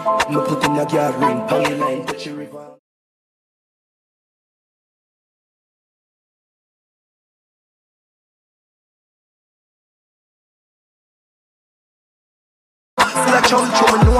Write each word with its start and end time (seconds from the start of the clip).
Me 0.00 0.06
put 0.06 0.64
in 0.64 0.78
a 0.78 0.86
guard 0.86 1.14
ring, 1.16 1.46
poly 1.46 1.76
line, 1.76 2.06
touch 2.06 2.24
the 2.24 2.32
river. 2.32 2.78
Still 12.98 13.34
a 13.34 13.42
chum 13.42 13.70
chum, 13.74 13.98
me 13.98 14.04
know 14.04 14.14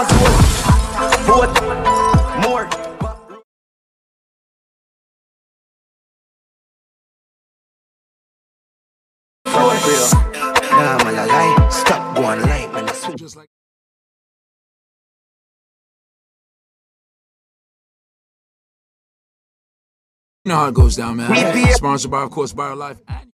know 20.51 20.57
how 20.57 20.69
it 20.69 20.75
goes 20.75 20.97
down, 20.97 21.17
man. 21.17 21.73
Sponsored 21.73 22.11
by, 22.11 22.23
of 22.25 22.31
course, 22.31 22.53
BioLife. 22.53 23.30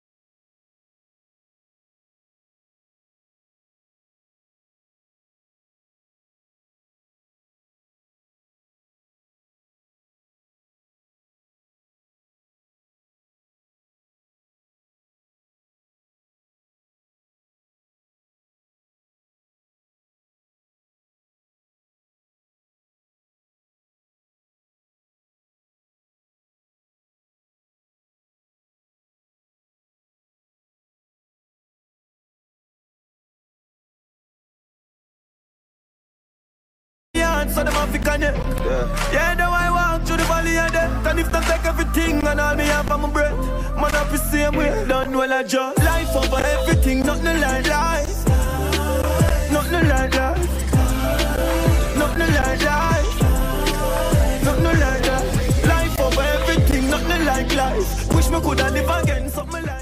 So 37.62 37.66
them 37.66 37.74
have 37.74 37.92
to 37.92 38.00
connect. 38.00 38.38
Yeah, 39.14 39.34
now 39.36 39.52
I 39.52 39.70
walk 39.70 40.08
through 40.08 40.18
the 40.18 40.24
valley 40.24 40.58
of 40.58 40.72
death. 40.72 41.08
And 41.08 41.20
if 41.20 41.32
they 41.32 41.42
take 41.42 41.66
everything 41.66 42.26
and 42.26 42.40
all 42.40 42.56
me 42.56 42.66
have 42.66 42.90
on 42.92 43.02
my 43.02 43.10
breath, 43.10 43.38
man, 43.76 43.96
up 43.96 44.10
the 44.10 44.18
same 44.18 44.56
way. 44.56 44.86
Done 44.88 45.16
well, 45.18 45.34
I 45.34 45.44
just 45.44 45.78
life 45.80 46.16
over 46.16 46.42
everything, 46.56 47.06
nothing 47.06 47.40
like 47.40 47.68
life. 47.68 48.26
Nothing 49.52 49.88
like 49.90 50.14
life. 50.16 50.50
Nothing 51.98 52.34
like 52.38 52.64
life. 52.64 53.22
Nothing 54.48 54.80
like 54.84 55.06
life. 55.12 55.66
Life 55.68 56.00
over 56.00 56.22
everything, 56.22 56.90
nothing 56.90 57.26
like 57.26 57.56
life. 57.56 58.16
Wish 58.16 58.30
me 58.30 58.40
coulda 58.42 58.70
live 58.72 58.90
again, 59.04 59.30
something 59.30 59.66
like 59.66 59.81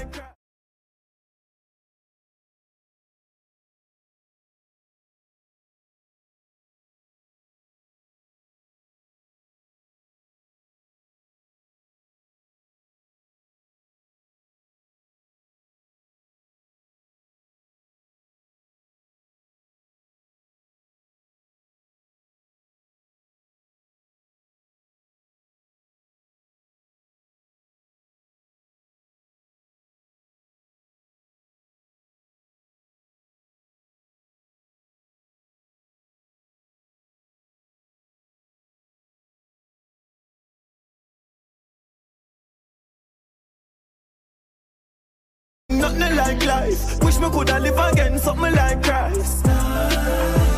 Nothing 45.80 46.16
like 46.16 46.44
life. 46.46 47.02
Wish 47.02 47.18
me 47.18 47.28
coulda 47.30 47.58
live 47.58 47.78
again, 47.78 48.18
something 48.18 48.54
like 48.54 48.82
Christ. 48.82 49.44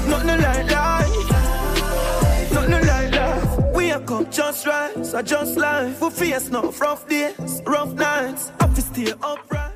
Nothing 0.09 0.43
like 0.43 0.71
life. 0.71 1.31
Nothing 2.53 2.87
like 2.87 3.13
life. 3.13 3.75
We 3.75 3.93
are 3.93 4.01
come 4.01 4.31
just 4.31 4.67
right, 4.67 5.07
so 5.07 5.23
just 5.23 5.57
life. 5.57 6.01
We 6.01 6.11
face 6.11 6.51
no 6.51 6.71
rough 6.73 7.09
days, 7.09 7.63
rough 7.67 7.93
nights. 7.95 8.53
Have 8.61 8.75
to 8.75 8.83
stay 8.83 9.13
upright. 9.23 9.72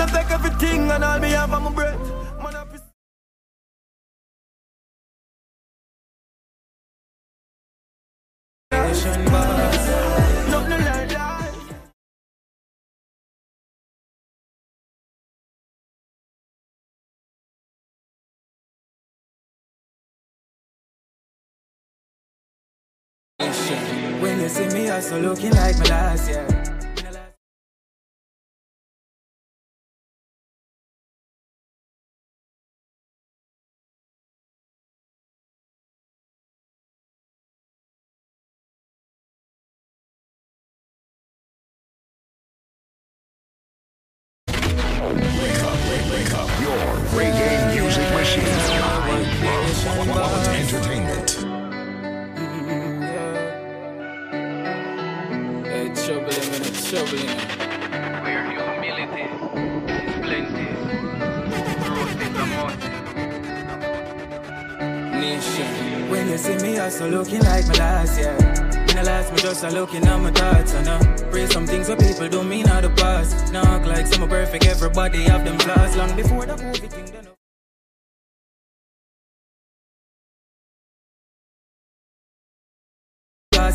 They 0.00 0.06
take 0.12 0.30
everything 0.30 0.90
and 0.90 1.04
all 1.04 1.18
me 1.18 1.30
have 1.30 1.52
on 1.52 1.64
my 1.64 1.72
breath. 1.72 2.00
When 24.20 24.40
you 24.40 24.48
see 24.48 24.66
me, 24.68 24.90
I 24.90 25.00
still 25.00 25.20
looking 25.20 25.52
like 25.52 25.78
my 25.78 25.84
last 25.86 26.28
year. 26.28 26.59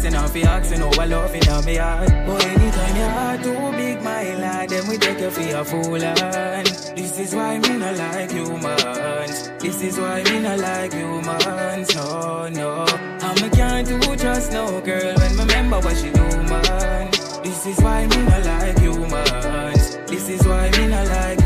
Passing 0.06 0.22
off 0.22 0.34
the 0.34 0.44
asking 0.44 0.80
how 0.82 1.02
I 1.02 1.06
love 1.06 1.34
in 1.34 1.42
my 1.48 1.76
heart. 1.82 2.10
But 2.28 2.46
anytime 2.46 2.96
your 2.96 3.10
heart 3.10 3.42
too 3.42 3.72
big, 3.72 4.04
my 4.04 4.36
lad, 4.36 4.70
then 4.70 4.88
we 4.88 5.00
take 5.00 5.20
you 5.20 5.32
for 5.32 5.42
a 5.42 5.66
fool. 5.66 5.96
And 5.96 6.68
this 6.96 7.18
is 7.18 7.34
why 7.34 7.58
me 7.58 7.78
not 7.78 7.98
like 7.98 8.30
humans. 8.30 9.50
This 9.58 9.82
is 9.82 9.98
why 9.98 10.22
me 10.22 10.42
not 10.42 10.60
like 10.60 10.94
humans. 10.94 11.96
No, 11.96 12.48
no. 12.50 12.86
I'm 12.86 13.46
a 13.46 13.50
can't 13.50 13.88
do 13.88 14.16
trust 14.16 14.52
no 14.52 14.80
girl 14.82 15.16
when 15.16 15.38
me 15.38 15.42
remember 15.42 15.80
what 15.80 15.98
she 15.98 16.12
do, 16.12 16.28
man. 16.52 17.10
This 17.42 17.66
is 17.66 17.80
why 17.80 18.06
me 18.06 18.18
not 18.26 18.46
like 18.46 18.78
humans. 18.78 19.98
This 20.06 20.30
is 20.30 20.46
why 20.46 20.70
me 20.70 20.88
not 20.88 21.08
like 21.08 21.45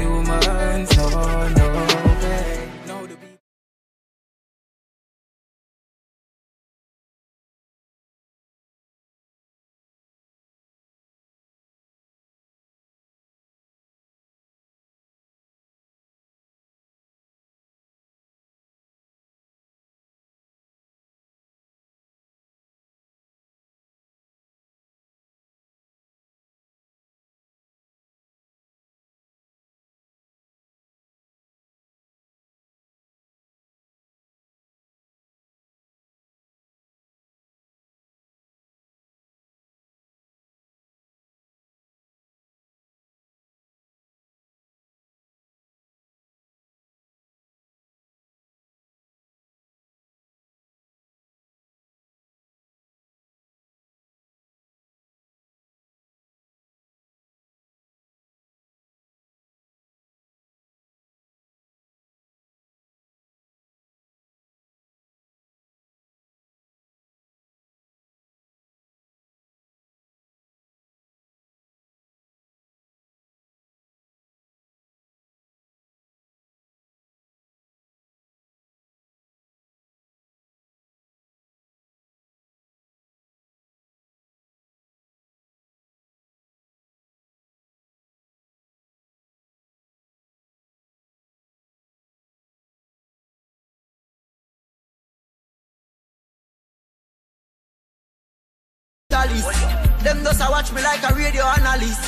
journalist. 99.29 100.03
Them 100.03 100.23
just 100.23 100.41
a 100.41 100.47
watch 100.49 100.71
me 100.73 100.81
like 100.81 101.03
a 101.03 101.13
radio 101.15 101.43
analyst. 101.43 102.01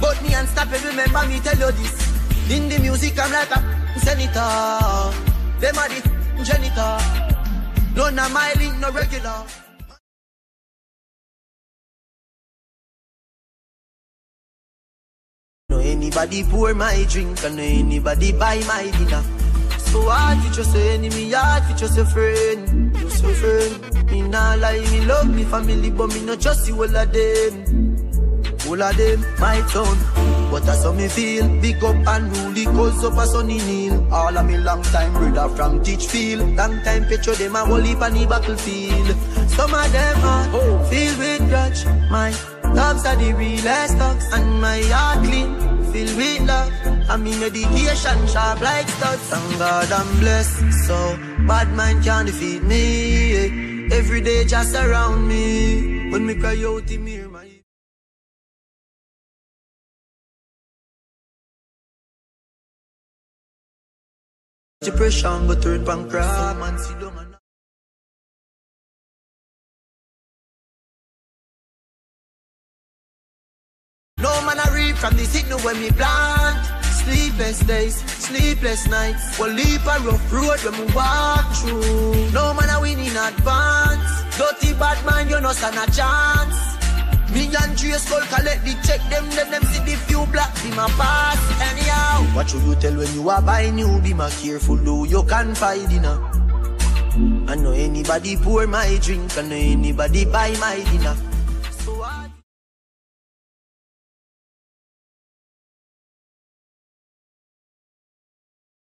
But 0.00 0.20
me 0.22 0.34
unstoppable, 0.34 0.88
remember 0.88 1.26
me 1.28 1.40
tell 1.40 1.58
you 1.58 1.72
this. 1.72 1.94
In 2.50 2.68
the 2.68 2.78
music, 2.78 3.18
I'm 3.18 3.32
like 3.32 3.50
a 3.50 4.00
senator. 4.00 5.12
Them 5.60 5.78
are 5.78 5.88
the 5.88 6.44
janitor. 6.44 6.98
No, 7.96 8.10
na 8.10 8.28
my 8.28 8.52
link, 8.58 8.78
no 8.78 8.90
regular. 8.92 9.44
No 15.68 15.78
anybody 15.78 16.44
pour 16.44 16.74
my 16.74 17.04
drink, 17.08 17.42
and 17.42 17.56
no 17.56 17.62
anybody 17.62 18.32
buy 18.32 18.60
my 18.66 18.90
dinner. 18.98 19.45
So 19.96 20.10
hard 20.10 20.38
for 20.44 20.52
just 20.52 20.76
your 20.76 20.84
enemy, 20.92 21.32
hard 21.32 21.64
for 21.64 21.74
just 21.74 21.96
your 21.96 22.04
friend, 22.04 22.94
just 22.96 23.22
your 23.22 23.32
friend. 23.32 24.10
Me 24.10 24.20
nah 24.20 24.54
lie, 24.56 24.80
me 24.92 25.00
love 25.06 25.34
me 25.34 25.42
family, 25.44 25.90
but 25.90 26.08
me 26.12 26.20
not 26.20 26.38
trust 26.38 26.68
you 26.68 26.74
all 26.74 26.96
of 26.96 27.12
them. 27.12 27.96
All 28.68 28.82
of 28.82 28.96
them, 28.96 29.24
my 29.40 29.60
town. 29.72 29.96
But 30.50 30.64
that's 30.66 30.84
how 30.84 30.92
me 30.92 31.08
feel. 31.08 31.48
Big 31.62 31.82
up 31.82 31.96
and 32.06 32.36
rule, 32.36 32.74
cause 32.74 33.04
up 33.06 33.16
a 33.16 33.26
sunny 33.26 33.56
kneel. 33.56 34.12
All 34.12 34.36
of 34.36 34.44
me 34.46 34.58
long 34.58 34.82
time 34.82 35.14
brother 35.14 35.48
from 35.56 35.80
Teachfield. 35.82 36.56
Long 36.56 36.78
time 36.82 37.06
picture 37.06 37.34
them 37.34 37.56
a 37.56 37.64
whole 37.64 37.80
heap 37.80 38.02
on 38.02 38.12
the 38.12 38.26
battlefield. 38.26 39.16
Some 39.48 39.72
of 39.72 39.92
them 39.92 40.24
are 40.24 40.84
filled 40.90 41.18
with 41.18 41.48
grudge. 41.48 41.86
My 42.10 42.30
loves 42.74 43.06
are 43.06 43.16
the 43.16 43.32
realest 43.32 43.96
thugs. 43.96 44.26
And 44.34 44.60
my 44.60 44.82
heart 44.82 45.24
clean, 45.24 45.75
filled 45.92 46.16
with 46.16 46.40
love. 46.46 46.72
And 47.10 47.24
me 47.24 47.38
medication 47.38 48.18
sharp 48.26 48.60
like 48.60 48.88
studs. 48.88 49.22
Thank 49.30 49.58
God 49.58 49.92
I'm 49.92 50.20
blessed. 50.20 50.86
So 50.86 50.96
bad 51.46 51.72
man 51.74 52.02
can't 52.02 52.26
defeat 52.26 52.62
me. 52.62 53.88
Every 53.92 54.20
day 54.20 54.44
just 54.44 54.74
around 54.74 55.28
me. 55.28 56.10
When 56.10 56.26
me 56.26 56.34
cry 56.34 56.56
out, 56.66 56.88
him 56.88 57.06
hear 57.06 57.28
my 57.28 57.46
Depression, 64.82 65.48
but 65.48 65.62
turn 65.62 65.84
bankrupt. 65.84 67.45
Reap 74.96 75.00
from 75.00 75.16
the 75.16 75.24
signal 75.24 75.58
when 75.60 75.80
me 75.80 75.90
plant. 75.90 76.64
Sleepless 76.84 77.60
days, 77.60 77.96
sleepless 77.96 78.88
nights. 78.88 79.38
Well, 79.38 79.52
leap 79.52 79.82
a 79.82 80.00
rough 80.00 80.32
road 80.32 80.58
when 80.64 80.86
we 80.86 80.94
walk 80.94 81.54
through. 81.54 82.30
No 82.32 82.54
man 82.54 82.68
I 82.70 82.78
win 82.80 82.98
in 82.98 83.16
advance. 83.16 84.36
Dirty 84.36 84.74
bad 84.74 85.04
man, 85.06 85.28
you 85.28 85.40
no 85.40 85.52
stand 85.52 85.76
a 85.76 85.86
chance. 85.92 86.56
Me 87.32 87.46
and 87.46 87.76
Dre 87.76 87.92
skull 87.92 88.22
collect 88.26 88.64
the 88.64 88.74
check 88.86 89.00
them, 89.10 89.28
then 89.30 89.50
them 89.50 89.62
see 89.64 89.82
the 89.84 89.96
few 90.06 90.26
black 90.26 90.54
be 90.62 90.70
my 90.70 90.88
pass. 90.96 91.38
Anyhow, 91.60 92.22
what 92.34 92.48
should 92.48 92.62
you 92.62 92.74
tell 92.76 92.96
when 92.96 93.12
you 93.14 93.28
are 93.28 93.42
buying 93.42 93.76
new? 93.76 94.00
Be 94.00 94.14
my 94.14 94.30
careful 94.30 94.76
though, 94.76 95.04
you 95.04 95.22
can 95.24 95.54
find 95.54 95.88
dinner. 95.88 96.18
I 97.48 97.54
know 97.56 97.72
anybody 97.72 98.36
pour 98.36 98.66
my 98.66 98.98
drink, 99.02 99.36
I 99.38 99.42
know 99.42 99.56
anybody 99.56 100.24
buy 100.24 100.50
my 100.60 100.76
dinner. 100.90 101.16
So 101.84 102.02
I 102.02 102.25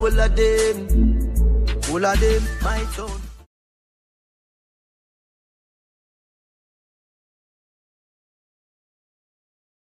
All 0.01 0.19
of 0.19 0.35
them, 0.35 0.77
all 1.91 2.03
of 2.03 2.19
them, 2.19 2.43
my 2.63 2.83
town. 2.95 3.21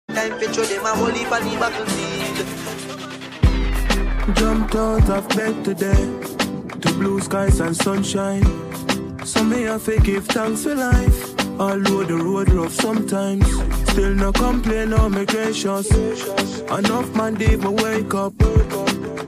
Time 0.10 0.40
picture 0.40 0.66
them 0.66 0.86
a 0.88 0.90
on 0.90 1.14
the 1.14 1.56
battlefield. 1.60 2.48
Jumped 4.36 4.74
out 4.74 5.10
of 5.12 5.30
bed 5.30 5.64
today 5.64 6.04
to 6.82 6.94
blue 6.94 7.22
skies 7.22 7.60
and 7.60 7.78
sunshine. 7.78 8.44
So 9.24 9.44
me 9.44 9.62
have 9.64 9.86
to 9.86 10.00
give 10.00 10.26
thanks 10.26 10.64
for 10.64 10.74
life. 10.74 11.51
Although 11.62 12.04
the 12.06 12.16
road 12.16 12.50
rough 12.50 12.74
sometimes, 12.74 13.46
still 13.92 14.16
no 14.16 14.32
complain 14.32 14.94
or 14.94 15.12
make 15.12 15.30
gracious. 15.30 15.88
Enough 15.92 17.16
man 17.16 17.36
did 17.36 17.62
me 17.62 17.70
wake 17.70 18.16
up. 18.16 18.34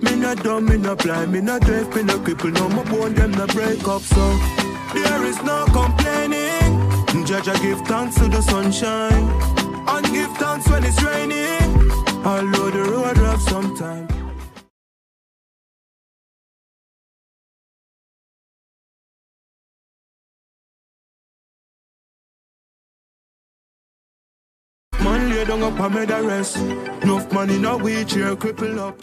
Me 0.02 0.16
not 0.16 0.42
dumb, 0.42 0.66
me 0.66 0.78
not 0.78 0.98
blind, 1.04 1.32
me 1.32 1.42
not 1.42 1.62
deaf, 1.62 1.96
me 1.96 2.02
not 2.02 2.22
cripple, 2.26 2.52
no 2.52 2.70
my 2.70 2.84
bone 2.90 3.14
them 3.14 3.32
not 3.34 3.54
break 3.54 3.88
up. 3.88 4.02
So 4.02 4.26
there 4.96 5.24
is 5.26 5.44
no 5.44 5.66
complaining. 5.66 6.74
Judge, 7.24 7.50
I 7.50 7.60
give 7.62 7.82
thanks 7.82 8.16
to 8.16 8.28
the 8.28 8.42
sunshine. 8.42 9.30
And 9.88 10.06
give 10.08 10.36
thanks 10.38 10.68
when 10.68 10.84
it's 10.86 11.04
raining. 11.04 11.92
Although 12.26 12.72
the 12.72 12.84
road 12.92 13.18
rough 13.20 13.44
sometimes. 13.44 14.23
Lay 25.44 25.50
down 25.50 25.64
up 25.64 25.80
and 25.80 25.96
made 25.96 26.12
a 26.12 26.24
rest. 26.24 26.58
Enough 26.58 27.30
in 27.50 27.66
a 27.66 27.78
wheelchair 27.78 28.36
cripple 28.36 28.80
up. 28.80 29.00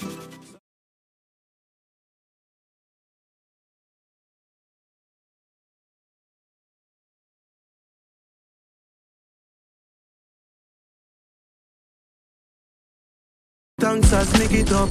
Thanks 13.78 14.12
as 14.12 14.38
me 14.38 14.46
up. 14.72 14.90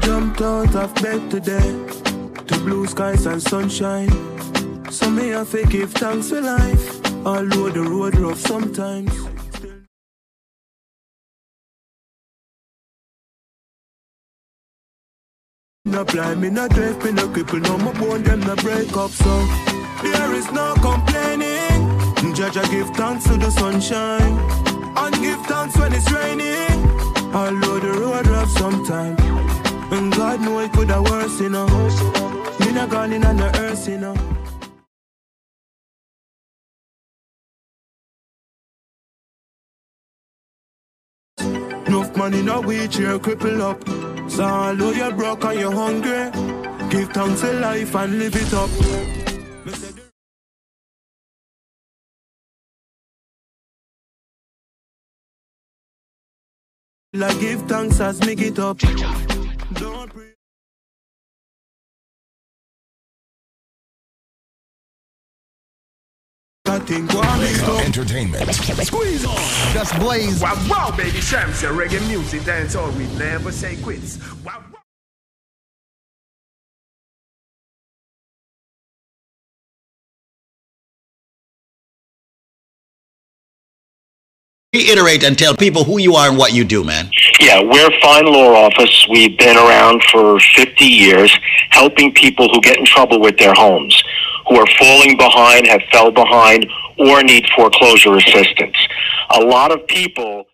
Jumped 0.00 0.40
out 0.42 0.74
of 0.76 0.94
bed 0.96 1.30
today 1.30 1.86
to 2.46 2.58
blue 2.64 2.86
skies 2.86 3.26
and 3.26 3.42
sunshine. 3.42 4.10
So 4.90 5.08
have 5.10 5.50
to 5.52 5.64
give 5.66 5.92
thanks 5.92 6.28
for 6.30 6.40
life. 6.40 7.26
Although 7.26 7.70
the 7.70 7.82
road 7.82 8.16
rough 8.16 8.38
sometimes. 8.38 9.12
No 15.84 16.04
blind, 16.04 16.40
me 16.40 16.50
no 16.50 16.68
deaf, 16.68 17.04
me 17.04 17.12
no 17.12 17.28
cripple, 17.28 17.62
no 17.62 17.78
my 17.78 17.92
bone 17.98 18.22
them 18.22 18.40
no 18.40 18.56
break 18.56 18.96
up. 18.96 19.10
So 19.10 19.46
there 20.02 20.34
is 20.34 20.50
no 20.52 20.74
complaining. 20.74 22.34
Judge, 22.34 22.58
I 22.58 22.68
give 22.70 22.90
thanks 22.90 23.24
to 23.24 23.36
the 23.38 23.50
sunshine 23.50 24.38
and 24.96 25.14
give 25.22 25.40
thanks 25.46 25.76
when 25.78 25.92
it's 25.94 26.10
raining. 26.12 26.84
Although 27.34 27.80
the 27.80 27.92
road 27.98 28.26
rough 28.26 28.50
sometimes. 28.50 29.55
And 29.90 30.12
God 30.14 30.40
know 30.42 30.60
it 30.60 30.72
could 30.72 30.90
have 30.90 31.04
worse, 31.10 31.40
you 31.40 31.50
know. 31.50 31.66
Me 32.60 32.72
not 32.72 32.90
gone 32.90 33.12
in 33.12 33.24
on 33.24 33.36
the 33.38 33.50
earth, 33.60 33.88
you 33.88 33.98
know. 33.98 34.16
Enough 41.86 42.16
money, 42.16 42.46
a 42.48 42.60
wheelchair 42.60 43.18
cripple 43.18 43.60
up. 43.60 44.30
So 44.30 44.44
I 44.44 44.74
know 44.74 44.90
you're 44.92 45.12
broke 45.12 45.44
and 45.44 45.60
you're 45.60 45.72
hungry, 45.72 46.30
give 46.90 47.10
thanks 47.10 47.42
to 47.42 47.52
life 47.54 47.94
and 47.96 48.18
live 48.18 48.36
it 48.36 48.52
up. 48.54 48.70
Like 57.14 57.40
give 57.40 57.62
thanks 57.62 58.00
as 58.00 58.20
me 58.26 58.34
get 58.36 58.58
up. 58.58 58.78
Don't 59.74 60.12
breathe. 60.12 60.32
I 66.68 66.78
think 66.80 67.12
one 67.14 67.40
is 67.40 67.60
Mega 67.60 67.72
up. 67.72 67.84
Entertainment. 67.84 68.46
Just 68.46 69.98
blaze. 69.98 70.40
Wow, 70.42 70.66
wow, 70.68 70.94
baby, 70.96 71.20
Shams, 71.20 71.62
reggae 71.62 72.06
music, 72.08 72.44
dance 72.44 72.76
all 72.76 72.90
we 72.92 73.06
never 73.16 73.50
say 73.52 73.76
quits. 73.82 74.18
Wow. 74.44 74.65
Reiterate 84.76 85.24
and 85.24 85.38
tell 85.38 85.56
people 85.56 85.84
who 85.84 85.98
you 85.98 86.16
are 86.16 86.28
and 86.28 86.36
what 86.36 86.52
you 86.52 86.62
do, 86.62 86.84
man. 86.84 87.10
Yeah, 87.40 87.62
we're 87.62 87.88
Fine 88.02 88.26
Law 88.26 88.66
Office. 88.66 89.06
We've 89.10 89.38
been 89.38 89.56
around 89.56 90.02
for 90.12 90.38
50 90.38 90.84
years 90.84 91.34
helping 91.70 92.12
people 92.12 92.50
who 92.50 92.60
get 92.60 92.76
in 92.76 92.84
trouble 92.84 93.18
with 93.18 93.38
their 93.38 93.54
homes, 93.54 93.96
who 94.46 94.56
are 94.56 94.66
falling 94.78 95.16
behind, 95.16 95.66
have 95.66 95.80
fell 95.90 96.10
behind, 96.10 96.66
or 96.98 97.22
need 97.22 97.46
foreclosure 97.56 98.16
assistance. 98.16 98.76
A 99.30 99.40
lot 99.40 99.72
of 99.72 99.86
people 99.86 100.44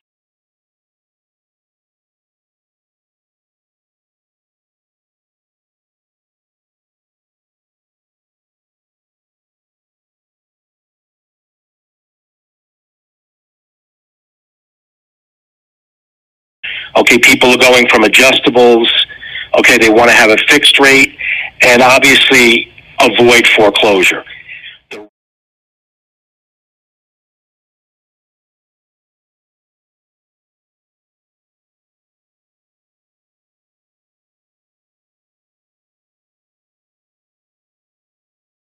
Okay, 17.12 17.20
people 17.20 17.50
are 17.50 17.58
going 17.58 17.86
from 17.88 18.04
adjustables. 18.04 18.88
Okay, 19.58 19.76
they 19.76 19.90
want 19.90 20.08
to 20.08 20.16
have 20.16 20.30
a 20.30 20.36
fixed 20.48 20.78
rate 20.78 21.14
and 21.60 21.82
obviously 21.82 22.72
avoid 23.00 23.46
foreclosure. 23.48 24.24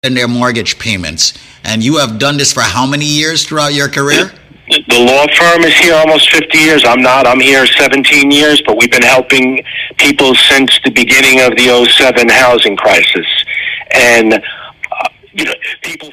And 0.02 0.14
their 0.14 0.28
mortgage 0.28 0.78
payments. 0.78 1.32
And 1.64 1.82
you 1.82 1.96
have 1.96 2.18
done 2.18 2.36
this 2.36 2.52
for 2.52 2.60
how 2.60 2.84
many 2.84 3.06
years 3.06 3.46
throughout 3.46 3.72
your 3.72 3.88
career? 3.88 4.30
The 4.68 4.99
law 4.99 5.26
firm 5.37 5.62
is 5.62 5.75
here 5.76 5.94
almost 5.94 6.30
50 6.30 6.59
years. 6.59 6.85
I'm 6.87 7.02
not. 7.02 7.26
I'm 7.26 7.40
here 7.40 7.66
17 7.66 8.30
years, 8.30 8.62
but 8.66 8.78
we've 8.78 8.90
been 8.90 9.02
helping 9.02 9.62
people 9.99 10.35
since 10.35 10.80
the 10.85 10.90
beginning 10.90 11.40
of 11.40 11.50
the 11.56 11.87
07 11.90 12.28
housing 12.30 12.76
crisis. 12.76 13.26
And, 13.92 14.35
uh, 14.35 15.09
you 15.33 15.44
know, 15.44 15.52
people. 15.83 16.11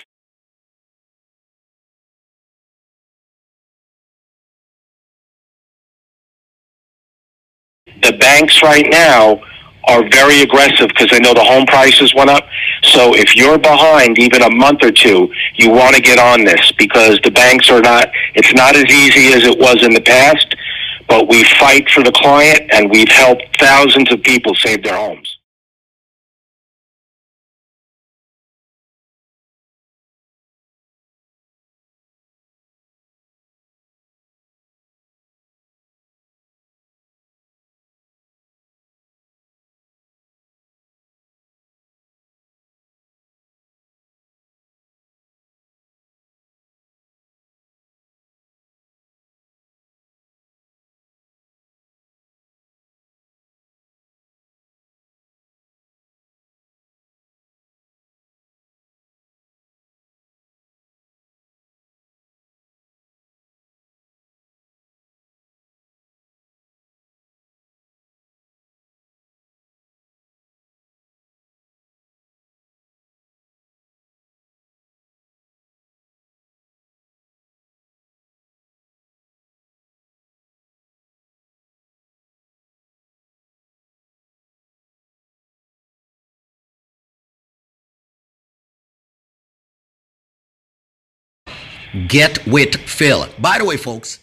The 8.01 8.17
banks 8.17 8.61
right 8.63 8.87
now 8.89 9.41
are 9.85 10.07
very 10.09 10.41
aggressive 10.41 10.87
because 10.89 11.09
they 11.09 11.19
know 11.19 11.33
the 11.33 11.43
home 11.43 11.65
prices 11.65 12.13
went 12.13 12.29
up. 12.29 12.47
So 12.83 13.15
if 13.15 13.35
you're 13.35 13.57
behind 13.57 14.19
even 14.19 14.41
a 14.41 14.49
month 14.49 14.83
or 14.83 14.91
two, 14.91 15.31
you 15.55 15.69
want 15.69 15.95
to 15.95 16.01
get 16.01 16.19
on 16.19 16.43
this 16.43 16.71
because 16.77 17.19
the 17.23 17.31
banks 17.31 17.69
are 17.69 17.81
not, 17.81 18.09
it's 18.35 18.53
not 18.53 18.75
as 18.75 18.85
easy 18.85 19.33
as 19.33 19.43
it 19.43 19.57
was 19.57 19.83
in 19.83 19.93
the 19.93 20.01
past, 20.01 20.55
but 21.07 21.27
we 21.27 21.43
fight 21.59 21.89
for 21.89 22.03
the 22.03 22.11
client 22.11 22.61
and 22.71 22.89
we've 22.89 23.09
helped 23.09 23.43
thousands 23.59 24.11
of 24.11 24.21
people 24.23 24.53
save 24.55 24.83
their 24.83 24.97
homes. 24.97 25.30
Get 92.07 92.45
with 92.47 92.77
Phil. 92.77 93.27
By 93.37 93.57
the 93.57 93.65
way, 93.65 93.75
folks, 93.75 94.19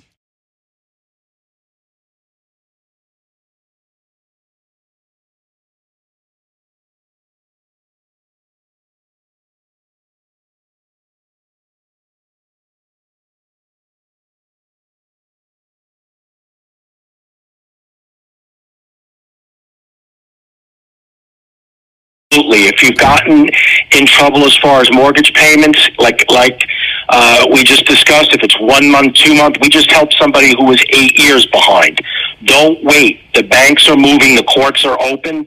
If 22.66 22.82
you've 22.82 22.98
gotten 22.98 23.48
in 23.92 24.06
trouble 24.06 24.44
as 24.44 24.56
far 24.58 24.80
as 24.80 24.90
mortgage 24.92 25.32
payments, 25.34 25.90
like 25.98 26.24
like 26.30 26.60
uh, 27.08 27.46
we 27.52 27.64
just 27.64 27.86
discussed, 27.86 28.34
if 28.34 28.42
it's 28.42 28.58
one 28.60 28.90
month, 28.90 29.14
two 29.14 29.34
month, 29.34 29.56
we 29.60 29.68
just 29.68 29.90
helped 29.90 30.14
somebody 30.18 30.54
who 30.58 30.64
was 30.66 30.82
eight 30.90 31.18
years 31.18 31.46
behind. 31.46 32.00
Don't 32.44 32.82
wait. 32.84 33.20
The 33.34 33.42
banks 33.42 33.88
are 33.88 33.96
moving. 33.96 34.34
The 34.34 34.44
courts 34.44 34.84
are 34.84 35.00
open. 35.00 35.46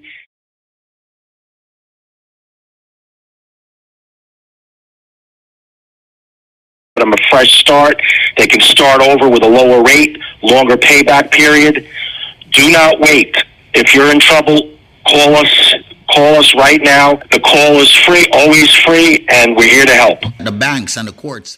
them 7.01 7.13
a 7.13 7.29
fresh 7.29 7.59
start. 7.59 7.95
They 8.37 8.47
can 8.47 8.61
start 8.61 9.01
over 9.01 9.27
with 9.29 9.43
a 9.43 9.47
lower 9.47 9.83
rate, 9.83 10.17
longer 10.41 10.77
payback 10.77 11.31
period. 11.31 11.87
Do 12.51 12.71
not 12.71 12.99
wait. 12.99 13.35
If 13.73 13.93
you're 13.93 14.11
in 14.11 14.19
trouble, 14.19 14.77
call 15.07 15.35
us. 15.35 15.73
Call 16.13 16.35
us 16.35 16.53
right 16.55 16.81
now. 16.83 17.15
The 17.31 17.39
call 17.39 17.79
is 17.79 17.91
free, 17.91 18.25
always 18.33 18.69
free, 18.75 19.25
and 19.29 19.55
we're 19.55 19.69
here 19.69 19.85
to 19.85 19.93
help. 19.93 20.19
the 20.39 20.51
banks 20.51 20.97
and 20.97 21.07
the 21.07 21.13
courts 21.13 21.57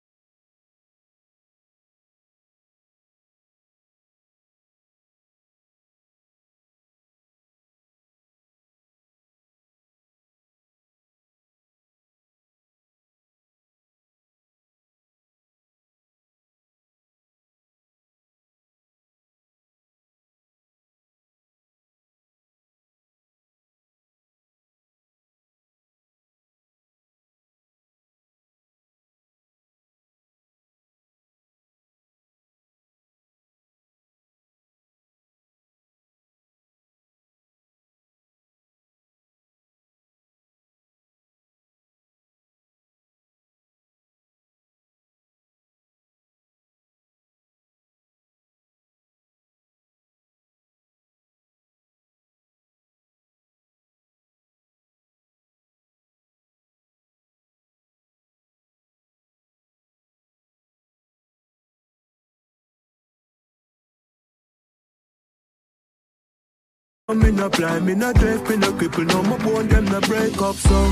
Me 67.14 67.30
no 67.30 67.50
blind, 67.50 67.86
me 67.86 67.94
no 67.94 68.14
deaf, 68.14 68.50
me 68.50 68.56
no 68.56 68.72
cripple, 68.72 69.06
no 69.06 69.22
more 69.24 69.38
bone 69.40 69.68
them 69.68 69.86
no 69.86 70.00
break 70.02 70.42
up. 70.42 70.56
So 70.56 70.92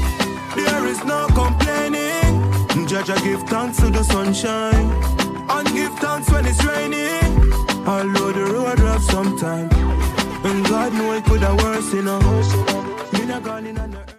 there 0.54 0.86
is 0.86 1.04
no 1.06 1.28
complaining. 1.28 2.88
Judge, 2.88 3.10
I 3.10 3.20
give 3.24 3.42
thanks 3.44 3.78
to 3.80 3.90
the 3.90 4.04
sunshine 4.04 4.92
and 5.50 5.68
give 5.74 5.94
thanks 6.00 6.30
when 6.30 6.46
it's 6.46 6.64
raining. 6.66 7.54
Although 7.88 8.34
the 8.34 8.46
road 8.54 8.80
rough 8.80 9.04
sometime, 9.04 9.70
and 10.44 10.66
God 10.68 10.94
know 10.94 11.14
it 11.14 11.24
could 11.26 11.42
have 11.42 11.62
worse, 11.64 11.94
you 11.94 12.02
know. 12.02 12.20
Me 13.14 13.26
not 13.26 13.44
gone 13.44 13.66
in 13.66 13.78
on 13.78 13.92
the 13.92 14.10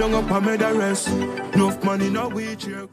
don't 0.00 0.14
up 0.14 0.30
and 0.30 0.46
made 0.46 0.62
a 0.62 0.72
rest. 0.74 1.08
Enough 1.08 1.84
money, 1.84 2.10
no 2.10 2.28
wheelchair. 2.28 2.88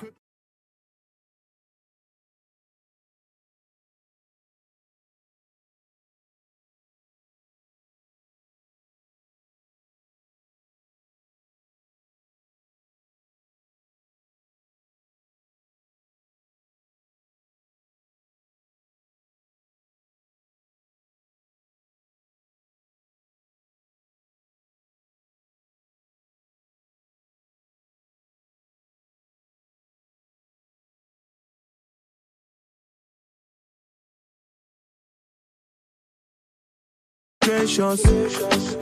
Gracious. 37.48 38.04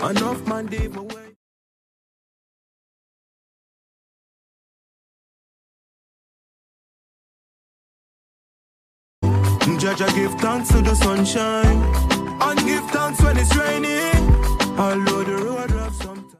Enough 0.02 0.48
man 0.48 0.66
way. 0.66 1.36
Judge, 9.78 10.02
I 10.02 10.12
give 10.16 10.34
thanks 10.42 10.70
to 10.70 10.82
the 10.82 10.96
sunshine 10.96 11.78
and 12.42 12.60
give 12.66 12.90
thanks 12.90 13.22
when 13.22 13.38
it's 13.38 13.56
raining. 13.56 14.34
Although 14.80 15.24
the 15.24 15.38
road 15.46 15.72
rough 15.72 15.96
sometimes. 16.02 16.36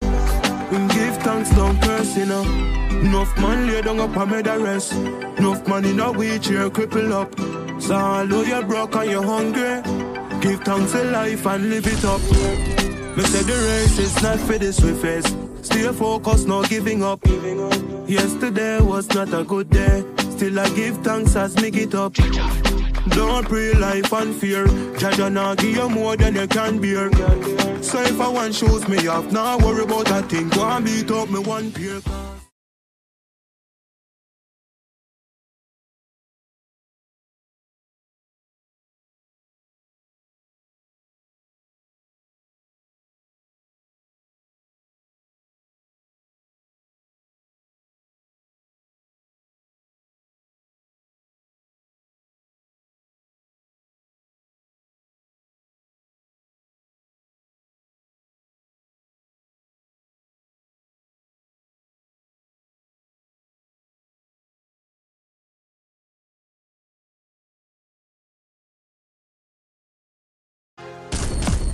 And 0.00 0.90
give 0.92 1.16
thanks, 1.18 1.50
don't 1.50 1.78
curse, 1.82 2.16
you 2.16 2.24
know. 2.24 2.85
Enough 3.04 3.38
man 3.38 3.66
lay 3.66 3.82
down 3.82 4.00
up 4.00 4.16
and 4.16 4.30
made 4.30 4.46
a 4.46 4.58
rest. 4.58 4.92
Enough 4.92 5.66
man 5.68 5.84
in 5.84 6.00
a 6.00 6.12
wheelchair 6.12 6.70
cripple 6.70 7.12
up. 7.12 7.80
So 7.80 7.94
although 7.94 8.42
you're 8.42 8.64
broke 8.64 8.96
and 8.96 9.10
you're 9.10 9.22
hungry, 9.22 9.82
give 10.40 10.60
thanks 10.62 10.92
to 10.92 11.04
life 11.04 11.46
and 11.46 11.70
live 11.70 11.86
it 11.86 12.04
up. 12.04 12.20
Me 13.16 13.22
say 13.24 13.42
the 13.42 13.52
race 13.52 13.98
is 13.98 14.22
not 14.22 14.38
for 14.40 14.58
the 14.58 14.72
swiftest. 14.72 15.36
Stay 15.62 15.92
focused, 15.92 16.46
no 16.46 16.62
giving 16.64 17.02
up. 17.02 17.20
Yesterday 18.06 18.80
was 18.80 19.08
not 19.14 19.32
a 19.32 19.44
good 19.44 19.70
day. 19.70 20.04
Still 20.30 20.60
I 20.60 20.68
give 20.70 20.96
thanks 20.98 21.34
as 21.36 21.56
me 21.56 21.70
get 21.70 21.94
up. 21.94 22.14
Don't 23.10 23.46
pray 23.48 23.72
life 23.74 24.12
and 24.12 24.34
fear. 24.34 24.66
Jaja 24.98 25.32
nah 25.32 25.54
give 25.54 25.76
you 25.76 25.88
more 25.88 26.16
than 26.16 26.34
you 26.34 26.46
can 26.46 26.78
bear. 26.80 27.10
So 27.82 28.00
if 28.02 28.20
I 28.20 28.28
want 28.28 28.54
shoes 28.54 28.86
me 28.88 29.06
off, 29.06 29.30
nah 29.32 29.56
worry 29.58 29.84
about 29.84 30.06
that 30.06 30.28
thing. 30.28 30.48
Go 30.50 30.64
and 30.68 30.84
beat 30.84 31.10
up 31.10 31.30
me 31.30 31.38
one 31.40 31.72
pair. 31.72 32.00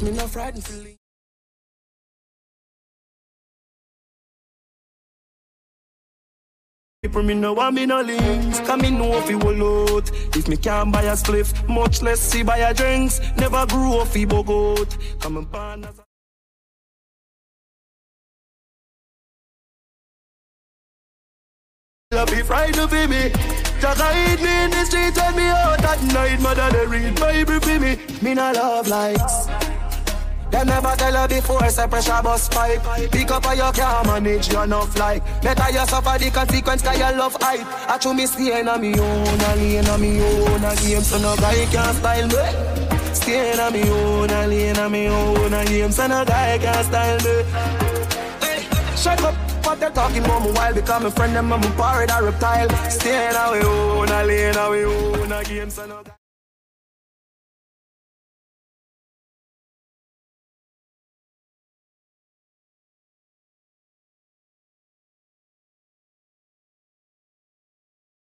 Me 0.03 0.11
no 0.11 0.27
frightened 0.27 0.65
for. 0.65 0.75
People 7.03 7.23
me 7.23 7.35
no 7.35 7.53
want 7.53 7.75
me 7.75 7.87
no 7.87 8.01
links 8.01 8.61
Cause 8.61 8.81
me 8.81 8.91
know 8.91 9.21
he 9.23 9.35
will 9.35 9.97
out 9.97 10.09
If 10.37 10.47
me 10.47 10.57
can't 10.57 10.93
buy 10.93 11.03
a 11.03 11.15
spliff 11.15 11.69
Much 11.69 12.01
less 12.01 12.21
see 12.21 12.45
buy 12.45 12.59
a 12.59 12.73
drinks. 12.73 13.21
Never 13.37 13.67
grew 13.67 13.99
up 13.99 14.09
he 14.09 14.25
bogot 14.25 15.21
Come 15.21 15.39
and 15.39 15.51
born 15.51 15.85
as 15.85 15.99
a 15.99 16.05
Love 22.13 22.31
be 22.31 22.43
frightened 22.43 22.91
for 22.91 23.09
me. 23.09 23.31
Jaga 23.81 24.13
hit 24.13 24.43
me 24.43 24.65
in 24.65 24.71
the 24.71 24.85
street 24.85 25.15
Tell 25.15 25.35
me 25.35 25.45
out 25.45 25.83
at 25.83 26.03
night. 26.13 26.41
Mother 26.41 26.71
they 26.71 26.87
read 26.87 27.19
Bible 27.19 27.59
for 27.59 27.81
me. 27.81 27.99
Me 28.21 28.35
no 28.35 28.53
love 28.53 28.87
likes 28.87 29.49
them 30.53 30.67
never 30.67 30.95
tell 30.97 31.15
her 31.15 31.29
before, 31.29 31.69
say 31.71 31.87
pressure 31.89 32.21
bus 32.23 32.49
pipe. 32.49 32.83
Pick 33.11 33.31
up 33.31 33.45
how 33.45 33.53
you 33.53 33.73
can 33.73 34.07
manage 34.07 34.53
your 34.53 34.65
enough 34.65 34.97
like. 34.99 35.25
Better 35.43 35.71
you 35.73 35.87
suffer 35.87 36.19
the 36.19 36.31
consequence, 36.31 36.83
cause 36.83 36.99
you 36.99 37.19
love 37.19 37.37
hype. 37.41 37.67
I 37.91 37.99
chew 37.99 38.15
me 38.15 38.27
staying 38.27 38.69
on 38.69 38.81
me 38.81 38.93
own, 38.99 39.41
a 39.41 39.57
lane 39.57 39.89
on 39.89 40.01
me 40.01 40.21
own, 40.21 40.65
a 40.65 40.77
game, 40.77 41.03
so 41.03 41.19
no 41.19 41.35
guy 41.37 41.67
can 41.67 41.95
style 41.95 42.29
me. 42.29 43.15
Staying 43.15 43.61
on 43.61 43.73
me 43.73 43.83
own, 43.91 44.31
a 44.31 44.47
lane 44.47 44.79
on 44.79 44.93
me 44.93 45.09
own, 45.09 45.53
a 45.53 45.65
game, 45.65 45.91
so 45.91 46.07
no 46.07 46.25
guy 46.25 46.59
can 46.59 46.85
style 46.85 47.19
me. 47.19 48.97
Shut 48.97 49.23
up. 49.23 49.35
What 49.65 49.79
they 49.79 49.91
talking 49.91 50.25
about 50.25 50.43
me 50.43 50.51
while 50.51 50.75
become 50.75 51.07
a 51.07 51.11
friend, 51.11 51.37
them 51.37 51.53
I'm 51.53 51.63
a 51.63 51.71
pirate, 51.77 52.11
a 52.11 52.23
reptile. 52.23 52.69
Staying 52.91 53.33
me 53.33 53.67
own, 53.67 54.09
a 54.09 54.25
lane 54.25 54.57
on 54.57 54.73
me 54.73 54.85
own, 54.85 55.33
a 55.33 55.45
game, 55.45 55.71
so 55.71 55.87
no 55.87 56.03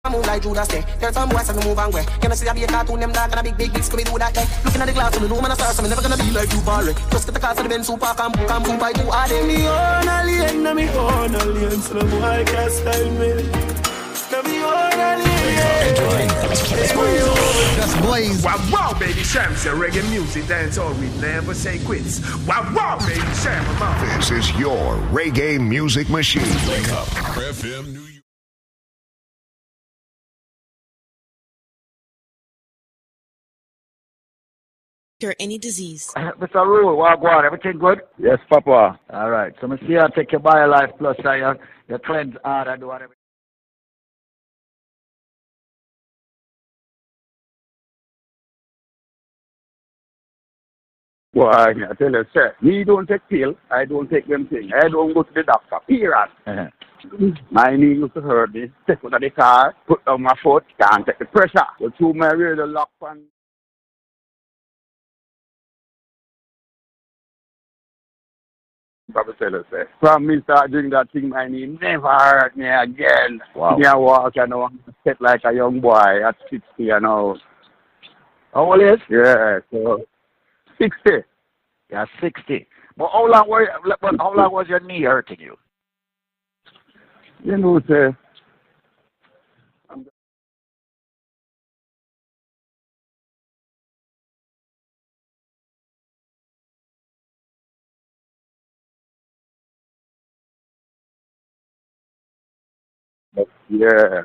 move 0.09 0.25
like 0.25 0.41
Judas 0.41 0.67
say. 0.67 0.83
Tell 0.99 1.13
some 1.13 1.29
boys 1.29 1.47
to 1.47 1.53
move 1.65 1.77
and 1.77 1.93
way. 1.93 2.05
You 2.21 2.29
know 2.29 2.35
see 2.35 2.47
I 2.47 2.53
be 2.53 2.63
a 2.63 2.67
cartoon, 2.67 2.99
them 2.99 3.11
dark 3.11 3.31
and 3.31 3.39
a 3.39 3.43
big 3.43 3.57
big 3.57 3.73
big 3.73 3.83
scooby 3.83 4.05
do 4.05 4.17
that 4.17 4.33
day. 4.33 4.45
Looking 4.63 4.81
at 4.81 4.87
the 4.87 4.93
glass, 4.93 5.19
me 5.19 5.27
know 5.27 5.41
man 5.41 5.51
a 5.51 5.55
star, 5.55 5.73
so 5.73 5.81
me 5.81 5.89
never 5.89 6.01
gonna 6.01 6.17
be 6.17 6.31
like 6.31 6.51
you, 6.51 6.61
Barry. 6.61 6.93
Just 7.11 7.25
get 7.25 7.33
the 7.33 7.39
car 7.39 7.55
for 7.55 7.63
the 7.63 7.69
Benz 7.69 7.87
super 7.87 8.13
cam, 8.13 8.31
cam, 8.33 8.63
boom, 8.63 8.79
by 8.79 8.93
two 8.93 9.07
are 9.09 9.27
they? 9.27 9.45
Me 9.45 9.67
own 9.67 10.07
a 10.07 10.23
lane, 10.25 10.63
na 10.63 10.73
me 10.73 10.89
own 10.89 11.35
a 11.35 11.45
lane, 11.45 11.81
so 11.81 11.93
the 11.93 12.05
boy 12.05 12.43
can't 12.45 12.71
style 12.71 13.11
me. 13.19 13.29
Na 14.31 14.41
me 14.43 14.63
own 14.63 14.99
a. 14.99 15.17
That's 17.77 17.95
boys. 18.01 18.43
Wow, 18.43 18.57
wow, 18.71 18.99
Baby 18.99 19.23
Cham 19.23 19.55
say 19.55 19.69
reggae 19.69 20.07
music 20.09 20.47
dance 20.47 20.77
all 20.77 20.93
we 20.93 21.07
never 21.19 21.53
say 21.53 21.79
quits. 21.79 22.19
Wow, 22.45 22.71
wow, 22.75 22.97
Baby 23.07 23.21
Cham, 23.41 24.17
This 24.17 24.31
is 24.31 24.51
your 24.57 24.95
reggae 25.11 25.59
music 25.59 26.09
machine. 26.09 26.41
Wake 26.67 26.91
up, 26.91 27.07
FM 27.35 27.93
New 27.93 28.06
cure 35.19 35.35
any 35.39 35.57
disease. 35.57 36.13
Mr. 36.17 36.65
Rule, 36.65 36.97
Wagwan, 36.97 37.45
everything 37.45 37.79
good? 37.79 38.01
Yes, 38.19 38.39
Papa. 38.49 38.99
All 39.09 39.29
right. 39.29 39.53
So, 39.61 39.71
I 39.71 39.77
see 39.79 39.93
you 39.93 40.07
take 40.15 40.31
your 40.31 40.41
BioLife 40.41 40.97
Plus, 40.97 41.17
uh, 41.25 41.33
your, 41.33 41.57
your 41.87 41.99
cleanse 41.99 42.35
hard 42.43 42.67
and 42.67 42.81
do 42.81 42.87
whatever. 42.87 43.13
Boy, 51.33 51.51
I 51.51 51.73
tell 51.99 52.11
you, 52.11 52.23
sir, 52.33 52.55
me 52.61 52.83
don't 52.83 53.07
take 53.07 53.21
pill, 53.29 53.53
I 53.69 53.85
don't 53.85 54.09
take 54.09 54.27
them 54.27 54.47
things. 54.47 54.71
I 54.75 54.87
don't 54.89 55.13
go 55.13 55.21
to 55.21 55.29
the 55.35 55.43
doctor, 55.43 55.77
period. 55.87 56.29
My 57.51 57.75
knee 57.75 57.93
used 57.93 58.15
to 58.15 58.21
hurt 58.21 58.55
me. 58.55 58.71
Step 58.85 59.05
out 59.05 59.13
of 59.13 59.21
the 59.21 59.29
car, 59.29 59.75
put 59.87 60.03
down 60.03 60.23
my 60.23 60.33
foot, 60.41 60.63
can't 60.81 61.05
take 61.05 61.19
the 61.19 61.25
pressure. 61.25 61.67
The 61.79 61.91
two 61.99 62.11
my 62.13 62.31
radio 62.31 62.65
lock 62.65 62.89
on. 63.03 63.21
Tell 69.13 69.55
us, 69.55 69.65
eh? 69.73 69.83
From 70.01 70.27
me 70.27 70.41
start 70.43 70.71
doing 70.71 70.89
that 70.89 71.11
thing, 71.11 71.29
man, 71.29 71.53
he 71.53 71.65
never 71.65 72.07
hurt 72.07 72.57
me 72.57 72.67
again. 72.67 73.39
Wow. 73.55 73.77
Me 73.77 73.85
a 73.87 73.97
walk, 73.97 74.35
you 74.35 74.47
know, 74.47 74.69
set 75.03 75.21
like 75.21 75.41
a 75.45 75.53
young 75.53 75.79
boy 75.79 76.25
at 76.27 76.35
60, 76.49 76.61
you 76.77 76.99
know. 76.99 77.37
How 78.53 78.71
old 78.71 78.81
is? 78.81 78.99
Yeah, 79.09 79.59
so 79.71 80.05
60. 80.81 81.23
Yeah, 81.89 82.05
60. 82.21 82.67
But 82.97 83.09
how 83.13 83.27
long 83.31 83.49
were 83.49 83.63
you, 83.63 83.95
but 84.01 84.15
how 84.19 84.35
long 84.35 84.51
was 84.51 84.67
your 84.67 84.79
knee 84.81 85.03
hurting 85.03 85.39
you? 85.39 85.55
You 87.43 87.57
know, 87.57 87.79
say, 87.87 88.15
yeah. 103.69 104.21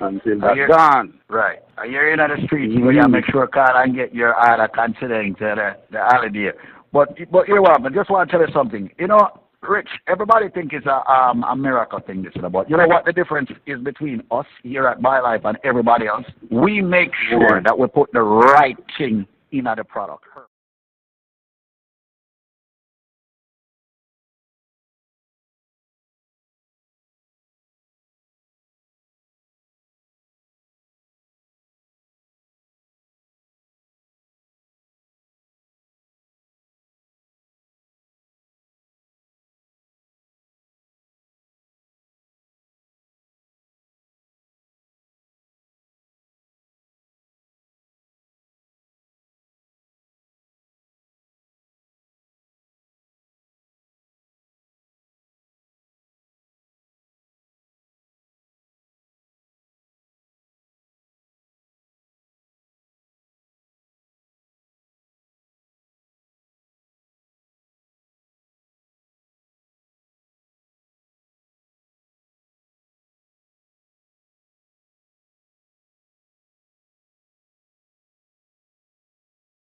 Until 0.00 0.40
that's 0.40 0.56
you- 0.56 0.68
gone. 0.68 1.14
Right. 1.28 1.58
Are 1.78 1.86
you 1.86 2.00
in 2.12 2.20
on 2.20 2.30
the 2.30 2.46
streets 2.46 2.74
where 2.80 2.92
you 2.92 3.08
make 3.08 3.24
sure 3.30 3.46
call 3.46 3.76
and 3.76 3.94
get 3.94 4.14
your 4.14 4.34
order 4.34 4.68
considering 4.68 5.34
to 5.36 5.54
the, 5.56 5.76
the 5.90 5.98
holiday. 6.00 6.50
But 6.92 7.16
but 7.30 7.48
you 7.48 7.54
know 7.56 7.62
what, 7.62 7.84
I 7.84 7.88
just 7.88 8.10
want 8.10 8.28
to 8.28 8.36
tell 8.36 8.46
you 8.46 8.52
something. 8.52 8.90
You 8.98 9.06
know, 9.06 9.40
Rich, 9.62 9.88
everybody 10.08 10.48
think 10.48 10.72
it's 10.72 10.86
a 10.86 11.10
um 11.10 11.44
a 11.44 11.56
miracle 11.56 12.00
thing 12.00 12.22
this 12.22 12.32
is 12.34 12.42
about. 12.44 12.68
You 12.68 12.76
know 12.76 12.86
what 12.86 13.04
the 13.04 13.12
difference 13.12 13.50
is 13.66 13.80
between 13.80 14.22
us 14.30 14.46
here 14.62 14.86
at 14.88 15.00
My 15.00 15.20
Life 15.20 15.42
and 15.44 15.56
everybody 15.64 16.06
else? 16.06 16.26
We 16.50 16.82
make 16.82 17.12
sure 17.30 17.62
that 17.62 17.78
we 17.78 17.86
put 17.86 18.12
the 18.12 18.22
right 18.22 18.76
thing 18.98 19.26
in 19.52 19.64
the 19.64 19.84
product. 19.84 20.24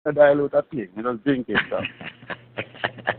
I 0.08 0.12
dilute 0.12 0.54
a 0.54 0.62
thing. 0.62 0.88
You 0.96 1.02
just 1.02 1.24
drink 1.24 1.46
it, 1.48 1.58
so. 1.68 1.80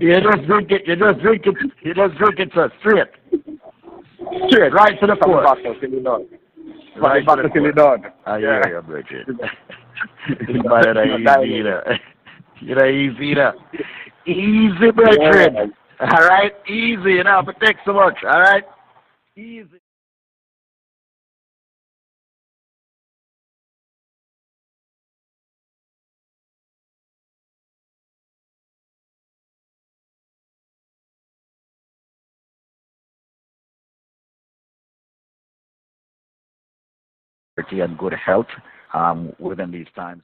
you 0.00 0.20
just 0.20 0.46
drink 0.46 0.70
it. 0.70 0.82
You 0.86 0.96
just 0.96 1.20
drink 1.20 1.46
it. 1.46 1.54
You 1.82 1.94
just 1.94 2.14
drink 2.18 2.38
it 2.38 2.50
so 2.54 2.68
straight. 2.80 3.08
Straight. 4.48 4.72
Right 4.72 5.00
to 5.00 5.06
the 5.06 5.16
core. 5.16 5.42
bottle 5.42 5.74
till 5.80 5.94
it 5.94 6.04
done. 6.04 6.26
Right 6.98 7.24
to 7.26 7.42
the 7.42 7.48
till 7.48 7.66
it 7.66 7.76
core. 7.76 7.98
done. 7.98 8.12
I 8.26 8.38
Yeah. 8.38 8.60
hear 8.64 8.76
you, 8.76 8.82
Bridget. 8.82 9.26
But 10.68 10.86
it 10.86 10.96
ain't 10.96 11.20
easy, 11.20 11.54
either. 11.58 11.98
It 12.62 12.82
ain't 12.82 13.16
easy, 13.16 13.24
either. 13.30 13.54
Easy, 14.26 14.90
Bridget. 14.90 15.72
All 16.00 16.26
right? 16.28 16.52
Easy. 16.68 17.12
You 17.12 17.24
have 17.24 17.46
to 17.46 17.54
take 17.64 17.76
so 17.86 17.94
much. 17.94 18.18
All 18.24 18.40
right? 18.40 18.64
Easy. 19.36 19.80
And 37.58 37.96
good 37.96 38.12
health 38.12 38.46
um, 38.92 39.32
within 39.38 39.70
these 39.70 39.86
times. 39.94 40.22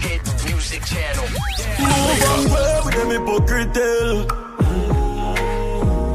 Hit 0.00 0.22
music 0.46 0.84
channel. 0.84 1.24
On 1.24 2.50
well 2.50 2.84
with 2.84 2.94
them 2.94 3.10
hypocrite 3.10 3.74
tale. 3.74 4.26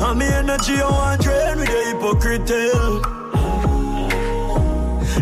And 0.02 0.20
me 0.20 0.26
energy 0.26 0.82
drain 1.20 1.58
with 1.58 1.70
hypocrite 1.70 2.48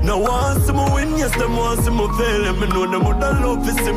me 0.04 0.18
win, 0.18 0.73
yes, 1.24 1.38
them 1.38 1.56
once 1.56 1.90
me 1.90 2.08
fail. 2.18 2.46
And 2.50 2.60
me 2.60 2.68
know 2.68 2.86
them 2.92 3.04
love 3.44 3.66
to 3.66 3.74
see 3.84 3.94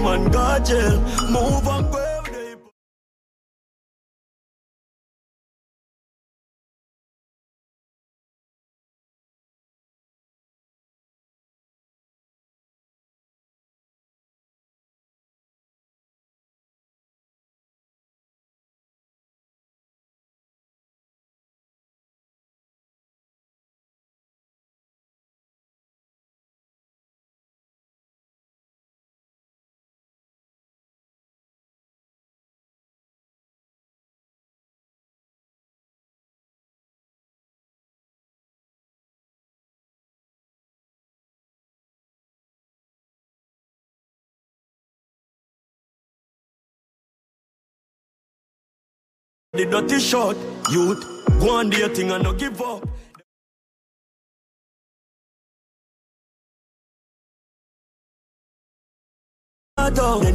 The 49.57 49.64
dirty 49.64 49.99
shot, 49.99 50.37
youth. 50.71 51.03
Go 51.40 51.57
on 51.57 51.71
do 51.71 51.79
your 51.79 51.88
thing 51.88 52.11
and 52.11 52.23
no 52.25 52.35
give 52.35 52.61
up. 52.61 52.87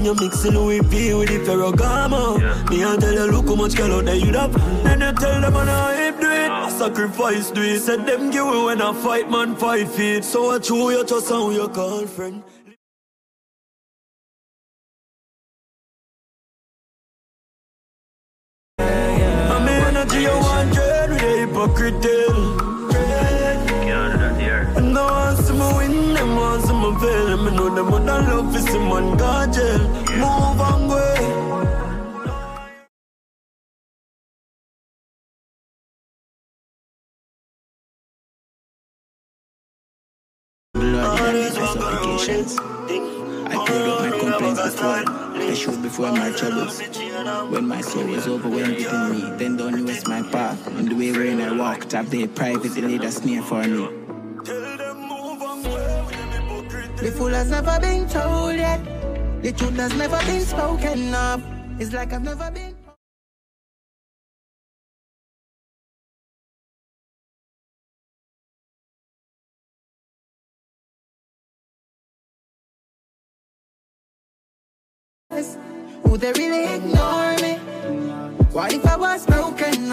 Then 0.01 0.05
you 0.05 0.15
mix 0.15 0.41
the 0.41 0.51
Louis 0.51 0.79
V 0.79 1.13
with 1.13 1.29
the 1.29 1.39
Ferragamo. 1.51 2.69
Me 2.69 2.81
and 2.81 2.99
tell 2.99 3.13
you 3.13 3.31
look 3.31 3.45
how 3.47 3.55
much 3.55 3.75
color 3.75 4.01
that 4.01 4.17
you 4.17 4.33
have. 4.33 4.53
Then 4.83 5.01
you 5.01 5.11
tell 5.13 5.39
them 5.39 5.55
on 5.55 5.67
how 5.67 5.91
hip 5.93 6.19
do 6.19 6.31
it. 6.31 6.71
Sacrifice 6.71 7.51
do 7.51 7.61
it. 7.61 7.79
Said 7.81 8.07
them 8.07 8.31
give 8.31 8.45
you 8.45 8.65
when 8.65 8.81
I 8.81 8.91
fight 8.93 9.29
man 9.29 9.55
fight 9.55 9.87
feet. 9.89 10.23
So 10.23 10.49
I 10.49 10.57
chew 10.57 10.89
your 10.89 11.05
trust 11.05 11.29
and 11.29 11.41
who 11.43 11.51
you 11.53 11.67
call 11.67 12.07
friend. 12.07 12.43
Energy 20.01 20.21
you 20.21 20.29
want 20.29 20.73
dread 20.73 21.09
with 21.09 21.21
a 21.21 21.37
hypocrite. 21.39 22.05
And 24.77 24.93
no 24.93 25.03
one 25.05 25.35
see 25.37 25.53
me 25.53 25.67
win, 25.77 26.13
them 26.13 26.37
see 26.61 26.73
me 26.73 26.89
fail. 26.99 27.27
And 27.33 27.45
me 27.45 27.51
know 27.55 27.75
them 27.75 27.91
would 27.91 28.05
love 28.05 28.53
to 28.53 28.59
see 28.59 28.79
man 28.79 29.17
go 29.17 29.45
jail. 29.51 30.50
I 45.51 45.55
complaints 45.55 45.83
before. 45.83 46.11
My 46.11 46.31
troubles. 46.31 46.79
When 47.51 47.67
my 47.67 47.81
soul 47.81 48.07
was 48.07 48.27
overwhelmed 48.27 48.77
within 48.77 49.11
me, 49.11 49.37
then 49.37 49.57
don't 49.57 49.85
waste 49.85 50.07
my 50.07 50.21
path. 50.21 50.65
And 50.67 50.89
the 50.89 50.95
way 50.95 51.11
when 51.11 51.41
I 51.41 51.51
walked 51.51 51.93
up 51.93 52.05
there 52.07 52.27
privately 52.27 52.81
laid 52.81 53.03
a 53.03 53.11
snare 53.11 53.41
for 53.41 53.63
me. 53.63 53.87
The 57.03 57.11
fool 57.17 57.29
has 57.29 57.49
never 57.49 57.79
been 57.79 58.07
told 58.07 58.55
yet. 58.55 58.79
The 59.41 59.51
truth 59.51 59.75
has 59.75 59.93
never 59.95 60.19
been 60.25 60.41
spoken 60.41 61.13
of. 61.15 61.43
It's 61.81 61.91
like 61.91 62.13
I've 62.13 62.23
never 62.23 62.51
been. 62.51 62.80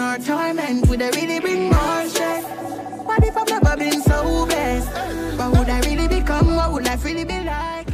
Or 0.09 0.17
torment? 0.17 0.87
Would 0.89 0.99
they 0.99 1.11
really 1.11 1.39
bring 1.39 1.63
more 1.69 2.05
stress? 2.07 2.43
What 3.05 3.23
if 3.23 3.37
I've 3.37 3.49
never 3.49 3.77
been 3.77 4.01
so 4.01 4.45
blessed? 4.45 4.89
What 5.37 5.57
would 5.57 5.69
I 5.69 5.79
really 5.81 6.07
become? 6.07 6.55
What 6.55 6.73
would 6.73 6.85
life 6.85 7.03
really 7.05 7.25
be 7.25 7.39
like? 7.43 7.89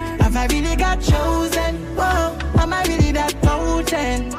I. 0.00 0.22
Have 0.22 0.36
I 0.36 0.46
really 0.46 0.76
got 0.76 1.00
chosen? 1.00 1.76
Whoa, 1.96 2.38
am 2.62 2.72
I 2.72 2.82
really 2.84 3.12
that 3.12 3.34
potent? 3.42 4.34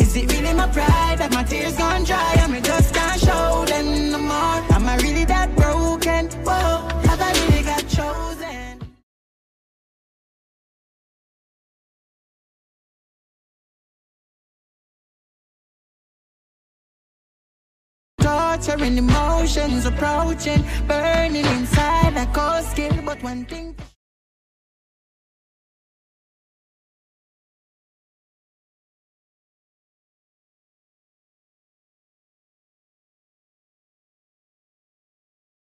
Is 0.00 0.16
it 0.16 0.32
really 0.32 0.54
my 0.54 0.68
pride 0.68 1.18
that 1.18 1.32
my 1.32 1.44
tears 1.44 1.76
gone 1.76 2.04
dry 2.04 2.34
and 2.38 2.52
me 2.52 2.60
just 2.60 2.94
Torturing 18.66 18.98
emotions 18.98 19.86
approaching, 19.86 20.64
burning 20.88 21.44
inside 21.44 22.14
like 22.16 22.34
cold 22.34 22.64
skin. 22.64 23.04
But 23.04 23.22
one 23.22 23.44
thing. 23.44 23.76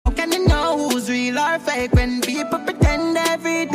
How 0.04 0.12
can 0.12 0.30
you 0.30 0.46
know 0.46 0.88
who's 0.90 1.10
real 1.10 1.40
or 1.40 1.58
fake 1.58 1.92
when 1.94 2.20
people 2.20 2.60
pretend 2.60 3.16
every 3.18 3.66
day? 3.66 3.71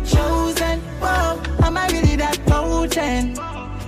I 0.00 0.02
got 0.02 0.08
chosen? 0.08 0.80
Whoa, 1.00 1.66
am 1.66 1.76
I 1.76 1.86
really 1.88 2.16
that 2.16 2.38
potent? 2.46 3.38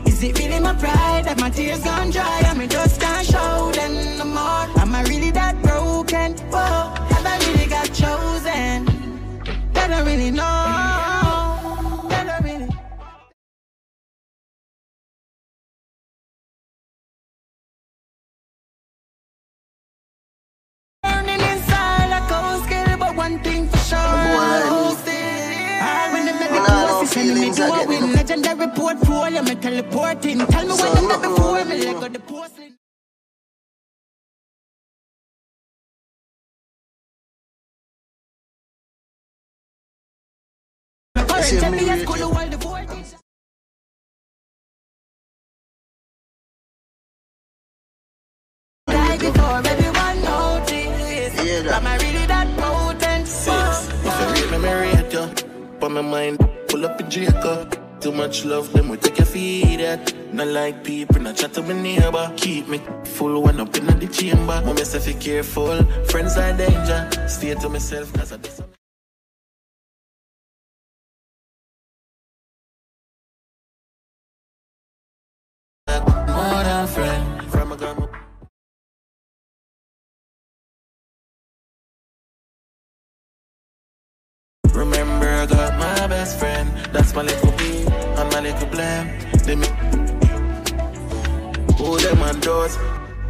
Is 0.07 0.23
it 0.23 0.39
really 0.39 0.61
my 0.61 0.75
pride 0.75 1.25
that 1.25 1.39
my 1.41 1.51
tears 1.51 1.83
gone 1.85 2.11
dry 2.11 2.43
and 2.47 2.59
me 2.59 2.67
just 2.67 3.01
can't 3.01 3.27
show 3.27 3.71
them 3.73 4.19
no 4.19 4.25
more? 4.25 4.81
Am 4.81 4.95
I 4.95 5.03
really 5.05 5.31
that 5.31 5.61
broken? 5.63 6.35
Whoa, 6.51 6.95
have 7.15 7.27
I 7.27 7.39
really 7.49 7.67
got 7.67 7.87
chosen? 7.93 8.85
They 9.73 9.89
don't 9.89 10.05
really 10.05 10.31
know. 10.31 10.89
One 23.15 23.39
thing 23.41 23.69
for 23.69 23.77
sure. 23.77 24.82
Me 26.77 27.07
feelings 27.07 27.57
do 27.57 27.63
a 27.65 27.67
again, 27.69 27.89
win. 27.89 28.01
you 28.03 28.07
know. 28.09 28.15
Legendary 28.15 28.69
portfolio, 28.77 29.43
me 29.43 29.55
teleporting. 29.57 30.39
Tell 30.47 30.67
me 30.67 30.75
when 30.83 30.95
them 30.95 31.09
nothing 31.09 31.31
before 31.31 31.65
me 31.65 31.77
let 31.79 31.87
you. 31.87 32.01
go 32.01 32.09
the 32.09 32.21
porcelain. 32.21 32.77
I 41.17 41.41
see 41.43 41.59
Current 41.61 41.73
me 41.73 42.05
cool 42.07 42.17
you. 42.17 42.23
the 42.23 42.29
world, 42.29 42.53
the 42.53 42.59
before 49.21 49.63
everyone 49.67 50.23
notice. 50.23 51.45
Yeah, 51.45 51.63
that. 51.63 52.22
But 55.83 55.91
my 55.91 56.01
mind 56.01 56.39
pull 56.69 56.87
up 56.87 57.01
in 57.01 57.11
Jacob. 57.11 57.77
Too 58.01 58.13
much 58.13 58.45
love, 58.45 58.73
them 58.73 58.89
we 58.89 58.99
take 58.99 59.19
your 59.19 59.27
feed 59.27 59.81
at. 59.81 60.15
Not 60.33 60.47
like 60.47 60.85
people, 60.85 61.21
not 61.21 61.35
chat 61.35 61.55
to 61.55 61.63
my 61.63 61.73
neighbor. 61.73 62.33
Keep 62.37 62.69
me 62.69 62.81
full 63.03 63.43
one 63.43 63.59
up 63.59 63.77
in 63.77 63.87
the 63.87 64.07
chamber. 64.07 64.63
Mama 64.65 64.85
say 64.85 65.13
be 65.13 65.19
careful, 65.19 65.83
friends 66.05 66.37
are 66.37 66.57
danger. 66.57 67.11
Stay 67.27 67.55
to 67.55 67.69
myself, 67.69 68.13
cause 68.13 68.33
I 68.33 68.82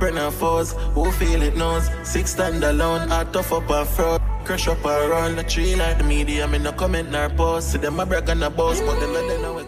Brennan 0.02 0.32
foes, 0.32 0.72
who 0.94 1.12
feel 1.12 1.40
it 1.42 1.56
knows. 1.56 1.88
Six 2.02 2.32
stand 2.32 2.64
alone, 2.64 3.12
I 3.12 3.22
tough 3.22 3.52
up 3.52 3.70
and 3.70 3.86
fraud. 3.86 4.20
Crush 4.44 4.66
up 4.66 4.84
around 4.84 5.36
the 5.36 5.44
tree 5.44 5.76
like 5.76 5.98
the 5.98 6.02
media. 6.02 6.48
Me 6.48 6.58
no 6.58 6.72
comment 6.72 7.12
nor 7.12 7.30
post. 7.30 7.70
See 7.70 7.78
them 7.78 8.00
a 8.00 8.04
brag 8.04 8.28
on 8.28 8.40
the 8.40 8.50
boss, 8.50 8.80
but 8.80 8.98
they 8.98 9.40
know 9.40 9.61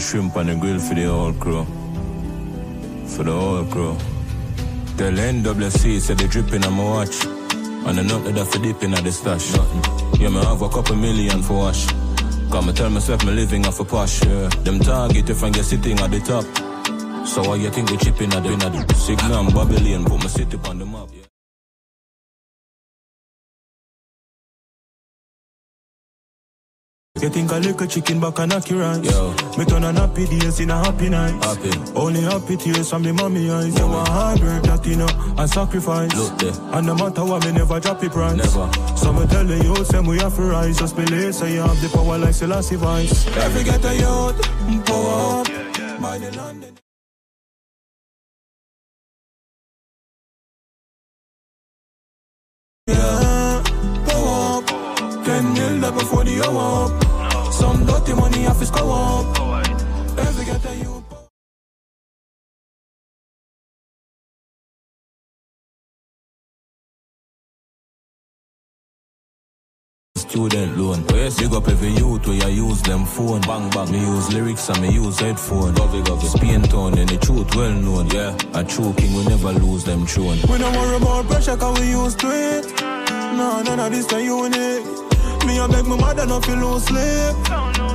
shrimp 0.00 0.36
on 0.36 0.46
the 0.46 0.54
grill 0.54 0.78
for 0.78 0.94
the 0.94 1.04
whole 1.04 1.32
crew. 1.34 1.64
For 3.06 3.24
the 3.24 3.32
whole 3.32 3.64
crew. 3.66 3.96
Tell 4.96 5.12
NWC 5.12 6.00
said 6.00 6.18
they 6.18 6.26
dripping 6.26 6.64
on 6.64 6.72
my 6.72 6.84
watch. 6.84 7.24
And 7.24 7.98
the 7.98 8.02
nothing 8.02 8.34
that 8.34 8.46
for 8.46 8.58
dipping 8.58 8.94
at 8.94 9.04
the 9.04 9.12
stash. 9.12 9.52
Nothing. 9.52 10.20
Yeah, 10.20 10.28
me 10.28 10.44
have 10.44 10.62
a 10.62 10.68
couple 10.68 10.96
million 10.96 11.42
for 11.42 11.54
wash. 11.54 11.86
Cause 12.50 12.66
me 12.66 12.72
tell 12.72 12.90
myself 12.90 13.24
me 13.24 13.32
living 13.32 13.66
off 13.66 13.80
a 13.80 13.84
posh. 13.84 14.24
Yeah. 14.24 14.48
Them 14.64 14.80
target 14.80 15.30
if 15.30 15.42
I 15.42 15.50
get 15.50 15.64
sitting 15.64 15.98
at 16.00 16.10
the 16.10 16.20
top. 16.20 16.44
So 17.26 17.42
why 17.48 17.56
you 17.56 17.70
think 17.70 17.88
they 17.88 17.96
chipping 17.96 18.32
at 18.32 18.42
the, 18.42 18.52
at 18.52 18.88
the 18.88 18.94
signal 18.94 19.44
Babylon 19.52 20.04
put 20.04 20.20
my 20.20 20.26
city 20.26 20.58
on 20.64 20.78
the 20.78 20.86
map. 20.86 21.08
Yeah. 21.12 21.19
You 27.22 27.28
think 27.28 27.52
I 27.52 27.58
lick 27.58 27.78
a 27.82 27.86
chicken 27.86 28.18
back 28.18 28.38
and 28.38 28.70
your 28.70 28.82
eyes? 28.82 29.04
Yo. 29.04 29.34
Me 29.58 29.66
turn 29.66 29.84
on 29.84 29.94
happy 29.96 30.24
days 30.24 30.58
in 30.58 30.70
a 30.70 30.82
happy 30.82 31.10
night. 31.10 31.34
Happy. 31.44 31.70
Only 31.94 32.22
happy 32.22 32.56
tears 32.56 32.88
from 32.88 33.02
the 33.02 33.12
mommy 33.12 33.50
eyes. 33.50 33.78
You 33.78 33.86
want 33.86 34.08
hard 34.08 34.40
work 34.40 34.62
that 34.62 34.86
you 34.86 34.96
know 34.96 35.08
and 35.36 35.50
sacrifice. 35.50 36.14
Look 36.16 36.38
there. 36.38 36.54
And 36.72 36.86
no 36.86 36.94
matter 36.94 37.22
what, 37.22 37.44
me 37.44 37.52
never 37.52 37.78
drop 37.78 38.00
the 38.00 38.08
price. 38.08 38.36
Never. 38.38 38.96
So 38.96 39.12
me 39.12 39.26
tell 39.26 39.46
you, 39.46 39.84
same 39.84 40.06
we 40.06 40.18
have 40.18 40.34
to 40.36 40.42
rise. 40.42 40.78
Just 40.78 40.96
believe, 40.96 41.34
say 41.34 41.52
you 41.52 41.60
have 41.60 41.78
the 41.82 41.90
power 41.90 42.16
like 42.16 42.32
Selassie 42.32 42.76
Vice. 42.76 43.26
Every 43.36 43.64
get 43.64 43.84
a 43.84 43.94
youth, 43.94 44.86
power 44.86 45.40
up. 45.40 45.46
By 46.00 46.16
the 46.16 46.34
London. 46.38 46.74
Yeah, 52.86 53.62
power 54.08 54.58
up. 54.58 55.24
Ten 55.26 55.52
mil 55.52 55.92
before 55.92 56.24
the 56.24 56.42
hour 56.46 56.86
up. 56.86 56.99
Some 58.10 58.18
dirty 58.18 58.36
money 58.36 58.46
off 58.46 58.58
his 58.58 58.70
go 58.70 58.90
up. 58.90 59.38
Every 60.18 60.44
get 60.44 60.64
a 60.66 60.76
youth. 60.76 61.04
Student 70.16 70.78
loan. 70.78 71.04
Yes. 71.10 71.38
Big 71.38 71.52
up 71.52 71.68
every 71.68 71.90
youth 71.90 72.26
where 72.26 72.50
you 72.50 72.66
use 72.66 72.82
them 72.82 73.04
phone. 73.04 73.40
Bang 73.42 73.70
bang. 73.70 73.92
Me 73.92 74.00
use 74.00 74.32
lyrics 74.32 74.68
and 74.70 74.82
me 74.82 74.90
use 74.92 75.20
headphone. 75.20 75.74
Govy 75.74 76.02
govy. 76.04 76.26
Spain 76.36 76.62
town 76.62 76.98
and 76.98 77.08
the 77.08 77.18
truth 77.18 77.54
well 77.54 77.72
known. 77.72 78.08
Yeah. 78.10 78.36
A 78.54 78.64
true 78.64 78.92
king 78.94 79.14
will 79.14 79.28
never 79.28 79.52
lose 79.52 79.84
them 79.84 80.06
throne. 80.06 80.38
We 80.48 80.58
don't 80.58 80.74
worry 80.76 80.96
about 80.96 81.26
pressure 81.26 81.56
cause 81.56 81.78
we 81.80 81.90
used 81.90 82.18
to 82.20 82.28
it. 82.28 82.80
No, 82.82 83.62
none 83.62 83.80
of 83.80 83.92
this 83.92 84.06
the 84.06 84.22
unique. 84.22 84.86
Me 85.46 85.58
I 85.58 85.66
beg 85.66 85.86
my 85.86 85.96
mother 85.96 86.26
not 86.26 86.44
feel 86.44 86.56
lose 86.56 86.84
sleep. 86.84 87.36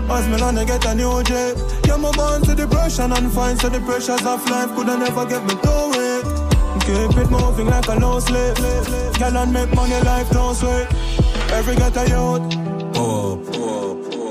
As 0.09 0.27
me 0.27 0.37
land 0.37 0.67
get 0.67 0.85
a 0.85 0.95
new 0.95 1.23
jet. 1.23 1.57
Yeah, 1.85 1.97
my 1.97 2.11
born 2.11 2.41
to 2.43 2.55
depression 2.55 3.11
and 3.11 3.31
find 3.31 3.59
so 3.59 3.69
the 3.69 3.79
pressures 3.79 4.25
of 4.25 4.47
life 4.49 4.75
could 4.75 4.89
I 4.89 4.97
never 4.97 5.25
get 5.25 5.43
me 5.43 5.55
through 5.55 5.93
it. 5.95 6.45
Keep 6.85 7.17
it 7.17 7.31
moving 7.31 7.67
like 7.67 7.87
a 7.87 7.95
low 7.95 8.19
slip. 8.19 8.57
Girl 9.17 9.37
and 9.37 9.53
make 9.53 9.73
money 9.73 9.99
life 10.01 10.29
don't 10.29 10.55
sweat. 10.55 10.93
Every 11.51 11.75
get 11.75 11.97
a 11.97 12.01
youth. 12.01 12.95
Oh, 12.97 13.41
oh, 13.53 14.24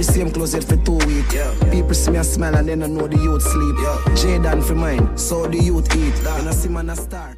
the 0.00 0.12
same 0.12 0.30
clothes 0.30 0.54
yet 0.54 0.64
for 0.64 0.76
two 0.76 0.98
weeks. 1.06 1.34
People 1.70 1.94
see 1.94 2.10
me 2.10 2.18
a 2.18 2.24
smile 2.24 2.56
and 2.56 2.68
then 2.68 2.78
don't 2.80 2.94
know 2.94 3.06
the 3.06 3.18
youth 3.18 3.42
sleep. 3.42 3.76
Yeah. 3.78 3.98
Jaden 4.16 4.62
for 4.62 4.74
mine, 4.74 5.16
so 5.16 5.46
the 5.46 5.58
youth 5.58 5.94
eat. 5.94 6.14
And 6.26 6.48
I 6.48 6.52
see 6.52 6.68
man 6.70 6.90
a 6.90 6.96
star. 6.96 7.36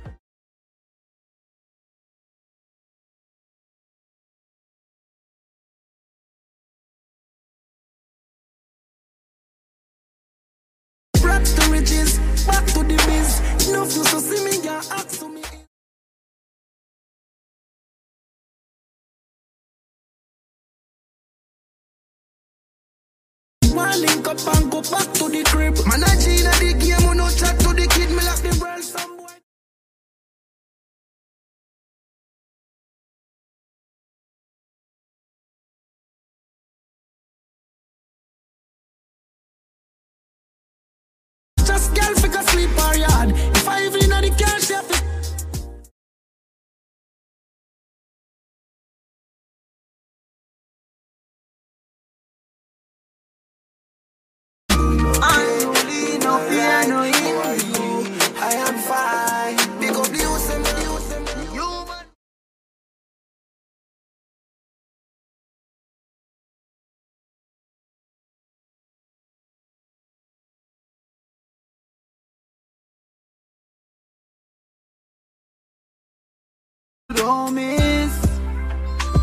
Don't 77.23 77.55
miss. 77.55 78.15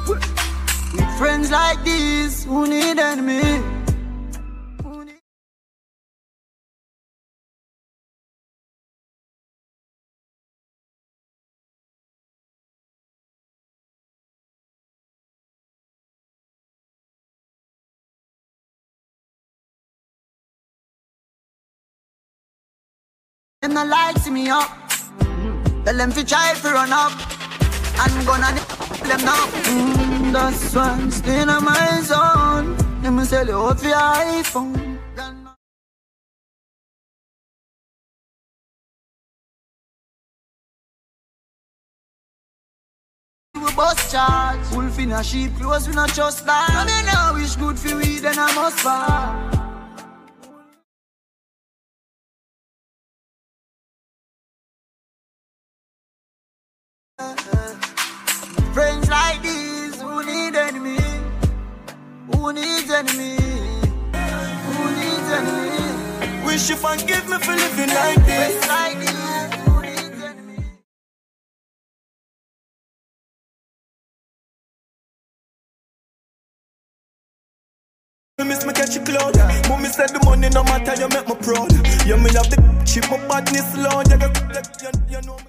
With 0.08 1.18
friends 1.18 1.52
like 1.52 1.84
these, 1.84 2.46
who 2.46 2.66
need 2.66 2.98
enemy? 2.98 3.42
Them 23.62 23.74
not 23.74 23.88
like 23.88 24.18
see 24.20 24.32
me 24.32 24.50
up. 24.50 24.72
Tell 25.84 25.98
them 25.98 26.12
fi 26.12 26.24
try 26.24 26.54
fi 26.54 26.72
run 26.72 26.94
up. 26.94 27.39
I'm 28.02 28.26
gonna 28.26 28.50
them 29.10 29.22
now. 29.26 29.46
Mm, 29.68 30.34
that's 30.34 30.76
why 30.76 31.10
staying 31.10 31.50
on 31.50 31.64
my 31.66 32.02
zone. 32.02 32.78
Let 33.04 33.14
me 33.14 33.24
sell 33.26 33.48
you 33.48 33.58
out 33.58 33.80
for 33.80 33.88
iPhone. 33.88 34.90
bus 43.80 44.12
charge. 44.12 44.60
Wolf 44.74 45.00
in 45.00 45.12
a 45.12 45.24
sheep 45.24 45.56
clothes, 45.58 45.88
we 45.88 45.96
not 45.96 46.14
just 46.14 46.46
that. 46.46 46.70
I 46.70 46.86
then 46.86 47.08
I 47.16 47.32
wish 47.34 47.56
good 47.56 47.80
for 47.80 47.96
we, 47.96 48.20
then 48.20 48.38
I 48.38 48.54
must 48.54 48.84
buy. 48.84 49.69
Cloud. 79.10 79.36
Mommy 79.68 79.90
said 79.90 80.10
the 80.10 80.22
money 80.26 80.50
no 80.50 80.64
matter, 80.64 80.94
you 81.02 81.10
make 81.10 81.28
me 81.28 81.36
proud. 81.42 81.72
You 82.06 82.18
me 82.18 82.30
have 82.38 82.50
the 82.50 82.58
chip, 82.86 83.10
my 83.10 83.18
badness 83.28 83.76
loud. 83.78 84.10
You, 84.10 84.18
you, 84.84 84.92
you 85.10 85.22
know 85.28 85.38
me. 85.38 85.46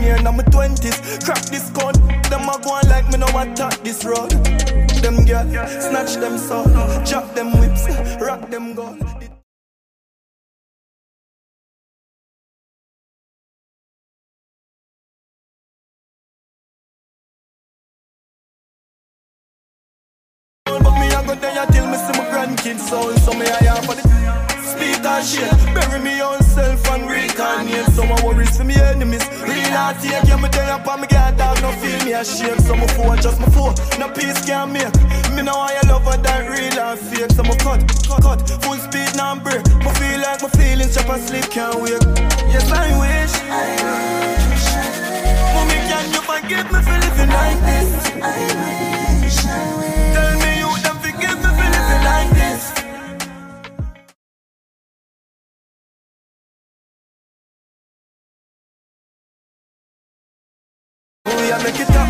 In 0.00 0.24
my 0.24 0.42
twenties, 0.44 0.98
crack 1.24 1.44
this 1.46 1.70
code. 1.70 1.96
Them 2.30 2.48
a 2.48 2.58
go 2.64 2.80
like 2.88 3.08
me 3.10 3.18
no 3.18 3.26
attack 3.26 3.82
this 3.84 4.04
road. 4.04 4.30
Them 5.02 5.24
girl, 5.24 5.46
snatch 5.80 6.14
them 6.16 6.38
soul, 6.38 6.64
drop 7.04 7.34
them 7.34 7.52
whips, 7.60 7.86
rock 8.20 8.50
them 8.50 8.74
gold. 8.74 9.19
Grandkids 22.50 22.80
soul 22.88 23.12
So 23.18 23.32
me 23.32 23.46
I 23.46 23.64
have 23.64 23.84
for 23.84 23.94
the 23.94 24.02
Speed 24.60 25.04
and 25.04 25.26
shit. 25.26 25.50
Bury 25.74 26.00
me 26.00 26.22
own 26.22 26.40
self 26.42 26.86
and 26.90 27.10
reincarnate. 27.10 27.86
Some 27.92 28.10
a 28.10 28.24
worries 28.24 28.56
for 28.56 28.64
me 28.64 28.74
enemies. 28.74 29.26
Real 29.42 29.72
heart 29.74 29.96
take 30.00 30.12
yeah, 30.24 30.36
me 30.36 30.48
there 30.48 30.70
up 30.70 30.86
and 30.86 31.00
me 31.00 31.06
get 31.08 31.36
dog 31.36 31.60
No 31.62 31.72
feel 31.72 31.98
me 32.04 32.12
ashamed 32.12 32.62
So 32.62 32.76
my 32.76 32.86
foe 32.94 33.16
just 33.16 33.40
my 33.40 33.48
foe 33.50 33.74
No 33.98 34.08
peace 34.10 34.44
can 34.44 34.72
make. 34.72 34.94
Me 35.34 35.42
know 35.42 35.58
I 35.58 35.80
love 35.88 36.04
her 36.04 36.16
that 36.22 36.48
real 36.48 36.78
and 36.78 36.98
fake. 36.98 37.30
So 37.32 37.42
me 37.42 37.56
cut, 37.58 37.82
cut, 38.22 38.40
Full 38.62 38.78
speed 38.78 39.10
now 39.16 39.34
break 39.38 39.66
Me 39.82 39.90
feel 39.98 40.20
like 40.20 40.42
my 40.42 40.48
feelings 40.54 40.94
chop 40.94 41.08
and 41.08 41.22
sleep 41.22 41.50
can't 41.50 41.80
wake. 41.82 42.02
Yes 42.52 42.70
I 42.70 42.88
wish. 42.98 43.34
I 43.50 43.74
wish. 43.84 44.66
Mommy 45.54 45.78
can 45.88 46.04
you 46.14 46.22
forgive 46.22 46.66
me 46.70 46.80
for 46.82 46.98
living 47.04 47.30
like 47.30 47.60
this? 47.66 47.90
I 48.22 48.94
wish 48.94 48.99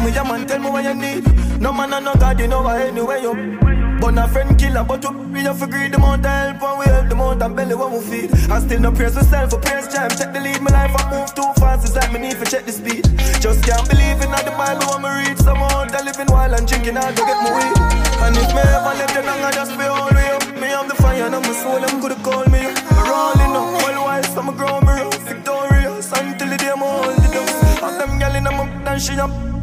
yeah, 0.01 0.07
make 0.07 0.15
it 0.15 0.19
up, 0.19 0.27
me, 0.27 0.33
yeah 0.33 0.39
man, 0.39 0.47
tell 0.47 0.59
me 0.59 0.71
what 0.71 0.85
you 0.85 0.95
need. 0.95 1.61
No 1.61 1.73
man 1.73 1.93
and 1.93 2.05
no 2.05 2.15
God, 2.15 2.41
you 2.41 2.49
know 2.49 2.63
what 2.63 2.81
anyway 2.81 3.23
you? 3.23 3.59
But 4.01 4.17
a 4.17 4.27
friend 4.29 4.59
killer, 4.59 4.83
but 4.83 5.05
you 5.05 5.13
be 5.29 5.45
a 5.45 5.53
figure 5.53 5.89
the 5.89 5.97
amount 5.97 6.25
of 6.25 6.33
help 6.33 6.63
and 6.63 6.79
we 6.79 6.85
help 6.87 7.09
the 7.09 7.15
amount 7.15 7.43
of 7.43 7.55
belly 7.55 7.75
when 7.75 7.93
we 7.93 8.01
feed. 8.01 8.33
I 8.51 8.59
still 8.61 8.81
no 8.81 8.93
praise 8.93 9.15
myself 9.15 9.51
for 9.51 9.61
praise 9.61 9.93
jam 9.93 10.09
Check 10.09 10.33
the 10.33 10.41
lead, 10.41 10.61
my 10.63 10.71
life 10.73 10.97
I 10.97 11.05
move 11.13 11.35
too 11.35 11.53
fast 11.61 11.85
It's 11.85 11.95
like 11.95 12.11
me 12.13 12.19
need 12.19 12.41
to 12.41 12.47
check 12.49 12.65
the 12.65 12.73
speed. 12.73 13.05
Just 13.45 13.61
can't 13.63 13.85
believe 13.89 14.17
in 14.25 14.33
all 14.33 14.41
the 14.41 14.57
Bible 14.57 14.89
when 14.89 15.05
me 15.05 15.11
read 15.21 15.37
Some 15.39 15.61
out 15.61 15.93
living 15.93 16.33
while 16.33 16.55
and 16.55 16.67
drinking 16.67 16.97
I 16.97 17.13
go 17.13 17.29
get 17.29 17.39
my 17.45 17.53
weed. 17.53 17.77
And 18.25 18.37
if 18.41 18.51
me 18.57 18.65
ever 18.65 18.95
you 18.97 19.09
down, 19.21 19.45
I 19.45 19.53
just 19.53 19.77
be 19.77 19.85
all 19.85 20.09
way 20.17 20.33
up 20.33 20.45
Me 20.57 20.69
have 20.73 20.89
the 20.89 20.97
fire 20.97 21.29
and 21.29 21.37
my 21.37 21.53
soul, 21.61 21.81
them 21.81 22.01
could 22.01 22.17
call 22.25 22.49
me. 22.49 22.73
Up 22.73 23.05
rolling 23.05 23.53
up, 23.53 23.69
well 23.85 24.09
wise, 24.09 24.33
so 24.33 24.41
me 24.41 24.57
grow 24.57 24.81
me 24.81 24.97
up 24.97 25.13
Victorious, 25.29 26.09
until 26.17 26.49
the 26.49 26.57
day 26.57 26.73
I'm 26.73 26.81
hold 26.81 27.21
the 27.21 27.29
dust 27.37 27.83
All 27.85 27.93
them 28.01 28.17
gal 28.17 28.33
in 28.33 28.49
my 28.49 28.65
and 28.89 29.01
she 29.01 29.21
up 29.21 29.60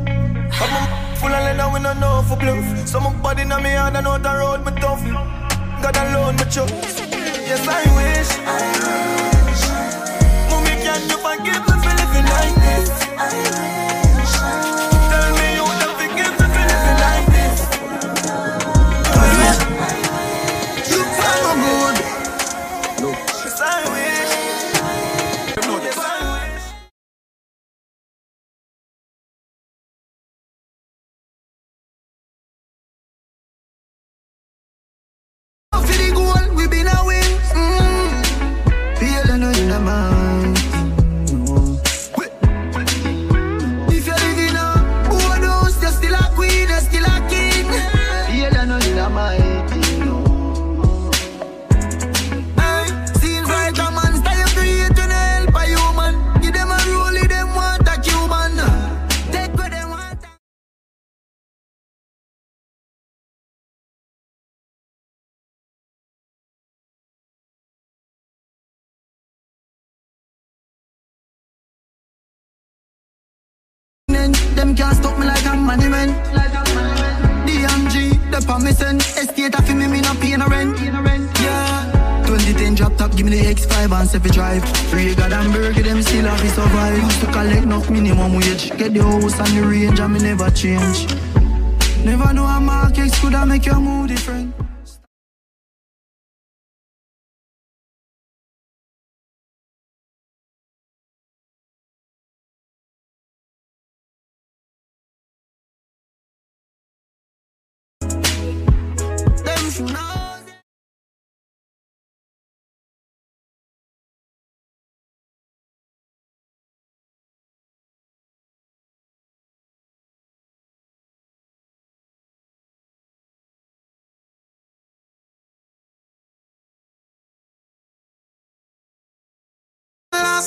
I'm 0.60 0.74
a 0.74 1.16
full 1.18 1.34
of 1.34 1.44
leather, 1.46 1.70
we 1.74 1.80
don't 1.84 2.00
know 2.00 2.24
for 2.28 2.36
bluff. 2.38 2.88
So 2.88 3.00
my 3.00 3.14
body 3.22 3.44
now 3.46 3.60
me 3.60 3.72
hard, 3.74 3.96
I 3.96 4.02
know 4.02 4.18
the 4.18 4.30
road 4.30 4.66
me 4.66 4.72
tough. 4.82 5.04
God 5.82 5.98
alone 5.98 6.36
me 6.36 6.46
trust. 6.50 6.74
Yes, 6.74 7.68
I 7.68 7.84
wish. 7.96 8.32
I 8.44 8.58
wish 9.46 9.64
Mommy, 10.50 10.74
can 10.84 11.02
you 11.10 11.18
forgive 11.26 11.64
me 11.68 11.76
for 11.84 11.94
living 12.00 12.28
like 12.34 12.56
this? 12.66 12.90
I 13.18 13.30
wish 13.34 13.87
money 75.78 75.90
man. 75.90 76.10
DMG, 77.46 78.32
the 78.32 78.46
permission. 78.46 78.98
Estate 78.98 79.56
of 79.56 79.76
me, 79.76 79.88
me 79.88 80.02
not 80.02 80.18
paying 80.20 80.42
a 80.42 80.48
rent. 80.48 80.78
Yeah. 81.42 82.24
2010 82.26 82.76
drop 82.76 82.96
top, 82.98 83.16
give 83.16 83.26
me 83.26 83.40
the 83.40 83.46
X5 83.54 83.92
and 84.00 84.10
7 84.10 84.32
drive. 84.32 84.64
God 85.18 85.34
and 85.34 85.54
burger, 85.54 85.82
them 85.82 86.02
still 86.02 86.26
have 86.26 86.42
to 86.42 86.50
survive. 86.50 86.98
Used 86.98 87.20
to 87.22 87.26
collect 87.28 87.64
enough 87.64 87.90
minimum 87.90 88.34
wage. 88.34 88.70
Get 88.78 88.94
the 88.94 89.04
house 89.04 89.40
and 89.40 89.58
the 89.58 89.66
range, 89.66 90.00
and 90.00 90.14
me 90.14 90.20
never 90.20 90.50
change. 90.52 91.08
Never 92.04 92.34
know 92.34 92.46
a 92.46 92.60
market 92.60 93.14
could 93.22 93.34
have 93.34 93.48
make 93.48 93.66
your 93.66 93.80
mood 93.80 94.10
different. 94.10 94.54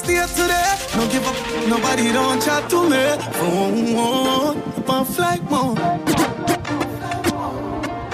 Year 0.08 0.26
today, 0.26 0.76
no 0.96 1.06
give 1.08 1.26
up, 1.26 1.36
nobody 1.68 2.12
don't 2.12 2.42
chat 2.42 2.68
to 2.70 2.88
me. 2.88 2.96
Oh, 3.36 4.56
oh, 4.88 4.92
on 4.92 5.04
flight 5.04 5.42
mode. 5.48 5.78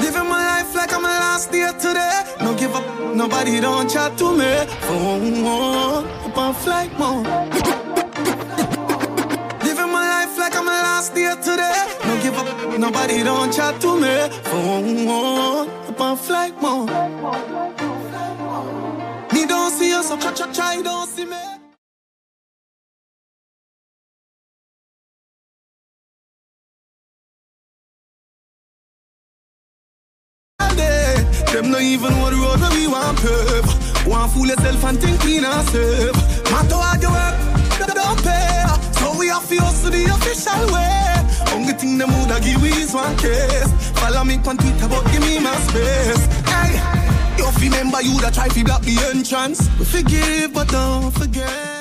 Living 0.01 0.29
my 0.29 0.45
life 0.47 0.75
like 0.75 0.93
I'm 0.93 1.05
a 1.05 1.09
last 1.09 1.53
year 1.55 1.73
today. 1.73 2.23
No 2.41 2.55
give 2.55 2.75
up, 2.75 3.15
nobody 3.15 3.61
don't 3.61 3.89
chat 3.89 4.19
to 4.19 4.37
me. 4.37 4.67
Oh, 4.83 5.21
oh, 5.47 6.33
on 6.37 6.55
flight 6.55 6.93
mode. 6.99 7.27
Living 9.63 9.91
my 9.91 10.07
life 10.15 10.37
like 10.39 10.57
I'm 10.57 10.67
a 10.67 10.71
last 10.71 11.17
year 11.17 11.37
today. 11.37 11.87
No 12.05 12.23
give 12.23 12.37
up, 12.37 12.79
nobody 12.79 13.23
don't 13.23 13.53
chat 13.53 13.81
to 13.81 13.99
me. 13.99 14.29
Oh, 14.47 14.85
oh, 15.09 16.03
on 16.05 16.17
flight 16.17 16.61
mode. 16.61 16.91
Me 19.33 19.47
don't 19.47 19.71
see 19.71 19.89
you, 19.89 20.03
so 20.03 20.19
try, 20.19 20.33
try, 20.33 20.53
try, 20.53 20.83
don't 20.83 21.09
see 21.09 21.25
me. 21.25 21.46
Them 31.67 31.73
no 31.73 31.81
even 31.81 32.11
know 32.11 32.31
the 32.31 32.37
road 32.37 32.61
where 32.61 32.71
we 32.79 32.87
want 32.87 33.19
pave. 33.19 34.07
Want 34.07 34.31
fool 34.31 34.47
yourself 34.47 34.85
and 34.85 35.01
think 35.01 35.21
we 35.25 35.41
not 35.41 35.67
safe. 35.67 36.15
Matter 36.53 36.79
how 36.79 36.95
you 36.95 37.11
work, 37.11 37.35
they 37.83 37.93
don't 37.93 38.23
pay. 38.23 38.63
So 38.95 39.19
we 39.19 39.27
have 39.35 39.49
to 39.49 39.57
hustle 39.59 39.91
the 39.91 40.05
official 40.07 40.63
way. 40.71 41.27
Only 41.51 41.73
thing 41.73 41.99
them 41.99 42.11
woulda 42.15 42.39
give 42.39 42.63
is 42.63 42.95
one 42.95 43.17
case. 43.17 43.67
Follow 43.99 44.23
me 44.23 44.39
on 44.47 44.57
Twitter, 44.59 44.87
but 44.87 45.11
give 45.11 45.23
me 45.23 45.41
my 45.41 45.57
space. 45.67 46.27
Hey, 46.47 46.79
you 47.37 47.51
remember 47.59 48.01
you 48.01 48.15
that 48.21 48.35
try 48.35 48.47
to 48.47 48.65
block 48.65 48.83
the 48.83 48.97
entrance. 49.11 49.69
We 49.77 49.87
forgive, 49.87 50.55
but 50.55 50.69
don't 50.69 51.11
forget. 51.11 51.76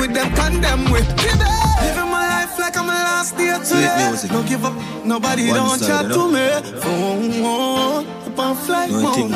With 0.00 0.14
them 0.14 0.32
condemn 0.34 0.90
with. 0.90 1.06
Living 1.20 2.10
my 2.10 2.24
life 2.34 2.58
like 2.58 2.76
I'm 2.76 2.88
a 2.88 2.92
last 2.92 3.36
day 3.36 3.52
today. 3.62 4.32
No 4.32 4.42
give 4.42 4.64
up, 4.64 4.74
nobody 5.04 5.48
One 5.48 5.56
don't 5.56 5.78
chat 5.80 6.02
to 6.02 6.08
know? 6.08 6.30
me. 6.30 6.46
Phone 6.80 7.44
on, 7.44 8.06
up 8.06 8.38
on 8.38 8.56
flight 8.56 8.90
mode. 8.90 9.30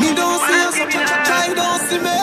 Me 0.00 0.08
don't 0.14 0.40
see 0.46 0.58
you, 0.62 0.70
so 0.78 0.84
try 1.28 1.54
don't 1.54 1.80
see 1.88 2.00
me. 2.06 2.18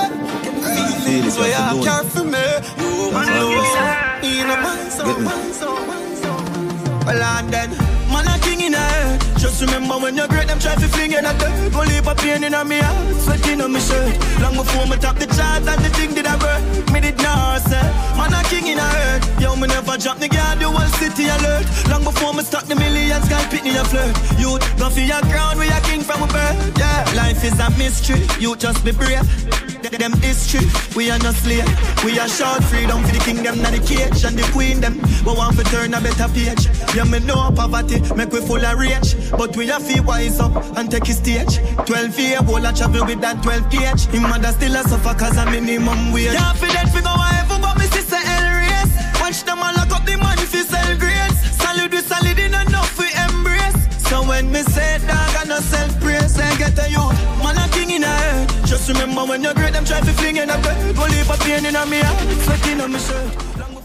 Feel 1.06 1.28
it, 1.28 1.32
So 1.32 1.42
you 1.44 1.50
yeah, 1.50 1.70
have 1.70 1.78
to 1.80 1.86
care 1.86 2.04
for 2.04 2.24
me. 2.26 2.46
You 2.80 3.12
That's 3.12 3.30
know 3.30 3.48
all 3.48 4.28
In 4.28 4.50
a 4.50 4.58
mind, 4.64 4.92
so 4.92 5.04
mind, 5.06 5.54
so 5.54 5.70
mind, 5.88 6.18
so. 6.18 6.32
Well, 7.06 7.24
and 7.24 7.54
then 7.54 7.70
Man 8.12 8.28
a 8.28 8.40
king 8.40 8.62
in 8.62 8.74
a 8.74 8.78
head 8.78 9.35
Just 9.46 9.62
remember 9.62 10.00
when 10.00 10.18
you're 10.18 10.28
great 10.28 10.48
Them 10.48 10.58
try 10.58 10.74
to 10.74 10.88
fling 10.88 11.12
in 11.12 11.24
a 11.24 11.32
dirt. 11.38 11.72
Go 11.72 11.82
leave 11.82 12.08
a 12.08 12.16
pain 12.16 12.44
in 12.44 12.56
me 12.68 12.80
heart 12.82 13.16
Sweating 13.22 13.62
on 13.62 13.72
me 13.72 13.80
shirt. 13.80 14.18
Long 14.42 14.58
before 14.58 14.88
me 14.88 14.98
top 14.98 15.18
the 15.22 15.28
charts 15.28 15.68
And 15.70 15.86
the 15.86 15.90
thing 15.94 16.16
did 16.16 16.26
I 16.26 16.34
work. 16.42 16.66
Me 16.92 17.00
did 17.00 17.18
not 17.22 17.62
say 17.62 17.86
Man 18.18 18.34
a 18.34 18.42
king 18.50 18.66
in 18.66 18.80
a 18.80 18.82
head 18.82 19.22
Yo, 19.40 19.56
me 19.56 19.68
never 19.68 19.98
drop 19.98 20.18
the 20.18 20.28
guard 20.28 20.58
The 20.58 20.66
whole 20.66 20.90
city 20.98 21.30
alert. 21.30 21.62
Long 21.94 22.04
before 22.04 22.34
me 22.34 22.42
start 22.42 22.66
the 22.66 22.76
millions 22.76 23.30
Girl, 23.30 23.46
pick 23.54 23.64
me 23.64 23.78
a 23.78 23.86
flirt. 23.86 24.18
Youth, 24.42 24.66
go 24.80 24.90
for 24.90 25.06
your 25.06 25.22
crown 25.30 25.60
We 25.60 25.70
a 25.70 25.80
king 25.82 26.02
from 26.02 26.24
a 26.24 26.28
birth. 26.28 26.58
Yeah, 26.80 27.06
life 27.14 27.44
is 27.46 27.60
a 27.60 27.70
mystery. 27.78 28.26
You 28.42 28.56
just 28.56 28.84
be 28.84 28.94
brave. 28.94 29.30
Them 29.86 30.14
history 30.20 30.66
We 30.96 31.10
are 31.12 31.20
not 31.20 31.36
slave. 31.36 31.64
We 32.04 32.18
are 32.20 32.28
short 32.28 32.64
freedom 32.66 33.04
For 33.04 33.14
the 33.14 33.20
kingdom 33.20 33.62
Not 33.62 33.72
the 33.72 33.80
cage 33.80 34.26
And 34.26 34.38
the 34.38 34.44
queen 34.52 34.82
them. 34.82 35.00
We 35.24 35.32
want 35.32 35.58
to 35.58 35.64
turn 35.66 35.94
a 35.94 36.02
better 36.02 36.28
page. 36.34 36.68
Yeah, 36.96 37.06
me 37.06 37.20
know 37.20 37.52
poverty 37.56 38.02
Make 38.16 38.32
we 38.32 38.42
full 38.42 38.66
of 38.66 38.78
rage 38.78 39.16
But 39.38 39.56
we 39.58 39.68
have 39.68 39.86
to 39.88 40.02
wise 40.02 40.40
up 40.40 40.56
And 40.78 40.90
take 40.90 41.10
a 41.10 41.14
stage. 41.14 41.58
12 41.86 42.20
year 42.20 42.40
old 42.48 42.66
I 42.66 42.72
travel 42.72 43.06
with 43.06 43.22
that 43.22 43.44
12 43.44 43.70
gauge 43.70 44.06
Him 44.08 44.24
mother 44.24 44.52
still 44.52 44.76
a 44.76 44.84
suffer 44.84 45.14
Cause 45.18 45.38
a 45.38 45.46
minimum 45.46 46.12
wage. 46.12 46.34
Yeah, 46.34 46.54
for 46.54 46.68
that 46.68 46.90
figure 46.90 47.12
Whatever 47.12 47.60
but 47.62 47.76
me 47.78 47.86
sister 47.92 48.16
L 48.16 48.48
race 48.64 48.94
Watch 49.20 49.44
them 49.44 49.60
all 49.60 49.74
lock 49.76 49.92
up 49.92 50.06
the 50.06 50.16
money 50.18 50.46
for 50.48 50.64
sell 50.64 50.98
grades 50.98 51.40
Solid 51.60 51.92
we 51.92 52.00
solid 52.02 52.40
in 52.40 52.54
enough 52.56 52.98
we 52.98 53.08
embrace. 53.28 53.76
So 54.08 54.24
when 54.24 54.52
me 54.52 54.62
say 54.64 55.00
dog 55.06 55.36
I 55.36 55.44
no 55.48 55.60
self 55.60 56.00
praise 56.00 56.40
I 56.40 56.56
get 56.58 56.78
a 56.80 56.90
youth 56.90 57.20
Man 57.44 57.58
a 57.60 57.66
king 57.76 57.92
in 57.92 58.04
a 58.04 58.08
head. 58.08 58.50
Just 58.66 58.88
remember 58.90 59.26
when 59.26 59.44
you're 59.44 59.54
great 59.54 59.74
Them 59.74 59.86
try 59.86 60.00
to 60.00 60.14
fling 60.14 60.38
in 60.38 60.50
a 60.50 60.58
bed. 60.62 60.98
Leave 60.98 61.30
a 61.30 61.38
pain 61.44 61.66
in 61.66 61.76
a 61.76 61.86
me 61.86 62.00
heart 62.00 62.18
Sweating 62.44 62.82
on 62.82 62.92
me 62.92 63.00
shirt 63.00 63.85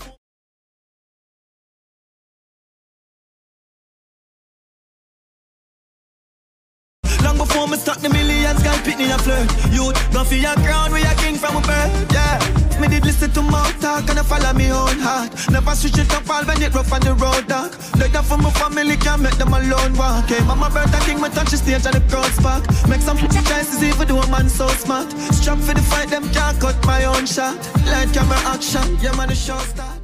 me 7.70 7.76
start 7.76 7.98
the 8.00 8.10
millions, 8.10 8.62
girl 8.62 8.76
pick 8.82 8.98
me 8.98 9.10
a 9.10 9.18
flirt. 9.18 9.46
Youth, 9.70 9.94
go 10.12 10.24
for 10.24 10.34
your 10.34 10.54
crown, 10.66 10.92
we 10.92 11.02
a 11.02 11.14
king 11.14 11.36
from 11.36 11.56
a 11.56 11.62
birth. 11.62 12.12
Yeah, 12.12 12.38
me 12.80 12.88
did 12.88 13.04
listen 13.04 13.30
to 13.30 13.42
my 13.42 13.70
talk 13.80 14.10
and 14.10 14.18
I 14.18 14.22
follow 14.22 14.52
me 14.52 14.70
own 14.72 14.98
heart. 14.98 15.30
Never 15.50 15.74
switch 15.74 15.98
it 15.98 16.12
up 16.12 16.28
all 16.28 16.44
when 16.44 16.60
it 16.62 16.74
rough 16.74 16.92
on 16.92 17.00
the 17.00 17.14
road 17.14 17.46
dark. 17.46 17.72
Like 17.96 18.12
that 18.12 18.24
for 18.24 18.38
my 18.38 18.50
family, 18.50 18.96
can't 18.96 19.22
make 19.22 19.38
them 19.38 19.54
alone 19.54 19.94
walk. 19.94 20.26
Hey, 20.26 20.42
mama 20.44 20.68
birth 20.70 20.92
a 20.94 21.00
king, 21.06 21.20
me 21.22 21.28
touch 21.30 21.50
the 21.50 21.58
stage 21.58 21.86
and 21.86 21.94
the 21.94 22.02
crowd 22.10 22.32
spark. 22.32 22.66
Make 22.88 23.02
some 23.02 23.18
choices 23.48 23.82
even 23.82 24.08
though 24.08 24.20
a 24.20 24.26
man 24.28 24.48
so 24.48 24.66
smart. 24.68 25.10
Strap 25.30 25.58
for 25.58 25.74
the 25.74 25.82
fight, 25.82 26.08
them 26.10 26.28
can't 26.32 26.58
cut 26.60 26.76
my 26.84 27.04
own 27.04 27.24
shot. 27.26 27.54
Light 27.86 28.10
camera 28.12 28.38
action, 28.50 28.98
yeah 29.00 29.14
man 29.16 29.28
the 29.28 29.34
show 29.34 29.58
start. 29.58 29.99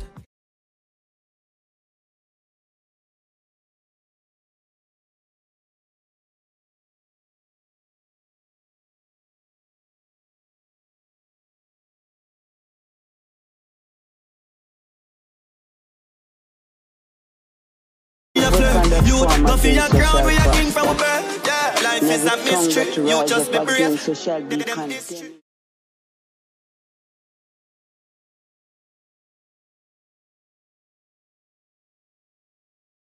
Go 19.27 19.57
for 19.59 19.68
your 19.68 19.89
crown, 19.89 20.27
we 20.27 20.37
a 20.37 20.53
king 20.53 20.70
from 20.70 20.89
a 20.89 20.95
birth. 20.95 21.47
Yeah, 21.47 21.81
life 21.85 22.03
is 22.03 22.24
a 22.27 22.37
mystery. 22.39 23.11
You 23.11 23.27
just 23.27 23.53
be 23.53 23.59
brave. 23.59 24.18
shall 24.18 24.43
be 24.43 24.57
condemned. 24.59 25.35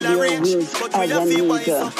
Your 0.02 0.20
wings 0.20 0.76
as 0.94 1.12
an 1.12 1.30
eagle. 1.30 1.92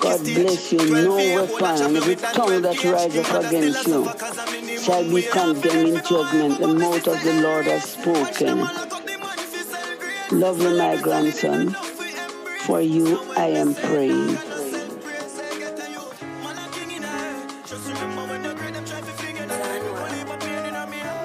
God 0.00 0.20
bless 0.24 0.72
you. 0.72 1.04
No 1.04 1.16
weapon 1.16 1.96
every 1.96 2.16
tongue 2.16 2.62
that 2.62 2.84
rises 2.84 3.30
up 3.30 3.44
against 3.46 3.86
you 3.86 4.10
shall 4.80 5.04
be 5.04 5.22
condemned 5.22 5.88
in 5.88 5.96
judgment. 6.04 6.60
The 6.60 6.68
mouth 6.68 7.08
of 7.08 7.22
the 7.24 7.34
Lord 7.42 7.66
has 7.66 7.84
spoken. 7.84 8.68
Lovely 10.32 10.78
my 10.78 10.96
grandson, 11.02 11.76
for 12.66 12.80
you 12.80 13.18
I 13.36 13.46
am 13.46 13.74
praying. 13.74 14.36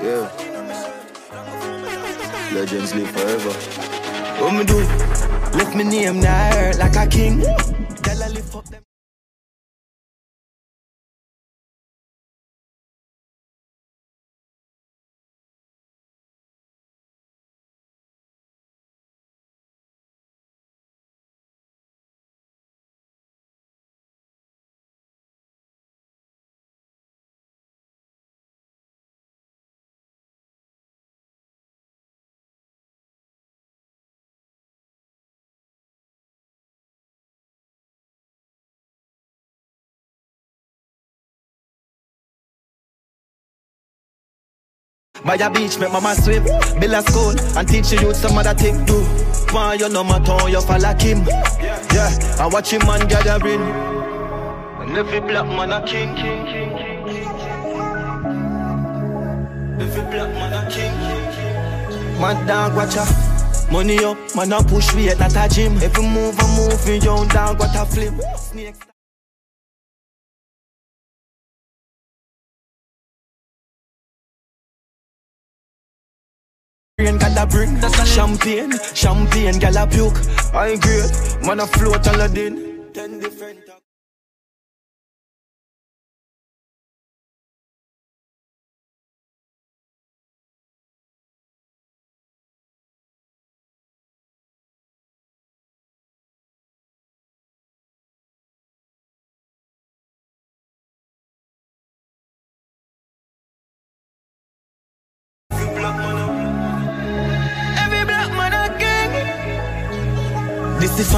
Yeah. 0.01 0.29
Legends 2.53 2.93
live 2.95 3.09
forever. 3.09 3.53
What 4.41 4.53
me 4.53 4.63
do? 4.65 4.79
Lift 5.57 5.75
me 5.75 5.83
name 5.83 6.19
now 6.19 6.77
like 6.77 6.95
a 6.95 7.07
king. 7.07 7.43
By 45.25 45.35
a 45.37 45.49
beach, 45.49 45.79
make 45.79 45.91
mama 45.91 46.13
swim, 46.13 46.43
build 46.43 46.93
a 46.93 47.01
school, 47.01 47.33
and 47.57 47.67
teach 47.67 47.91
you 47.91 47.99
youth 47.99 48.15
some 48.15 48.37
other 48.37 48.53
thing 48.53 48.85
do. 48.85 49.01
Why 49.51 49.73
you 49.73 49.89
no 49.89 50.03
matter 50.03 50.47
you 50.47 50.61
follow 50.61 50.93
him? 50.93 51.25
Yeah, 51.91 52.37
I 52.39 52.47
watch 52.51 52.71
him 52.71 52.85
man 52.85 53.07
gathering. 53.07 53.61
And 53.61 54.95
every 54.95 55.21
black 55.21 55.47
man 55.47 55.71
a 55.71 55.83
king. 55.83 56.09
Every 59.81 60.01
black 60.11 60.31
man 60.35 60.53
a 60.53 60.69
king. 60.69 62.21
Mad 62.21 62.47
dog 62.47 62.75
watch. 62.75 62.95
Money 63.71 64.03
up, 64.03 64.17
man 64.35 64.53
a 64.53 64.61
push 64.61 64.93
weight 64.93 65.17
not 65.17 65.35
a 65.35 65.49
gym. 65.49 65.77
Every 65.77 66.03
move 66.03 66.37
a 66.37 66.47
move, 66.55 66.87
me 66.87 66.97
young 66.97 67.27
dog 67.29 67.59
what 67.59 67.75
a 67.75 67.83
flip. 67.83 68.13
Rain 76.97 77.17
got 77.17 77.37
a 77.37 77.45
bring 77.45 77.75
champagne, 78.05 78.71
champagne, 78.93 79.59
gal 79.59 79.75
a 79.75 79.85
puke. 79.85 80.15
I 80.53 80.77
great, 80.77 81.45
man 81.45 81.59
a 81.59 81.67
float 81.67 82.07
Aladdin. 82.07 82.85
Ten 82.93 83.19
different. 83.19 83.74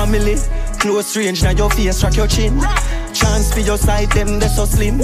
Family. 0.07 0.35
Close 0.79 1.17
range, 1.17 1.43
now 1.43 1.51
your 1.51 1.69
face, 1.69 1.99
track 1.99 2.15
your 2.15 2.27
chin. 2.27 2.59
Chance 3.13 3.53
for 3.53 3.59
your 3.59 3.77
side, 3.77 4.11
them 4.11 4.39
they 4.39 4.47
so 4.47 4.65
slim. 4.65 4.99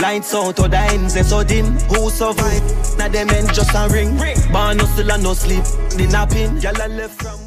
Lights 0.00 0.34
out, 0.34 0.58
or 0.60 0.68
the 0.68 0.78
ends 0.78 1.14
they 1.14 1.22
so 1.22 1.42
dim. 1.44 1.66
Who 1.88 2.10
survive? 2.10 2.62
Now 2.98 3.08
them 3.08 3.30
end 3.30 3.54
just 3.54 3.74
a 3.74 3.88
ring. 3.92 4.16
Born 4.52 4.76
no 4.76 4.84
still 4.84 5.12
and 5.12 5.22
no 5.22 5.34
sleep. 5.34 5.64
The 5.96 6.08
napping, 6.10 6.58
y'all 6.58 6.88
left 6.88 7.22
from. 7.22 7.40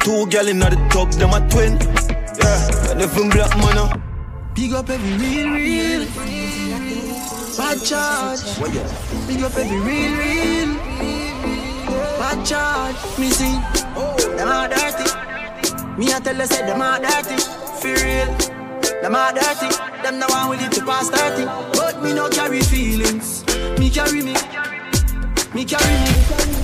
Two 0.00 0.26
gal 0.26 0.48
in 0.48 0.58
the 0.58 0.68
tub, 0.90 1.10
them 1.12 1.32
a 1.32 1.40
twin. 1.48 1.78
Yeah, 2.38 2.90
and 2.90 3.02
I'm 3.02 3.30
black 3.30 3.56
man, 3.56 3.78
uh, 3.78 4.13
big 4.54 4.72
up 4.72 4.88
every 4.88 5.12
real, 5.18 5.50
real. 5.50 6.06
Bad 7.56 7.82
charge. 7.82 8.40
Big 9.26 9.42
up 9.42 9.56
every 9.56 9.80
real, 9.80 10.12
real. 10.18 10.76
Bad 12.18 12.46
charge. 12.46 13.18
Me 13.18 13.30
see, 13.30 13.58
oh. 13.96 14.16
them 14.36 14.48
are 14.48 14.68
dirty. 14.68 15.04
Me 15.98 16.12
I 16.12 16.20
tell 16.20 16.36
you 16.36 16.46
say 16.46 16.66
them 16.66 16.80
are 16.80 16.98
dirty. 17.00 17.36
For 17.80 17.94
real. 18.04 18.30
Them 19.02 19.14
are 19.14 19.32
dirty. 19.32 19.68
Them 20.02 20.20
the 20.20 20.26
one 20.28 20.50
with 20.50 20.62
it 20.62 20.72
to 20.72 20.84
pass 20.84 21.10
30. 21.10 21.44
But 21.76 22.02
me 22.02 22.12
no 22.14 22.28
carry 22.28 22.60
feelings. 22.60 23.44
Me 23.78 23.90
carry 23.90 24.22
me. 24.22 24.34
Me 25.54 25.64
carry 25.64 25.94
me. 26.04 26.12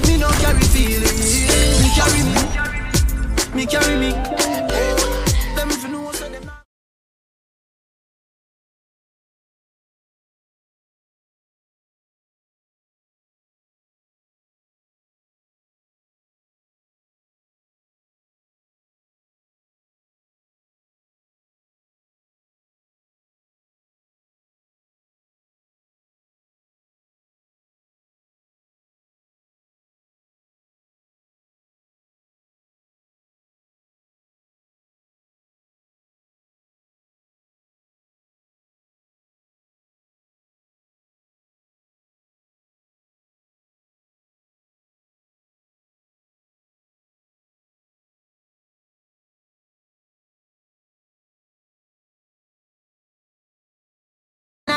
Me 0.07 0.17
no 0.19 0.29
carry 0.43 0.63
feelings. 0.75 1.47
Me 1.83 1.91
carry 1.95 2.23
me. 2.23 2.41
Me 3.55 3.67
carry 3.67 3.97
me. 3.97 4.11
Them 4.13 5.20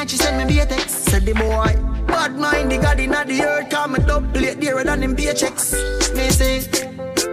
Night 0.03 0.09
she 0.09 0.17
send 0.17 0.37
me 0.37 0.43
be 0.43 0.59
text, 0.65 1.05
said 1.05 1.25
the 1.25 1.31
boy. 1.31 1.71
Bad 2.07 2.35
mind, 2.35 2.69
the 2.69 2.77
god 2.77 2.99
inna 2.99 3.23
the 3.23 3.41
earth, 3.41 3.69
come 3.69 3.95
and 3.95 4.11
up 4.11 4.33
plate 4.33 4.59
dearer 4.59 4.83
than 4.83 5.01
him 5.01 5.15
paychecks. 5.15 5.71
Me 6.13 6.29
say, 6.29 6.59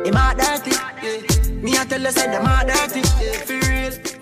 him 0.06 0.14
a 0.14 0.34
dirty. 0.38 0.70
Yeah. 1.02 1.50
Me 1.64 1.76
a 1.76 1.84
tell 1.84 2.00
you, 2.00 2.12
say 2.12 2.28
them 2.30 2.46
a 2.46 2.62
dirty. 2.64 3.00
Yeah. 3.00 3.32
For 3.42 3.58
real. 3.68 4.19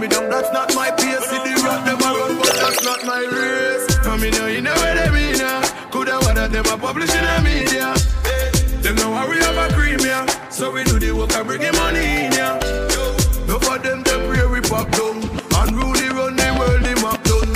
Me 0.00 0.08
down, 0.08 0.28
that's 0.30 0.52
not 0.52 0.74
my 0.74 0.90
pace. 0.90 1.24
See 1.26 1.38
the 1.38 1.60
rat, 1.64 1.84
them 1.84 2.00
a 2.00 2.10
run, 2.14 2.38
but 2.38 2.54
that's 2.54 2.84
not 2.84 3.04
my 3.04 3.20
race. 3.20 3.86
I 4.06 4.16
mean, 4.16 4.34
you 4.54 4.62
know 4.62 4.74
where 4.74 4.94
they 4.94 5.10
mean. 5.10 5.38
Coulda, 5.90 6.18
woulda, 6.22 6.48
them 6.48 6.66
a 6.66 6.76
publish 6.78 7.14
in 7.14 7.24
the 7.24 7.40
media. 7.42 7.94
Them 8.82 8.94
no 8.96 9.10
worry 9.10 9.38
about 9.38 9.72
cream, 9.72 9.98
yeah. 10.00 10.26
So 10.50 10.70
we 10.70 10.84
do 10.84 10.98
the 10.98 11.12
work 11.12 11.32
and 11.34 11.46
bring 11.46 11.60
the 11.60 11.72
money 11.72 12.26
in, 12.26 12.32
yeah. 12.32 12.58
No 13.46 13.58
for 13.58 13.78
them 13.78 14.04
temporary 14.04 14.48
we 14.48 14.60
pop 14.60 14.90
down. 14.90 15.22
Unruly 15.58 16.08
run 16.10 16.36
the 16.36 16.48
world, 16.58 16.82
the 16.84 16.94
map 17.02 17.22
done. 17.24 17.52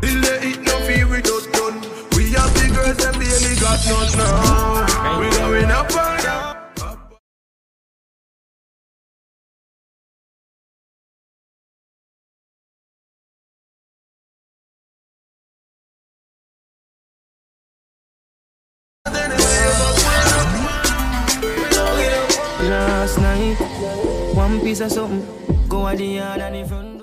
Till 0.00 0.20
they 0.20 0.48
eat 0.50 0.60
no 0.62 0.74
fear 0.86 1.06
we 1.06 1.22
just 1.22 1.52
done. 1.52 1.78
We 2.16 2.32
have 2.32 2.52
the 2.58 2.66
girls, 2.74 2.98
them 2.98 3.14
barely 3.20 3.54
got 3.62 3.80
none 3.86 4.12
now. 4.18 5.20
We 5.20 5.30
going 5.38 5.70
up 5.70 5.92
one 24.84 24.90
something, 24.90 25.68
go 25.68 25.86
at 25.88 25.96
the 25.98 26.04
yard 26.04 26.40
and 26.40 26.54
the 26.54 26.68
front. 26.68 27.02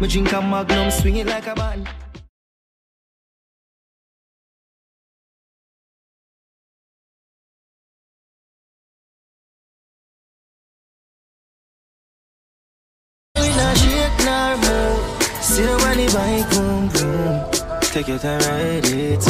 Me 0.00 0.08
drink 0.08 0.32
a 0.32 0.40
magnum, 0.40 0.90
swing 0.90 1.16
it 1.16 1.26
like 1.26 1.46
a 1.46 1.54
band. 1.54 1.88
Nor 14.24 14.56
move. 14.56 15.22
See 15.40 15.62
the 15.62 16.10
bike 16.14 16.50
boom 16.50 16.88
boom. 16.88 17.50
take 17.80 18.08
your 18.08 18.18
time, 18.18 18.38
ride 18.40 18.86
it 18.86 19.20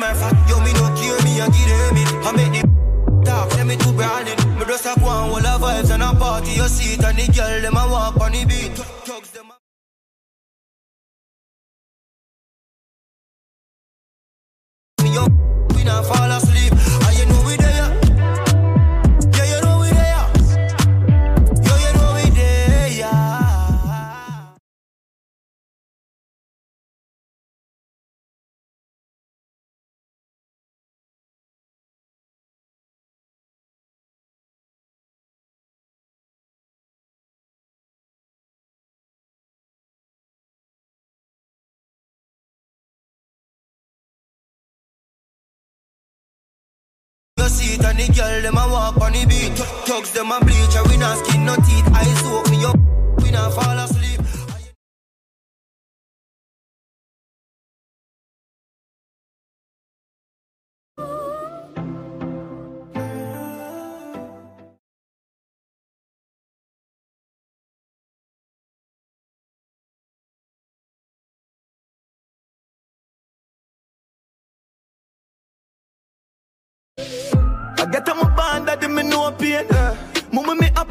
got 0.00 0.32
it, 0.32 0.37
It 47.78 47.84
and 47.84 47.98
the 47.98 48.12
girl 48.12 48.42
them 48.42 48.56
a 48.56 48.66
walk 48.72 49.00
on 49.00 49.12
the 49.12 49.24
beat. 49.26 49.54
Tugs 49.86 50.10
them 50.10 50.32
a 50.32 50.40
bleach 50.40 50.74
and 50.74 50.88
we 50.88 50.96
not 50.96 51.24
skin 51.24 51.44
no 51.44 51.54
teeth. 51.56 51.86
Eyes 51.94 52.20
soak 52.20 52.50
me 52.50 52.64
up, 52.64 52.76
we 53.22 53.30
not 53.30 53.54
fall 53.54 53.78
asleep. 53.78 53.97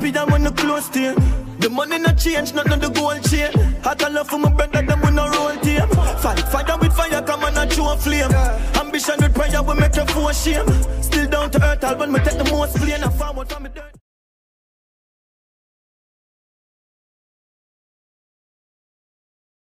Happy 0.07 0.11
than 0.11 0.31
when 0.31 0.43
the 0.43 0.51
close 0.51 0.89
to 0.89 1.13
The 1.59 1.69
money 1.69 1.99
not 1.99 2.17
change, 2.17 2.53
not 2.53 2.65
the 2.65 2.89
gold 2.89 3.23
chain. 3.29 3.51
I 3.85 3.95
got 3.95 4.11
love 4.11 4.27
for 4.29 4.37
my 4.39 4.49
brother, 4.49 4.81
them 4.81 5.01
we 5.01 5.11
no 5.11 5.27
roll 5.27 5.55
team. 5.61 5.87
Fight, 6.21 6.39
fire 6.51 6.77
with 6.79 6.93
fire, 6.93 7.21
come 7.21 7.43
on 7.43 7.57
and 7.57 7.71
show 7.73 7.91
a 7.91 7.97
flame. 7.97 8.31
Ambition 8.79 9.15
with 9.19 9.33
prayer, 9.33 9.63
we 9.63 9.73
make 9.75 9.95
you 9.95 10.05
for 10.05 10.33
shame. 10.33 10.67
Still 11.01 11.27
down 11.29 11.51
to 11.51 11.63
earth, 11.63 11.83
I'll 11.83 11.97
when 11.97 12.11
me 12.11 12.19
take 12.19 12.37
the 12.37 12.45
most 12.45 12.77
plane. 12.77 13.03
I 13.03 13.09
forward 13.09 13.49
from 13.49 13.63
me 13.63 13.69
dirt. 13.73 13.93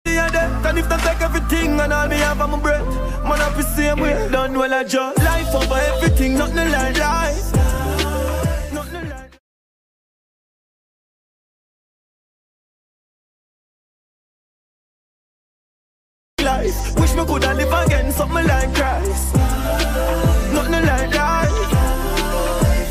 And 0.06 0.78
if 0.78 0.88
they 0.88 0.96
take 0.98 1.20
everything 1.22 1.80
and 1.80 1.92
all 1.92 2.08
me 2.08 2.16
have 2.16 2.40
on 2.40 2.50
my 2.50 2.58
breath, 2.60 2.84
man, 3.24 3.40
I 3.40 3.56
be 3.56 3.62
same 3.62 4.00
way. 4.00 4.28
Done 4.30 4.58
well, 4.58 4.74
I 4.74 4.84
just 4.84 5.18
life 5.18 5.54
over 5.54 5.80
everything, 5.92 6.36
nothing 6.36 6.70
like 6.70 6.98
life. 6.98 7.47
Life. 16.68 17.00
Wish 17.00 17.14
me 17.14 17.24
could 17.24 17.44
have 17.44 17.56
live 17.56 17.86
again, 17.86 18.12
something 18.12 18.46
like 18.46 18.74
Christ. 18.74 19.34
Nothing 20.52 20.86
like 20.86 21.14
life. 21.14 21.72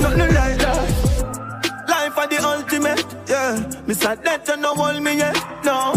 Nothing 0.01 0.33
like 0.33 0.61
life. 0.61 1.87
Life 1.87 2.17
are 2.17 2.27
the 2.27 2.37
ultimate, 2.43 3.05
yeah. 3.27 3.83
Me 3.87 3.93
sad 3.93 4.23
that 4.23 4.47
you 4.47 4.57
no 4.57 4.73
hold 4.75 5.01
me 5.01 5.17
yet, 5.17 5.37
no. 5.63 5.96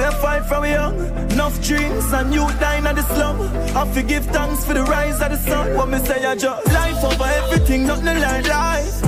We 0.00 0.06
a 0.06 0.12
fight 0.12 0.46
from 0.46 0.64
young, 0.64 0.96
enough 1.30 1.62
dreams 1.62 2.10
and 2.14 2.32
you 2.32 2.48
dying 2.58 2.86
at 2.86 2.96
the 2.96 3.02
slum. 3.02 3.38
I 3.76 3.84
forgive 3.92 4.24
thanks 4.24 4.64
for 4.64 4.72
the 4.72 4.82
rise 4.82 5.20
of 5.20 5.30
the 5.30 5.36
sun. 5.36 5.76
What 5.76 5.90
me 5.90 5.98
say, 5.98 6.24
I 6.24 6.34
just 6.36 6.66
life 6.68 7.04
over 7.04 7.24
everything, 7.24 7.86
nothing 7.86 8.18
like 8.18 8.48
life. 8.48 9.02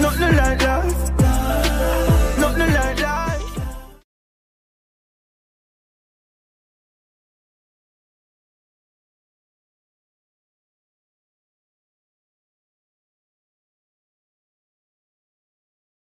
Nothing 0.00 0.36
like 0.36 0.60
life. 0.62 1.10
Nothing 2.40 2.72
like 2.74 3.00
life. 3.00 3.44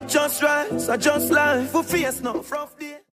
Just 0.07 0.41
rise, 0.41 0.89
I 0.89 0.97
just 0.97 1.31
life. 1.31 1.69
For 1.69 1.83
face 1.83 2.21
now, 2.21 2.43
rough 2.49 2.79
day. 2.79 3.06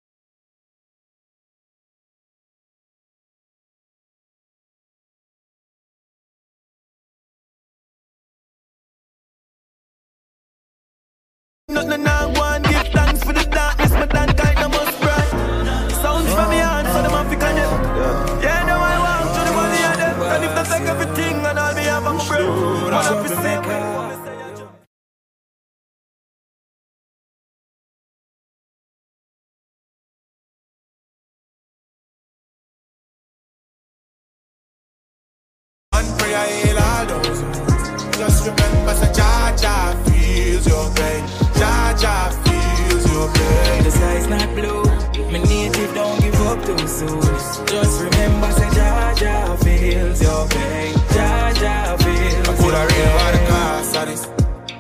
Just 47.72 48.02
remember, 48.04 48.52
say 48.52 48.70
Jah 48.76 49.58
feels 49.64 50.22
your 50.22 50.46
pain. 50.50 50.94
Jah 51.14 51.96
feels 52.04 52.50
I 52.50 52.54
put 52.60 52.74
a 52.76 52.84
real 52.92 53.14
the 53.32 53.38
pain. 53.38 53.48
cost 53.48 53.94
this. 53.94 54.26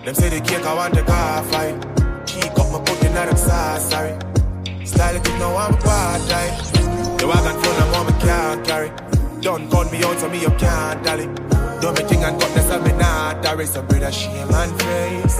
Them 0.04 0.14
say 0.14 0.28
the 0.28 0.42
cake 0.42 0.66
I 0.66 0.74
want 0.74 0.96
the 0.96 1.04
car 1.04 1.42
fight. 1.46 1.76
Keep 2.28 2.60
up 2.60 2.70
my 2.70 2.80
putting 2.84 3.14
at 3.14 3.28
them 3.28 3.38
sorry. 3.38 4.12
Style 4.86 5.16
it, 5.16 5.26
you 5.26 5.38
know 5.40 5.56
I'm 5.56 5.74
a 5.74 5.78
bad. 5.78 7.18
The 7.18 7.28
wagon 7.28 7.62
full 7.64 7.80
of 7.80 7.92
mom, 7.94 8.20
can't 8.20 8.68
carry. 8.68 8.92
Don't 9.40 9.70
gun 9.70 9.90
me 9.90 10.04
out, 10.04 10.20
so 10.20 10.28
me 10.28 10.42
you 10.42 10.52
can't 10.60 11.02
dally. 11.02 11.28
Do 11.80 11.94
me 11.94 12.04
thing 12.10 12.26
and 12.26 12.38
got 12.42 12.54
this, 12.54 12.68
me 12.84 12.92
not 13.00 13.62
is 13.62 13.76
a 13.78 13.84
brother 13.84 14.12
shame 14.12 14.54
and 14.54 14.82
face. 14.82 15.40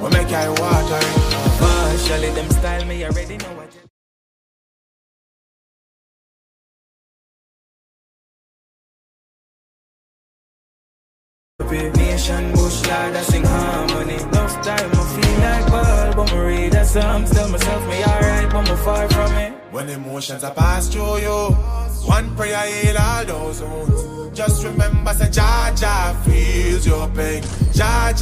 What 0.00 0.12
make 0.12 0.26
I 0.26 0.48
water 0.48 0.98
it? 0.98 1.58
Partially, 1.60 2.30
them 2.30 2.50
style 2.50 2.84
me 2.86 3.04
already 3.04 3.36
know 3.36 3.63
what. 12.94 13.12
Nation 13.12 13.14
bush 13.14 13.14
lad, 13.14 13.16
I 13.16 13.22
sing 13.22 13.44
harmony. 13.44 14.14
Enough 14.14 14.62
time, 14.62 14.90
I 14.92 15.04
feel 15.14 15.38
like 15.40 15.66
ball, 15.70 16.14
but 16.14 16.32
me 16.32 16.38
read 16.38 16.74
a 16.74 16.84
song. 16.84 17.24
Tell 17.24 17.48
myself 17.48 17.88
me 17.88 18.04
alright, 18.04 18.50
but 18.50 18.62
me 18.62 18.76
far 18.84 19.08
from 19.08 19.32
it. 19.34 19.52
When 19.70 19.88
emotions 19.88 20.44
are 20.44 20.54
passed 20.54 20.92
through 20.92 21.18
you, 21.18 21.54
one 22.06 22.34
prayer 22.36 22.66
heal 22.66 22.98
all 22.98 23.24
those 23.24 23.62
wounds. 23.62 24.38
Just 24.38 24.64
remember, 24.64 25.12
say 25.14 25.30
Jah 25.30 26.22
feels 26.24 26.86
your 26.86 27.08
pain. 27.08 27.42
Jah 27.72 28.12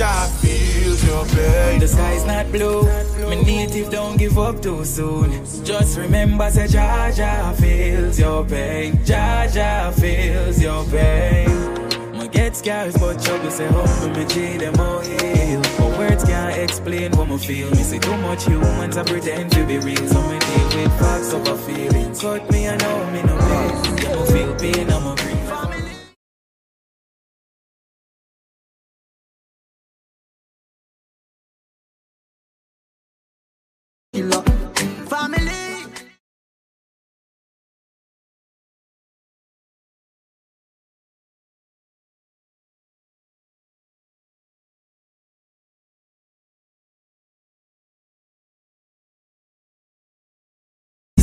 feels 0.41 1.05
your 1.07 1.25
pain. 1.25 1.81
The 1.81 1.89
sky's 1.89 2.25
not 2.27 2.53
blue. 2.53 2.83
My 3.29 3.41
native 3.43 3.91
don't 3.91 4.19
give 4.19 4.39
up 4.39 4.61
too 4.61 4.85
soon. 4.85 5.31
Just 5.65 5.97
remember, 5.99 6.51
say 6.51 6.67
Jah 6.69 7.55
feels 7.59 8.19
your 8.19 8.45
pain. 8.45 9.03
Jah 9.05 9.93
feels 9.97 10.63
your 10.63 10.85
pain. 10.85 11.72
Get 12.33 12.57
scars, 12.57 12.97
but 12.97 13.23
trouble 13.23 13.51
say 13.51 13.69
oh, 13.69 13.87
humble 13.87 14.19
me 14.19 14.27
G 14.27 14.57
them 14.57 14.81
all 14.81 15.01
heal. 15.01 15.61
But 15.79 15.99
words 15.99 16.25
can't 16.25 16.57
explain 16.57 17.13
what 17.13 17.29
me 17.29 17.37
feel. 17.37 17.71
Me 17.71 17.83
say 17.83 17.99
too 17.99 18.17
much 18.19 18.47
humans 18.47 18.97
I 18.97 19.05
pretend 19.05 19.53
to 19.53 19.67
be 19.67 19.79
real. 19.79 20.09
So 20.09 20.21
me 20.29 20.39
deal 20.39 20.67
with 20.77 20.99
facts 20.99 21.35
over 21.35 21.57
feelings. 21.57 22.21
Cut 22.23 22.51
me 22.51 22.69
I 22.69 22.77
know 22.79 23.11
me 23.13 23.23
no 23.23 23.37
pain. 23.37 23.99
Yeah, 24.03 24.17
me 24.17 24.27
feel 24.33 24.55
pain 24.57 24.91
I'm 24.91 25.07
a 25.07 25.32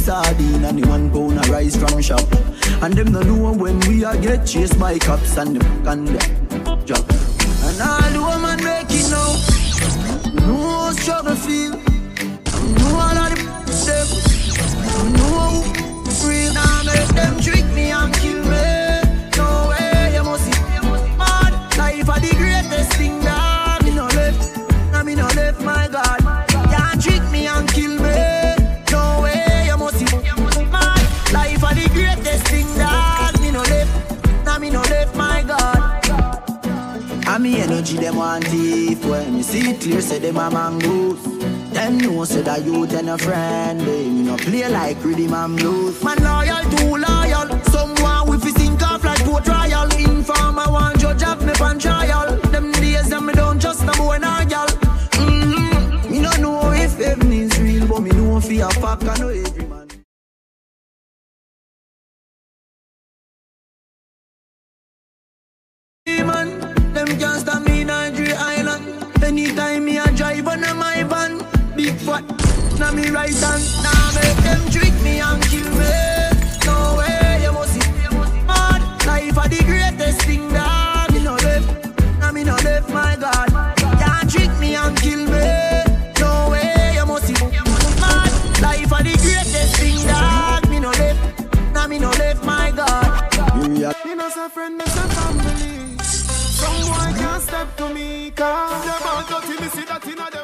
Sardine 0.10 0.66
and 0.66 0.80
the 0.80 0.89
one 0.89 1.12
pound 1.12 1.38
of 1.38 1.47
rice 1.51 1.76
from 1.76 2.01
shop. 2.01 2.26
And 2.82 2.95
them 2.95 3.12
no 3.12 3.22
know 3.22 3.53
when 3.53 3.80
we 3.82 4.03
a 4.03 4.18
get 4.20 4.43
chased 4.43 4.80
by 4.80 4.97
cops 4.97 5.38
and 5.38 5.55
them 5.55 5.84
can 5.84 6.05
drop. 6.84 7.05
And 7.68 7.80
all 7.80 8.10
the 8.10 8.20
woman 8.20 8.57
make 8.64 8.89
it 8.89 9.05
now. 9.14 9.38
No 10.47 10.91
struggle 10.93 11.36
feel. 11.36 11.74
No 12.74 12.88
all 12.97 13.20
of 13.22 13.38
the 13.38 13.45
them. 13.86 14.07
No 15.14 15.62
real. 16.26 16.53
Now 16.55 16.82
make 16.89 17.10
them 17.10 17.39
trick 17.39 17.66
me 17.76 17.91
and 17.91 18.12
kill 18.16 18.41
me. 18.49 18.66
No 19.38 19.70
way 19.70 20.14
you 20.16 20.24
must 20.24 20.43
see. 20.43 20.60
Mad 21.22 21.53
life 21.78 22.10
are 22.10 22.20
the 22.20 22.34
greatest 22.36 22.93
thing 22.93 23.20
that 23.20 23.86
me 23.86 23.93
no 23.93 24.05
left. 24.18 24.41
Now 24.91 25.03
me 25.03 25.14
no 25.14 25.28
left 25.36 25.62
my 25.62 25.88
God. 25.88 26.20
Can't 26.74 26.99
trick 26.99 27.22
me 27.30 27.45
and 27.45 27.70
kill 27.70 27.91
me. 27.91 27.99
Energy 37.80 37.97
them 37.97 38.17
want 38.17 38.45
thief. 38.45 39.05
When 39.05 39.36
me 39.36 39.41
see 39.41 39.71
it 39.71 39.82
clear 39.82 40.01
say 40.01 40.19
them 40.19 40.38
a 40.38 40.49
mongoose. 40.49 41.23
Them 41.73 41.97
know 41.97 42.25
say 42.25 42.41
that 42.41 42.65
you 42.65 42.84
and 42.84 43.09
a 43.09 43.17
friend 43.17 43.80
They 43.80 44.09
me 44.09 44.23
no 44.23 44.36
play 44.38 44.67
like 44.67 45.03
rhythm 45.03 45.34
and 45.34 45.57
blues. 45.57 46.03
Man 46.03 46.17
loyal 46.17 46.63
too 46.71 46.97
loyal. 46.97 47.63
Someone 47.65 48.30
with 48.30 48.43
his 48.43 48.55
sink 48.55 48.82
off 48.82 49.03
like 49.03 49.23
Port 49.23 49.47
Royal. 49.47 49.89
Informer 49.97 50.71
one 50.71 50.97
judge 50.97 51.21
have 51.21 51.45
me 51.45 51.53
pan 51.53 51.80
trial. 51.80 52.36
Them 52.51 52.71
days 52.73 53.09
them 53.09 53.27
me 53.27 53.34
don't 53.34 53.59
just 53.59 53.86
no 53.86 53.93
boy 53.93 54.17
nor 54.17 54.43
gal. 54.45 54.67
Mm-hmm. 54.67 56.11
Me 56.11 56.19
no 56.19 56.32
know 56.34 56.71
if 56.73 56.97
heaven 56.97 57.32
is 57.32 57.57
real 57.59 57.88
But 57.88 58.01
me 58.01 58.11
know 58.11 58.41
for 58.41 58.51
a 58.51 58.69
fact 58.82 59.03
I 59.05 59.15
know 59.17 59.30
every 59.30 59.59
fat, 72.10 72.26
now 72.80 72.91
me 72.91 73.10
right 73.10 73.34
hand. 73.34 73.64
Now 73.86 74.05
make 74.18 74.39
them 74.43 74.62
trick 74.74 74.95
me 75.03 75.20
and 75.20 75.41
kill 75.43 75.70
me. 75.80 75.93
No 76.66 76.95
way, 76.97 77.39
you 77.43 77.51
must 77.51 77.74
see. 77.74 77.91
Mad 78.49 78.82
life 79.05 79.38
are 79.38 79.49
the 79.49 79.62
greatest 79.66 80.22
thing 80.24 80.49
that 80.49 81.12
me 81.14 81.24
no 81.24 81.36
left. 81.36 81.68
Now 82.20 82.32
me 82.32 82.43
no 82.43 82.55
left, 82.68 82.89
my 82.89 83.16
God. 83.20 83.49
Can't 84.01 84.30
trick 84.30 84.51
me 84.60 84.76
and 84.76 84.95
kill 84.97 85.24
me. 85.34 85.47
No 86.20 86.49
way, 86.51 86.93
you 86.95 87.05
must 87.05 87.28
see. 87.28 87.39
Mad 88.03 88.32
life 88.62 88.91
are 88.93 89.03
the 89.03 89.16
greatest 89.26 89.76
thing 89.78 89.99
that 90.07 90.68
me 90.70 90.80
no 90.80 90.89
left. 90.91 91.20
Now 91.74 91.88
me 91.88 91.99
no 91.99 92.10
left, 92.12 92.43
my 92.43 92.72
God. 92.72 93.30
Me 93.57 93.80
no 94.16 94.30
friend, 94.49 94.78
me 94.78 94.86
say 94.86 95.07
family. 95.16 95.97
Someone 96.60 97.14
can't 97.16 97.41
step 97.41 97.78
to 97.78 97.93
me, 97.93 98.32
cause 98.32 98.84
them 98.86 99.01
all 99.05 99.24
dirty, 99.30 99.62
me 99.62 99.70
see 99.70 99.86
that 99.86 100.05
inna 100.07 100.30
them 100.32 100.38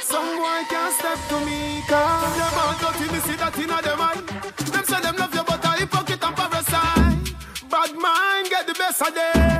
Some 0.00 0.36
boy 0.36 0.62
can't 0.68 0.92
step 0.94 1.18
to 1.28 1.36
me, 1.46 1.82
cause 1.88 2.36
them 2.36 2.58
all 2.62 2.74
dirty, 2.80 3.12
me 3.12 3.18
see 3.20 3.36
that 3.36 3.58
inna 3.58 3.82
them 3.82 4.00
eye. 4.00 4.22
Them 4.72 4.84
say 4.84 5.00
them 5.00 5.16
love 5.16 5.34
you, 5.34 5.44
but 5.44 5.64
a 5.64 5.70
hypocrite 5.78 6.24
and 6.24 6.36
parasite. 6.36 7.34
Bad 7.70 7.94
mind 7.94 8.48
get 8.50 8.66
the 8.66 8.74
best 8.74 9.02
of 9.02 9.14
them. 9.14 9.53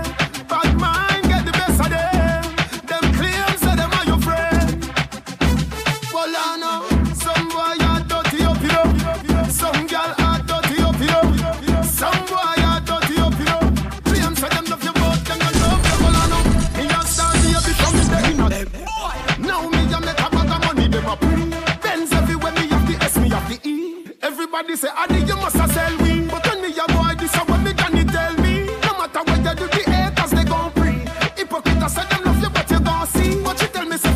Everybody 24.57 24.77
say, 24.77 24.89
Adi, 24.97 25.19
you 25.27 25.35
must 25.35 25.57
sell 25.57 25.97
me. 25.99 26.29
But 26.29 26.47
when 26.47 26.63
me 26.63 26.69
a 26.79 26.87
boy, 26.93 27.15
this 27.19 27.35
a 27.35 27.39
what 27.41 27.61
me 27.63 27.71
you 27.71 28.05
tell 28.05 28.35
me? 28.35 28.67
No 28.87 28.97
matter 28.99 29.23
what 29.27 29.39
you 29.39 29.55
do, 29.57 29.67
the 29.67 29.91
haters 29.91 30.31
they 30.31 30.45
gon' 30.45 30.71
pre. 30.71 30.93
Hypocrite, 31.35 31.83
I 31.83 31.89
say 31.89 32.07
them 32.09 32.23
love 32.23 32.41
you, 32.41 32.51
but 32.51 32.71
you 32.71 32.79
gon' 32.79 33.07
see. 33.09 33.43
But 33.43 33.61
you 33.61 33.67
tell 33.67 33.85
me, 33.85 33.97
say 33.97 34.13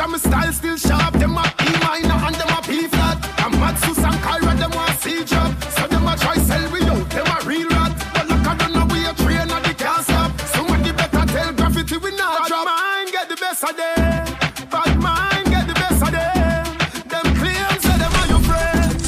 still 0.00 0.08
major, 0.08 0.08
my 0.08 0.18
style 0.18 0.52
still 0.52 0.76
sharp. 0.76 1.14
Them 1.14 1.36
a 1.36 1.44
E 1.62 1.70
minor 1.84 2.26
and 2.26 2.34
them 2.34 2.48
a 2.48 2.62
P 2.62 2.86
flat. 2.88 3.18
And 3.44 3.60
Matsus 3.60 3.98
and 3.98 4.16
Kyra, 4.24 4.58
them 4.58 4.70
want 4.70 5.00
C 5.00 5.24
job. 5.24 5.54
So 5.76 5.86
them 5.86 6.06
a 6.06 6.16
try 6.16 6.36
sell 6.36 6.70
we 6.72 6.82
out, 6.82 7.10
them 7.10 7.26
a 7.26 7.44
real 7.44 7.68
rat 7.68 7.92
But 8.14 8.28
look 8.28 8.46
I 8.46 8.56
don't 8.56 8.72
know 8.72 8.86
we 8.92 9.04
a 9.06 9.14
train 9.14 9.50
and 9.50 9.64
they 9.64 9.74
can't 9.74 10.04
stop. 10.04 10.40
Somebody 10.54 10.92
better 10.92 11.26
tell 11.26 11.52
graffiti 11.52 11.96
we 11.98 12.10
not 12.16 12.48
drop. 12.48 12.66
Bad 12.66 13.04
mind 13.04 13.12
get 13.12 13.28
the 13.28 13.36
best 13.36 13.64
of 13.64 13.76
them. 13.76 14.68
Bad 14.70 14.98
mind 15.00 15.46
get 15.46 15.66
the 15.66 15.74
best 15.74 16.02
of 16.02 16.10
them. 16.10 16.64
Them 17.08 17.26
claims 17.38 17.82
say 17.82 17.96
them 17.98 18.12
are 18.20 18.28
your 18.32 18.42
friends. 18.48 19.04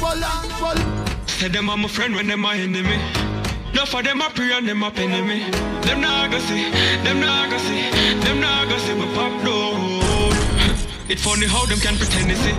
Well, 0.00 0.20
well 0.62 1.26
Say 1.26 1.48
them 1.48 1.70
are 1.70 1.76
my 1.76 1.88
friend 1.88 2.14
when 2.14 2.28
them 2.28 2.40
my 2.40 2.56
enemy. 2.56 3.25
No 3.76 3.84
for 3.84 4.02
them 4.02 4.22
a 4.22 4.30
pray 4.30 4.52
and 4.52 4.66
them 4.66 4.82
a 4.82 4.90
penny 4.90 5.20
me. 5.20 5.50
Them 5.82 6.00
nah 6.00 6.26
go 6.28 6.38
see, 6.38 6.70
them 7.04 7.20
nah 7.20 7.46
go 7.46 7.58
see, 7.58 7.82
them 8.24 8.40
nah 8.40 8.64
go 8.64 8.78
see 8.78 8.94
me 8.94 9.04
pop 9.14 9.30
down. 9.44 10.32
It 11.10 11.20
funny 11.20 11.46
how 11.46 11.66
them 11.66 11.78
can 11.80 11.94
pretend 11.98 12.30
to 12.30 12.36
see. 12.36 12.56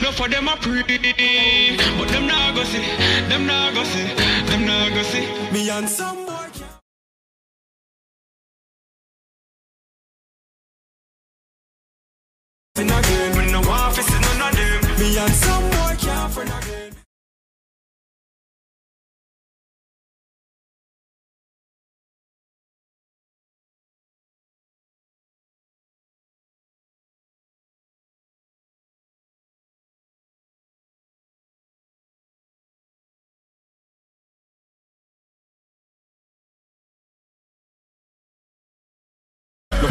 No 0.00 0.12
for 0.12 0.28
them 0.28 0.46
a 0.46 0.56
pray, 0.56 1.76
but 1.98 2.08
them 2.10 2.28
nah 2.28 2.54
go 2.54 2.62
see, 2.62 2.86
them 3.28 3.44
nah 3.44 3.72
go 3.72 3.82
see, 3.82 4.06
them 4.46 4.64
nah 4.64 4.88
go 4.90 5.02
see. 5.02 5.26
Me 5.52 5.68
and 5.68 5.88
some 5.88 6.35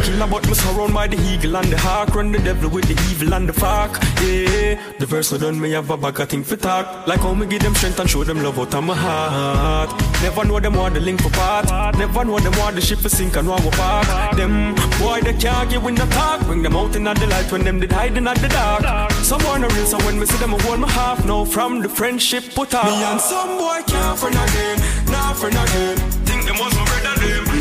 killer 0.06 0.26
but 0.26 0.46
me 0.46 0.54
surround 0.54 0.94
by 0.94 1.06
the 1.06 1.18
eagle 1.30 1.56
and 1.56 1.68
the 1.72 1.78
hawk. 1.78 2.14
Run 2.14 2.32
the 2.32 2.38
devil 2.38 2.70
with 2.70 2.86
the 2.86 2.96
evil 3.10 3.34
and 3.34 3.48
the 3.48 3.52
fuck. 3.52 3.98
Yeah, 4.22 4.80
the 4.98 5.06
verse 5.06 5.28
so 5.28 5.38
done 5.38 5.60
me 5.60 5.72
have 5.72 5.90
a 5.90 5.96
bag 5.96 6.20
of 6.20 6.28
thing 6.28 6.42
for 6.42 6.56
talk 6.56 7.06
Like 7.06 7.20
how 7.20 7.34
me 7.34 7.46
give 7.46 7.62
them 7.62 7.74
strength 7.74 8.00
and 8.00 8.08
show 8.08 8.24
them 8.24 8.42
love 8.42 8.58
out 8.58 8.74
of 8.74 8.84
my 8.84 8.94
heart. 8.94 9.90
Never 10.22 10.44
know 10.44 10.60
them 10.60 10.74
want 10.74 10.94
the 10.94 11.00
link 11.00 11.20
for 11.20 11.30
part. 11.30 11.66
Never 11.98 12.24
know 12.24 12.38
them 12.38 12.54
want 12.58 12.76
the 12.76 12.80
ship 12.80 12.98
for 12.98 13.08
sink 13.08 13.36
and 13.36 13.48
want 13.48 13.62
to 13.62 13.70
park 13.70 14.36
Them 14.36 14.74
boy 14.98 15.20
they 15.20 15.34
can't 15.34 15.68
give 15.70 15.84
in 15.84 15.94
the 15.94 16.06
talk. 16.06 16.40
Bring 16.46 16.62
them 16.62 16.76
out 16.76 16.94
in 16.96 17.04
the 17.04 17.26
light 17.26 17.50
when 17.50 17.64
them 17.64 17.80
did 17.80 17.92
hiding 17.92 18.26
at 18.26 18.38
the 18.38 18.48
dark. 18.48 19.10
Someone 19.30 19.64
a 19.64 19.68
real 19.68 19.86
so 19.86 19.98
when 20.06 20.18
me 20.18 20.26
see 20.26 20.38
them 20.38 20.54
I 20.54 20.62
hold 20.62 20.80
my 20.80 20.90
half 20.90 21.24
now 21.26 21.44
From 21.44 21.80
the 21.80 21.88
friendship 21.88 22.44
put 22.54 22.74
out 22.74 22.86
Me 22.86 23.02
and 23.04 23.20
some 23.20 23.58
boy 23.58 23.80
can't 23.86 24.18
friend 24.18 24.34
again. 24.34 24.78
Nah 25.10 25.32
friend 25.34 25.56
again. 25.56 25.96
Think 26.26 26.46
them 26.46 26.58
was 26.58 26.85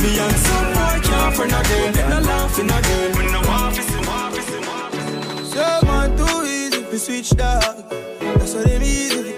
my 0.06 0.14
brother 0.14 0.14
them 0.14 0.14
Me 0.14 0.20
and 0.20 0.36
some 0.36 0.74
boy 0.74 1.00
can't 1.04 1.36
friend 1.36 1.52
again. 1.52 2.10
Nah 2.10 2.20
laughing 2.20 2.70
again. 2.70 3.16
When 3.16 3.32
no 3.32 3.42
want 3.42 3.76
fi 3.76 3.82
see, 3.82 4.08
want 4.08 4.36
fi 4.36 4.42
see, 4.42 4.68
want 4.68 4.94
fi 4.94 5.02
see 5.02 5.50
So 5.50 5.86
man 5.86 6.18
too 6.18 6.46
easy 6.46 6.84
to 6.84 7.00
switch 7.00 7.30
dog. 7.32 7.90
That's 7.90 8.54
what 8.54 8.66
them 8.66 8.84
easy. 8.84 9.34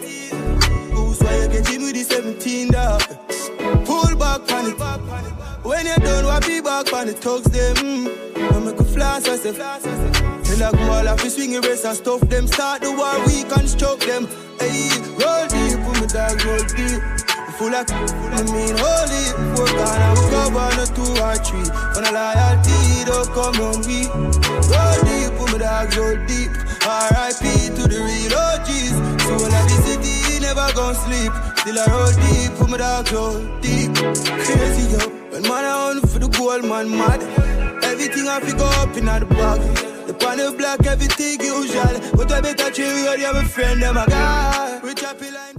Goose 0.91 1.20
why 1.22 1.36
you 1.41 1.47
get 1.49 1.68
him 1.68 1.82
with 1.84 1.93
the 1.93 2.03
17 2.03 2.72
dog. 2.72 3.01
Pull 3.86 4.15
back 4.15 4.51
on 4.51 4.65
it. 4.72 4.78
When 5.63 5.86
you 5.86 5.95
done, 5.95 6.26
what 6.26 6.45
be 6.45 6.61
back 6.61 6.93
on 6.93 7.07
the 7.07 7.13
thugs 7.13 7.49
them. 7.51 8.07
I 8.36 8.59
make 8.59 8.80
a 8.80 8.84
flash, 8.84 9.28
I 9.28 9.36
say. 9.38 9.53
Tell 9.53 10.70
a 10.70 10.72
go 10.72 10.84
all 10.91 11.07
off 11.07 11.22
the 11.22 11.30
swing 11.30 11.59
race 11.61 11.86
and 11.86 11.97
stuff 11.97 12.22
them. 12.22 12.47
Start 12.47 12.82
the 12.82 12.91
war, 12.91 13.26
we 13.26 13.43
construct 13.43 14.05
them. 14.07 14.28
Hey, 14.59 14.89
roll 15.20 15.47
deep, 15.47 15.80
put 15.86 16.01
me 16.01 16.07
dog 16.07 16.45
roll 16.45 16.63
deep. 16.76 17.37
Full 17.58 17.74
of, 17.74 17.89
I 17.89 18.43
mean 18.53 18.78
holy. 18.78 19.24
Four 19.58 19.66
gun, 19.66 19.97
I 19.97 20.14
will 20.14 20.30
go 20.30 20.60
on 20.62 20.78
a 20.78 20.86
two 20.93 21.10
or 21.18 21.36
three. 21.41 21.66
When 21.97 22.05
a 22.05 22.12
loyalty 22.14 23.01
don't 23.01 23.26
come 23.34 23.58
on 23.66 23.82
we. 23.82 24.05
Roll 24.70 24.97
deep, 25.10 25.34
put 25.41 25.49
me 25.53 25.58
dog 25.58 25.89
roll 25.97 26.18
deep. 26.30 26.53
R.I.P. 26.86 27.74
to 27.74 27.84
the 27.89 27.97
real 27.97 28.38
OGs. 28.38 28.93
So 29.26 29.34
when 29.41 29.49
I 29.49 29.66
the 29.66 29.78
city, 29.89 30.39
never 30.39 30.70
gon' 30.78 30.93
sleep. 31.01 31.34
Still 31.58 31.80
I 31.82 31.86
roll 31.89 32.14
deep, 32.30 32.53
put 32.62 32.70
me 32.70 32.78
dog 32.78 33.12
roll 33.12 33.41
deep. 33.60 33.89
Crazy 34.45 34.93
yo, 34.93 35.10
when 35.34 35.41
man 35.41 35.66
I 35.66 35.97
on 35.97 36.01
for 36.01 36.20
the 36.20 36.30
gold 36.30 36.64
man 36.64 36.91
mad. 36.95 37.24
Everything 37.84 38.28
I 38.28 38.39
pick 38.39 38.60
up 38.60 38.95
in 38.95 39.05
the 39.05 39.26
bag. 39.26 39.62
The 40.05 40.14
pan 40.14 40.39
of 40.41 40.60
black, 40.60 40.86
everything 40.86 41.41
usual. 41.41 41.99
But 42.14 42.32
I 42.32 42.41
better 42.41 42.70
chill, 42.70 43.18
you 43.18 43.26
have 43.26 43.36
a 43.36 43.43
friend, 43.45 43.82
them 43.82 43.97
a 43.97 44.05
guy. 44.05 44.80
Rich 44.84 45.01
happy 45.01 45.32
line. 45.32 45.57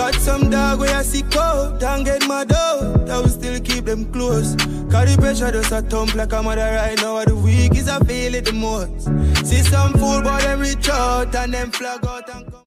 Got 0.00 0.14
some 0.14 0.48
dog 0.48 0.80
where 0.80 0.96
I 0.96 1.02
see 1.02 1.20
cold, 1.20 1.78
don't 1.78 2.04
get 2.04 2.26
my 2.26 2.42
dough. 2.42 3.04
I 3.06 3.20
will 3.20 3.28
still 3.28 3.60
keep 3.60 3.84
them 3.84 4.10
close. 4.10 4.56
Carry 4.90 5.14
pressure 5.16 5.52
just 5.52 5.72
a 5.72 5.82
thump 5.82 6.14
like 6.14 6.32
a 6.32 6.42
mother 6.42 6.62
right 6.62 6.96
now. 6.96 7.22
The 7.22 7.36
weak 7.36 7.76
is 7.76 7.86
I 7.86 7.98
feel 8.00 8.34
it 8.34 8.46
the 8.46 8.54
most. 8.54 9.08
See 9.46 9.60
some 9.60 9.92
fool 9.92 10.22
boy 10.22 10.40
them 10.40 10.60
reach 10.60 10.88
out 10.88 11.34
and 11.34 11.52
them 11.52 11.70
flag 11.70 12.06
out 12.06 12.34
and 12.34 12.50
come. 12.50 12.64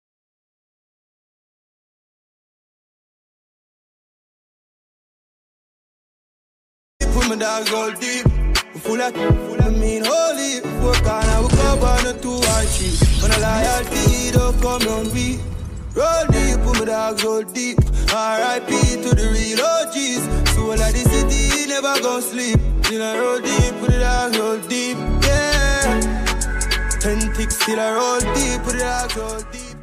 Put 7.00 7.30
my 7.30 7.36
dogs 7.36 7.74
all 7.74 7.92
deep. 7.94 8.28
Full 8.86 9.02
of, 9.02 9.12
full 9.16 9.60
of 9.60 9.80
mean 9.80 10.04
holy. 10.06 10.62
Work 10.86 11.08
on 11.08 11.26
I 11.26 11.40
will 11.40 11.50
go 11.50 11.88
on 11.88 12.06
a 12.06 12.14
two 12.14 12.30
or 12.30 12.64
three. 12.70 12.94
When 13.24 13.32
a 13.32 13.40
loyalty 13.40 14.30
don't 14.30 14.62
come 14.62 14.88
on 14.88 15.12
we. 15.16 15.40
Roll 15.96 16.26
deep, 16.32 16.60
put 16.64 16.80
my 16.80 16.86
dogs 16.86 17.24
roll 17.24 17.44
deep. 17.44 17.78
R.I.P. 18.12 18.72
to 19.04 19.14
the 19.14 19.30
real 19.30 19.62
OGs. 19.62 20.54
Soul 20.56 20.72
of 20.72 20.80
the 20.80 21.04
city, 21.14 21.68
never 21.70 22.02
gon' 22.02 22.22
sleep. 22.22 22.60
Still 22.84 23.04
I 23.04 23.20
roll 23.20 23.40
deep, 23.40 23.74
put 23.80 23.92
the 23.92 24.00
dogs 24.00 24.38
roll 24.40 24.58
deep. 24.68 24.98
Yeah. 25.22 26.00
Ten 27.00 27.34
ticks, 27.36 27.58
still 27.60 27.80
I 27.80 27.94
roll 27.94 28.20
deep, 28.34 28.64
put 28.64 28.74
the 28.74 28.80
dogs 28.80 29.16
roll 29.16 29.40
deep. 29.52 29.78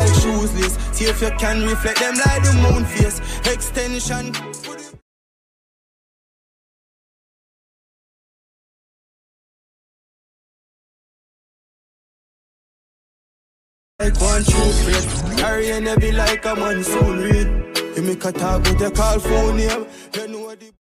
Shoesless. 0.00 0.94
See 0.94 1.06
if 1.06 1.22
you 1.22 1.30
can 1.38 1.66
reflect 1.66 2.00
them 2.00 2.16
like 2.16 2.42
the 2.42 2.52
moon 2.52 2.84
face. 2.84 3.18
Extension. 3.50 4.34
Like 14.06 14.20
one 14.20 14.44
true 14.44 14.70
faith. 14.86 15.36
Carrying 15.36 15.86
heavy 15.86 16.12
like 16.12 16.44
a 16.44 16.54
monsoon 16.54 17.18
rain. 17.18 17.74
You 17.96 18.02
make 18.02 18.24
a 18.24 18.30
talk 18.30 18.62
with 18.62 18.80
your 18.80 18.92
call 18.92 19.18
phone 19.18 19.56
name. 19.56 19.84
The 20.12 20.72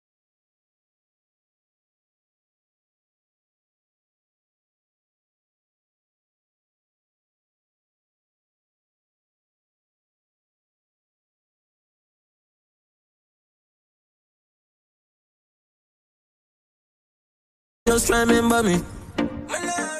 Just 17.87 18.09
remember 18.11 18.61
me. 18.61 19.94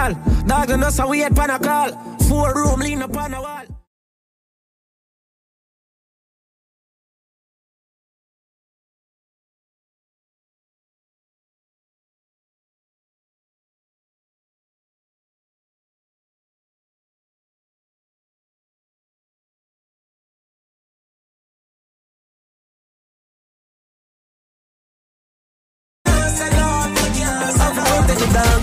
Dog 0.00 0.70
and 0.70 0.84
us 0.84 0.98
a 0.98 1.06
wait 1.06 1.34
pan 1.34 1.50
a 1.50 1.58
call. 1.58 1.90
Four 2.28 2.54
room 2.54 2.80
lean 2.80 3.02
upon 3.02 3.34
a 3.34 3.40
wall. 3.40 3.79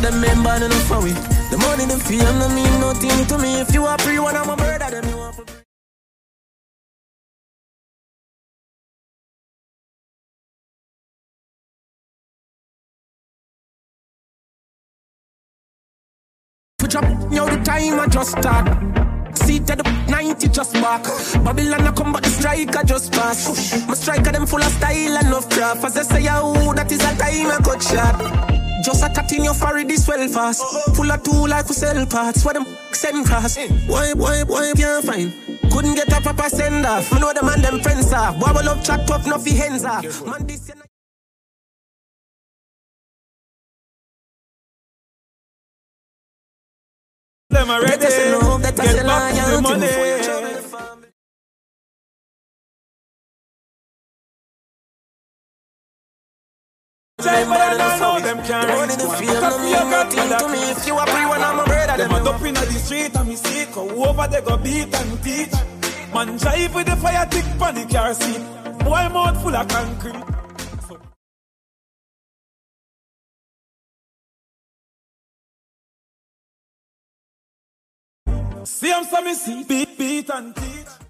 Them 0.08 0.22
member 0.22 0.56
enough 0.66 0.88
for 0.88 1.02
we. 1.04 1.12
The 1.52 1.58
money, 1.58 1.84
the 1.84 2.00
fame, 2.00 2.40
no 2.40 2.48
mean 2.56 2.80
nothing 2.80 3.28
to 3.28 3.38
me. 3.40 3.60
If 3.60 3.74
you 3.74 3.84
are 3.84 3.98
free, 3.98 4.18
one 4.20 4.38
of 4.38 4.48
my 4.48 4.56
brother, 4.56 5.02
them 5.02 5.04
you 5.04 5.18
for 5.34 5.34
free. 5.34 5.46
Put 16.80 16.94
yo, 17.34 17.46
the 17.50 17.62
time 17.66 18.00
I 18.00 18.08
just 18.08 18.32
start. 18.32 18.66
seat 19.36 19.70
at 19.70 19.80
the 19.80 19.92
90 20.10 20.48
just 20.48 20.72
back. 20.76 21.04
Babylon 21.44 21.86
I 21.86 21.92
come 21.92 22.14
but 22.14 22.24
the 22.24 22.30
striker 22.30 22.84
just 22.86 23.12
pass. 23.12 23.86
My 23.86 23.94
striker 23.94 24.32
them 24.32 24.46
full 24.48 24.64
of 24.64 24.72
style 24.72 25.18
and 25.18 25.34
of 25.34 25.50
craft. 25.50 25.84
As 25.84 25.98
I 25.98 26.04
say, 26.04 26.28
oh, 26.32 26.74
that 26.76 26.90
is 26.94 27.02
a 27.02 27.18
time 27.18 27.52
I 27.52 27.60
cut 27.62 27.84
shot. 27.84 28.67
Just 28.88 29.04
a 29.04 29.10
cat 29.10 29.30
in 29.34 29.44
your 29.44 29.54
forehead 29.54 29.90
this 29.90 30.08
well 30.08 30.26
fast. 30.30 30.64
Uh-huh. 30.64 30.94
Full 30.94 31.12
of 31.12 31.22
two 31.22 31.46
like 31.46 31.68
for 31.68 31.74
sell 31.74 32.06
parts. 32.06 32.46
What 32.46 32.54
them 32.54 32.66
send 32.94 33.26
cross? 33.26 33.58
Why, 33.86 34.14
why, 34.14 34.44
why 34.44 34.72
can't 34.78 35.04
find? 35.04 35.34
Couldn't 35.74 35.96
get 35.96 36.08
a 36.08 36.22
proper 36.22 36.48
send 36.48 36.86
off. 36.86 37.12
Me 37.12 37.20
know 37.20 37.34
the 37.34 37.44
man 37.44 37.62
them 37.62 37.82
friends 37.82 38.14
off. 38.14 38.40
Boy, 38.40 38.54
love 38.64 38.82
chat 38.86 39.12
up, 39.12 39.28
no 39.28 39.40
fi 39.40 39.52
hands 39.52 39.84
off. 39.84 40.26
Man, 40.26 40.48
this 40.48 40.72
Them 47.50 47.70
are 47.70 47.82
ready. 47.82 47.98
Get 47.98 48.62
back 48.64 48.76
to 48.76 49.52
the 49.52 49.62
money. 49.62 50.47
But 57.18 57.28
I 57.28 57.78
don't 57.78 58.00
know 58.00 58.20
them 58.20 58.46
can't 58.46 58.68
Money 58.68 58.94
the 58.94 59.10
feel, 59.18 59.42
no 59.42 59.58
mean 59.58 59.90
nothing 59.90 60.30
to 60.30 60.48
me. 60.50 60.72
If 60.72 60.86
you 60.86 61.00
a 61.00 61.06
free 61.08 61.26
one, 61.26 61.42
I'm 61.42 61.60
a 61.60 61.64
brother. 61.64 61.98
Them 61.98 62.12
a 62.12 62.48
inna 62.48 62.60
the 62.60 62.74
street 62.74 63.16
and 63.16 63.28
me 63.28 63.36
over 64.06 64.28
they 64.28 64.42
go 64.42 64.58
beat 64.58 64.94
and 64.94 65.24
teach 65.24 65.52
Man 66.14 66.38
drive 66.38 66.76
with 66.76 66.86
the 66.86 66.96
fire 66.96 67.26
tick 67.26 67.46
pan 67.58 67.76
the 67.76 67.86
car 67.92 68.14
seat. 68.14 68.42
Boy 68.86 69.10
mouth 69.10 69.42
full 69.42 69.56
of 69.56 69.68
concrete. 69.68 70.24
See 78.64 78.92
him 78.92 79.04
so 79.06 79.22
me 79.24 79.34
see 79.34 79.64
beat 79.64 79.98
beat 79.98 80.30
and 80.30 80.56
teach 80.56 81.07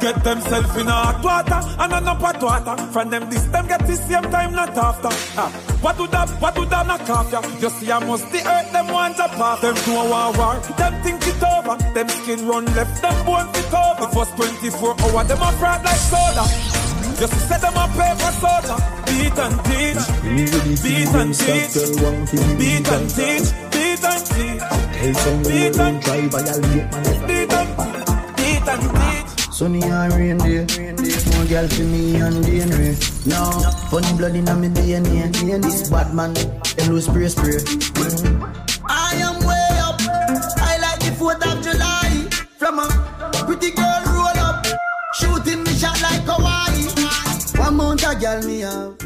Get 0.00 0.24
themself 0.24 0.78
in 0.78 0.88
a 0.88 0.92
hot 0.92 1.22
water 1.22 1.60
and 1.78 1.92
an 1.92 2.08
up 2.08 2.20
hot 2.20 2.42
water. 2.42 2.82
From 2.90 3.10
them 3.10 3.28
this 3.28 3.44
them 3.52 3.66
get 3.68 3.86
the 3.86 3.96
same 3.96 4.22
time 4.32 4.52
not 4.52 4.70
after. 4.70 5.12
Ah, 5.36 5.50
what 5.82 5.98
do 5.98 6.06
that? 6.06 6.30
What 6.40 6.54
do 6.54 6.64
that 6.64 6.86
knock 6.86 7.10
off 7.10 7.30
ya? 7.30 7.42
You 7.60 7.68
see, 7.68 7.92
I 7.92 7.98
must 8.00 8.24
the 8.32 8.38
earth 8.38 8.72
them 8.72 8.88
want 8.88 9.16
to 9.18 9.28
pass. 9.36 9.60
Them 9.60 9.74
do 9.84 9.92
a 9.92 10.04
war. 10.08 10.56
Them 10.80 10.94
think 11.04 11.20
it 11.28 11.42
over. 11.44 11.76
Them 11.92 12.08
skin 12.08 12.48
run 12.48 12.64
left. 12.72 13.02
Them 13.02 13.26
bone 13.26 13.52
fit 13.52 13.74
over. 13.74 14.00
The 14.00 14.08
first 14.16 14.36
24 14.36 15.00
hour 15.04 15.24
them 15.24 15.42
a 15.42 15.52
fraud 15.60 15.84
like 15.84 16.02
soda. 16.08 16.44
Just 17.20 17.36
set 17.48 17.60
them 17.60 17.76
a 17.76 17.84
pay 17.92 18.12
for 18.16 18.32
soda. 18.40 18.76
Beat 19.04 19.36
and 19.36 19.56
teach. 19.68 20.00
Beat 20.80 21.12
and 21.12 21.34
teach. 21.36 21.76
Beat 22.56 22.88
and 22.88 23.04
teach. 23.12 23.48
Beat 23.68 24.04
and 24.08 24.24
teach. 24.32 24.64
Beat 25.44 25.76
and 25.76 26.02
try 26.02 26.20
violate 26.28 26.88
man. 26.88 27.04
Beat 27.28 27.52
and 27.52 27.52
beat 27.52 27.52
and 27.52 27.76
teach. 27.76 27.89
Sunny 29.60 29.82
and 29.82 30.14
rain 30.14 30.38
day. 30.38 30.64
More 31.36 31.44
girl 31.44 31.68
for 31.68 31.82
me 31.82 32.16
and 32.16 32.42
DNA. 32.42 32.96
No, 33.26 33.60
funny 33.90 34.10
blood 34.16 34.34
in 34.34 34.46
my 34.46 34.52
DNA. 34.52 35.60
This 35.60 35.90
bad 35.90 36.14
man, 36.14 36.32
lose 36.88 37.04
spray 37.04 37.28
spray. 37.28 37.58
I 38.88 39.16
am 39.16 39.36
way 39.44 39.68
up. 39.84 40.00
I 40.56 40.78
like 40.80 41.00
the 41.00 41.12
4th 41.12 41.44
of 41.44 41.62
July. 41.62 42.26
From 42.56 42.78
a 42.78 42.88
pretty 43.44 43.72
girl 43.72 44.02
roll 44.06 44.38
up. 44.40 44.64
Shooting 45.12 45.62
me 45.62 45.74
shot 45.74 46.00
like 46.00 46.22
Hawaii. 46.24 46.88
One 47.62 47.76
month 47.76 48.08
a 48.08 48.14
girl 48.18 48.42
me 48.42 48.60
have. 48.60 48.96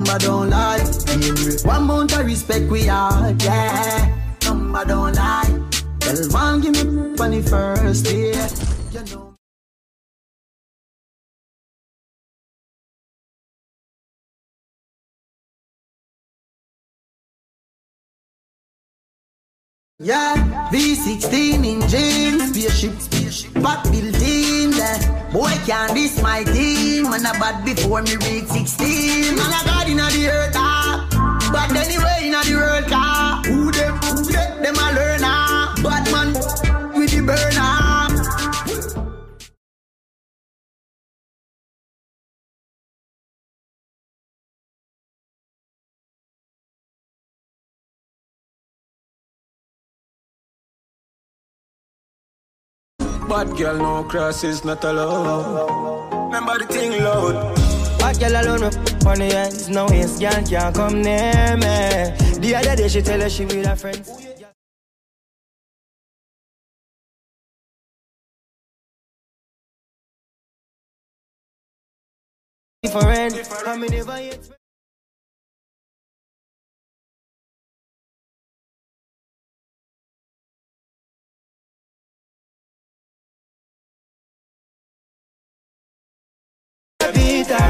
Number 0.00 0.18
don't 0.18 0.50
lie. 0.50 0.80
One 1.62 1.84
month 1.84 2.18
of 2.18 2.26
respect 2.26 2.68
we 2.68 2.88
are, 2.88 3.30
yeah. 3.38 4.23
Number 4.54 4.84
don't 4.84 5.14
lie. 5.16 5.50
Tell 5.98 6.28
one 6.30 6.60
give 6.60 6.78
me 6.78 7.16
funny 7.16 7.42
first 7.42 8.04
day. 8.04 8.38
Yeah, 19.98 20.34
V16 20.70 21.64
engine, 21.64 22.38
spaceship, 22.46 23.00
spaceship, 23.00 23.54
back 23.54 23.82
built 23.90 24.22
in 24.22 24.70
there. 24.70 25.00
Boy, 25.32 25.50
can 25.66 25.94
this 25.94 26.22
my 26.22 26.44
team? 26.44 27.10
Man, 27.10 27.26
I 27.26 27.32
bad 27.40 27.64
before 27.64 28.02
me 28.02 28.14
reach 28.26 28.46
16. 28.46 29.34
Man, 29.34 29.50
I 29.50 29.62
got 29.64 29.88
in 29.88 29.96
the 29.96 30.28
earth, 30.30 30.54
ah. 30.56 31.08
But 31.50 31.74
anyway, 31.76 32.26
in 32.26 32.32
the 32.32 32.56
world, 32.56 32.84
ah. 32.92 33.03
Who 34.64 34.72
them, 34.72 34.76
who 34.76 34.84
them, 34.84 34.96
them 34.96 34.96
a 34.96 34.96
learn, 34.96 35.20
ah. 35.24 35.74
Bad 35.82 36.04
man, 36.12 36.32
with 36.94 37.10
the 37.10 37.20
burner. 37.20 37.84
Bad 53.28 53.56
girl, 53.56 53.76
no 53.76 54.04
crosses, 54.04 54.64
not 54.64 54.84
allowed. 54.84 56.26
Remember 56.26 56.58
the 56.58 56.66
thing 56.66 57.02
loud. 57.02 57.54
Bad 57.98 58.18
girl 58.18 58.36
alone 58.40 58.60
with 58.62 59.02
funny 59.02 59.32
hands, 59.32 59.68
no 59.68 59.86
waist, 59.86 60.20
girl 60.20 60.42
can't 60.44 60.74
come 60.74 61.02
near 61.02 61.56
me. 61.56 62.38
The 62.38 62.54
other 62.56 62.76
day 62.76 62.88
she 62.88 63.02
tell 63.02 63.20
her 63.20 63.28
she 63.28 63.44
with 63.44 63.66
her 63.66 63.76
friends. 63.76 64.33
Different, 72.84 73.66
I 73.66 73.76
mean 73.78 73.90
never 73.90 74.12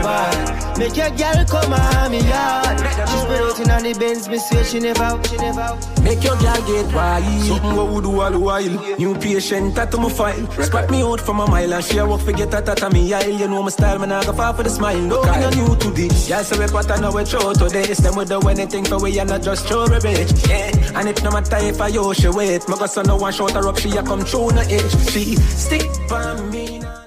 bad. 0.03 0.79
Make 0.79 0.97
your 0.97 1.11
girl 1.11 1.45
come 1.47 1.73
on 1.73 2.11
me 2.11 2.29
yard. 2.29 2.64
She 2.95 3.17
spread 3.19 3.43
out 3.43 3.61
in 3.61 3.71
on 3.71 3.83
the 3.83 3.95
Benz, 3.99 4.29
me 4.29 4.39
swear 4.39 4.65
she 4.65 4.79
never, 4.79 5.03
out, 5.03 5.27
she 5.27 5.37
never. 5.37 5.61
out. 5.61 6.03
Make 6.03 6.23
your 6.23 6.37
girl 6.37 6.63
get 6.67 6.95
wild. 6.95 7.43
Something 7.43 7.77
what 7.77 7.93
we 7.93 8.01
do 8.03 8.21
all 8.21 8.31
the 8.31 8.39
while. 8.39 8.97
New 8.99 9.15
patient, 9.19 9.75
tattoo 9.75 9.99
my 9.99 10.09
file. 10.09 10.47
Spot 10.63 10.91
me 10.91 11.03
out 11.03 11.21
from 11.21 11.41
a 11.41 11.47
mile 11.47 11.75
and 11.75 11.85
she 11.85 11.99
a 11.99 12.07
walk 12.07 12.21
forget 12.21 12.51
that 12.53 12.69
at 12.69 12.93
me 12.93 13.13
aisle. 13.13 13.31
You 13.31 13.49
know 13.49 13.63
my 13.63 13.71
style, 13.71 13.99
man, 13.99 14.13
I 14.13 14.25
go 14.25 14.33
far 14.33 14.55
for 14.55 14.63
the 14.63 14.71
smile. 14.71 15.01
No, 15.01 15.23
I'm 15.23 15.41
not 15.41 15.57
new 15.57 15.77
to 15.77 15.91
this. 15.91 16.29
Yeah, 16.29 16.43
so 16.43 16.59
we 16.59 16.67
what 16.73 16.91
I 16.91 17.01
know 17.01 17.11
we 17.11 17.25
throw 17.25 17.53
today. 17.53 17.83
It's 17.83 18.01
them 18.01 18.17
we 18.17 18.25
do 18.27 18.41
anything 18.49 18.85
for 18.85 19.01
we 19.01 19.19
and 19.19 19.29
not 19.29 19.43
just 19.43 19.67
show 19.69 19.83
a 19.83 19.89
bitch. 19.89 20.49
Yeah, 20.49 20.99
and 20.99 21.09
it 21.09 21.23
no 21.25 21.31
matter 21.31 21.57
if 21.59 21.81
I 21.81 21.89
yo 21.89 22.13
she 22.13 22.29
wait. 22.29 22.69
My 22.69 22.77
girl 22.77 22.89
son 22.89 23.07
no 23.07 23.17
one 23.17 23.33
shot 23.33 23.53
her 23.53 23.67
up, 23.67 23.79
she 23.79 23.91
a 23.97 24.03
come 24.03 24.21
through 24.21 24.53
no 24.53 24.61
edge. 24.61 25.11
She 25.11 25.35
stick 25.37 25.91
by 26.09 26.41
me 26.51 26.79
now. 26.79 27.04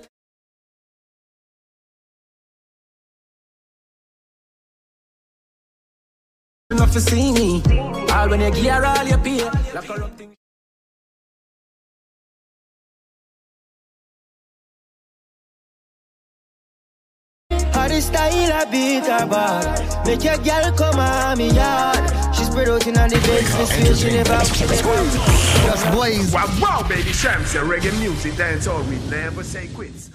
Enough 6.87 7.03
to 7.03 7.11
see 7.11 7.33
me. 7.33 7.61
All 8.13 8.29
when 8.29 8.39
you 8.39 8.51
gear, 8.51 8.81
all 8.85 9.05
you 9.05 9.17
pay. 9.17 9.43
Like 9.43 9.85
corrupting. 9.85 10.33
How 17.73 17.87
the 17.89 17.99
style 17.99 18.53
I 18.53 18.65
beat 18.71 19.03
her 19.03 19.27
bad. 19.27 20.07
Make 20.07 20.23
your 20.23 20.37
girl 20.37 20.71
come 20.77 20.99
on 20.99 21.37
me 21.37 21.51
yard. 21.51 22.33
She 22.33 22.45
spread 22.45 22.69
out 22.69 22.87
in 22.87 22.97
on 22.97 23.09
the 23.09 23.19
Benz, 23.19 23.57
me 23.57 23.65
swear 23.65 23.95
she 23.95 24.09
never, 24.11 24.33
out, 24.33 24.47
she 24.47 24.65
never. 24.65 24.93
Just 25.67 25.91
boys. 25.91 26.33
Wow, 26.33 26.47
wow, 26.61 26.87
Baby 26.87 27.11
Chams, 27.11 27.53
reggae 27.67 27.99
music, 27.99 28.37
dance 28.37 28.65
all 28.65 28.81
we 28.83 28.95
never 29.09 29.43
say 29.43 29.67
quits. 29.67 30.09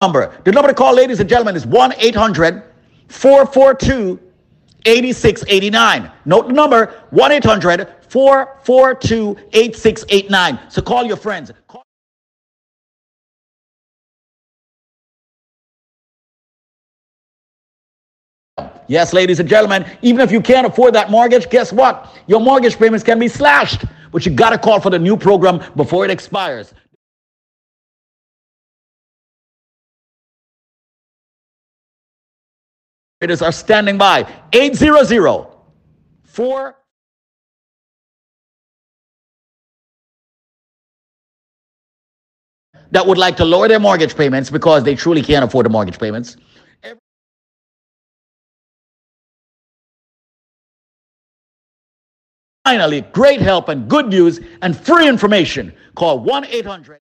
Number. 0.00 0.40
The 0.44 0.52
number 0.52 0.68
to 0.68 0.74
call, 0.74 0.94
ladies 0.94 1.18
and 1.20 1.28
gentlemen, 1.28 1.56
is 1.56 1.66
1 1.66 1.94
800 1.98 2.62
442 3.08 4.20
8689. 4.86 6.12
Note 6.24 6.46
the 6.46 6.52
number 6.52 7.02
1 7.10 7.32
800 7.32 7.88
442 8.08 9.36
8689. 9.52 10.70
So 10.70 10.82
call 10.82 11.04
your 11.04 11.16
friends. 11.16 11.50
Call- 11.66 11.82
Yes, 18.86 19.12
ladies 19.12 19.38
and 19.38 19.48
gentlemen, 19.48 19.84
even 20.00 20.20
if 20.22 20.32
you 20.32 20.40
can't 20.40 20.66
afford 20.66 20.94
that 20.94 21.10
mortgage, 21.10 21.50
guess 21.50 21.72
what? 21.72 22.16
Your 22.26 22.40
mortgage 22.40 22.78
payments 22.78 23.04
can 23.04 23.18
be 23.18 23.28
slashed, 23.28 23.84
but 24.12 24.24
you 24.24 24.32
got 24.32 24.50
to 24.50 24.58
call 24.58 24.80
for 24.80 24.88
the 24.90 24.98
new 24.98 25.16
program 25.16 25.62
before 25.76 26.04
it 26.06 26.10
expires. 26.10 26.72
Operators 33.20 33.42
are 33.42 33.52
standing 33.52 33.98
by. 33.98 34.32
800 34.52 35.46
4 36.24 36.76
that 42.90 43.06
would 43.06 43.18
like 43.18 43.36
to 43.36 43.44
lower 43.44 43.66
their 43.66 43.80
mortgage 43.80 44.16
payments 44.16 44.50
because 44.50 44.84
they 44.84 44.94
truly 44.94 45.20
can't 45.20 45.44
afford 45.44 45.66
the 45.66 45.70
mortgage 45.70 45.98
payments. 45.98 46.36
Finally, 52.64 53.00
great 53.12 53.40
help 53.40 53.68
and 53.68 53.88
good 53.88 54.08
news 54.08 54.40
and 54.62 54.76
free 54.76 55.08
information. 55.08 55.72
Call 55.96 56.20
1 56.20 56.44
800. 56.44 57.00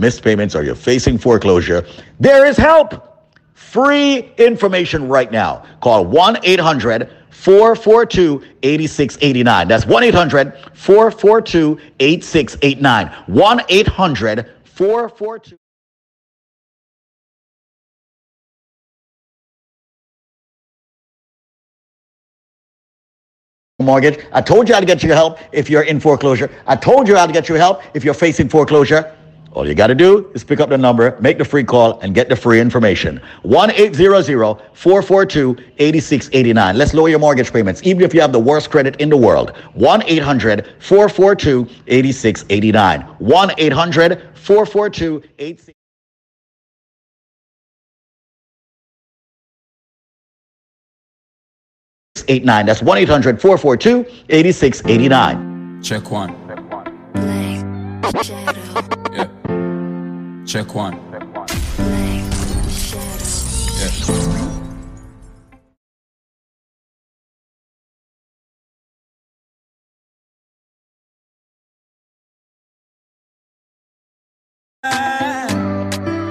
Missed 0.00 0.24
payments 0.24 0.54
or 0.54 0.62
you're 0.62 0.74
facing 0.74 1.18
foreclosure, 1.18 1.86
there 2.18 2.46
is 2.46 2.56
help. 2.56 3.06
Free 3.52 4.32
information 4.38 5.06
right 5.08 5.30
now. 5.30 5.66
Call 5.82 6.06
1 6.06 6.38
800 6.42 7.10
442 7.28 8.42
8689. 8.62 9.68
That's 9.68 9.84
1 9.84 10.02
800 10.02 10.54
442 10.72 11.78
8689. 12.00 13.08
1 13.26 13.60
800 13.68 14.50
442 14.64 15.56
mortgage. 23.80 24.24
I 24.32 24.40
told 24.40 24.68
you 24.68 24.74
how 24.74 24.80
to 24.80 24.86
get 24.86 25.02
your 25.02 25.14
help 25.14 25.38
if 25.52 25.68
you're 25.68 25.82
in 25.82 26.00
foreclosure. 26.00 26.50
I 26.66 26.76
told 26.76 27.06
you 27.06 27.16
how 27.16 27.26
to 27.26 27.32
get 27.32 27.48
your 27.50 27.58
help 27.58 27.82
if 27.94 28.04
you're 28.04 28.14
facing 28.14 28.48
foreclosure. 28.48 29.14
All 29.52 29.66
you 29.66 29.74
got 29.74 29.88
to 29.88 29.96
do 29.96 30.30
is 30.32 30.44
pick 30.44 30.60
up 30.60 30.68
the 30.68 30.78
number, 30.78 31.18
make 31.20 31.38
the 31.38 31.44
free 31.44 31.64
call, 31.64 31.98
and 32.00 32.14
get 32.14 32.28
the 32.28 32.36
free 32.36 32.60
information. 32.60 33.20
1 33.42 33.70
800 33.72 34.62
442 34.74 35.56
8689. 35.78 36.78
Let's 36.78 36.94
lower 36.94 37.08
your 37.08 37.18
mortgage 37.18 37.52
payments, 37.52 37.80
even 37.82 38.02
if 38.02 38.14
you 38.14 38.20
have 38.20 38.32
the 38.32 38.38
worst 38.38 38.70
credit 38.70 38.96
in 39.00 39.10
the 39.10 39.16
world. 39.16 39.56
1 39.74 40.04
800 40.04 40.74
442 40.78 41.68
8689. 41.88 43.00
1 43.02 43.50
800 43.58 44.22
442 44.34 45.22
8689. 45.38 45.74
89. 52.28 52.66
That's 52.66 52.82
1 52.82 52.98
800 52.98 53.40
442 53.40 54.06
8689. 54.28 55.82
Check 55.82 56.10
one. 56.10 56.36
Yeah. 58.22 58.96
Check 60.50 60.74
one. 60.74 60.94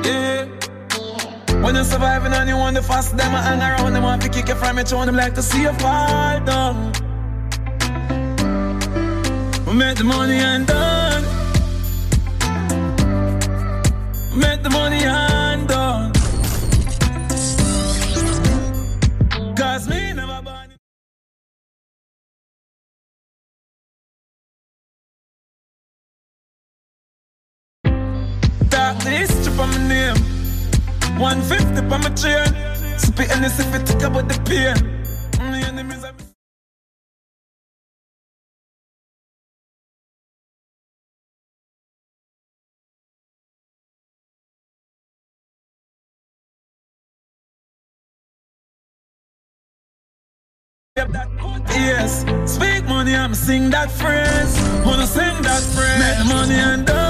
Yeah. 0.04 0.46
When 1.62 1.76
you're 1.76 1.86
surviving 1.86 2.34
and 2.34 2.50
you 2.50 2.58
want 2.58 2.76
the 2.76 2.82
fast, 2.84 3.16
them 3.16 3.34
a 3.34 3.42
hang 3.42 3.62
around, 3.62 3.94
them 3.94 4.04
want 4.04 4.22
to 4.24 4.28
kick 4.28 4.50
you 4.50 4.56
from 4.56 4.76
your 4.76 4.86
throne, 4.86 5.06
them 5.06 5.16
like 5.16 5.34
to 5.36 5.42
see 5.42 5.62
you 5.62 5.72
fall 5.76 6.42
down. 6.42 6.92
We 9.66 9.74
make 9.76 9.98
the 9.98 10.04
money 10.04 10.40
and 10.40 10.68
done. 10.68 10.99
Make 14.36 14.62
the 14.62 14.70
money 14.70 15.04
and 15.04 15.68
done. 15.68 16.14
Cause 19.56 19.90
me 19.90 20.14
never 20.14 20.42
born. 20.44 20.70
Dark 28.70 29.00
the 29.00 29.10
history 29.10 29.54
for 29.54 29.66
my 29.66 29.88
name. 29.88 30.16
150 31.20 31.90
for 31.90 31.98
my 31.98 32.10
chain. 32.14 33.00
Spit 33.00 33.32
and 33.32 33.46
if 33.46 33.76
it 33.76 33.86
talk 33.88 34.04
about 34.04 34.30
the 34.30 34.40
pain. 34.46 34.99
Yes, 51.80 52.26
speak 52.46 52.86
money, 52.86 53.16
I'm 53.16 53.34
sing 53.34 53.70
that 53.70 53.90
phrase. 53.90 54.54
Wanna 54.86 55.08
sing 55.08 55.42
that 55.44 55.64
phrase. 55.74 56.00
Make 56.00 56.28
money 56.28 56.56
and 56.56 56.86
done. 56.86 57.09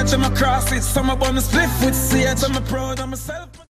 Catch 0.00 0.16
my 0.16 0.30
cross 0.30 0.72
it, 0.72 0.80
some 0.80 1.10
up 1.10 1.20
on 1.20 1.34
the 1.34 1.42
split 1.42 1.68
with 1.84 1.94
CH, 1.94 2.42
I'm 2.42 2.64
proud 2.64 3.00
of 3.00 3.10
myself. 3.10 3.69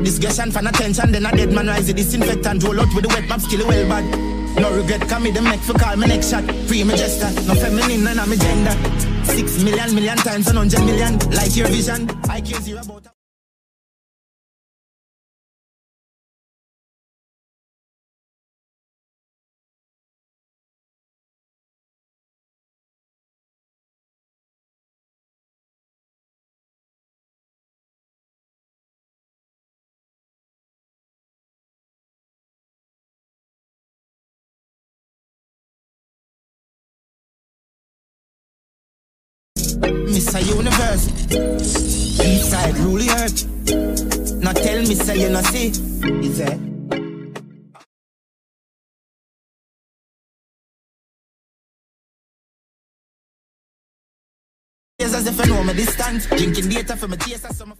No 0.00 0.06
discussion 0.06 0.50
fan 0.50 0.66
attention, 0.66 1.12
then 1.12 1.26
a 1.26 1.30
dead 1.30 1.52
man 1.52 1.66
rise 1.66 1.86
the 1.86 1.92
disinfectant, 1.92 2.64
roll 2.64 2.80
out 2.80 2.88
with 2.94 3.04
the 3.04 3.08
wet 3.08 3.28
map, 3.28 3.38
skill 3.38 3.68
well 3.68 3.86
bad. 3.86 4.58
No 4.58 4.74
regret, 4.74 5.06
come 5.10 5.24
me 5.24 5.30
them 5.30 5.44
make 5.44 5.60
for 5.60 5.74
call 5.74 5.94
me 5.94 6.06
next 6.06 6.30
shot. 6.30 6.42
Free 6.66 6.84
me 6.84 6.96
gesture, 6.96 7.28
no 7.46 7.54
feminine, 7.54 8.04
none 8.04 8.18
of 8.18 8.26
me 8.26 8.38
gender. 8.38 8.72
Six 9.24 9.62
million, 9.62 9.94
million 9.94 10.16
times, 10.16 10.48
and 10.48 10.56
hundred 10.56 10.80
million, 10.86 11.18
like 11.30 11.54
your 11.54 11.68
vision. 11.68 12.08
I 12.30 12.40
care 12.40 12.60
zero 12.62 12.80
about. 12.80 13.19
Earth. 43.20 43.46
Now 44.42 44.52
tell 44.52 44.80
me, 44.80 44.94
say 44.94 45.20
you 45.22 45.28
not 45.28 45.44
see. 45.44 45.68
Is? 45.68 46.40
Yes, 54.98 55.14
as 55.14 55.26
if 55.26 55.40
I 55.40 55.44
know 55.44 55.62
my 55.64 55.72
distance. 55.72 56.26
Drinking 56.26 56.68
data 56.68 56.96
from 56.96 57.10
my 57.10 57.16
taste. 57.16 57.54
Some 57.54 57.70
Man 57.70 57.78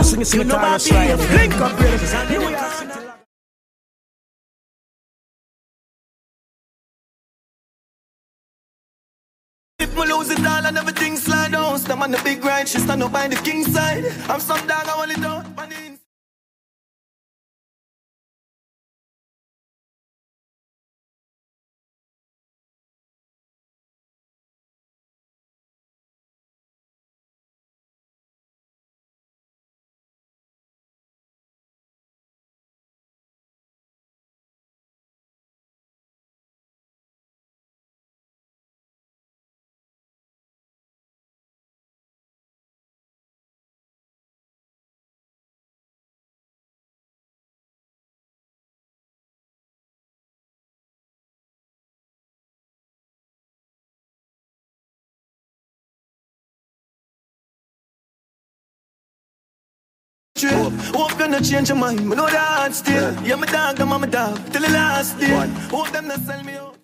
around, 0.00 0.34
you 0.34 0.44
know 0.44 0.56
my 0.58 0.78
beef. 0.78 1.32
Link 1.36 1.54
up, 1.54 1.76
brother. 1.76 1.96
If 9.78 9.96
me 9.96 10.06
lose 10.06 10.30
it 10.30 10.46
all 10.46 10.66
and 10.66 10.76
everything 10.76 11.16
slide 11.16 11.52
down, 11.52 11.78
stand 11.78 12.02
on 12.02 12.10
the 12.10 12.20
big 12.22 12.44
ride, 12.44 12.68
she 12.68 12.78
stand 12.78 13.02
up 13.02 13.12
by 13.12 13.28
the 13.28 13.36
king 13.36 13.64
side. 13.64 14.04
I'm 14.28 14.40
some 14.40 14.66
dog, 14.66 14.86
I 14.86 14.96
want 14.96 15.12
it 15.12 15.20
down. 15.20 15.54
On 60.44 60.72
trip. 60.72 60.94
Hope 60.94 61.18
you 61.18 61.28
not 61.28 61.44
change 61.44 61.68
your 61.68 61.78
mind. 61.78 62.08
Me 62.08 62.16
know 62.16 62.26
that 62.26 62.74
still. 62.74 63.12
Yeah, 63.22 63.36
my 63.36 63.46
dog, 63.46 63.80
I'm 63.80 63.88
my 63.88 64.06
dog. 64.06 64.36
Till 64.52 64.62
the 64.62 64.70
last 64.70 65.18
day. 65.18 65.48
Hope 65.70 65.90
them 65.90 66.08
not 66.08 66.20
sell 66.20 66.42
me 66.44 66.54
out. 66.54 66.76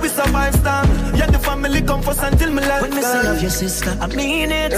We 0.00 0.08
survive 0.08 0.54
storm. 0.54 0.88
Yeah, 1.14 1.26
the 1.26 1.38
family 1.38 1.80
come 1.82 2.02
first 2.02 2.22
until 2.22 2.50
me 2.52 2.60
life. 2.62 2.82
When 2.82 2.94
me 2.94 3.02
say 3.02 3.22
love 3.22 3.40
your 3.40 3.50
sister, 3.50 3.96
I 4.00 4.06
mean 4.08 4.50
it. 4.50 4.72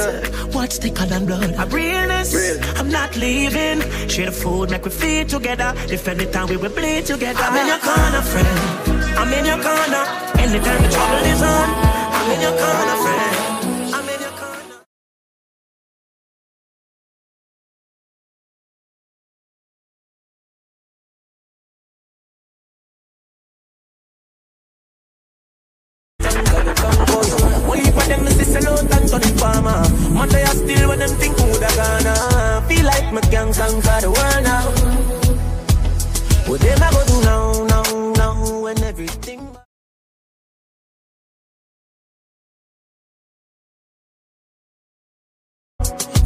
What's 0.54 0.78
thicker 0.78 1.06
than 1.06 1.24
blood? 1.26 1.54
I 1.54 1.64
realness. 1.66 2.60
I'm 2.78 2.90
not 2.90 3.16
leaving. 3.16 3.80
Share 4.08 4.26
the 4.26 4.32
food, 4.32 4.70
make 4.70 4.84
we 4.84 4.90
feed 4.90 5.28
together. 5.30 5.72
Defend 5.86 6.20
the 6.20 6.26
time 6.26 6.48
we 6.48 6.56
will 6.56 6.70
bleed 6.70 7.06
together. 7.06 7.40
I'm 7.40 7.56
in 7.56 7.66
your 7.68 7.78
corner, 7.78 8.22
friend. 8.22 8.93
I'm 9.16 9.32
in 9.32 9.44
your 9.44 9.56
corner. 9.62 10.04
Anytime 10.38 10.82
the 10.82 10.90
trouble 10.90 11.24
is 11.32 11.42
on, 11.42 11.68
I'm 12.16 12.30
in 12.32 12.40
your 12.40 12.50
corner, 12.50 12.96
friend. 13.02 13.53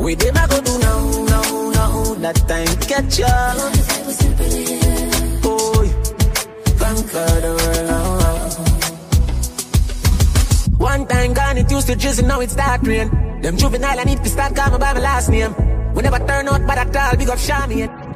We 0.09 0.15
them 0.15 0.39
I 0.39 0.47
go 0.47 0.59
do 0.63 0.79
now, 0.79 1.23
now, 1.25 1.69
now 1.69 2.15
That 2.15 2.37
time 2.49 2.67
catch 2.89 3.21
up 3.21 3.59
conquer 6.81 7.29
the 7.45 7.53
world 7.59 7.87
now 7.93 8.09
One 10.79 11.07
time 11.07 11.35
gone, 11.35 11.59
it 11.59 11.71
used 11.71 11.89
to 11.89 11.95
drizzle, 11.95 12.27
now 12.27 12.41
it 12.41 12.51
start 12.51 12.87
rain. 12.87 13.11
Them 13.43 13.59
juvenile, 13.59 14.01
I 14.01 14.05
need 14.05 14.25
to 14.25 14.31
start 14.31 14.57
calling 14.57 14.81
by 14.81 14.95
my 14.95 15.01
last 15.01 15.29
name. 15.29 15.55
We 15.93 16.03
never 16.03 16.21
turn 16.21 16.49
out 16.49 16.67
but 16.67 16.79
at 16.79 16.97
all, 16.97 17.17
big 17.19 17.29
up 17.29 17.37
Shami. 17.37 18.08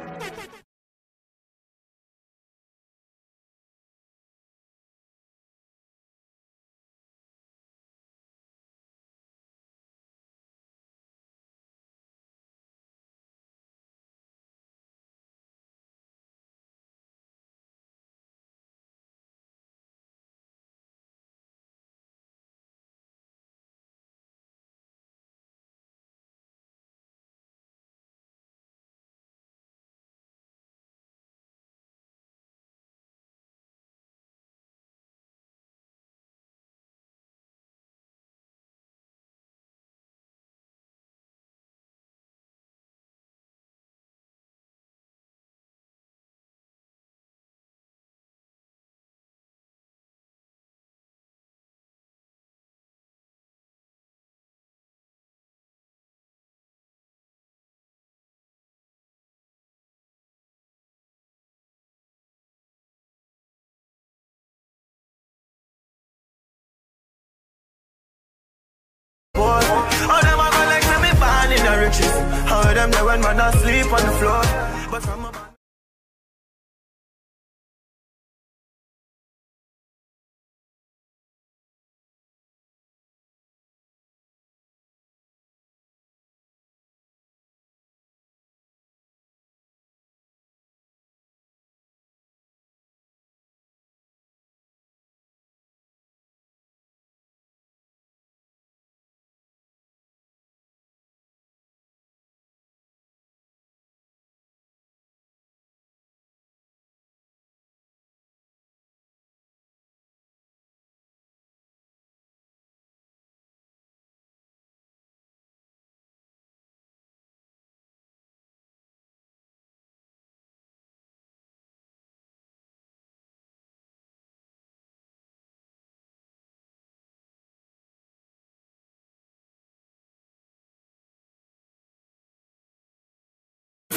There 73.37 73.51
when 73.51 73.63
man 73.63 73.93
on 73.93 74.05
the 74.05 74.11
floor. 74.19 74.89
But 74.91 75.03
from 75.03 75.25
a 75.25 75.42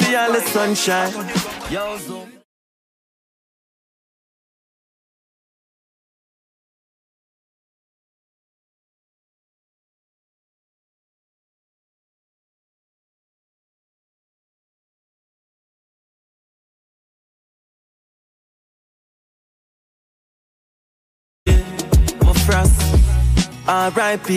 see 0.07 0.15
all 0.15 0.31
the 0.31 0.41
sunshine. 0.41 1.11
Yo, 1.69 1.97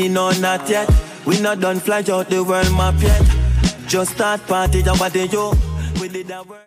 no 0.08 0.30
not 0.32 0.68
yet. 0.68 0.88
We 1.24 1.40
not 1.40 1.60
done 1.60 1.78
fly 1.78 2.02
out 2.10 2.28
the 2.28 2.42
world 2.42 2.72
map 2.72 3.00
yet. 3.00 3.39
Just 3.90 4.12
start 4.12 4.46
party 4.46 4.82
what 5.00 5.12
they 5.12 5.24
yo. 5.26 5.52
We 6.00 6.06
did 6.06 6.28
that 6.28 6.46
work. 6.46 6.64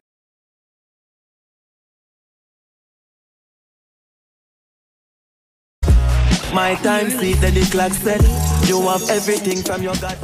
My 6.54 6.76
time 6.84 7.10
see 7.10 7.32
that 7.36 7.54
the 7.54 7.66
clock 7.72 7.94
set. 7.94 8.22
You 8.68 8.82
have 8.90 9.10
everything 9.10 9.64
from 9.64 9.84
your 9.84 9.96
God. 9.96 10.18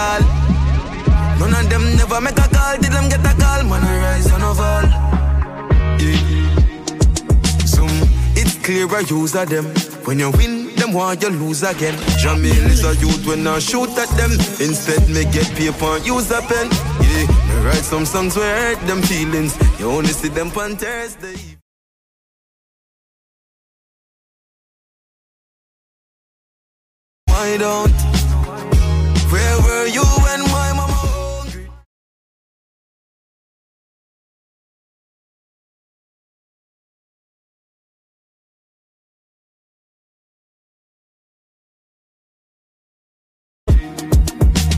Recall. 0.00 0.22
None 1.38 1.54
of 1.54 1.70
them 1.70 1.96
never 1.96 2.20
make 2.20 2.38
a 2.38 2.48
call. 2.48 2.76
Did 2.78 2.92
them 2.92 3.08
get 3.08 3.20
a 3.20 3.34
call? 3.38 3.64
Man, 3.64 3.82
I 3.84 3.98
rise 4.00 4.32
and 4.32 4.42
I 4.42 4.54
fall. 4.60 4.86
Yeah. 6.00 6.20
Some 7.66 8.08
it's 8.34 8.56
clear 8.64 8.88
I 8.88 9.00
use 9.00 9.34
of 9.34 9.48
them. 9.48 9.66
When 10.06 10.18
you 10.18 10.30
win, 10.30 10.74
them 10.76 10.94
want 10.94 11.22
you 11.22 11.28
lose 11.28 11.62
again. 11.62 11.94
Jamil 12.22 12.66
is 12.70 12.84
a 12.84 12.94
youth 12.96 13.26
when 13.26 13.46
I 13.46 13.58
shoot 13.58 13.90
at 13.98 14.08
them. 14.16 14.32
Instead, 14.66 15.08
me 15.10 15.24
get 15.24 15.48
paper 15.54 15.96
and 15.96 16.06
use 16.06 16.30
a 16.30 16.40
pen. 16.40 16.68
Yeah, 17.02 17.26
me 17.48 17.66
write 17.66 17.84
some 17.84 18.06
songs 18.06 18.36
where 18.36 18.74
hurt 18.74 18.86
them 18.86 19.02
feelings. 19.02 19.54
You 19.78 19.90
only 19.90 20.12
see 20.12 20.28
them 20.28 20.50
on 20.56 20.76
Thursday. 20.76 21.36
Why 27.26 27.56
don't? 27.58 28.29
You 29.92 30.04
when 30.04 30.40
my 30.42 30.72
mama? 30.72 30.98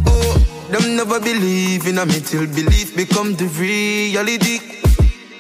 Oh, 0.06 0.68
them 0.70 0.97
never 0.97 1.20
believe 1.20 1.86
in 1.86 1.97
me 1.97 2.20
till 2.20 2.47
belief 2.47 2.97
become 2.97 3.34
the 3.34 3.47
reality. 3.60 4.60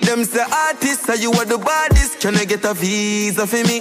Them 0.02 0.24
say 0.24 0.44
artists, 0.68 1.06
say 1.06 1.22
you 1.22 1.32
are 1.32 1.46
the 1.46 1.56
baddest. 1.56 2.20
Can 2.20 2.36
I 2.36 2.44
get 2.44 2.64
a 2.64 2.74
visa 2.74 3.46
for 3.46 3.64
me? 3.66 3.80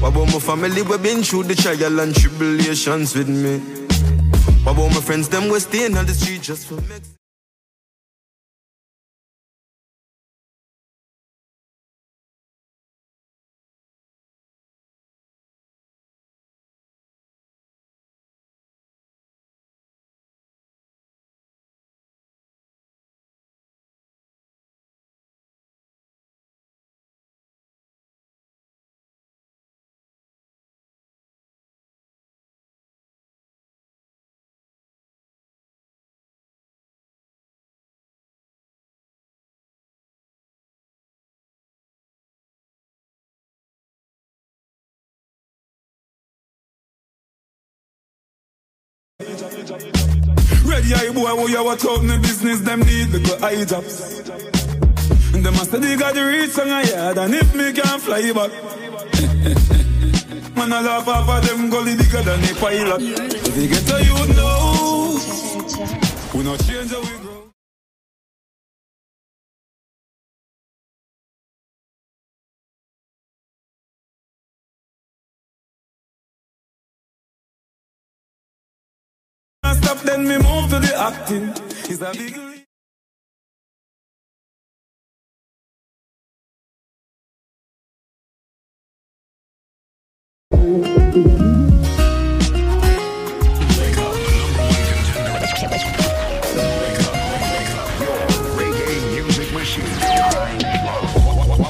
What 0.00 0.12
about 0.14 0.32
my 0.32 0.38
family? 0.38 0.82
We 0.82 0.96
been 0.98 1.24
through 1.24 1.44
the 1.44 1.56
trial 1.56 1.98
and 1.98 2.14
tribulations 2.14 3.16
with 3.16 3.28
me. 3.28 3.83
What 4.64 4.72
about 4.72 4.94
my 4.94 5.00
friends? 5.02 5.28
Them 5.28 5.50
we're 5.50 5.60
staying 5.60 5.94
on 5.98 6.06
the 6.06 6.14
street 6.14 6.40
just 6.40 6.66
for 6.66 6.76
me. 6.76 7.13
Ready 49.64 50.92
eye 50.92 51.08
boy, 51.14 51.32
who 51.36 51.48
you 51.48 51.64
watch 51.64 51.86
out 51.86 52.00
in 52.00 52.08
the 52.08 52.18
business, 52.20 52.60
them 52.60 52.80
need 52.80 53.08
the 53.08 53.20
go 53.20 53.38
eye 53.40 53.64
jobs. 53.64 54.20
And 55.32 55.42
them 55.42 55.54
master 55.54 55.78
they 55.78 55.96
got 55.96 56.14
the 56.14 56.22
reach 56.22 56.58
on 56.58 56.68
a 56.68 56.82
yard, 56.84 57.16
and 57.16 57.34
if 57.34 57.54
me 57.54 57.72
can't 57.72 58.02
fly 58.02 58.30
back. 58.32 58.50
Man, 60.54 60.70
I 60.70 60.82
laugh 60.82 61.08
off 61.08 61.26
of 61.28 61.46
them 61.48 61.70
gully 61.70 61.96
bigger 61.96 62.20
than 62.22 62.44
a 62.44 62.54
pilot. 62.60 63.00
You 63.00 63.68
get 63.68 63.86
to 63.86 64.04
you 64.04 64.26
know, 64.36 65.18
we 66.34 66.42
not 66.44 66.60
change 66.66 66.90
how 66.90 67.00
we 67.00 67.23
Stop, 79.94 80.06
then 80.06 80.28
me 80.28 80.38
move 80.38 80.70
to 80.70 80.78
the 80.80 80.92
acting. 80.96 81.52
Big. 82.12 82.34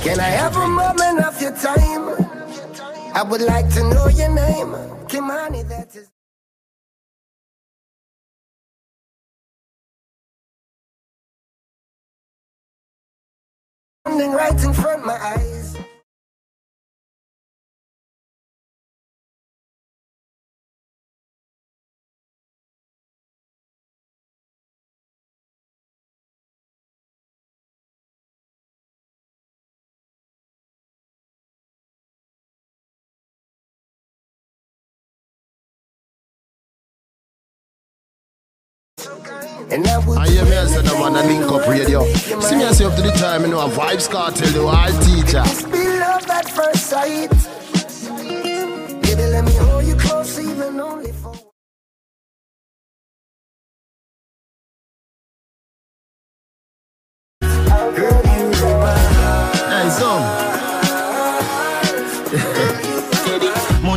Can 0.02 0.20
I 0.20 0.22
have 0.22 0.56
a 0.56 0.66
moment 0.66 1.24
of 1.24 1.40
your 1.40 1.52
time? 1.52 2.26
I 3.14 3.22
would 3.22 3.42
like 3.42 3.68
to 3.74 3.82
know 3.90 4.08
your 4.08 4.34
name. 4.34 4.72
Kimani, 5.08 5.68
that 5.68 5.94
is. 5.94 6.13
Standing 14.06 14.32
right 14.32 14.62
in 14.62 14.74
front 14.74 15.00
of 15.00 15.06
my 15.06 15.14
eyes. 15.14 15.93
And 39.74 39.88
I 39.88 39.98
would 40.06 40.18
I 40.18 40.28
hear 40.28 40.44
me 40.44 40.52
as 40.52 40.72
the 40.72 40.84
man 40.84 41.16
and 41.16 41.26
link 41.26 41.50
up 41.50 41.66
radio. 41.66 42.04
See 42.14 42.54
me 42.54 42.62
as 42.62 42.80
up 42.80 42.94
to 42.94 43.02
the 43.02 43.10
time, 43.10 43.42
you 43.42 43.48
know, 43.48 43.66
a 43.66 43.68
Vybz 43.68 44.08
Kartel, 44.08 44.52
the 44.52 44.64
wild 44.64 44.94
teacher. 45.02 45.42
This 45.42 45.64
be 45.64 45.98
love 45.98 46.30
at 46.30 46.48
first 46.48 46.86
sight. 46.86 47.30
Baby, 49.02 49.22
let 49.34 49.44
me 49.44 49.52
hold 49.56 49.84
you 49.84 49.96
close, 49.96 50.38
even 50.38 50.78
only 50.78 51.10
for. 51.10 51.34
Hey, 57.40 58.23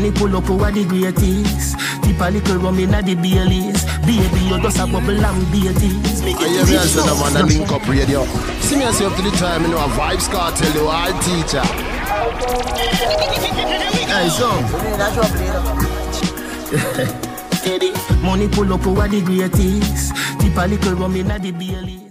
son. 0.08 0.12
Money 0.12 0.12
pull 0.12 0.36
up 0.38 0.50
over 0.50 0.72
the 0.72 0.86
greatest. 0.86 1.78
Tip 2.04 2.22
a 2.22 2.30
little 2.32 2.58
rum 2.58 2.80
inna 2.80 3.02
the 3.02 3.16
Baileys. 3.16 3.86
Baby, 4.06 4.40
you 4.48 4.62
just 4.62 4.80
a 4.80 4.86
bubble 4.88 5.26
and 5.26 5.52
beaties. 5.52 6.22
I 6.22 6.48
hear 6.48 6.66
me 6.66 6.78
the 6.78 7.16
man 7.20 7.36
a 7.36 7.46
link 7.46 7.72
up 7.72 7.88
radio. 7.88 8.26
See 8.62 8.78
me 8.78 8.92
say 8.92 9.06
up 9.06 9.16
to 9.16 9.22
the 9.22 9.32
time, 9.32 9.64
you 9.64 9.70
know, 9.70 9.78
a 9.78 9.88
Vybz 9.90 10.30
Kartel, 10.30 10.74
you 10.76 10.88
all 10.88 11.14
teacher. 11.24 11.66
Hey, 14.08 14.30
so. 14.30 14.50
Eddie, 17.66 17.94
money 18.22 18.48
pull 18.48 18.74
up 18.74 18.86
over 18.88 19.08
the 19.08 19.22
greatest. 19.22 20.16
Tip 20.40 20.58
a 20.58 20.68
little 20.68 20.94
rum 20.96 21.16
inna 21.16 21.40
the 21.40 21.52
Baileys. 21.52 22.07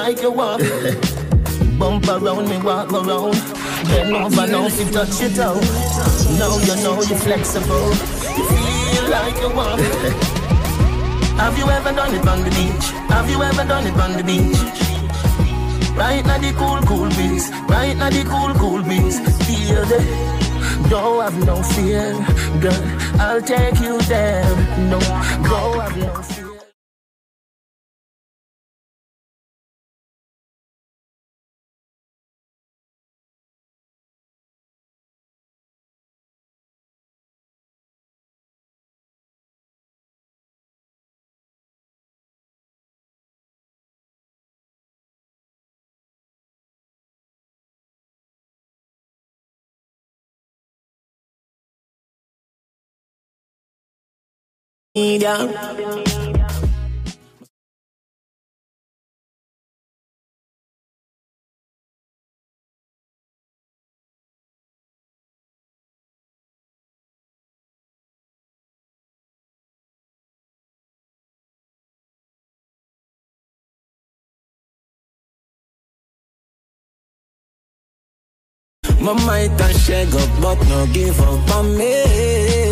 Like 0.00 0.22
you 0.22 0.30
want 0.30 0.62
Bump 1.78 2.08
around 2.08 2.48
me, 2.48 2.58
walk 2.58 2.92
around. 2.92 3.38
Bend 3.88 4.14
over 4.14 4.46
now, 4.46 4.66
if 4.66 4.78
you 4.78 4.90
touch 4.90 5.20
it 5.22 5.38
out. 5.38 5.62
Now 6.38 6.54
you 6.66 6.74
know 6.82 7.02
you're 7.08 7.22
flexible. 7.26 7.90
You 8.36 8.44
feel 8.52 9.04
like 9.10 9.36
you 9.42 9.50
want 9.54 9.80
Have 11.42 11.56
you 11.58 11.66
ever 11.70 11.92
done 11.92 12.14
it 12.14 12.26
on 12.26 12.40
the 12.42 12.50
beach? 12.50 12.86
Have 13.14 13.30
you 13.30 13.42
ever 13.42 13.64
done 13.64 13.86
it 13.86 13.98
on 14.04 14.12
the 14.16 14.24
beach? 14.24 14.60
Right 15.96 16.24
now 16.26 16.38
the 16.38 16.52
cool, 16.60 16.80
cool 16.82 17.08
breeze. 17.10 17.50
Right 17.68 17.96
now 17.96 18.10
the 18.10 18.24
cool, 18.24 18.54
cool 18.54 18.82
breeze. 18.82 19.18
Feel 19.46 19.84
the 19.90 20.00
Don't 20.90 21.22
have 21.22 21.38
no 21.44 21.62
fear 21.74 22.12
Girl, 22.60 23.20
I'll 23.20 23.42
take 23.42 23.80
you 23.80 24.00
there. 24.02 24.44
No, 24.90 24.98
don't 24.98 25.80
have 25.80 25.96
no 25.96 26.22
fear 26.22 26.37
down. 55.18 55.54
My 79.00 79.14
might 79.24 79.60
and 79.60 79.76
shake 79.76 80.12
up, 80.12 80.28
but 80.42 80.58
no 80.68 80.86
give 80.92 81.18
up 81.20 81.56
on 81.56 81.78
me. 81.78 82.67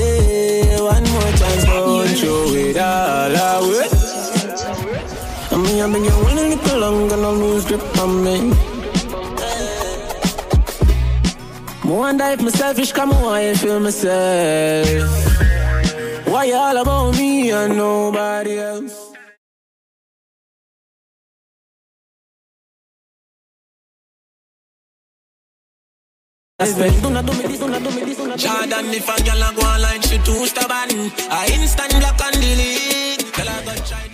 I've 5.86 5.92
been 5.92 6.02
here 6.02 6.12
one 6.14 6.34
little 6.34 6.78
longer, 6.80 7.16
no 7.16 7.32
lose 7.32 7.64
grip 7.64 7.98
on 7.98 8.24
me. 8.24 8.50
More 11.84 11.98
wonder 12.00 12.24
if 12.24 12.42
me 12.42 12.50
selfish, 12.50 12.90
come 12.90 13.12
on, 13.12 13.34
I 13.34 13.54
feel 13.54 13.78
myself. 13.78 14.88
Why 16.26 16.44
you 16.46 16.54
all 16.54 16.76
about 16.76 17.16
me 17.16 17.52
and 17.52 17.76
nobody 17.76 18.58
else? 18.58 19.12
Jordan, 28.36 28.86
if 28.90 29.08
a 29.08 29.22
girl 29.22 29.40
a 29.40 29.54
go 29.54 29.62
online, 29.62 30.02
she 30.02 30.18
too 30.18 30.46
stubborn. 30.46 31.12
I 31.30 31.46
instant 31.54 31.92
block 32.00 32.20
and 32.24 32.34
delete. 32.42 33.32
Girl, 33.32 33.48
I 33.48 33.64
go 33.64 33.74
try 33.84 34.05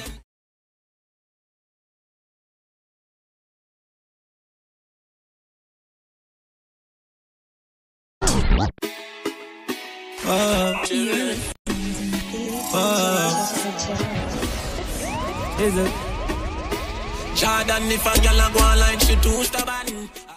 Is 15.63 15.77
it? 15.77 15.93
Jordan, 17.37 17.85
if 17.93 18.05
a 18.05 18.21
girl 18.21 18.41
a 18.41 18.51
go 18.53 18.59
online, 18.59 18.99
she 18.99 19.15
too 19.23 19.45
stubborn. 19.45 20.32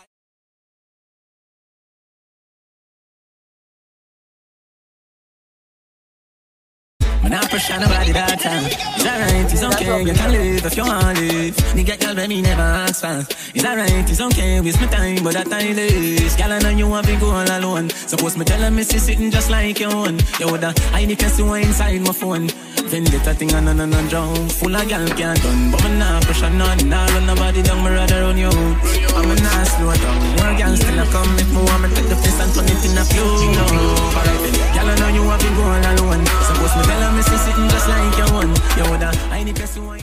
I 7.35 7.47
pressure 7.47 7.79
nobody 7.79 8.11
that 8.13 8.39
time. 8.39 8.65
It's 8.65 9.05
alright, 9.05 9.51
it's 9.51 9.63
okay, 9.63 10.03
you 10.03 10.13
can 10.13 10.31
live 10.31 10.65
if 10.65 10.77
you 10.77 10.83
want 10.83 11.17
to 11.17 11.23
live. 11.23 11.55
Nigga, 11.75 11.99
girl, 11.99 12.15
baby, 12.15 12.41
never 12.41 12.61
ask 12.61 13.01
for. 13.01 13.27
It's 13.53 13.65
alright, 13.65 14.09
it's 14.09 14.21
okay, 14.21 14.61
waste 14.61 14.79
my 14.79 14.87
time, 14.87 15.23
but 15.23 15.33
that 15.33 15.47
time 15.47 15.77
is. 15.77 16.35
Girl, 16.35 16.51
I 16.51 16.59
know 16.59 16.69
you 16.69 16.87
want 16.87 17.07
to 17.07 17.15
go 17.17 17.31
all 17.31 17.49
alone. 17.59 17.89
Suppose 17.89 18.37
me 18.37 18.45
tell 18.45 18.61
her, 18.61 18.71
me 18.71 18.83
see 18.83 18.99
sitting 18.99 19.31
just 19.31 19.49
like 19.49 19.79
your 19.79 19.93
own. 19.93 20.19
You 20.39 20.47
woulda 20.47 20.73
hide 20.91 21.09
the 21.09 21.15
person 21.15 21.47
who 21.47 21.53
inside 21.55 22.01
my 22.01 22.13
phone. 22.13 22.47
Then 22.85 23.03
Vendetta 23.03 23.33
thing 23.33 23.51
and 23.51 23.67
on 23.67 23.81
and 23.81 24.09
drown. 24.09 24.47
Full 24.61 24.75
of 24.75 24.87
girl 24.87 25.07
can't 25.17 25.41
done, 25.41 25.71
but 25.71 25.83
me 25.83 25.97
nah 25.97 26.21
pressure 26.21 26.53
none. 26.53 26.87
Nah 26.87 27.05
run 27.17 27.25
nobody 27.25 27.63
down, 27.63 27.83
me 27.83 27.89
rather 27.89 28.21
run 28.21 28.37
you. 28.37 28.53
I'm 29.17 29.25
a 29.25 29.35
nah 29.35 29.63
slow 29.65 29.89
down. 29.89 30.17
More 30.37 30.53
girls 30.53 30.79
still 30.79 30.99
a 31.01 31.05
come, 31.09 31.33
if 31.41 31.49
me 31.49 31.65
want 31.65 31.81
me 31.81 31.89
take 31.97 32.05
the 32.05 32.15
place 32.15 32.39
and 32.39 32.51
turn 32.53 32.69
it 32.69 32.85
in 32.85 32.93
a 32.93 33.03
few. 33.09 33.25
No, 33.25 33.65
alright 34.13 34.37
then. 34.37 34.53
Girl, 34.77 34.85
I 34.85 34.95
know 35.01 35.09
you 35.17 35.23
want 35.25 35.41
to 35.41 35.49
go 35.57 35.65
all 35.65 35.81
alone. 35.81 36.23
Suppose 36.45 36.73
me 36.77 36.83
tell 36.85 37.01
her, 37.01 37.11
me 37.17 37.23
see 37.27 37.37
sitting 37.37 37.69
just 37.69 37.87
like 37.89 38.17
your 38.17 38.29
own. 38.37 38.49
You 38.77 38.83
woulda 38.89 39.11
the 39.45 39.53
person 39.53 39.83
who. 39.83 39.95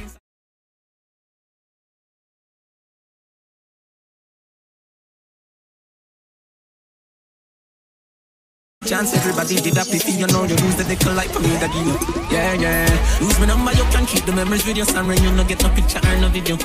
Chance 8.84 9.14
everybody 9.14 9.54
did 9.56 9.74
that 9.74 9.86
if 9.94 10.02
you 10.10 10.26
know 10.26 10.42
you 10.42 10.56
lose 10.56 10.74
the 10.74 10.84
nickel 10.84 11.14
like 11.14 11.30
for 11.30 11.38
me 11.38 11.54
that 11.62 11.70
you 11.70 11.94
Yeah, 12.34 12.52
yeah 12.54 13.20
Lose 13.20 13.38
my 13.38 13.46
number, 13.46 13.70
you 13.72 13.84
can 13.94 14.04
keep 14.06 14.24
the 14.24 14.32
memories 14.32 14.66
with 14.66 14.76
your 14.76 14.86
son 14.86 15.06
when 15.06 15.22
you 15.22 15.30
no 15.30 15.44
get 15.44 15.62
no 15.62 15.68
picture 15.70 16.00
or 16.02 16.20
no 16.20 16.28
video 16.28 16.56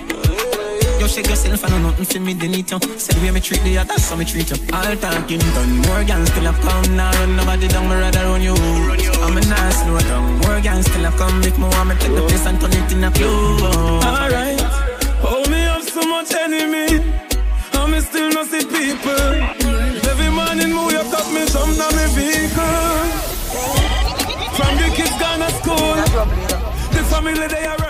You 1.08 1.14
shake 1.14 1.30
yourself 1.30 1.64
and 1.64 1.84
nothing 1.84 2.04
for 2.04 2.20
me, 2.20 2.34
they 2.34 2.50
need 2.50 2.70
you. 2.70 2.80
Say 3.00 3.14
the 3.16 3.24
way 3.24 3.32
me 3.32 3.40
treat 3.40 3.64
the 3.64 3.78
others, 3.78 4.04
so 4.04 4.18
me 4.18 4.26
treat 4.26 4.52
you. 4.52 4.58
All 4.76 4.84
talking 4.98 5.40
done, 5.40 5.78
more 5.88 6.04
gangs 6.04 6.30
still 6.30 6.52
have 6.52 6.60
come 6.60 6.98
Now. 6.98 7.10
Run 7.16 7.38
nobody 7.38 7.70
down, 7.70 7.88
me 7.88 7.96
rather 7.96 8.26
run 8.28 8.42
you. 8.42 8.52
I'm 9.24 9.38
a 9.38 9.40
nice 9.40 9.84
slow 9.88 10.00
down, 10.00 10.40
more 10.44 10.60
gangs 10.60 10.86
still 10.86 11.08
have 11.08 11.16
come. 11.16 11.40
If 11.44 11.58
me 11.58 11.64
want 11.64 11.88
me 11.88 11.96
take 11.96 12.12
the 12.12 12.28
place 12.28 12.46
and 12.46 12.60
turn 12.60 12.74
it 12.76 12.92
in 12.92 13.06
a 13.06 13.12
few 13.12 13.32
Alright, 14.04 14.60
hold 15.24 15.50
me 15.50 15.64
up 15.64 15.82
so 15.82 16.02
much 16.04 16.34
enemy. 16.36 17.00
Me 17.88 18.00
still 18.02 18.28
not 18.36 18.48
see 18.48 18.68
people. 18.68 19.32
Every 20.12 20.28
morning, 20.28 20.76
move 20.76 20.92
you 20.92 21.00
up 21.00 21.28
me, 21.32 21.48
jump 21.48 21.72
down 21.80 21.96
me 21.96 22.04
vehicle. 22.20 23.00
From 24.60 24.76
the 24.76 24.92
kids 24.92 25.16
gone 25.16 25.40
to 25.40 25.48
school, 25.56 25.96
the 26.92 27.00
family 27.08 27.48
they 27.48 27.64
are 27.64 27.87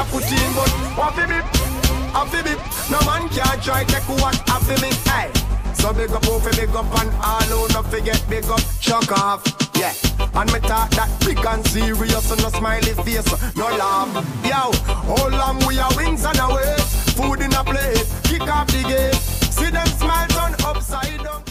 I 0.00 0.04
put 0.04 0.24
in, 0.32 0.54
but 0.56 0.70
what 0.96 1.12
for 1.12 1.28
me? 1.28 1.36
Happy 2.16 2.40
me, 2.48 2.56
no 2.88 2.98
man 3.04 3.28
can 3.28 3.60
try 3.60 3.84
take 3.84 4.08
what 4.08 4.34
happy 4.48 4.80
me. 4.80 4.88
Hey, 5.04 5.28
so 5.74 5.92
big 5.92 6.10
up, 6.10 6.24
oh, 6.26 6.36
over 6.36 6.50
big 6.56 6.70
up, 6.70 6.88
and 6.98 7.12
all 7.20 7.42
who 7.52 7.68
not 7.74 7.84
forget 7.92 8.24
big 8.26 8.46
up, 8.46 8.62
chuck 8.80 9.12
off. 9.12 9.44
Yeah, 9.76 9.92
and 10.40 10.50
me 10.54 10.60
talk 10.60 10.88
that 10.96 11.10
big 11.20 11.44
and 11.44 11.66
serious, 11.66 12.30
and 12.32 12.40
no 12.40 12.48
smiley 12.48 12.94
face, 13.04 13.28
no 13.56 13.66
laugh. 13.76 14.08
Yo, 14.42 14.72
how 14.88 15.28
long 15.28 15.60
we 15.68 15.78
are 15.78 15.94
wings 15.94 16.24
and 16.24 16.38
away, 16.48 16.76
food 17.12 17.44
in 17.44 17.52
a 17.52 17.62
plate, 17.62 18.08
kick 18.24 18.48
off 18.48 18.68
the 18.68 18.82
gate, 18.88 19.20
see 19.52 19.68
them 19.68 19.86
smile 20.00 20.28
turn 20.28 20.54
upside 20.64 21.22
down. 21.22 21.49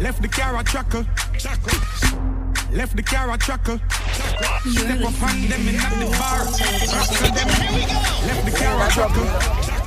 Left 0.00 0.22
the 0.22 0.28
car 0.28 0.58
a 0.58 0.64
chuckle. 0.64 1.04
Left 2.72 2.96
the 2.96 3.02
car 3.02 3.30
a 3.30 3.36
chuckle. 3.36 3.78
Step 4.64 5.04
up 5.04 5.22
on 5.22 5.48
them 5.48 5.68
in 5.68 5.74
at 5.76 5.92
the 5.98 6.06
bar. 6.18 6.44
Left 8.26 8.44
the 8.46 8.52
car 8.56 8.86
a 8.86 8.90
chuckle. 8.90 9.79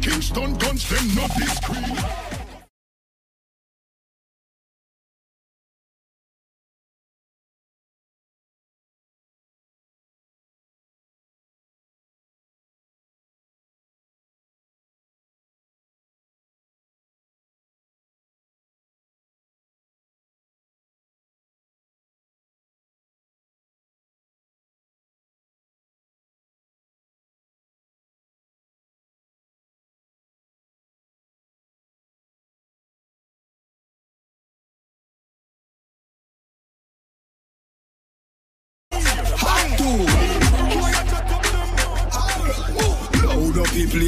Kingston 0.00 0.56
guns 0.58 0.88
them 0.88 1.14
not 1.14 1.30
discreet. 1.36 2.27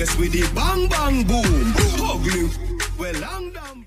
Place 0.01 0.19
with 0.19 0.33
the 0.33 0.55
bang 0.55 0.89
bang 0.89 1.27
boom. 1.27 1.75
Ugly. 2.11 2.49
Well, 2.99 3.21
long 3.21 3.53
down. 3.53 3.87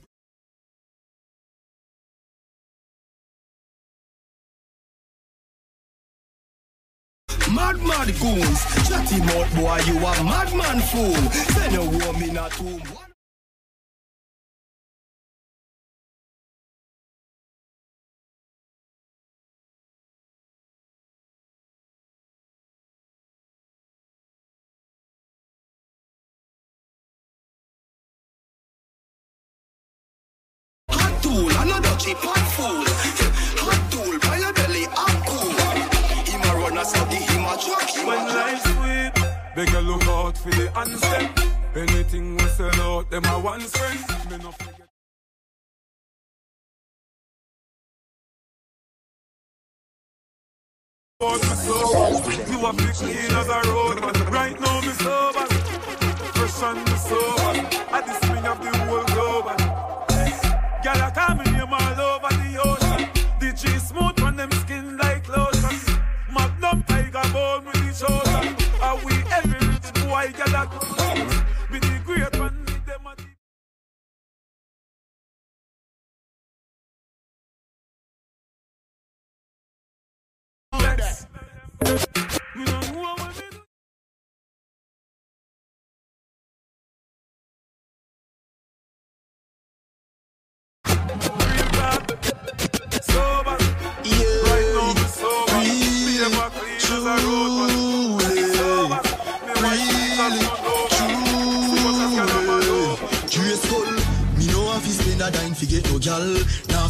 Mad 7.51 7.77
mad 7.81 8.07
goons, 8.19 8.61
chatty 8.87 9.19
mouth 9.19 9.55
boy, 9.55 9.79
you 9.87 9.97
a 9.97 10.23
madman 10.23 10.79
fool. 10.89 11.31
Send 11.31 11.75
a 11.75 11.81
woman 11.81 12.37
a 12.37 12.49
tomb. 12.49 13.12
Cheap 32.03 32.17
hot 32.19 32.45
fool. 32.55 32.83
Hot 33.63 33.81
tool, 33.91 34.19
by 34.19 34.37
your 34.37 34.53
belly, 34.53 34.85
I'm 34.91 35.17
cool. 35.23 35.55
Him 36.27 36.41
a 36.43 36.51
run 36.59 36.85
study, 36.85 37.15
him 37.15 37.45
a 37.47 37.55
truck, 37.55 37.87
When 38.07 38.27
life's 38.27 38.63
sweet, 38.71 39.11
beg 39.55 39.69
you 39.71 39.79
look 39.79 40.03
out 40.07 40.37
for 40.37 40.49
the. 40.49 40.65
Anything 41.75 42.35
we 42.37 42.43
sell 42.49 42.81
out, 42.81 43.09
them 43.09 43.25
a 43.25 43.39
one 43.39 43.61
friend. 43.61 43.99
No 44.43 44.51
forget. 44.51 44.79
Sober, 51.63 52.33
you 52.51 52.65
a 52.65 52.73
big 52.73 52.93
clean 52.99 53.31
as 53.31 53.47
a 53.47 53.61
road 53.71 54.01
man. 54.01 54.13
Right 54.29 54.59
now 54.59 54.81
me 54.81 54.93
sober, 55.03 55.45
fresh 56.35 56.63
and 56.67 56.79
me 56.85 56.95
sober. 57.07 57.53
At 57.95 58.05
the 58.05 58.13
swing 58.25 58.45
of 58.45 58.59
the 58.61 58.71
whole 58.79 59.05
globe. 59.13 59.83
Girl, 60.83 61.01
I 61.01 61.11
call 61.15 61.35
me 61.35 61.52
Bone 67.13 67.65
with 67.65 67.75
the 67.75 67.93
chosen. 67.93 68.81
Are 68.81 68.97
we 69.05 69.13
every 69.31 69.67
rich 69.67 69.93
boy, 70.03 70.33
girl, 70.35 70.55
I 70.55 70.65
be 71.71 71.77
the 71.79 72.01
great 72.03 72.23
a- 72.23 72.53
Yes. 80.73 81.27
Know 82.55 82.92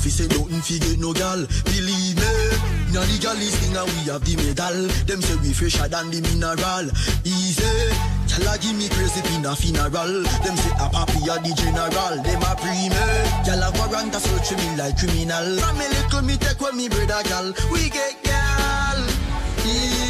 fi 0.03 0.09
say 0.09 0.27
nothing 0.27 0.61
fi 0.61 0.77
get 0.79 0.99
no 0.99 1.13
gal. 1.13 1.39
Believe 1.63 2.19
me, 2.19 2.31
now 2.91 3.07
the 3.07 3.17
gal 3.23 3.39
is 3.39 3.55
thing 3.55 3.71
and 3.71 3.87
we 3.87 4.11
have 4.11 4.23
the 4.27 4.35
medal. 4.35 4.77
Them 5.07 5.21
say 5.23 5.39
we 5.39 5.55
fresher 5.55 5.87
than 5.87 6.11
the 6.11 6.19
mineral. 6.19 6.91
Easy, 7.23 7.63
gal 8.27 8.51
a 8.51 8.53
give 8.59 8.75
me 8.75 8.91
crazy 8.91 9.23
pin 9.23 9.47
a 9.47 9.55
funeral. 9.55 10.13
Them 10.43 10.55
say 10.59 10.75
a 10.75 10.87
papi 10.91 11.23
a 11.31 11.39
the 11.39 11.51
general. 11.55 12.15
Them 12.19 12.43
a 12.43 12.51
pre 12.59 12.91
me, 12.91 13.03
gal 13.47 13.63
a 13.63 13.69
warrant 13.79 14.15
a 14.15 14.19
search 14.19 14.51
me 14.59 14.67
like 14.75 14.99
criminal. 14.99 15.47
From 15.63 15.77
me 15.79 15.87
little 15.87 16.21
me 16.21 16.35
take 16.35 16.59
when 16.59 16.75
me 16.75 16.89
brother 16.91 17.23
gal. 17.23 17.47
We 17.71 17.87
get 17.87 18.19
gal. 18.27 18.99
Easy. 19.63 20.02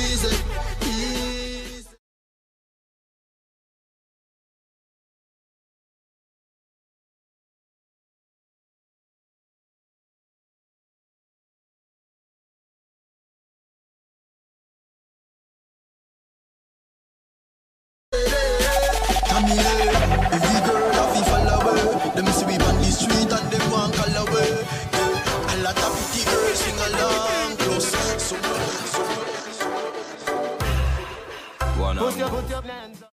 Put 32.34 32.50
your, 32.50 32.62
put 32.64 33.00
your 33.00 33.13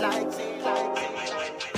hands 0.00 0.36
up. 0.62 0.96
Yeah, 1.66 1.75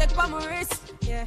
Take 0.00 0.16
my 0.16 0.46
wrist, 0.46 0.94
yeah. 1.02 1.26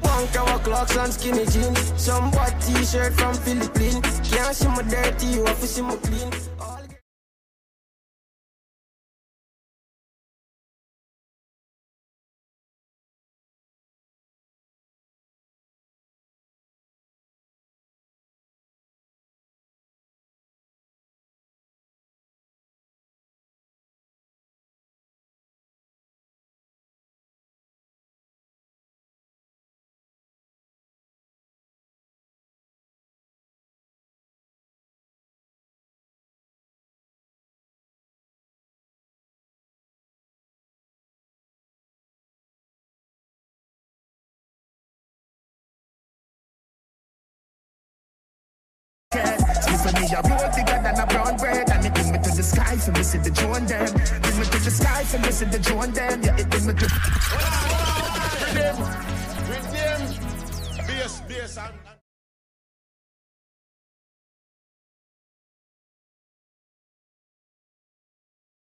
One 0.00 0.26
cover 0.28 0.58
clocks 0.64 0.96
and 0.96 1.12
skinny 1.12 1.44
jeans. 1.46 1.92
Some 1.96 2.30
white 2.32 2.58
t-shirt 2.60 3.12
from 3.14 3.34
Philippines. 3.34 4.20
Can't 4.30 4.54
see 4.54 4.68
my 4.68 4.82
dirty, 4.82 5.26
you 5.26 5.44
have 5.44 5.60
to 5.60 5.66
see 5.66 5.82
my 5.82 5.96
clean. 5.96 6.32
A 50.12 50.22
road 50.22 50.52
bigger 50.56 50.80
than 50.82 50.98
a 51.00 51.06
brown 51.06 51.36
bread. 51.36 51.70
And 51.70 51.84
it 51.86 51.94
bring 51.94 52.12
me 52.12 52.18
to 52.18 52.30
the 52.30 52.42
sky 52.42 52.76
for 52.76 52.92
me 52.92 53.02
see 53.02 53.18
the 53.18 53.30
drone 53.30 53.66
them. 53.66 53.92
Bring 54.22 54.38
me 54.38 54.44
to 54.44 54.58
the 54.58 54.70
sky 54.70 55.04
for 55.04 55.18
me 55.18 55.30
see 55.30 55.46
the 55.46 55.58
drone 55.58 55.92
them. 55.92 56.22
Yeah, 56.22 56.36
it 56.36 56.50
bring 56.50 56.66
me 56.66 56.74
to. 56.74 56.86
Rhythm, 58.42 58.76
rhythm, 59.50 60.00
bass, 60.86 61.20
bass, 61.28 61.58
and. 61.58 61.74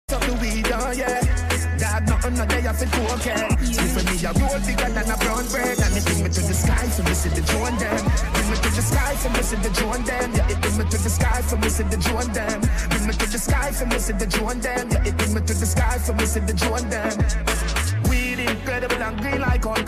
The 0.08 0.76
oh 0.76 0.92
yeah. 0.92 1.23
Dad, 2.34 2.38
nothing 2.38 2.38
no 2.38 2.46
day 2.46 2.68
off 2.68 2.82
it 2.82 2.90
okay. 3.14 3.50
Sleep 3.66 3.90
for 3.94 4.04
me, 4.10 4.16
a 4.26 4.32
road 4.34 4.66
bigger 4.66 4.90
than 4.90 5.10
a 5.10 5.18
brown 5.18 5.46
bread. 5.50 5.80
And 5.80 5.98
it 5.98 6.06
bring 6.06 6.24
me 6.24 6.30
to 6.30 6.42
the 6.42 6.54
sky 6.54 6.88
for 6.90 7.14
see 7.14 7.30
the 7.30 7.42
drone 7.42 7.78
them. 7.78 8.04
Bring 8.34 8.50
me 8.50 8.56
to 8.56 8.70
the 8.70 8.82
sky 8.82 9.16
for 9.16 9.44
see 9.44 9.56
the 9.58 9.70
drone 9.70 10.04
them. 10.04 10.34
Yeah, 10.34 10.50
it 10.50 10.62
bring 10.62 10.78
me 10.78 10.84
to 10.90 10.98
the 10.98 11.10
sky 11.10 11.42
for 11.42 11.70
see 11.70 11.84
the 11.84 11.98
drone 11.98 12.32
them. 12.34 12.62
Bring 12.90 13.08
me 13.08 13.14
to 13.14 13.26
the 13.30 13.40
sky 13.40 13.72
for 13.72 14.00
see 14.00 14.14
the 14.14 14.26
drone 14.26 14.60
them. 14.60 14.90
Yeah, 14.90 15.08
it 15.08 15.18
bring 15.18 15.34
me 15.34 15.42
to 15.42 15.54
the 15.54 15.66
sky 15.66 15.98
for 16.00 16.26
see 16.26 16.40
the 16.40 16.54
drone 16.54 16.90
them. 16.90 17.14
Weed 18.10 18.40
incredible 18.40 19.02
and 19.02 19.18
green 19.22 19.42
like 19.42 19.64
Hulk. 19.64 19.88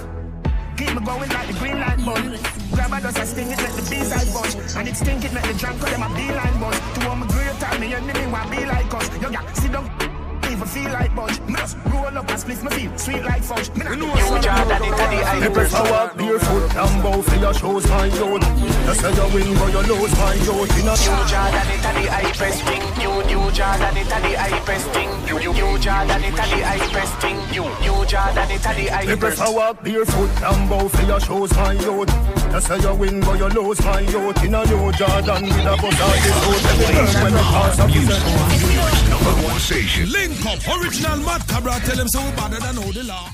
Keep 0.78 0.94
me 0.94 1.02
going 1.06 1.30
like 1.30 1.48
the 1.48 1.58
green 1.60 1.80
light 1.80 2.04
bun. 2.04 2.38
Grab 2.74 2.92
a 2.92 3.02
dust 3.02 3.20
and 3.20 3.30
sting 3.30 3.52
it, 3.52 3.58
let 3.58 3.72
the 3.74 3.84
bees 3.90 4.12
I 4.12 4.26
bunch. 4.34 4.56
And 4.76 4.88
it 4.88 4.96
stink 4.98 5.24
it, 5.24 5.34
let 5.34 5.46
the 5.46 5.54
drunk 5.54 5.80
call 5.80 5.90
them 5.90 6.04
a 6.04 6.10
beeline 6.14 6.60
buzz. 6.60 6.78
To 6.96 7.10
all 7.10 7.16
my 7.16 7.28
great 7.28 7.56
time, 7.60 7.80
me 7.80 7.94
enemy 7.94 8.28
want 8.28 8.52
be 8.52 8.66
like 8.66 8.94
us. 8.94 9.08
Yo, 9.22 9.30
yeah, 9.30 9.54
sit 9.54 9.72
down. 9.72 10.15
Even 10.56 10.68
feel 10.68 10.92
like 10.94 11.14
budge. 11.14 11.40
Me 11.42 11.56
just 11.56 11.76
roll 11.92 12.18
up 12.18 12.30
and 12.30 12.40
split 12.40 12.64
my 12.64 12.70
feel 12.72 12.98
sweet 12.98 13.24
like 13.24 13.44
fudge. 13.44 13.68
Me 13.76 13.84
not 13.84 14.00
know 14.00 14.08
You 14.08 14.40
Jordan, 14.40 14.84
it 14.88 14.96
a 14.96 15.06
the 15.12 15.50
Me 15.50 15.50
prefer 15.54 15.84
walk 15.92 16.16
barefoot 16.16 16.76
and 16.76 17.04
bow 17.04 17.22
for 17.22 17.36
your 17.36 17.54
shows, 17.54 17.86
my 17.90 18.06
youth. 18.06 18.46
You 18.88 18.96
say 18.96 19.12
you 19.12 19.28
win, 19.36 19.52
but 19.60 19.74
you 19.76 19.84
lose, 19.84 20.16
my 20.16 20.32
a 20.32 20.40
New 20.40 20.96
Jordan, 21.28 21.68
it 21.76 21.84
a 21.84 21.92
the 21.92 22.08
hypest 22.08 22.60
thing. 22.64 22.84
New 22.96 23.16
New 23.28 23.52
Jordan, 23.52 23.98
it 24.00 24.08
a 24.08 24.18
the 24.24 24.32
hypest 24.40 24.88
thing. 24.96 25.12
New 25.28 25.40
New 25.44 25.52
New 25.52 25.76
Jordan, 25.78 26.24
it 26.24 26.40
a 26.40 26.46
the 26.48 26.60
hypest 26.64 27.16
thing. 27.20 27.38
New 27.52 27.68
New 27.84 28.06
Jordan, 28.08 28.52
it 28.56 28.64
a 28.64 29.02
the 29.04 29.12
Me 29.12 29.16
prefer 29.20 29.52
walk 29.52 29.84
barefoot 29.84 30.32
and 30.40 30.70
bow 30.70 30.88
for 30.88 31.04
your 31.04 31.20
shows, 31.20 31.52
my 31.52 31.74
youth. 31.74 32.08
You 32.56 32.62
say 32.62 32.80
you 32.80 32.96
win, 32.96 33.20
but 33.20 33.38
you 33.40 33.50
lose, 33.52 33.84
my 33.84 34.00
youth. 34.00 34.40
In 34.42 34.56
a 34.56 34.64
new 34.64 34.92
Jordan 34.94 35.44
with 35.52 35.68
a 35.68 35.76
bus 35.84 36.00
on 36.00 36.16
this 36.24 36.38
road. 36.48 36.64
Every 36.72 36.96
girl 36.96 37.24
when 37.24 37.34
you 37.34 37.44
pass 37.44 37.80
up 37.80 37.92
is 37.92 38.08
a 38.08 39.05
Number 39.26 39.48
one 39.48 39.60
station. 39.60 40.12
Link 40.12 40.46
up, 40.46 40.60
original 40.78 41.18
Mad 41.18 41.48
Cabra. 41.48 41.80
Tell 41.86 41.96
them 41.96 42.08
so 42.08 42.24
we 42.24 42.32
better 42.36 42.60
than 42.60 42.78
all 42.78 42.92
the 42.92 43.04
law. 43.04 43.30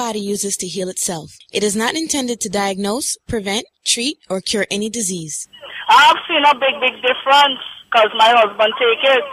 body 0.00 0.20
uses 0.20 0.56
to 0.56 0.66
heal 0.66 0.88
itself. 0.88 1.36
It 1.52 1.62
is 1.62 1.76
not 1.76 1.94
intended 1.94 2.40
to 2.40 2.48
diagnose, 2.48 3.18
prevent, 3.26 3.66
treat, 3.84 4.16
or 4.30 4.40
cure 4.40 4.66
any 4.70 4.88
disease. 4.88 5.46
I've 5.90 6.16
seen 6.26 6.42
a 6.42 6.54
big, 6.54 6.80
big 6.80 6.94
difference 7.02 7.60
because 7.84 8.10
my 8.16 8.30
husband 8.34 8.72
take 8.78 9.04
it. 9.16 9.24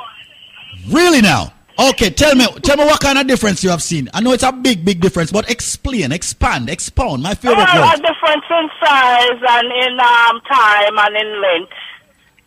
Really 0.93 1.21
now? 1.21 1.53
Okay, 1.79 2.09
tell 2.09 2.33
me, 2.35 2.45
tell 2.63 2.75
me 2.77 2.85
what 2.85 2.99
kind 2.99 3.19
of 3.19 3.27
difference 3.27 3.63
you 3.63 3.69
have 3.69 3.83
seen. 3.83 4.09
I 4.13 4.19
know 4.21 4.31
it's 4.31 4.43
a 4.43 4.51
big, 4.51 4.83
big 4.83 4.99
difference, 4.99 5.31
but 5.31 5.49
explain, 5.49 6.11
expand, 6.11 6.69
expound. 6.69 7.21
My 7.21 7.35
favorite 7.35 7.57
word. 7.59 7.93
a 7.93 7.97
difference 7.97 8.45
in 8.49 8.69
size 8.83 9.39
and 9.47 9.71
in 9.71 9.99
um, 9.99 10.41
time 10.49 10.97
and 10.97 11.15
in 11.15 11.41
length. 11.41 11.73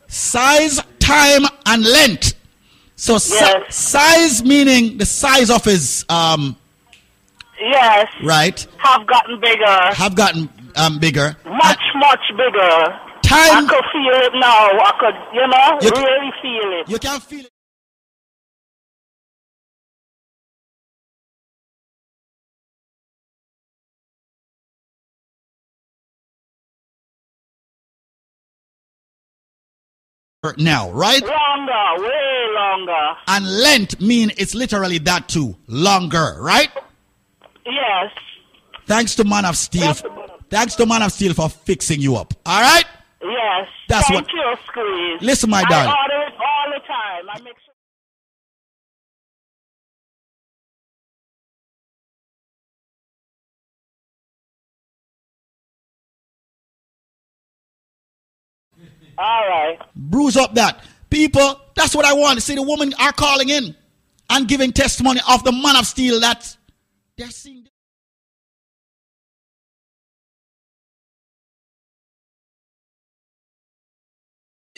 Size, 0.08 0.80
time, 0.98 1.42
and 1.66 1.84
length. 1.84 2.34
So 2.96 3.18
si- 3.18 3.64
size 3.70 4.42
meaning 4.44 4.98
the 4.98 5.06
size 5.06 5.48
of 5.48 5.64
his 5.64 6.04
um 6.10 6.54
Yes, 7.58 8.08
right 8.22 8.66
have 8.78 9.06
gotten 9.06 9.40
bigger. 9.40 9.94
have 9.94 10.14
gotten 10.16 10.48
um 10.76 10.98
bigger. 10.98 11.36
Much, 11.46 11.80
much 11.94 12.20
bigger. 12.36 12.98
Time- 13.22 13.64
I 13.64 13.68
could 13.68 13.84
feel 13.92 14.20
it 14.26 14.32
now. 14.34 14.70
I 14.80 14.92
could, 14.98 15.34
you 15.34 15.46
know, 15.46 15.78
You 15.80 15.90
really 16.04 16.32
feel 16.42 16.80
it. 16.80 16.88
You 16.90 16.98
can 16.98 17.20
feel 17.20 17.44
it. 17.44 17.52
Now, 30.56 30.90
right? 30.92 31.20
Longer, 31.20 32.02
way 32.02 32.46
longer. 32.54 33.14
And 33.28 33.46
length 33.60 34.00
mean 34.00 34.32
it's 34.38 34.54
literally 34.54 34.96
that 34.98 35.28
too. 35.28 35.54
Longer, 35.66 36.36
right? 36.40 36.70
Yes. 37.66 38.10
Thanks 38.86 39.14
to 39.16 39.24
Man 39.24 39.44
of 39.44 39.54
Steel. 39.58 39.92
Thanks 40.48 40.76
to 40.76 40.86
Man 40.86 41.02
of 41.02 41.12
Steel 41.12 41.34
for 41.34 41.50
fixing 41.50 42.00
you 42.00 42.16
up. 42.16 42.32
All 42.46 42.62
right? 42.62 42.84
Yes. 43.22 43.68
That's 43.88 44.08
Thank 44.08 44.22
what- 44.28 44.32
you, 44.32 44.54
Squeeze. 44.66 45.20
Listen, 45.20 45.50
my 45.50 45.58
I 45.60 45.64
darling. 45.68 45.94
order 46.02 46.26
it 46.26 46.32
all 46.40 46.72
the 46.72 46.86
time. 46.86 47.28
I 47.28 47.40
make 47.42 47.56
sure. 47.62 47.69
All 59.20 59.46
right. 59.48 59.78
bruise 59.94 60.36
up 60.38 60.54
that. 60.54 60.82
People, 61.10 61.60
that's 61.74 61.94
what 61.94 62.06
I 62.06 62.14
want 62.14 62.36
to 62.36 62.40
see. 62.40 62.54
The 62.54 62.62
women 62.62 62.94
are 62.98 63.12
calling 63.12 63.50
in 63.50 63.76
and 64.30 64.48
giving 64.48 64.72
testimony 64.72 65.20
of 65.28 65.44
the 65.44 65.52
man 65.52 65.76
of 65.76 65.86
steel 65.86 66.20
that 66.20 66.56
they're 67.18 67.28
seeing. 67.28 67.66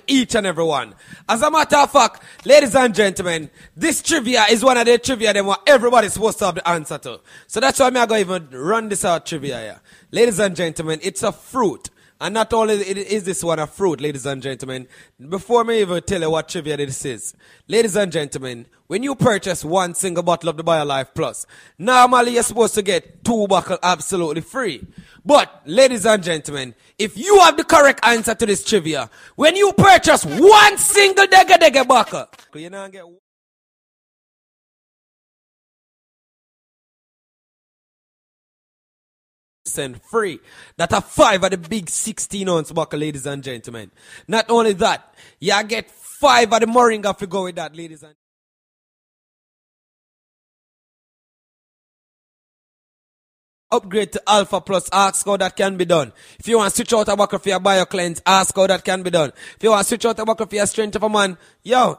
each 0.08 0.34
and 0.34 0.46
every 0.46 0.64
one. 0.64 0.94
As 1.28 1.42
a 1.42 1.50
matter 1.50 1.76
of 1.76 1.92
fact, 1.92 2.24
ladies 2.44 2.74
and 2.74 2.92
gentlemen, 2.92 3.48
this 3.76 4.02
trivia 4.02 4.44
is 4.50 4.64
one 4.64 4.76
of 4.76 4.86
the 4.86 4.98
trivia 4.98 5.32
that 5.32 5.44
what 5.44 5.62
everybody's 5.66 6.14
supposed 6.14 6.38
to 6.40 6.46
have 6.46 6.56
the 6.56 6.68
answer 6.68 6.98
to. 6.98 7.20
So 7.46 7.60
that's 7.60 7.78
why 7.78 7.86
I'm 7.86 7.94
going 7.94 8.08
to 8.08 8.18
even 8.18 8.48
run 8.50 8.88
this 8.88 9.04
out 9.04 9.26
trivia 9.26 9.60
here. 9.60 9.80
Ladies 10.10 10.40
and 10.40 10.56
gentlemen, 10.56 10.98
it's 11.02 11.22
a 11.22 11.30
fruit. 11.30 11.88
And 12.22 12.34
not 12.34 12.52
only 12.52 12.74
is 12.76 13.24
this 13.24 13.42
one 13.42 13.58
a 13.58 13.66
fruit, 13.66 14.00
ladies 14.00 14.26
and 14.26 14.40
gentlemen, 14.40 14.86
before 15.28 15.64
me 15.64 15.80
even 15.80 16.00
tell 16.04 16.20
you 16.20 16.30
what 16.30 16.48
trivia 16.48 16.76
this 16.76 17.04
is, 17.04 17.34
ladies 17.66 17.96
and 17.96 18.12
gentlemen, 18.12 18.66
when 18.86 19.02
you 19.02 19.16
purchase 19.16 19.64
one 19.64 19.92
single 19.94 20.22
bottle 20.22 20.48
of 20.48 20.56
the 20.56 20.62
BioLife 20.62 21.16
Plus, 21.16 21.46
normally 21.78 22.34
you're 22.34 22.44
supposed 22.44 22.76
to 22.76 22.82
get 22.82 23.24
two 23.24 23.48
bottles 23.48 23.80
absolutely 23.82 24.40
free. 24.40 24.86
But, 25.24 25.62
ladies 25.66 26.06
and 26.06 26.22
gentlemen, 26.22 26.76
if 26.96 27.18
you 27.18 27.40
have 27.40 27.56
the 27.56 27.64
correct 27.64 27.98
answer 28.04 28.36
to 28.36 28.46
this 28.46 28.64
trivia, 28.64 29.10
when 29.34 29.56
you 29.56 29.72
purchase 29.72 30.24
one 30.24 30.78
single 30.78 31.26
Dega 31.26 31.56
Dega 31.56 31.88
bottle, 31.88 32.28
you 32.54 32.70
not 32.70 32.92
get 32.92 33.04
percent 39.72 40.04
free. 40.04 40.40
That 40.76 40.92
are 40.92 41.00
five 41.00 41.42
of 41.44 41.50
the 41.50 41.58
big 41.58 41.88
16 41.88 42.48
ounce 42.48 42.72
buckle, 42.72 43.00
ladies 43.00 43.26
and 43.26 43.42
gentlemen. 43.42 43.90
Not 44.28 44.50
only 44.50 44.74
that, 44.74 45.14
you 45.40 45.62
get 45.64 45.90
five 45.90 46.52
of 46.52 46.60
the 46.60 46.66
Moringa 46.66 47.14
if 47.14 47.20
you 47.20 47.26
go 47.26 47.44
with 47.44 47.56
that, 47.56 47.74
ladies 47.74 48.02
and 48.02 48.14
Upgrade 53.70 54.12
to 54.12 54.22
Alpha 54.26 54.60
Plus, 54.60 54.90
ask 54.92 55.24
how 55.24 55.38
that 55.38 55.56
can 55.56 55.78
be 55.78 55.86
done. 55.86 56.12
If 56.38 56.46
you 56.46 56.58
want 56.58 56.70
to 56.70 56.76
switch 56.76 56.92
out 56.92 57.08
a 57.08 57.16
buckle 57.16 57.38
for 57.38 57.48
your 57.48 57.58
BioCleanse, 57.58 58.20
ask 58.26 58.54
how 58.54 58.66
that 58.66 58.84
can 58.84 59.02
be 59.02 59.08
done. 59.08 59.32
If 59.56 59.62
you 59.62 59.70
want 59.70 59.84
to 59.84 59.88
switch 59.88 60.04
out 60.04 60.18
a 60.18 60.26
buckle 60.26 60.44
for 60.44 60.54
your 60.56 60.66
Strength 60.66 60.96
of 60.96 61.04
a 61.04 61.08
Man, 61.08 61.38
yo, 61.62 61.98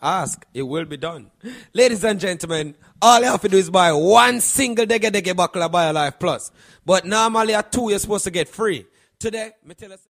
Ask, 0.00 0.46
it 0.54 0.62
will 0.62 0.84
be 0.84 0.96
done. 0.96 1.30
Ladies 1.74 2.04
and 2.04 2.20
gentlemen, 2.20 2.76
all 3.02 3.20
you 3.20 3.26
have 3.26 3.40
to 3.42 3.48
do 3.48 3.56
is 3.56 3.68
buy 3.68 3.92
one 3.92 4.40
single 4.40 4.86
Dege 4.86 5.10
Dege 5.10 5.34
buckle 5.34 5.62
of 5.62 5.72
BioLife 5.72 6.20
Plus. 6.20 6.52
But 6.86 7.04
normally 7.04 7.54
at 7.54 7.72
two, 7.72 7.90
you're 7.90 7.98
supposed 7.98 8.24
to 8.24 8.30
get 8.30 8.48
free. 8.48 8.86
Today, 9.18 9.50
me 9.64 9.74
tell 9.74 9.92
us. 9.92 10.06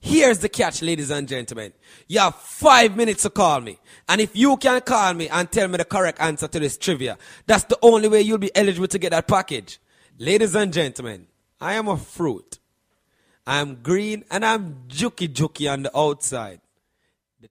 Here's 0.00 0.38
the 0.38 0.48
catch, 0.48 0.82
ladies 0.82 1.10
and 1.10 1.26
gentlemen. 1.26 1.72
You 2.06 2.20
have 2.20 2.36
five 2.36 2.96
minutes 2.96 3.22
to 3.22 3.30
call 3.30 3.60
me. 3.60 3.78
And 4.08 4.20
if 4.20 4.36
you 4.36 4.56
can 4.56 4.80
call 4.80 5.14
me 5.14 5.28
and 5.28 5.50
tell 5.50 5.66
me 5.66 5.78
the 5.78 5.84
correct 5.84 6.20
answer 6.20 6.46
to 6.46 6.60
this 6.60 6.78
trivia, 6.78 7.18
that's 7.46 7.64
the 7.64 7.78
only 7.82 8.08
way 8.08 8.22
you'll 8.22 8.38
be 8.38 8.54
eligible 8.54 8.86
to 8.88 8.98
get 8.98 9.10
that 9.10 9.26
package. 9.26 9.80
Ladies 10.18 10.54
and 10.54 10.72
gentlemen, 10.72 11.26
I 11.60 11.74
am 11.74 11.88
a 11.88 11.96
fruit. 11.96 12.58
I'm 13.46 13.82
green 13.82 14.24
and 14.30 14.44
I'm 14.44 14.84
juky 14.88 15.28
juky 15.28 15.72
on 15.72 15.84
the 15.84 15.96
outside. 15.96 16.60
The 17.40 17.48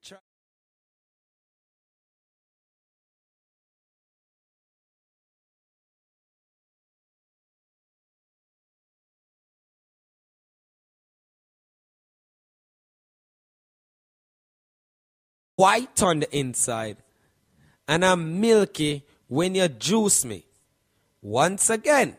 white 15.55 16.03
on 16.03 16.19
the 16.19 16.37
inside 16.37 16.97
and 17.87 18.03
I'm 18.03 18.41
milky 18.41 19.05
when 19.27 19.55
you 19.55 19.67
juice 19.67 20.25
me. 20.25 20.45
Once 21.21 21.69
again, 21.69 22.17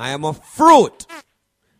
I 0.00 0.12
am 0.12 0.24
a 0.24 0.32
fruit. 0.32 1.06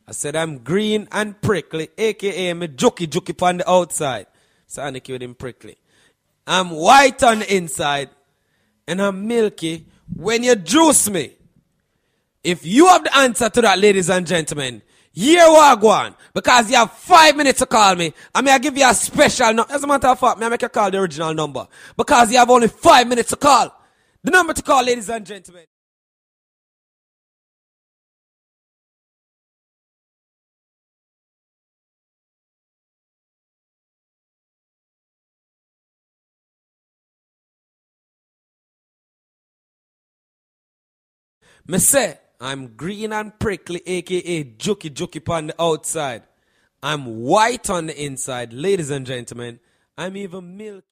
I 0.06 0.12
said 0.12 0.36
I'm 0.36 0.59
green 0.59 1.09
and 1.10 1.40
prickly, 1.40 1.88
aka 1.97 2.52
me 2.52 2.68
juky 2.68 3.06
juky 3.06 3.42
on 3.42 3.56
the 3.56 3.70
outside. 3.70 4.26
So 4.66 4.82
I 4.82 4.90
with 4.90 5.22
him 5.22 5.34
prickly. 5.34 5.78
I'm 6.47 6.68
white 6.68 7.22
on 7.22 7.38
the 7.38 7.56
inside 7.56 8.10
and 8.86 9.01
I'm 9.01 9.26
milky 9.26 9.86
when 10.14 10.42
you 10.42 10.55
juice 10.55 11.09
me. 11.09 11.32
If 12.44 12.66
you 12.66 12.88
have 12.88 13.05
the 13.05 13.16
answer 13.16 13.48
to 13.48 13.62
that, 13.62 13.78
ladies 13.78 14.10
and 14.10 14.26
gentlemen, 14.26 14.82
here 15.12 15.48
we 15.48 15.76
go. 15.80 16.14
Because 16.34 16.70
you 16.70 16.76
have 16.76 16.92
five 16.92 17.36
minutes 17.38 17.60
to 17.60 17.66
call 17.66 17.94
me. 17.94 18.12
I 18.34 18.42
mean, 18.42 18.52
I 18.52 18.59
give 18.59 18.76
you 18.76 18.86
a 18.86 18.92
special 18.92 19.55
number. 19.55 19.72
As 19.72 19.82
a 19.82 19.86
matter 19.86 20.09
of 20.09 20.20
fact, 20.20 20.38
may 20.38 20.44
I 20.44 20.48
make 20.51 20.60
you 20.60 20.68
call 20.68 20.90
the 20.90 20.98
original 20.98 21.32
number. 21.32 21.66
Because 21.97 22.30
you 22.30 22.36
have 22.36 22.51
only 22.51 22.68
five 22.68 23.09
minutes 23.09 23.30
to 23.30 23.36
call. 23.36 23.74
The 24.22 24.30
number 24.30 24.52
to 24.52 24.62
call, 24.62 24.84
ladies 24.84 25.09
and 25.09 25.24
gentlemen. 25.24 25.64
Me 41.66 41.78
say, 41.78 42.19
I'm 42.41 42.69
green 42.77 43.12
and 43.12 43.39
prickly, 43.39 43.82
aka 43.87 44.45
juky 44.45 44.91
juky 44.91 45.28
on 45.31 45.49
the 45.49 45.62
outside. 45.62 46.23
I'm 46.82 47.20
white 47.20 47.69
on 47.69 47.87
the 47.87 48.05
inside, 48.05 48.53
ladies 48.53 48.91
and 48.91 49.07
gentlemen. 49.07 49.61
I'm 49.99 50.16
even 50.16 50.57
milk. 50.57 50.85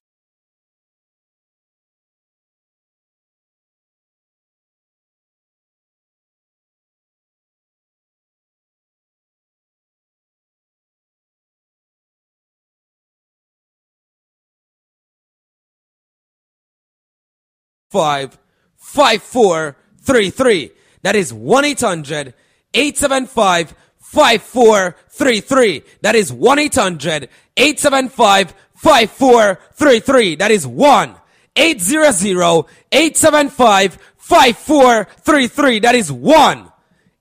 Five, 17.89 18.37
five, 18.75 19.23
four, 19.23 19.75
three, 20.09 20.31
three. 20.31 20.71
That 21.03 21.15
is 21.15 21.31
1 21.31 21.65
800 21.65 22.33
875 22.73 23.75
5433. 23.99 25.83
That 26.01 26.15
is 26.15 26.33
1 26.33 26.59
800 26.59 27.29
875 27.55 28.55
5433. 28.73 30.35
That 30.35 30.49
is 30.49 30.65
1 30.65 31.15
800 31.55 32.65
875 32.91 33.97
5433. 34.17 35.79
That 35.79 35.93
is 35.93 36.11
1 36.11 36.71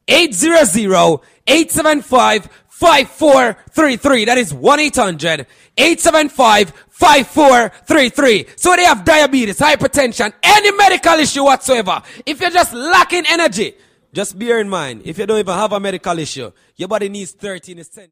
800 0.09 1.20
875 1.47 2.48
5433. 2.69 4.24
That 4.24 4.39
is 4.39 4.55
1 4.55 4.81
800 4.81 5.47
875 5.78 6.72
5433. 6.90 8.46
So 8.56 8.74
they 8.74 8.84
have 8.84 9.05
diabetes, 9.05 9.59
hypertension, 9.59 10.32
any 10.42 10.72
medical 10.72 11.14
issue 11.14 11.44
whatsoever. 11.44 12.02
If 12.26 12.40
you're 12.40 12.50
just 12.50 12.74
lacking 12.74 13.24
energy, 13.28 13.74
just 14.12 14.36
bear 14.36 14.59
in 14.59 14.68
mind, 14.68 15.02
if 15.05 15.16
you 15.16 15.26
don't 15.26 15.38
even 15.38 15.55
have 15.55 15.72
a 15.72 15.78
medical 15.78 16.18
issue, 16.18 16.50
your 16.76 16.88
body 16.88 17.09
needs 17.09 17.32
13 17.32 17.84
cent. 17.84 18.10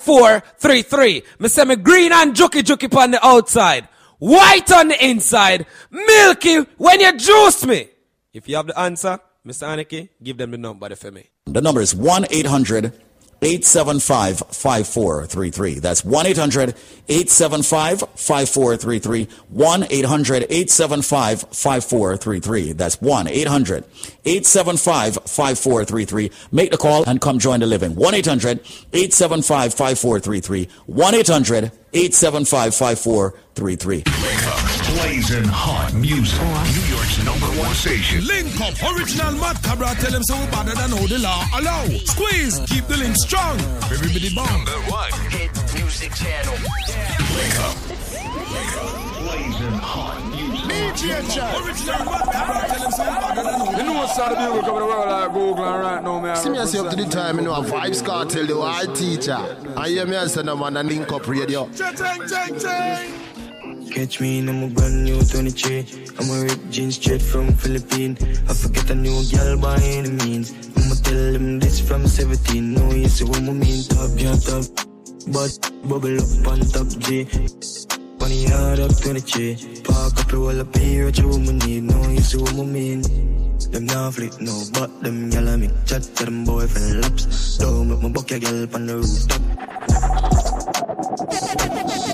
Four, 0.00 0.42
three, 0.58 0.82
three. 0.82 1.22
Me 1.38 1.48
say 1.48 1.64
me 1.64 1.76
green 1.76 2.12
and 2.12 2.34
juky 2.34 2.60
juky 2.60 2.94
on 2.94 3.12
the 3.12 3.26
outside, 3.26 3.88
white 4.18 4.70
on 4.70 4.88
the 4.88 5.02
inside, 5.02 5.64
milky 5.90 6.58
when 6.76 7.00
you 7.00 7.16
juice 7.16 7.64
me. 7.64 7.88
If 8.34 8.46
you 8.46 8.56
have 8.56 8.66
the 8.66 8.78
answer, 8.78 9.18
Mr. 9.46 9.66
Aniki, 9.66 10.08
give 10.22 10.38
them 10.38 10.52
the 10.52 10.58
number 10.58 10.94
for 10.96 11.10
me. 11.10 11.28
The 11.44 11.60
number 11.60 11.82
is 11.82 11.94
1 11.94 12.26
800 12.30 12.92
875 13.42 14.38
5433. 14.38 15.78
That's 15.80 16.02
1 16.02 16.26
800 16.26 16.74
875 17.08 18.00
5433. 18.00 19.28
1 19.50 19.86
800 19.90 20.46
875 20.48 21.40
5433. 21.42 22.72
That's 22.72 23.02
1 23.02 23.28
800 23.28 23.84
875 24.24 25.14
5433. 25.14 26.30
Make 26.50 26.70
the 26.70 26.78
call 26.78 27.04
and 27.04 27.20
come 27.20 27.38
join 27.38 27.60
the 27.60 27.66
living. 27.66 27.94
1 27.94 28.14
800 28.14 28.60
875 28.94 29.74
5433. 29.74 30.68
1 30.86 31.14
800 31.14 31.72
875 31.94 32.74
5433. 32.74 34.02
Blazing 34.94 35.44
hot 35.46 35.94
music. 35.94 36.42
New 36.42 36.86
York's 36.90 37.22
number 37.22 37.46
one 37.54 37.72
station. 37.74 38.26
Link 38.26 38.50
up, 38.60 38.74
original 38.82 39.32
Mad 39.38 39.62
Cabra. 39.62 39.94
Tell 40.02 40.10
them 40.10 40.24
so 40.24 40.34
better 40.50 40.74
than 40.74 40.92
all 40.92 41.06
the 41.06 41.18
law 41.22 41.46
allow. 41.54 41.86
Squeeze, 42.02 42.58
keep 42.66 42.84
the 42.86 42.96
link 42.96 43.14
strong. 43.14 43.58
Everybody 43.94 44.34
bomb. 44.34 44.64
Number 44.66 44.90
one 44.90 45.12
hit 45.30 45.54
music 45.74 46.12
channel. 46.14 46.58
Link 47.30 47.58
up. 47.62 47.78
Blazing 49.22 49.78
hot 49.78 50.33
You 50.64 51.10
know 53.82 53.92
what's 53.94 54.16
the 54.16 54.24
bugle 54.24 54.62
coming 54.62 54.80
the 54.80 54.86
world 54.86 55.08
like 55.10 55.32
Google 55.32 55.64
and 55.64 55.82
right 55.82 56.02
now, 56.02 56.20
man. 56.20 56.36
See 56.36 56.48
me 56.50 56.58
as 56.58 56.74
up 56.74 56.90
to 56.90 56.96
the 56.96 57.04
time, 57.04 57.38
you 57.38 57.44
know, 57.44 57.54
a 57.54 57.62
Vybz 57.62 58.02
Kartel, 58.02 58.46
the 58.46 58.56
wild 58.56 58.96
teacher. 58.96 59.36
I 59.76 59.88
hear 59.88 60.06
me 60.06 60.16
as 60.16 60.36
a 60.36 60.44
man 60.56 60.76
and 60.76 60.88
link 60.88 61.12
up 61.12 61.28
radio. 61.28 61.66
Catch 63.90 64.20
me 64.20 64.38
in 64.38 64.48
a 64.48 64.68
brand 64.68 65.04
new 65.04 65.22
23. 65.22 65.86
I'm 66.18 66.30
a 66.30 66.42
ripped 66.44 66.70
jeans 66.70 66.96
straight 66.96 67.22
from 67.22 67.52
Philippines. 67.52 68.18
I 68.48 68.54
forget 68.54 68.90
a 68.90 68.94
new 68.94 69.22
girl 69.30 69.58
by 69.58 69.76
any 69.82 70.10
means. 70.10 70.52
I'ma 70.76 70.94
tell 71.02 71.32
them 71.32 71.60
this 71.60 71.80
from 71.86 72.06
17. 72.06 72.72
No, 72.72 72.90
you 72.92 73.08
see 73.08 73.24
what 73.24 73.38
I 73.38 73.52
mean. 73.52 73.84
Top, 73.84 74.10
yeah, 74.16 74.36
top. 74.36 74.64
But 75.28 75.58
bubble 75.88 76.18
up 76.18 76.46
on 76.48 76.60
top 76.60 76.88
G. 77.00 77.26
Funny 78.24 78.46
hard 78.46 78.80
up 78.80 78.96
23. 78.96 79.82
Park 79.84 80.18
up 80.18 80.32
wall 80.32 80.58
up 80.58 80.74
here, 80.78 81.04
what 81.04 81.18
you 81.18 81.28
woman 81.28 81.58
need. 81.58 81.82
No, 81.82 82.08
you 82.08 82.20
see 82.20 82.38
what 82.38 82.54
I 82.54 82.64
mean. 82.64 83.02
Them 83.70 83.84
now 83.84 84.10
flip 84.10 84.40
no, 84.40 84.64
but 84.72 84.88
them 85.02 85.28
gyal 85.30 85.60
make 85.60 85.76
chat 85.84 86.04
to 86.04 86.24
them 86.24 86.42
boyfriend 86.42 87.02
laps. 87.02 87.58
Don't 87.58 87.86
make 87.90 88.00
my 88.00 88.08
buck 88.08 88.30
your 88.30 88.40
girl 88.40 88.66
on 88.76 88.86
the 88.86 88.96
rooftop. 88.96 89.42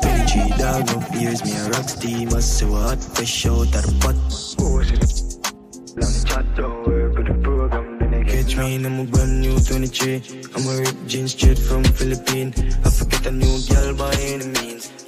23 0.02 0.58
dog, 0.58 0.86
no 0.90 0.98
fears, 1.14 1.44
me 1.44 1.54
a 1.54 1.70
rock 1.70 1.88
steamer, 1.88 2.40
so 2.40 2.66
hot, 2.74 2.98
fresh 3.14 3.46
out 3.46 3.70
of 3.70 3.82
the 3.86 3.94
pot. 4.02 4.18
Long 5.94 6.16
chat, 6.26 6.56
don't 6.56 6.88
work 6.88 7.18
with 7.18 7.26
the 7.28 7.34
program, 7.40 7.86
I 8.02 8.24
Catch 8.24 8.56
me 8.56 8.74
in 8.74 8.84
a 8.84 9.04
brand 9.04 9.42
new 9.42 9.56
23. 9.60 10.42
I'm 10.56 10.66
a 10.66 10.74
ripped 10.82 11.06
jeans 11.06 11.30
straight 11.30 11.56
from 11.56 11.84
Philippines. 11.84 12.58
I 12.84 12.90
forget 12.90 13.26
a 13.26 13.30
new 13.30 13.60
girl 13.68 13.94
by 13.94 14.12
any 14.18 14.48
means. 14.48 14.99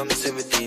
Them 0.00 0.08
this 0.08 0.59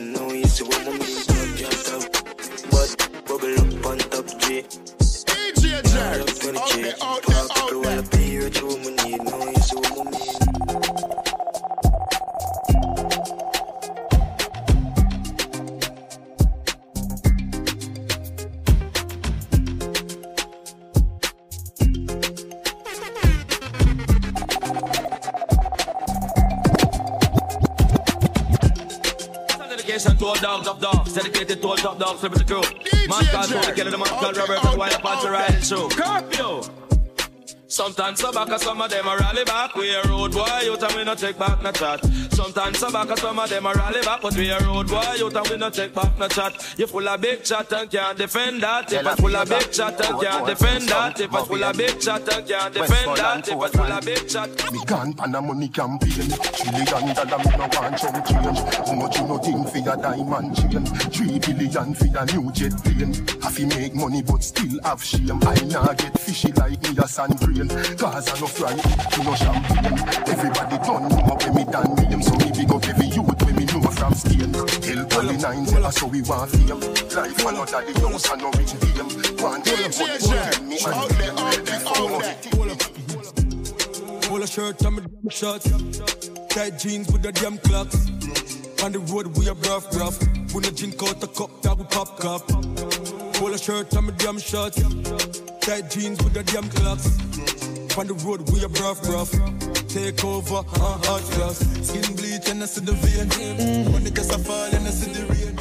dogs. 31.43 31.59
Dedicated 31.59 31.61
to 31.61 31.67
all 31.67 31.77
top 31.77 31.99
dogs, 31.99 32.23
living 32.23 32.39
the 32.39 32.45
crew. 32.45 32.61
Man 33.07 33.25
called 33.25 33.49
Tony 33.49 33.75
Kelly, 33.75 33.91
the 33.91 33.97
man 33.97 34.07
called 34.07 34.37
Robert, 34.37 34.65
and 34.65 34.77
Wild 34.77 34.93
Apache 34.93 35.27
riding 35.27 35.61
show. 35.61 35.89
Curfew. 35.89 36.61
Sometimes 37.67 38.19
so 38.19 38.31
back, 38.31 38.59
some 38.59 38.81
of 38.81 38.89
them 38.89 39.07
a 39.07 39.17
rally 39.17 39.43
back. 39.45 39.75
We 39.75 39.95
a 39.95 40.03
road 40.03 40.31
boy, 40.31 40.45
you 40.63 40.75
and 40.75 40.95
we 40.95 41.03
no 41.03 41.15
take 41.15 41.39
back 41.39 41.61
no 41.63 41.71
chat. 41.71 42.01
Sometimes 42.33 42.79
so 42.79 42.91
back, 42.91 43.17
some 43.17 43.39
of 43.39 43.49
them 43.49 43.65
a 43.65 43.73
rally 43.73 44.01
back, 44.01 44.21
but 44.21 44.35
we 44.35 44.49
a 44.49 44.59
road 44.59 44.87
boy, 44.87 45.13
you 45.17 45.27
and 45.27 45.49
we 45.49 45.57
no 45.57 45.69
take 45.69 45.93
back 45.93 46.17
no 46.17 46.27
chat. 46.27 46.75
You 46.77 46.87
full 46.87 47.07
of 47.07 47.21
big 47.21 47.43
chat 47.43 47.71
and 47.71 47.89
can't 47.89 48.17
defend 48.17 48.63
that. 48.63 48.91
If 48.91 49.05
I 49.05 49.15
full 49.15 49.35
of 49.35 49.49
big 49.49 49.71
chat 49.71 50.01
and 50.01 50.21
can't 50.21 50.47
defend 50.47 50.89
that. 50.89 51.19
If 51.19 51.33
I 51.33 51.43
full 51.45 51.63
of 51.63 51.77
big 51.77 51.99
chat 51.99 52.33
and 52.33 52.47
can't 52.47 52.73
defend 52.73 53.17
that. 53.17 53.47
If 53.47 53.61
I 53.61 53.67
full 53.69 53.91
of 53.91 54.05
big 54.05 54.27
chat. 54.27 54.73
Me 54.73 54.79
gone 54.85 55.13
pan 55.13 55.35
a 55.35 55.41
money 55.41 55.67
campaign 55.69 56.29
Trillion 56.29 57.13
dollar 57.13 57.37
me 57.37 57.51
no 57.57 57.67
want 57.73 57.97
chunk 57.97 58.25
change 58.25 58.59
How 58.87 58.93
much 58.93 59.17
you 59.17 59.27
no 59.27 59.37
think 59.37 59.69
for 59.69 59.77
your 59.77 59.97
diamond 59.97 60.55
chain 60.55 60.85
Three 61.13 61.39
billion 61.39 61.93
for 61.93 62.05
your 62.05 62.25
new 62.25 62.51
jet 62.51 62.73
plane 62.83 63.13
Have 63.41 63.55
to 63.55 63.65
make 63.67 63.93
money 63.95 64.21
but 64.23 64.43
still 64.43 64.79
have 64.83 65.03
shame 65.03 65.39
I 65.43 65.55
nah 65.69 65.93
get 65.93 66.19
fishy 66.19 66.51
like 66.53 66.81
me 66.81 66.95
a 66.97 67.07
sand 67.07 67.37
grain 67.39 67.69
Cause 67.97 68.29
I 68.29 68.39
no 68.39 68.47
fry, 68.47 68.71
you 68.73 69.23
no 69.23 69.35
champagne 69.35 69.99
Everybody 70.27 70.77
done 70.77 71.09
know 71.09 71.37
when 71.37 71.55
me 71.55 71.62
done 71.65 71.95
name 71.95 72.21
So 72.21 72.35
me 72.35 72.51
big 72.51 72.71
up 72.71 72.87
every 72.87 73.07
youth 73.07 73.43
when 73.45 73.55
me 73.55 73.65
know 73.65 73.81
from 73.81 74.13
stain 74.13 74.53
Polly 75.09 75.37
nine 75.37 75.65
tell 75.65 75.85
us 75.85 75.97
how 75.97 76.07
we 76.07 76.21
want 76.21 76.51
fame 76.51 76.79
Life 77.15 77.45
another 77.45 77.81
the 77.85 77.99
youngs 77.99 78.29
and 78.29 78.41
no 78.41 78.51
rich 78.51 78.73
game 78.79 79.09
One 79.43 79.61
day 79.61 79.87
but 79.97 80.21
me 80.63 80.77
and 80.83 81.09
them 81.19 81.65
Before 81.65 82.93
Pull 84.33 84.41
a 84.41 84.47
shirt 84.47 84.81
and 84.81 84.95
me 84.95 85.01
damn 85.03 85.29
shorts. 85.29 85.69
Tight 86.49 86.79
jeans 86.79 87.11
with 87.11 87.21
the 87.21 87.31
damn 87.31 87.59
clocks. 87.59 88.07
On 88.83 88.91
the 88.91 88.97
road 88.97 89.27
we 89.37 89.47
a 89.47 89.53
rough 89.53 89.95
rough. 89.95 90.19
We 90.55 90.61
no 90.61 90.71
drink 90.71 91.03
out 91.03 91.19
the 91.21 91.27
cup 91.27 91.61
that 91.61 91.77
we 91.77 91.83
pop 91.83 92.19
cup. 92.19 92.47
Pull 93.35 93.53
a 93.53 93.59
shirt 93.59 93.93
and 93.93 94.07
me 94.07 94.13
damn 94.17 94.39
shorts. 94.39 94.81
Tight 95.61 95.91
jeans 95.91 96.17
with 96.23 96.33
the 96.33 96.43
damn 96.45 96.67
clocks. 96.69 97.82
On 97.95 98.07
the 98.07 98.15
road 98.25 98.49
we 98.49 98.63
a 98.63 98.67
rough 98.67 99.07
rough. 99.07 99.31
Take 99.87 100.25
over, 100.25 100.55
uh, 100.55 100.97
hot 101.05 101.21
glass. 101.35 101.59
Skin 101.87 102.15
bleach 102.15 102.49
and 102.49 102.63
I 102.63 102.65
see 102.65 102.81
the 102.81 102.93
vein. 102.93 103.93
When 103.93 104.03
the 104.03 104.09
gas 104.09 104.33
a 104.33 104.39
fall 104.39 104.65
and 104.73 104.87
I 104.87 104.89
see 104.89 105.11
the 105.11 105.25
rain. 105.27 105.52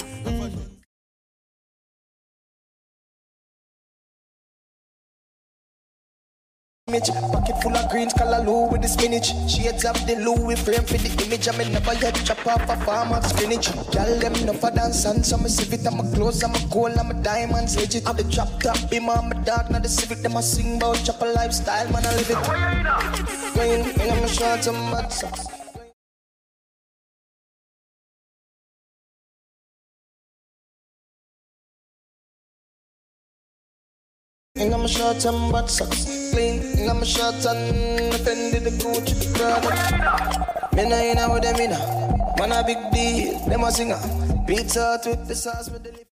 Image. 6.93 7.09
Pocket 7.33 7.57
full 7.63 7.77
of 7.77 7.89
greens, 7.91 8.13
color 8.13 8.45
callaloo 8.45 8.71
with 8.71 8.83
the 8.83 8.89
spinach. 8.89 9.33
Shades 9.49 9.85
of 9.85 9.97
the 10.07 10.17
Louis 10.17 10.57
frame 10.57 10.85
for 10.85 10.99
the 10.99 11.11
image. 11.25 11.49
I 11.49 11.57
me 11.57 11.65
never 11.73 11.95
yet 11.95 12.15
chop 12.25 12.47
off 12.47 12.69
a 12.69 12.77
farm 12.85 13.13
of 13.13 13.25
spinach. 13.25 13.73
Girl, 13.93 14.19
them 14.19 14.33
no 14.45 14.53
for 14.53 14.71
dance 14.71 15.05
and 15.05 15.25
so 15.25 15.39
me 15.39 15.49
civic. 15.49 15.87
I'm 15.87 16.01
a 16.01 16.05
clothes, 16.15 16.43
I'm 16.43 16.55
a 16.55 16.61
gold, 16.71 16.97
I'm 16.99 17.11
a 17.11 17.15
diamonds. 17.15 17.77
Legit. 17.77 18.07
I'm 18.07 18.17
the 18.17 18.25
drop 18.25 18.61
top, 18.61 18.79
be 18.91 19.01
my 19.01 19.21
my 19.21 19.37
dog, 19.43 19.71
not 19.71 19.83
the 19.83 19.89
civic. 19.89 20.19
Them 20.19 20.37
a 20.37 20.43
sing 20.43 20.77
about 20.77 21.03
chop 21.05 21.21
a 21.23 21.27
lifestyle, 21.27 21.91
man, 21.93 22.07
I 22.07 22.17
live 22.17 22.31
it. 22.31 22.41
Going 23.55 23.71
in, 23.73 24.11
I'm 24.11 24.25
a 24.25 24.29
short, 24.29 24.67
I'm 24.69 24.91
mad 24.91 25.13
socks. 25.13 25.47
And 34.55 34.73
I'm 34.73 34.83
a 34.83 34.89
short 34.89 35.25
and 35.25 35.51
butt 35.51 35.69
socks 35.69 36.22
I'm 36.93 37.01
a 37.01 37.07
short 37.07 37.47
and 37.47 38.15
offended 38.15 38.65
the 38.65 38.71
Gucci 38.77 39.17
the 39.17 39.27
Prada. 39.33 40.77
Me 40.77 40.87
nah 40.91 40.97
in 40.97 41.33
with 41.33 41.43
them 41.43 41.59
in 41.59 41.71
Man 42.39 42.53
a 42.53 42.63
big 42.63 42.77
deal, 42.93 43.39
them 43.49 43.65
a 43.65 43.73
singer. 43.73 43.97
Pizza 44.47 45.01
with 45.07 45.27
the 45.27 45.35
sauce 45.35 45.71
with 45.71 45.85
the. 45.85 46.05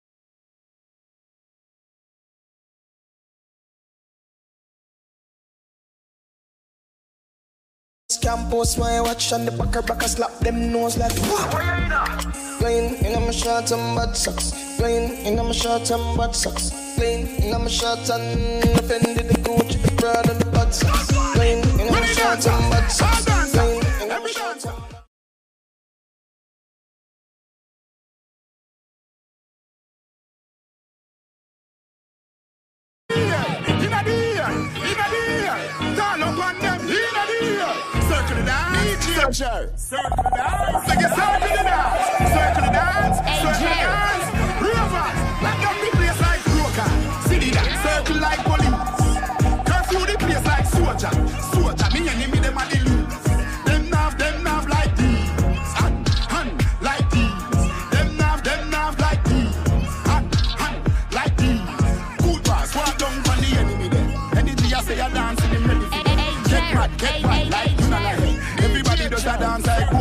Scam 8.12 8.48
post 8.48 8.78
my 8.78 9.00
watch 9.00 9.32
and 9.32 9.48
the 9.48 9.50
backer 9.50 9.82
back 9.82 10.04
a 10.04 10.08
slap 10.08 10.30
them 10.38 10.70
nose 10.70 10.96
like 10.96 11.12
Plain 12.60 12.94
in 13.04 13.16
I'm 13.16 13.32
short 13.32 13.72
and 13.72 13.96
bad 13.96 14.16
socks 14.16 14.76
Plain 14.78 15.26
in 15.26 15.40
I'm 15.40 15.52
short 15.52 15.90
and 15.90 16.16
bad 16.16 16.36
socks 16.36 16.70
Plain 16.96 17.26
in 17.42 17.52
I'm 17.52 17.68
short 17.68 18.08
and 18.10 18.62
offended 18.78 19.28
the 19.28 19.34
Gucci 19.42 19.82
the 19.82 19.90
Prada 20.00 20.47
and 20.68 21.64
in 21.80 21.88
and 22.46 22.70
bad 22.70 22.90
socks 22.90 23.24
in 23.24 23.80
and 24.02 24.10
them, 36.60 36.78
the 37.26 37.44
ear. 37.46 37.72
Circle 38.02 38.36
the 38.36 38.44
dance, 38.44 39.04
circle 39.80 40.22
the 40.22 40.30
dance, 40.36 40.76
circle 40.76 41.48
the 41.48 41.62
dance, 41.64 42.28
circle 42.34 42.62
the 42.62 42.70
dance. 42.70 43.37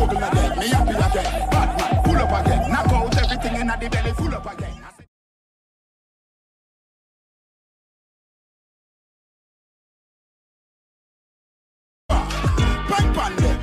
Google 0.08 0.24
again. 0.24 0.58
Me 0.58 0.68
happy 0.68 0.90
again. 0.90 1.50
Bad 1.50 1.78
man, 1.78 2.02
pull 2.02 2.16
up 2.16 2.46
again. 2.46 2.72
Knock 2.72 2.92
out 2.92 3.16
everything 3.18 3.60
in 3.60 3.66
the 3.66 3.88
belly, 3.90 4.12
full 4.12 4.34
up 4.34 4.52
again. 4.52 4.74
Pan 12.08 13.14
pan 13.14 13.36
them. 13.36 13.57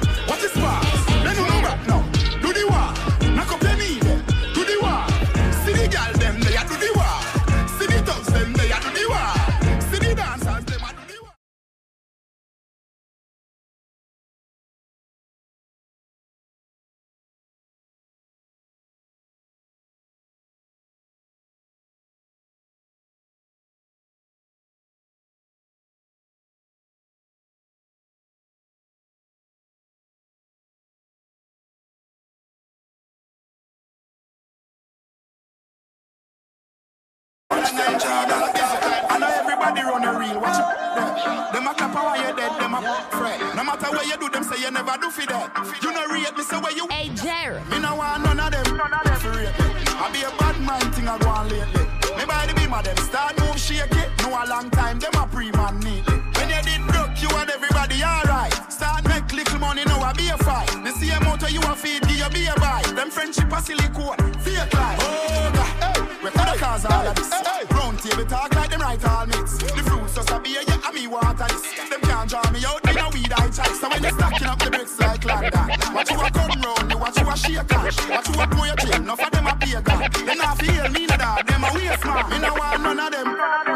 Them 41.54 41.68
a 41.68 41.74
clap 41.74 41.96
while 41.96 42.18
you 42.18 42.36
dead. 42.36 42.52
Them 42.60 42.76
a 42.76 42.82
fret. 43.12 43.40
No 43.56 43.64
matter 43.64 43.90
what 43.92 44.06
you 44.06 44.18
do, 44.18 44.30
them 44.30 44.44
say 44.44 44.62
you 44.62 44.72
never 44.72 44.98
do 45.02 45.10
for 45.10 45.26
that. 45.28 45.50
You 45.82 45.92
know 45.92 46.06
rate 46.08 46.36
me, 46.36 46.44
say 46.44 46.60
where 46.60 46.72
you. 46.74 46.88
Hey 46.90 47.10
Jerry. 47.16 47.62
Me 47.70 47.80
no 47.80 47.96
want 47.96 48.24
none 48.24 48.40
of 48.40 48.52
them. 48.52 48.78
None 48.78 48.94
of 48.94 49.04
them 49.04 49.18
for 49.20 49.32
rate 49.32 49.56
me. 49.60 49.66
I 49.96 50.12
be 50.12 50.22
a 50.24 50.32
bad 50.38 50.60
man 50.60 50.84
thing 50.92 51.08
I 51.08 51.18
go 51.18 51.30
on 51.30 51.48
lately. 51.50 51.86
Me 52.18 52.26
by 52.26 52.46
the 52.46 52.54
beam 52.56 52.74
of 52.74 52.84
them 52.84 52.98
start 52.98 53.40
move 53.40 53.60
shake 53.60 53.92
it. 53.96 54.10
No 54.22 54.30
a 54.30 54.44
long 54.48 54.70
time 54.70 55.00
them 55.00 55.14
a 55.16 55.28
pre 55.28 55.52
man 55.52 55.80
neatly. 55.80 56.20
When 56.36 56.50
you 56.50 56.62
did 56.64 56.82
broke, 56.88 57.16
you 57.22 57.30
and 57.38 57.50
everybody 57.50 58.04
alright. 58.04 58.54
Start 58.72 59.08
make 59.08 59.32
little 59.32 59.60
money, 59.60 59.86
now 59.86 60.02
I 60.02 60.14
be 60.14 60.28
a 60.30 60.38
fight. 60.38 60.68
The 60.84 60.92
same 60.92 61.24
motor 61.24 61.50
you 61.50 61.62
a 61.62 61.76
feed, 61.76 62.02
give 62.04 62.20
you 62.20 62.30
be 62.30 62.46
a 62.48 62.56
buy. 62.60 62.84
Them 62.94 63.10
friendship 63.10 63.52
a 63.52 63.62
silicone, 63.62 64.18
fake 64.44 64.74
life. 64.74 65.00
Oh 65.02 65.52
God, 65.56 65.95
hey, 65.95 65.95
we 66.26 66.32
coulda 66.32 66.58
cause 66.58 66.86
all 66.86 67.08
of 67.08 67.16
this. 67.16 67.30
Round 67.70 68.00
table 68.00 68.26
talk 68.26 68.54
like 68.56 68.70
them 68.72 68.82
right 68.82 69.06
all 69.06 69.26
mix. 69.28 69.58
The 69.58 69.84
fruits 69.86 70.16
just 70.16 70.32
a 70.32 70.40
beer, 70.40 70.62
yeah, 70.68 70.86
and 70.86 70.96
me 70.96 71.08
water 71.08 71.46
this. 71.50 71.64
Them 71.90 72.02
can't 72.02 72.30
draw 72.30 72.50
me 72.52 72.66
out, 72.66 72.82
in 72.90 72.98
a 72.98 73.10
weed 73.14 73.32
I 73.32 73.48
try. 73.50 73.70
So 73.78 73.90
when 73.90 74.02
they 74.02 74.10
stacking 74.10 74.48
up 74.48 74.60
the 74.60 74.72
bricks 74.72 75.00
like 75.00 75.24
London, 75.24 75.68
watch 75.94 76.10
you 76.10 76.20
a 76.20 76.30
come 76.32 76.62
round, 76.62 76.92
you 76.92 76.98
watch 76.98 77.18
you 77.22 77.30
a 77.30 77.38
shake 77.38 77.68
cash, 77.68 78.10
watch 78.10 78.30
you 78.30 78.42
a 78.42 78.48
pour 78.48 78.66
your 78.66 78.76
chain. 78.78 79.02
Enough 79.06 79.22
of 79.22 79.32
them 79.32 79.48
a 79.48 79.56
pay 79.56 79.82
God. 79.82 80.14
They 80.14 80.36
not 80.36 80.58
feel 80.58 80.90
me 80.90 81.06
no 81.06 81.16
them 81.16 81.64
a 81.64 81.70
waste 81.74 82.06
man. 82.06 82.30
Me 82.32 82.38
no 82.40 82.54
want 82.54 82.82
none 82.82 83.00
of 83.00 83.12
them. 83.12 83.75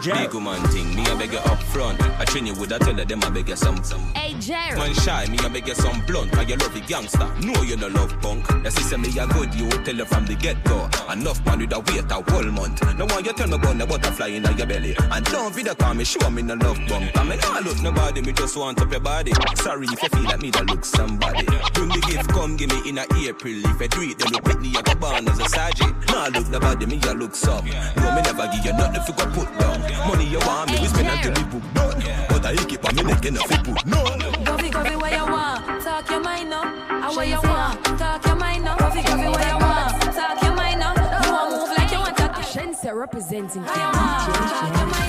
Big 0.00 0.34
woman 0.34 0.62
thing, 0.68 0.94
me 0.94 1.02
a 1.10 1.16
beg 1.16 1.32
you 1.32 1.38
up 1.38 1.62
front. 1.64 2.00
I 2.18 2.24
train 2.24 2.46
you 2.46 2.54
with 2.54 2.72
a 2.72 2.78
tell 2.78 2.94
them 2.94 3.22
I 3.24 3.30
beg 3.30 3.48
you 3.48 3.56
some. 3.56 3.76
Hey, 4.14 4.34
Jerry. 4.38 4.78
Man 4.78 4.94
shy, 4.94 5.26
me 5.26 5.38
a 5.44 5.48
beg 5.48 5.66
you 5.66 5.74
some 5.74 6.00
blunt. 6.06 6.32
Cause 6.32 6.48
you 6.48 6.56
love 6.56 6.72
the 6.72 6.80
gangster. 6.80 7.28
No, 7.40 7.62
you 7.62 7.76
no 7.76 7.88
love 7.88 8.14
punk. 8.20 8.46
The 8.62 8.70
system 8.70 9.02
me 9.02 9.08
a 9.18 9.26
good, 9.26 9.54
you 9.54 9.68
tell 9.68 9.94
you 9.94 10.04
from 10.04 10.26
the 10.26 10.34
get 10.34 10.62
go. 10.64 10.88
Enough 11.12 11.44
man 11.44 11.58
with 11.58 11.72
a 11.72 11.80
wait 11.80 12.10
a 12.10 12.30
whole 12.30 12.44
month. 12.44 12.82
No 12.96 13.06
one 13.06 13.24
you 13.24 13.32
tell 13.32 13.48
me 13.48 13.56
about 13.56 13.78
the 13.78 13.86
butterfly 13.86 14.28
in 14.28 14.44
your 14.44 14.66
belly. 14.66 14.96
And 14.98 15.24
don't 15.26 15.54
video 15.54 15.74
call 15.74 15.94
me, 15.94 16.04
show 16.04 16.30
me 16.30 16.42
no 16.42 16.54
love 16.54 16.78
bump. 16.88 17.10
I 17.16 17.24
mean, 17.24 17.38
I 17.42 17.60
look 17.60 17.80
nobody, 17.82 18.22
me 18.22 18.32
just 18.32 18.56
want 18.56 18.80
up 18.80 18.90
your 18.90 19.00
body. 19.00 19.32
Sorry 19.56 19.86
if 19.90 20.02
you 20.02 20.08
feel 20.08 20.24
like 20.24 20.40
me 20.40 20.50
that 20.50 20.66
look 20.66 20.84
somebody. 20.84 21.44
Bring 21.74 21.88
the 21.88 22.04
gift, 22.06 22.30
come 22.30 22.56
give 22.56 22.70
me 22.70 22.88
in 22.88 22.98
a 22.98 23.04
April. 23.28 23.58
If 23.64 23.80
I 23.80 23.86
do 23.88 24.02
it, 24.02 24.18
then 24.18 24.32
you 24.34 24.40
pick 24.40 24.59
me, 24.60 24.72
I 24.76 24.82
go 24.82 24.94
born 24.94 25.28
as 25.28 25.38
a 25.40 25.48
sergeant. 25.48 25.94
Nah, 26.08 26.28
look 26.28 26.48
nobody, 26.48 26.86
me 26.86 27.00
a 27.08 27.14
look 27.14 27.34
some. 27.34 27.64
No, 27.64 28.14
me 28.14 28.22
never 28.22 28.46
give 28.52 28.64
you 28.64 28.72
nothing 28.72 29.00
if 29.00 29.08
you 29.08 29.14
go 29.14 29.24
put 29.32 29.48
down. 29.58 29.80
Money 30.08 30.26
you 30.26 30.38
want 30.40 30.70
me, 30.70 30.80
we 30.80 30.86
spend 30.86 31.08
until 31.08 31.32
we 31.32 31.44
book 31.50 31.66
done. 31.74 32.02
But 32.28 32.46
I 32.46 32.56
keep 32.64 32.84
on 32.84 32.94
me 32.96 33.02
neck 33.02 33.24
enough 33.24 33.48
to 33.48 33.58
put 33.58 33.86
no. 33.86 34.04
Govy, 34.44 34.70
govy, 34.70 35.00
where 35.00 35.14
you 35.16 35.26
want? 35.32 35.82
Talk 35.82 36.10
your 36.10 36.20
mind 36.20 36.50
now. 36.50 36.62
I 36.64 37.16
where 37.16 37.26
you 37.26 37.40
want? 37.42 37.84
Talk 37.98 38.26
your 38.26 38.36
mind 38.36 38.64
now. 38.64 38.76
Govy, 38.76 39.02
govy, 39.02 39.28
where 39.34 39.48
you 39.48 39.58
want? 39.58 40.02
Talk 40.14 40.42
your 40.42 40.54
mind 40.54 40.80
now. 40.80 40.94
You 41.24 41.32
want 41.32 41.50
move 41.52 41.76
like 41.76 41.90
you 41.90 41.98
want 41.98 42.16
to. 42.16 42.30
Shense 42.50 42.92
representing 42.94 43.62
Where 43.62 43.76
you 43.76 43.82
want? 43.82 44.34
Talk 44.34 44.76
your 44.76 44.86
mind 44.86 44.99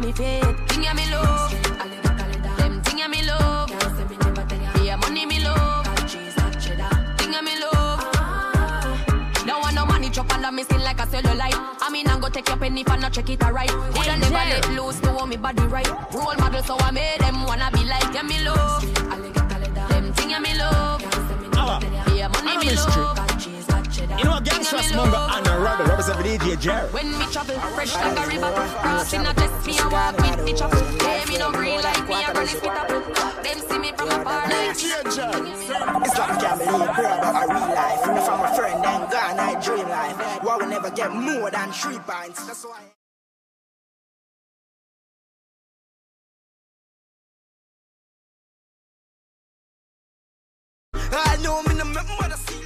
Me 0.00 0.12
faith, 0.12 0.68
thing 0.68 0.84
ya 0.84 0.92
me 0.92 1.10
love. 1.10 1.50
Them 2.58 2.82
thing 2.82 2.98
ya 2.98 3.08
me 3.08 3.22
love. 3.22 3.70
Yeah, 4.84 4.96
money 4.96 5.24
me 5.24 5.42
love. 5.42 5.86
Thing 7.16 7.32
ya 7.32 7.40
me 7.40 7.58
love. 7.58 8.04
No 9.46 9.58
want 9.58 9.74
no 9.74 9.86
money 9.86 10.10
chop 10.10 10.30
under 10.32 10.52
me 10.52 10.64
skin 10.64 10.82
like 10.84 11.00
a 11.00 11.06
cellulite. 11.06 11.56
I 11.80 11.88
mean, 11.90 12.06
I'm 12.08 12.20
go 12.20 12.28
take 12.28 12.46
your 12.46 12.58
penny 12.58 12.84
for 12.84 12.96
not 12.98 13.12
check 13.14 13.30
it 13.30 13.42
alright. 13.42 13.72
Woulda 13.72 14.18
never 14.18 14.34
let 14.34 14.68
loose 14.72 15.00
to 15.00 15.08
hold 15.08 15.30
me 15.30 15.36
body 15.38 15.62
right. 15.64 15.88
Role 16.12 16.36
model, 16.38 16.62
so 16.62 16.76
I 16.78 16.90
made 16.90 17.20
them 17.20 17.44
wanna 17.44 17.70
be 17.72 17.84
like 17.84 18.14
yeah, 18.14 18.22
me 18.22 18.44
love. 18.44 18.82
Them 19.88 20.12
thing 20.12 20.30
ya 20.30 20.38
me 20.40 20.54
love. 20.58 21.00
Yeah, 22.14 22.28
money 22.28 22.58
me 22.58 22.74
love. 22.74 23.65
You 23.98 24.24
know, 24.24 24.36
a 24.36 24.40
gangsters 24.42 24.92
mongo 24.92 25.16
and 25.38 25.46
a 25.46 25.58
rebel 25.58 25.86
represent 25.86 26.18
the 26.18 26.24
DJ 26.24 26.60
Jerry. 26.60 26.86
When 26.92 27.18
me 27.18 27.24
travel, 27.32 27.58
fresh 27.72 27.94
like 27.94 28.18
a 28.18 28.28
river. 28.28 28.52
Crossing 28.52 29.24
a 29.24 29.32
dress, 29.32 29.66
me 29.66 29.78
a 29.78 29.88
walk 29.88 30.16
with 30.18 30.44
the 30.44 30.52
chopper. 30.52 30.84
Hey, 31.02 31.24
me 31.24 31.38
no 31.38 31.50
green 31.50 31.80
like 31.80 32.06
me 32.06 32.14
a 32.22 32.32
run 32.32 32.46
it 32.46 32.60
with 32.60 32.66
apple. 32.66 33.00
Them 33.42 33.58
see 33.58 33.78
me 33.78 33.92
from 33.96 34.08
afar 34.08 34.48
like 34.50 34.76
It's 34.76 36.18
like 36.18 36.30
I 36.30 36.36
can't 36.36 36.58
believe, 36.58 36.94
bro, 36.94 37.06
about 37.06 37.42
a 37.42 37.54
real 37.54 37.74
life. 37.74 38.00
Me 38.12 38.20
from 38.20 38.40
a 38.40 38.54
friend, 38.54 38.84
then 38.84 39.00
gone, 39.08 39.40
I 39.40 39.60
dream 39.64 39.88
life. 39.88 40.42
Why 40.44 40.56
we 40.58 40.66
never 40.66 40.90
get 40.90 41.12
more 41.12 41.50
than 41.50 41.72
three 41.72 41.98
pints? 41.98 42.46
That's 42.46 42.64
why. 42.66 42.82
I 50.94 51.36
know 51.42 51.62
me 51.62 51.74
no 51.76 51.84
make 51.86 52.08
mother 52.20 52.36
see 52.36 52.65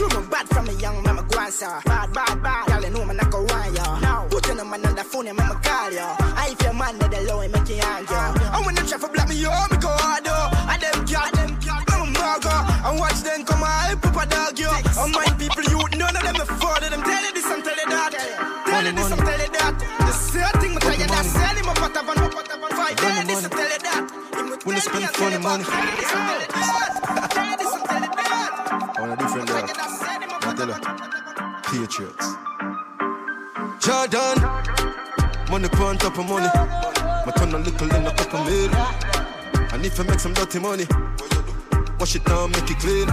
Lord. 0.00 0.12
Lord, 0.12 0.12
True, 0.12 0.20
me 0.20 0.26
bad 0.28 0.48
from 0.48 0.68
a 0.68 0.72
young 0.72 1.02
mama 1.02 1.22
go 1.22 1.38
answer. 1.40 1.80
Bad, 1.84 2.12
bad, 2.12 2.42
bad. 2.42 2.68
Y'all 2.68 2.90
know 2.92 3.04
not 3.12 3.30
go 3.30 3.38
on 3.38 3.74
ya. 3.74 3.98
Now, 4.00 4.26
put 4.28 4.50
on 4.50 4.68
man 4.68 4.84
on 4.84 4.94
the 4.94 5.04
phone 5.04 5.26
and 5.26 5.36
mama 5.36 5.58
call 5.62 5.90
ya. 5.90 6.16
I 6.36 6.50
if 6.52 6.62
your 6.62 6.74
man 6.74 6.98
that 6.98 7.10
the 7.10 7.20
low 7.22 7.40
and 7.40 7.52
make 7.52 7.68
you. 7.68 7.80
And 7.80 8.66
when 8.66 8.74
them 8.74 8.86
try 8.86 8.98
for 8.98 9.08
black 9.08 9.28
me, 9.28 9.36
yo, 9.36 9.48
me 9.70 9.76
go 9.80 9.88
hard. 9.88 10.28
I 10.28 10.76
them 10.76 11.06
cat, 11.06 11.32
them 11.32 11.56
I'm 11.88 12.02
a 12.02 12.06
mugger. 12.12 12.60
And 12.84 13.00
watch 13.00 13.22
them 13.24 13.44
come 13.44 13.64
hype 13.64 14.04
up 14.04 14.16
a 14.20 14.26
dog 14.28 14.58
yo. 14.58 14.68
And 14.68 15.12
mind 15.16 15.38
people, 15.40 15.64
you 15.64 15.80
none 15.96 16.12
of 16.12 16.22
them 16.22 16.36
afford 16.44 16.82
them. 16.84 17.00
Tell 17.00 17.24
you 17.24 17.32
this 17.32 17.48
and 17.48 17.64
tell 17.64 17.80
you 17.80 17.88
that. 17.88 18.12
Tell 18.68 18.84
you 18.84 18.92
this 18.92 19.10
and 19.10 19.20
tell 19.24 19.40
you 19.40 19.48
that. 19.56 19.74
The 19.80 20.12
same 20.12 20.52
thing, 20.60 20.76
me 20.76 20.80
tell 20.84 20.92
you 20.92 21.08
that. 21.08 21.24
Sell 21.24 21.56
him 21.56 21.68
a 21.68 21.72
pot 21.72 21.96
of 21.96 22.04
pot 22.04 22.52
of. 22.52 22.60
Five, 22.76 22.96
tell 23.00 23.16
you 23.16 23.24
this 23.32 23.44
and 23.44 23.52
tell 23.52 23.64
you 23.64 23.80
that. 23.80 24.12
When 24.60 24.76
you 24.76 24.82
spend 24.84 25.08
funny 25.16 25.38
money. 25.40 25.64
On 29.06 29.12
a 29.12 29.16
different 29.16 29.48
level. 29.50 29.70
I. 30.42 31.60
Patriots. 31.62 32.26
Jordan. 33.78 34.42
Money 35.48 35.68
on 35.78 35.96
top 35.96 36.18
of 36.18 36.28
money. 36.28 36.48
My 37.24 37.32
turn 37.36 37.54
a 37.54 37.58
little 37.58 37.94
in 37.94 38.04
a 38.04 38.10
couple 38.16 38.42
mil. 38.42 38.74
And 39.72 39.86
if 39.86 40.00
I 40.00 40.02
make 40.02 40.18
some 40.18 40.34
dirty 40.34 40.58
money, 40.58 40.86
wash 42.00 42.16
it 42.16 42.24
down, 42.24 42.50
make 42.50 42.68
it 42.68 42.80
clean. 42.80 43.06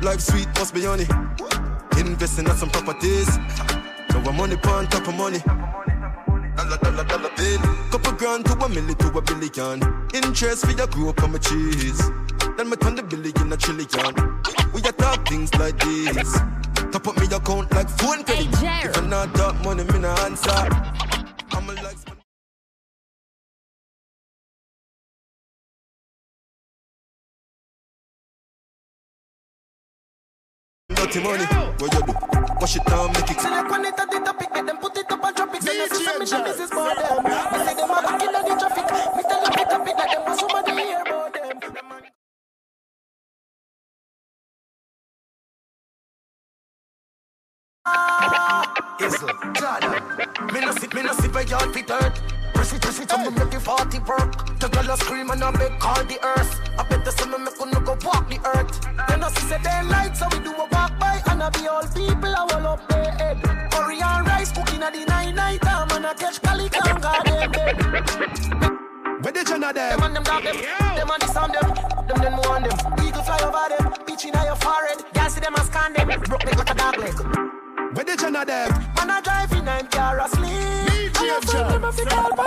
Life 0.00 0.22
sweet, 0.22 0.48
must 0.58 0.74
be 0.74 0.84
honey. 0.84 1.06
Investing 1.96 2.48
in 2.48 2.56
some 2.56 2.70
properties. 2.70 3.28
Now 4.08 4.24
I'm 4.26 4.36
money 4.36 4.56
on 4.56 4.88
top 4.88 5.06
of 5.06 5.14
money. 5.14 5.38
Dollar, 6.56 6.78
dollar, 6.78 7.04
dollar 7.04 7.30
bill. 7.36 7.60
Couple 7.92 8.12
grand 8.14 8.44
to 8.46 8.54
a 8.54 8.68
milli 8.68 8.98
to 8.98 9.16
a 9.16 9.22
billion. 9.22 10.08
Interest 10.14 10.66
for 10.66 10.72
your 10.72 10.88
group 10.88 11.22
on 11.22 11.30
my 11.30 11.38
cheese. 11.38 12.10
Then 12.60 12.68
me 12.68 12.76
turn 12.76 12.94
the 12.94 13.02
billion 13.02 13.50
a 13.50 13.56
trillion. 13.56 14.14
We 14.74 14.82
a 14.82 14.92
talk 14.92 15.26
things 15.26 15.48
like 15.54 15.78
this. 15.78 16.30
Top 16.92 17.08
up 17.08 17.16
me 17.16 17.24
account 17.24 17.72
like 17.72 17.88
phone 17.88 18.22
credit. 18.22 18.48
if 18.52 18.98
I 18.98 19.06
not 19.06 19.34
talk 19.34 19.56
money, 19.64 19.82
me 19.82 19.98
no 19.98 20.10
answer. 20.28 20.68
I'm 21.52 21.70
a 21.70 21.72
like. 21.80 21.96
Dirty 30.90 31.20
money, 31.20 31.44
what 31.80 31.94
you 31.94 32.02
do? 32.02 32.12
Wash 32.60 32.76
it 32.76 32.84
down, 32.84 33.06
make 33.14 33.30
it. 33.30 33.40
Select 33.40 33.70
one 33.70 33.84
it 33.86 33.98
at 33.98 34.10
the 34.10 34.20
topic, 34.20 34.52
make 34.52 34.66
them 34.66 34.76
put 34.76 34.98
it 34.98 35.10
up 35.10 35.24
on 35.24 35.34
traffic. 35.34 35.62
Say 35.62 35.78
this 35.78 35.92
is 35.92 36.06
me 36.06 36.26
the 36.26 36.44
business 36.44 36.68
for 36.68 36.84
them. 36.84 37.24
Me 37.24 37.58
say 37.64 37.74
them 37.74 37.90
a 37.90 38.02
back 38.04 38.22
in 38.22 38.32
the 38.32 38.56
traffic. 38.60 38.84
Me 39.16 39.22
tell 39.22 39.40
them 39.40 39.52
the 39.56 39.64
topic 39.64 39.96
that 39.96 40.10
them 40.12 40.29
Izzle, 49.00 49.32
Jordan. 49.54 50.52
Me 50.52 50.60
no 50.60 50.72
sit, 50.72 50.94
me 50.94 51.02
no 51.02 51.12
sit 51.14 51.32
where 51.32 51.44
y'all 51.44 51.72
fit 51.72 51.88
hurt. 51.88 52.20
Press 52.52 52.72
it, 52.74 52.82
press 52.82 53.00
it, 53.00 53.12
I'm 53.12 53.34
make 53.34 53.54
it 53.54 53.60
40 53.60 53.98
work. 54.00 54.58
The 54.60 54.68
girl 54.68 54.90
a 54.90 54.96
scream 54.98 55.30
and 55.30 55.42
I 55.42 55.50
make 55.52 55.78
call 55.78 56.04
the 56.04 56.18
earth. 56.22 56.60
I 56.78 56.82
bet 56.88 57.04
the 57.04 57.10
sun 57.12 57.30
make 57.42 57.58
no 57.58 57.80
go 57.80 57.96
walk 58.04 58.28
the 58.28 58.38
earth. 58.44 58.80
Then 59.08 59.24
I 59.24 59.30
see 59.30 59.48
say 59.48 59.58
they 59.62 59.82
light, 59.88 60.16
so 60.16 60.26
we 60.32 60.44
do 60.44 60.52
a 60.52 60.66
walk 60.68 60.98
by. 60.98 61.22
And 61.30 61.42
I 61.42 61.48
be 61.50 61.66
all 61.66 61.82
people, 61.82 62.34
I 62.36 62.44
will 62.44 62.66
up 62.66 62.86
their 62.88 63.10
head. 63.12 63.42
Curry 63.72 64.00
and 64.02 64.26
rice, 64.26 64.52
cooking 64.52 64.82
at 64.82 64.92
the 64.92 65.04
night 65.06 65.34
night 65.34 65.62
time. 65.62 65.90
And 65.92 66.06
I 66.06 66.14
catch 66.14 66.42
Cali 66.42 66.68
can 66.68 67.00
garden. 67.00 67.50
Where 69.22 69.32
the 69.32 69.44
Jenna 69.44 69.72
them? 69.72 69.98
Them 69.98 70.02
and 70.02 70.16
them 70.16 70.24
dog 70.24 70.44
them, 70.44 70.56
them 70.56 71.10
and 71.10 71.22
the 71.22 71.28
sound 71.28 71.54
them, 71.54 71.72
them 72.06 72.18
then 72.20 72.32
more 72.32 72.56
on 72.56 72.62
them. 72.62 72.76
Eagle 73.02 73.22
fly 73.22 73.40
over 73.40 73.66
them, 73.72 73.92
pitch 74.06 74.26
in 74.26 74.34
your 74.34 74.56
forehead. 74.56 75.04
Girl 75.14 75.28
see 75.30 75.40
them 75.40 75.54
and 75.54 75.66
scan 75.66 75.92
them, 75.94 76.08
broke 76.28 76.44
neck 76.44 76.56
like 76.58 76.70
a 76.70 76.74
dog 76.74 76.98
leg. 76.98 77.59
Where 77.94 78.04
the 78.04 78.16
Jenna 78.16 78.44
them? 78.44 78.70
Man 78.94 79.10
I 79.10 79.20
drive 79.20 79.52
in 79.52 79.68
I'm 79.68 79.86
car 79.88 80.20
asleep. 80.20 81.10
And 81.20 81.30
I 81.30 81.40
find 81.40 81.74
them 81.74 81.84
a 81.84 81.92
fit 81.92 82.12
all 82.12 82.36
by 82.36 82.44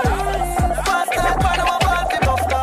Fast 0.86 1.16
like 1.18 1.40
man 1.44 1.60
I'm 1.60 1.84
a 1.84 2.08
fit 2.10 2.28
off 2.28 2.48
the 2.48 2.56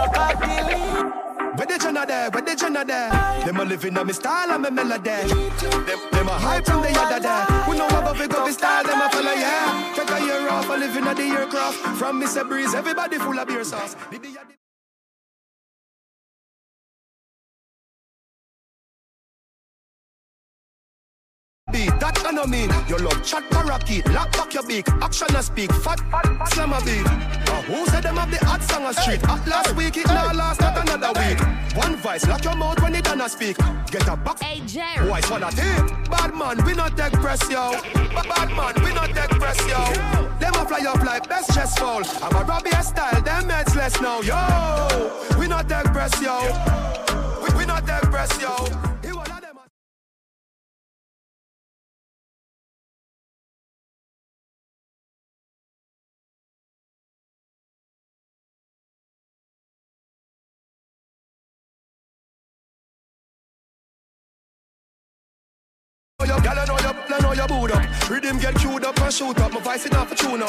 Where 1.56 1.66
the 1.66 1.78
Jenna 1.78 2.06
there? 2.06 2.30
Where 2.30 2.42
the 2.42 2.56
Jenna 2.56 2.84
there? 2.84 3.10
Them 3.44 3.56
a 3.58 3.64
living 3.66 3.98
on 3.98 4.06
me 4.06 4.14
style 4.14 4.50
and 4.50 4.62
me 4.62 4.70
melody. 4.70 5.10
Them, 5.10 6.00
them 6.10 6.28
a 6.28 6.38
hype 6.38 6.64
from 6.64 6.80
the 6.80 6.88
other 6.98 7.20
day. 7.20 7.44
We 7.70 7.76
know 7.76 7.86
about 7.86 8.16
big 8.16 8.32
up 8.32 8.48
style, 8.48 8.84
them 8.84 9.00
a 9.00 9.10
follow 9.10 9.32
yeah. 9.32 9.92
Take 9.94 10.10
a 10.10 10.24
year 10.24 10.48
off, 10.48 10.70
a 10.70 10.72
living 10.72 11.06
on 11.06 11.16
the 11.16 11.22
aircraft. 11.22 11.76
From 11.98 12.18
Mr. 12.18 12.48
Breeze, 12.48 12.74
everybody 12.74 13.18
full 13.18 13.38
of 13.38 13.46
beer 13.46 13.62
sauce. 13.62 13.94
Beat, 21.72 22.00
that 22.00 22.22
I 22.26 22.30
know 22.32 22.46
mean 22.46 22.70
Your 22.88 22.98
love 22.98 23.22
chat 23.24 23.48
parakeet 23.50 24.06
Lock 24.08 24.32
back 24.32 24.54
your 24.54 24.66
beak 24.66 24.88
Action 25.00 25.28
and 25.34 25.44
speak 25.44 25.72
Fat, 25.72 26.00
fat, 26.10 26.48
slam 26.52 26.72
a 26.72 26.80
beat 26.84 27.06
uh, 27.06 27.62
Who 27.62 27.86
said 27.86 28.02
them 28.04 28.16
have 28.16 28.30
the 28.30 28.44
hot 28.44 28.62
song 28.62 28.84
a 28.84 28.92
street. 28.94 29.22
Hot 29.22 29.46
last 29.46 29.74
week, 29.76 29.96
it 29.96 30.06
now 30.06 30.32
last 30.32 30.60
not 30.60 30.76
another 30.76 31.12
week. 31.20 31.38
One 31.76 31.96
vice, 31.96 32.26
lock 32.26 32.44
your 32.44 32.56
mouth 32.56 32.80
when 32.82 32.94
it 32.94 33.04
done 33.04 33.20
a 33.20 33.28
speak. 33.28 33.56
Get 33.90 34.06
a 34.08 34.16
box. 34.16 34.40
Hey, 34.42 34.60
Jerry. 34.66 35.08
What 35.08 35.24
a 35.30 35.50
tip. 35.54 36.10
Bad 36.10 36.34
man, 36.34 36.64
we 36.64 36.74
not 36.74 36.96
take 36.96 37.12
press, 37.14 37.42
yo. 37.50 37.72
Ba- 38.14 38.24
Bad 38.28 38.48
man, 38.56 38.84
we 38.84 38.92
not 38.94 39.10
take 39.10 39.30
press, 39.38 39.58
yo. 39.68 39.82
Them 40.38 40.54
a 40.54 40.64
fly 40.66 40.84
up 40.88 41.02
like 41.04 41.28
best 41.28 41.52
chest 41.54 41.78
fall. 41.78 42.02
I'm 42.22 42.34
a 42.36 42.44
Robbie 42.44 42.70
style, 42.82 43.22
them 43.22 43.48
heads 43.48 43.74
less 43.76 44.00
now, 44.00 44.20
yo. 44.20 45.36
We 45.38 45.46
not 45.48 45.68
take 45.68 45.92
press, 45.92 46.20
yo. 46.20 46.36
We, 47.42 47.54
we 47.58 47.66
not 47.66 47.86
take 47.86 48.10
press, 48.10 48.40
yo. 48.40 48.89
Know 67.30 67.46
your, 67.46 67.48
boot 67.48 67.72
up. 67.72 68.10
Rhythm 68.10 68.38
get 68.38 68.54
queued 68.56 68.84
up 68.84 69.00
and 69.00 69.12
shoot 69.12 69.38
up. 69.38 69.52
My 69.52 69.60
voice 69.60 69.86
it 69.86 69.94
off 69.94 70.12
a 70.12 70.14
tune 70.14 70.42
up. 70.42 70.48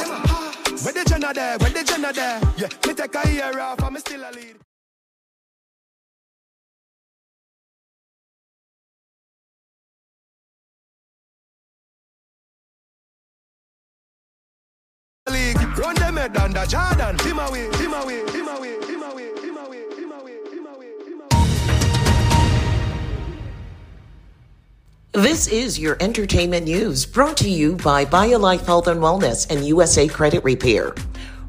Where 0.84 0.94
the 0.94 1.04
Jenna 1.08 1.34
there? 1.34 1.58
Where 1.58 1.70
the 1.70 1.84
Jenna 1.84 2.14
there? 2.14 2.42
Yeah, 2.58 2.68
me 2.88 2.94
take 2.94 3.16
a 3.16 3.32
year 3.32 3.60
off, 3.60 3.84
I'm 3.84 3.98
still 3.98 4.22
a 4.22 4.32
lead. 4.32 4.58
League, 15.30 15.78
run 15.78 15.96
them 15.96 16.18
head 16.18 16.36
under 16.36 16.66
Jordan. 16.66 17.18
Him 17.20 17.40
away, 17.40 17.70
him 17.78 17.94
away, 17.94 18.26
him 18.32 18.48
away, 18.48 18.78
This 25.14 25.50
is 25.50 25.78
your 25.78 25.98
entertainment 26.00 26.64
news 26.68 27.06
brought 27.06 27.36
to 27.38 27.50
you 27.50 27.76
by 27.76 28.06
BioLife 28.06 28.66
Health 28.66 28.88
and 28.88 29.02
Wellness 29.02 29.46
and 29.52 29.66
USA 29.66 30.08
Credit 30.08 30.42
Repair. 30.42 30.92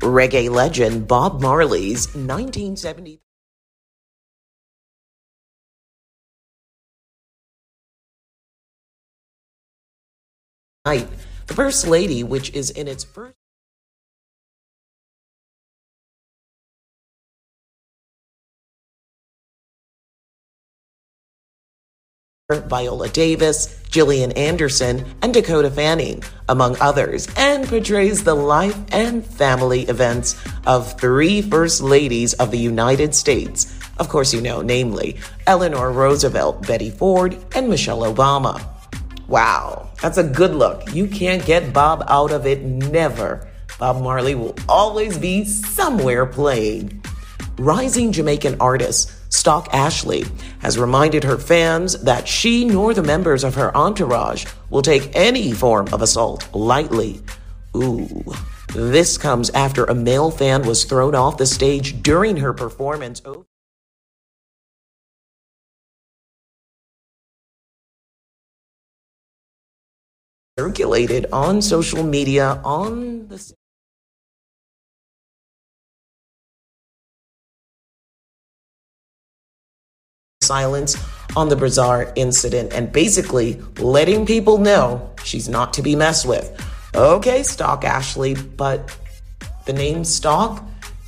Reggae 0.01 0.51
legend 0.51 1.07
Bob 1.07 1.41
Marley's 1.41 2.09
1970. 2.09 3.21
Night, 10.85 11.07
the 11.47 11.55
First 11.55 11.87
Lady, 11.87 12.25
which 12.25 12.51
is 12.55 12.71
in 12.71 12.89
its 12.89 13.05
first. 13.05 13.37
Viola 22.61 23.09
Davis, 23.09 23.83
Gillian 23.91 24.33
Anderson, 24.33 25.05
and 25.21 25.35
Dakota 25.35 25.71
Fanning, 25.71 26.23
among 26.49 26.77
others, 26.81 27.29
and 27.37 27.67
portrays 27.67 28.25
the 28.25 28.35
life 28.35 28.77
and 28.93 29.25
family 29.25 29.83
events 29.83 30.41
of 30.67 30.99
three 30.99 31.43
First 31.43 31.83
Ladies 31.83 32.35
of 32.35 32.51
the 32.51 32.59
United 32.59 33.15
States. 33.15 33.79
Of 33.99 34.09
course, 34.09 34.33
you 34.33 34.41
know, 34.41 34.63
namely 34.63 35.19
Eleanor 35.47 35.93
Roosevelt, 35.93 36.67
Betty 36.67 36.91
Ford, 36.91 37.37
and 37.55 37.69
Michelle 37.69 38.01
Obama. 38.01 38.65
Wow, 39.29 39.91
that's 40.01 40.19
a 40.19 40.25
good 40.25 40.55
look. 40.55 40.95
You 40.95 41.07
can't 41.07 41.45
get 41.45 41.73
Bob 41.73 42.05
out 42.09 42.33
of 42.33 42.47
it, 42.47 42.63
never. 42.63 43.49
Bob 43.79 44.03
Marley 44.03 44.35
will 44.35 44.55
always 44.69 45.19
be 45.19 45.45
somewhere 45.45 46.27
playing. 46.27 47.03
Rising 47.59 48.13
Jamaican 48.13 48.57
artist 48.61 49.13
Stalk 49.33 49.73
Ashley 49.73 50.25
has 50.61 50.79
reminded 50.79 51.25
her 51.25 51.39
fans 51.39 52.01
that 52.03 52.29
she 52.29 52.67
nor 52.67 52.93
the 52.93 53.03
members 53.03 53.45
of 53.45 53.55
her 53.55 53.75
entourage 53.75 54.45
will 54.69 54.83
take 54.83 55.11
any 55.17 55.53
form 55.53 55.89
of 55.91 56.03
assault 56.03 56.55
lightly. 56.55 57.21
Ooh. 57.75 58.09
This 58.75 59.17
comes 59.17 59.49
after 59.51 59.85
a 59.85 59.95
male 59.95 60.31
fan 60.31 60.67
was 60.67 60.85
thrown 60.85 61.15
off 61.15 61.39
the 61.39 61.47
stage 61.47 62.03
during 62.03 62.37
her 62.37 62.53
performance. 62.53 63.23
Circulated 70.59 71.27
on 71.33 71.63
social 71.63 72.03
media 72.03 72.61
on 72.63 73.29
the 73.29 73.55
silence 80.53 80.97
on 81.35 81.49
the 81.49 81.57
Bazaar 81.57 82.13
incident 82.15 82.75
and 82.75 82.93
basically 82.93 83.59
letting 83.79 84.27
people 84.27 84.59
know 84.59 85.11
she's 85.25 85.49
not 85.49 85.73
to 85.73 85.83
be 85.83 85.97
messed 85.97 86.27
with. 86.27 86.47
Okay, 86.95 87.43
Stalk 87.43 87.85
Ashley, 87.85 88.35
but 88.35 88.95
the 89.65 89.73
name 89.73 90.05
Stalk 90.05 90.63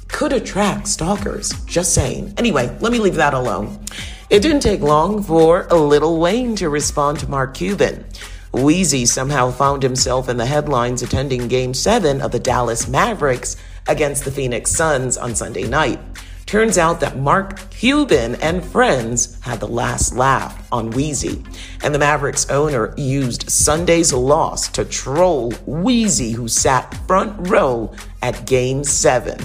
could 0.08 0.32
attract 0.32 0.88
stalkers. 0.88 1.52
Just 1.66 1.92
saying. 1.92 2.32
Anyway, 2.38 2.74
let 2.80 2.90
me 2.90 2.98
leave 2.98 3.16
that 3.16 3.34
alone. 3.34 3.84
It 4.30 4.40
didn't 4.40 4.60
take 4.60 4.80
long 4.80 5.22
for 5.22 5.66
a 5.70 5.74
Little 5.74 6.18
Wayne 6.18 6.56
to 6.56 6.70
respond 6.70 7.18
to 7.18 7.28
Mark 7.28 7.52
Cuban. 7.52 8.06
Weezy 8.52 9.06
somehow 9.06 9.50
found 9.50 9.82
himself 9.82 10.30
in 10.30 10.38
the 10.38 10.46
headlines 10.46 11.02
attending 11.02 11.48
Game 11.48 11.74
7 11.74 12.22
of 12.22 12.32
the 12.32 12.38
Dallas 12.38 12.88
Mavericks 12.88 13.56
against 13.88 14.24
the 14.24 14.30
Phoenix 14.30 14.70
Suns 14.70 15.18
on 15.18 15.34
Sunday 15.34 15.68
night. 15.68 16.00
Turns 16.46 16.76
out 16.76 17.00
that 17.00 17.18
Mark 17.18 17.70
Cuban 17.70 18.36
and 18.36 18.64
friends 18.64 19.40
had 19.40 19.60
the 19.60 19.68
last 19.68 20.14
laugh 20.14 20.68
on 20.70 20.92
Weezy, 20.92 21.44
and 21.82 21.94
the 21.94 21.98
Mavericks 21.98 22.48
owner 22.50 22.94
used 22.96 23.48
Sunday's 23.50 24.12
loss 24.12 24.68
to 24.68 24.84
troll 24.84 25.52
Weezy, 25.52 26.34
who 26.34 26.46
sat 26.46 26.94
front 27.06 27.48
row 27.48 27.92
at 28.22 28.46
Game 28.46 28.84
7. 28.84 29.38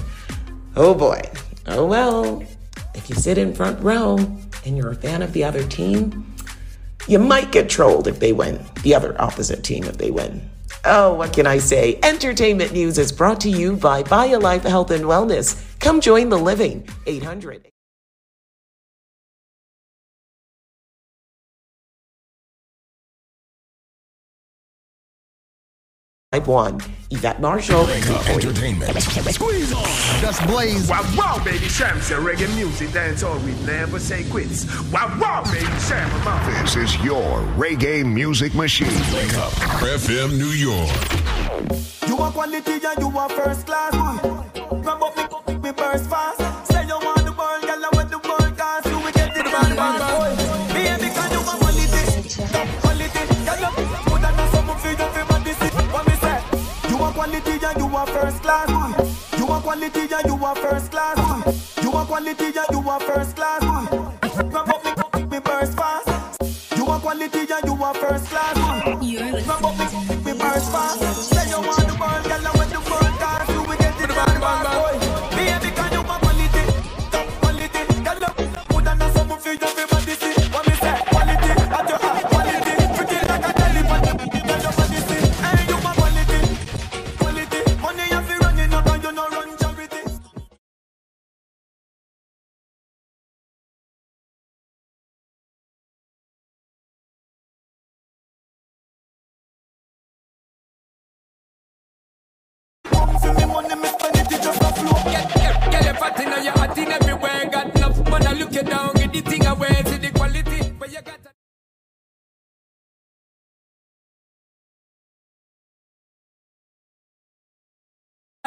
Oh 0.75 0.93
boy. 0.93 1.21
Oh 1.67 1.85
well. 1.85 2.43
If 2.93 3.09
you 3.09 3.15
sit 3.15 3.37
in 3.37 3.53
front 3.53 3.81
row 3.81 4.17
and 4.65 4.77
you're 4.77 4.91
a 4.91 4.95
fan 4.95 5.21
of 5.21 5.31
the 5.33 5.43
other 5.43 5.63
team, 5.63 6.35
you 7.07 7.17
might 7.17 7.51
get 7.51 7.69
trolled 7.69 8.07
if 8.07 8.19
they 8.19 8.33
win, 8.33 8.63
the 8.83 8.93
other 8.93 9.19
opposite 9.21 9.63
team 9.63 9.85
if 9.85 9.97
they 9.97 10.11
win. 10.11 10.49
Oh, 10.85 11.15
what 11.15 11.33
can 11.33 11.47
I 11.47 11.57
say? 11.57 11.99
Entertainment 12.03 12.71
news 12.71 12.97
is 12.97 13.11
brought 13.11 13.41
to 13.41 13.49
you 13.49 13.75
by 13.75 14.03
BioLife 14.03 14.63
Health 14.63 14.91
and 14.91 15.05
Wellness. 15.05 15.68
Come 15.79 16.01
join 16.01 16.29
the 16.29 16.37
living. 16.37 16.87
800. 17.05 17.69
Type 26.31 26.45
1. 26.45 26.79
Yvette 27.09 27.41
Marshall. 27.41 27.87
Entertainment. 27.89 29.01
Squeeze 29.01 29.73
on. 29.73 29.83
Just 30.21 30.45
blaze. 30.45 30.87
Wow, 30.87 31.01
wow, 31.17 31.43
baby, 31.43 31.67
Cham 31.67 31.99
say 32.01 32.13
reggae 32.15 32.53
music, 32.55 32.91
dance 32.91 33.23
all 33.23 33.39
we 33.39 33.53
never 33.65 33.99
say 33.99 34.23
quits. 34.29 34.65
Wow, 34.91 35.17
wow, 35.19 35.43
baby, 35.51 35.65
Cham, 35.87 36.61
This 36.61 36.75
is 36.75 37.03
your 37.03 37.41
reggae 37.57 38.05
music 38.05 38.53
machine. 38.53 38.93
Wake 39.11 39.33
up. 39.39 39.51
FM 39.81 40.37
New 40.37 40.53
York. 40.53 41.79
You 42.07 42.17
are 42.19 42.31
quality 42.31 42.73
and 42.73 42.99
you 42.99 43.17
are 43.17 43.29
first 43.29 43.65
class. 43.65 43.91
Grab 43.91 44.25
up 44.25 44.48
me 45.93 45.97
fast. 46.07 46.37
Say 46.71 46.85
you 46.85 46.99
want 47.01 47.25
the 47.25 47.33
world, 47.33 47.61
girl, 47.61 47.85
I 47.85 47.89
want 47.93 48.09
the 48.11 48.19
world 48.19 48.53
cause 48.57 48.85
you 48.85 48.97
will 48.99 49.11
get 49.11 49.35
it 49.37 49.45
bang 49.45 49.75
bang. 49.75 49.97
Baby, 50.73 51.09
can 51.15 51.31
you 51.33 51.41
want 51.41 51.59
quality? 51.61 52.03
Quality, 52.83 53.21
girl, 53.47 53.61
you 53.63 53.71
put 54.05 54.23
on 54.27 54.37
some 54.53 54.69
of 54.69 54.83
your 54.85 55.01
everybody 55.01 55.53
see 55.59 55.71
what 55.93 56.05
me 56.07 56.15
say. 56.21 56.39
You 56.89 56.97
want 56.97 57.15
quality 57.15 57.53
and 57.65 57.77
you 57.79 57.87
want 57.87 58.09
first 58.09 58.41
class. 58.43 58.69
You 59.37 59.45
want 59.47 59.63
quality 59.63 60.01
and 60.13 60.25
you 60.25 60.35
want 60.35 60.57
first 60.59 60.91
class. 60.91 61.17
You 61.81 61.91
want 61.91 62.07
quality 62.07 62.45
and 62.45 62.69
you 62.71 62.79
want 62.79 63.03
first 63.03 63.35
class. 63.35 63.61
Grab 64.51 64.69
up 64.69 64.83
me, 64.85 65.23
me 65.25 65.39
burst 65.39 65.75
fast. 65.75 66.07
You 66.77 66.85
want 66.85 67.01
quality 67.01 67.39
and 67.49 67.65
you 67.65 67.73
want 67.73 67.97
first 67.97 68.25
class. 68.29 68.53
Grab 68.53 69.65
up 69.65 69.77
me, 69.79 69.85
me 70.25 70.33
burst 70.37 70.71
fast. 70.71 71.01
Say 71.33 71.49
you 71.49 71.61
want 71.65 71.85
the 71.89 71.95
world, 71.97 72.23
girl, 72.29 72.47
I 72.47 72.51
want 72.57 72.69
the 72.69 72.79
world 72.89 73.15
cause 73.21 73.49
you 73.55 73.61
will 73.63 73.77
get 73.77 73.95
it 74.03 74.09
bang 74.09 74.39
bang. 74.39 74.63
Baby, 74.69 75.08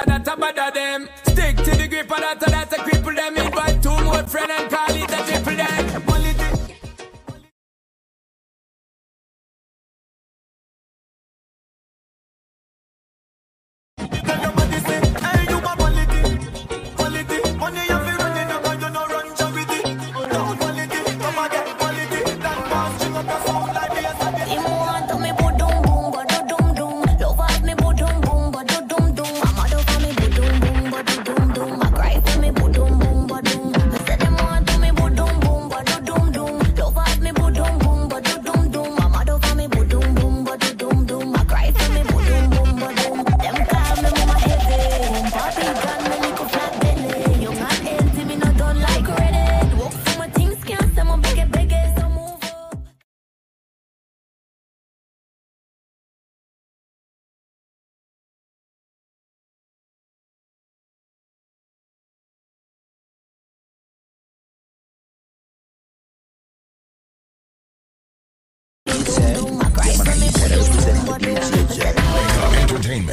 That 0.06 0.28
a 0.28 0.36
bother 0.36 0.70
them. 0.74 1.08
Stick 1.28 1.56
to 1.56 1.70
the 1.76 1.88
grip 1.88 2.10
of 2.10 2.18
that, 2.18 2.40
that 2.40 2.72
a 2.72 2.76
cripple 2.76 3.14
them. 3.14 3.36
Invite 3.36 3.82
two 3.82 4.04
more 4.04 4.22
friend 4.24 4.50
and 4.50 4.70
call 4.70 4.90
it 4.90 5.10
a 5.10 5.16
triple 5.26 5.56
them. 5.56 6.21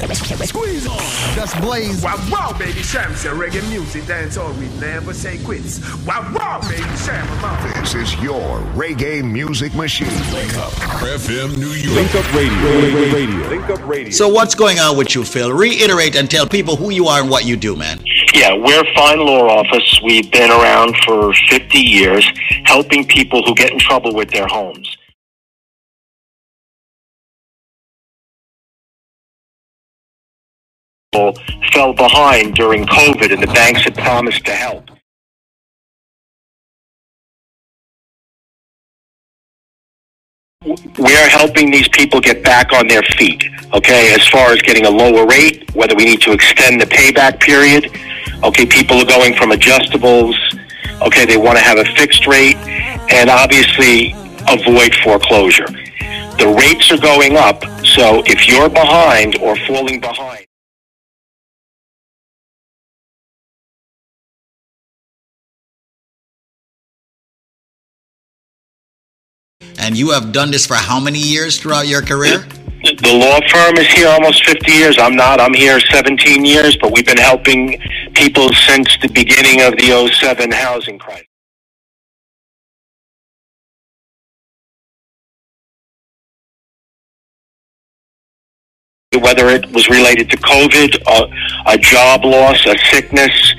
Squeeze 0.07 0.87
on. 0.87 0.97
Just 1.35 1.59
blaze. 1.61 2.03
Wow, 2.03 2.17
wow, 2.31 2.55
baby 2.57 2.81
Cham, 2.81 3.13
say 3.15 3.29
reggae 3.29 3.67
music, 3.69 4.05
dance 4.05 4.37
all 4.37 4.51
we 4.53 4.67
never 4.79 5.13
say 5.13 5.37
quits. 5.43 5.79
Wow, 6.05 6.31
wow, 6.33 6.61
baby 6.69 6.83
Cham, 7.05 7.27
This 7.81 7.95
is 7.95 8.15
your 8.21 8.59
reggae 8.73 9.23
music 9.23 9.73
machine. 9.75 10.07
Link 10.33 10.57
up. 10.57 10.71
FM 10.71 11.57
New 11.57 11.67
York. 11.69 11.95
Link 11.95 12.15
Up 12.15 12.33
Radio. 12.33 13.13
Radio. 13.13 13.49
Link 13.49 13.69
Up 13.69 13.87
Radio. 13.87 14.11
So 14.11 14.27
what's 14.29 14.55
going 14.55 14.79
on 14.79 14.97
with 14.97 15.15
you, 15.15 15.23
Phil? 15.23 15.51
Reiterate 15.51 16.15
and 16.15 16.29
tell 16.29 16.47
people 16.47 16.75
who 16.75 16.89
you 16.89 17.07
are 17.07 17.21
and 17.21 17.29
what 17.29 17.45
you 17.45 17.55
do, 17.57 17.75
man. 17.75 18.01
Yeah, 18.33 18.53
we're 18.55 18.83
Fine 18.95 19.19
Law 19.19 19.49
Office. 19.49 19.99
We've 20.03 20.29
been 20.31 20.51
around 20.51 20.95
for 21.05 21.33
50 21.49 21.77
years 21.79 22.25
helping 22.65 23.05
people 23.05 23.43
who 23.43 23.55
get 23.55 23.71
in 23.71 23.79
trouble 23.79 24.13
with 24.13 24.29
their 24.29 24.47
homes. 24.47 24.95
Fell 31.11 31.93
behind 31.93 32.55
during 32.55 32.85
COVID 32.85 33.33
and 33.33 33.41
the 33.41 33.47
banks 33.47 33.81
had 33.83 33.95
promised 33.95 34.45
to 34.45 34.51
help. 34.51 34.89
We're 40.99 41.29
helping 41.29 41.71
these 41.71 41.87
people 41.89 42.19
get 42.19 42.43
back 42.43 42.73
on 42.73 42.87
their 42.87 43.01
feet, 43.01 43.43
okay, 43.73 44.13
as 44.13 44.27
far 44.27 44.51
as 44.51 44.61
getting 44.61 44.85
a 44.85 44.89
lower 44.89 45.25
rate, 45.25 45.73
whether 45.73 45.95
we 45.95 46.05
need 46.05 46.21
to 46.21 46.33
extend 46.33 46.81
the 46.81 46.85
payback 46.85 47.39
period. 47.39 47.91
Okay, 48.43 48.65
people 48.65 48.97
are 48.97 49.05
going 49.05 49.33
from 49.35 49.51
adjustables, 49.51 50.35
okay, 51.01 51.25
they 51.25 51.37
want 51.37 51.57
to 51.57 51.63
have 51.63 51.77
a 51.77 51.85
fixed 51.95 52.27
rate, 52.27 52.57
and 53.11 53.29
obviously 53.29 54.13
avoid 54.47 54.93
foreclosure. 55.03 55.67
The 56.37 56.55
rates 56.57 56.91
are 56.91 56.97
going 56.97 57.35
up, 57.35 57.63
so 57.85 58.21
if 58.25 58.47
you're 58.47 58.69
behind 58.69 59.37
or 59.39 59.55
falling 59.65 59.99
behind, 59.99 60.45
And 69.79 69.97
you 69.97 70.11
have 70.11 70.33
done 70.33 70.51
this 70.51 70.65
for 70.65 70.75
how 70.75 70.99
many 70.99 71.19
years 71.19 71.57
throughout 71.57 71.87
your 71.87 72.01
career? 72.01 72.45
The 72.83 73.13
law 73.13 73.39
firm 73.49 73.77
is 73.77 73.87
here 73.87 74.09
almost 74.09 74.45
50 74.45 74.71
years. 74.73 74.97
I'm 74.99 75.15
not. 75.15 75.39
I'm 75.39 75.53
here 75.53 75.79
17 75.79 76.43
years, 76.43 76.77
but 76.77 76.91
we've 76.91 77.05
been 77.05 77.17
helping 77.17 77.81
people 78.13 78.49
since 78.67 78.97
the 79.01 79.07
beginning 79.07 79.61
of 79.61 79.73
the 79.77 80.11
07 80.13 80.51
housing 80.51 80.99
crisis. 80.99 81.25
Whether 89.17 89.47
it 89.49 89.71
was 89.71 89.89
related 89.89 90.29
to 90.31 90.37
COVID, 90.37 91.01
a, 91.07 91.71
a 91.71 91.77
job 91.77 92.25
loss, 92.25 92.65
a 92.65 92.77
sickness, 92.91 93.53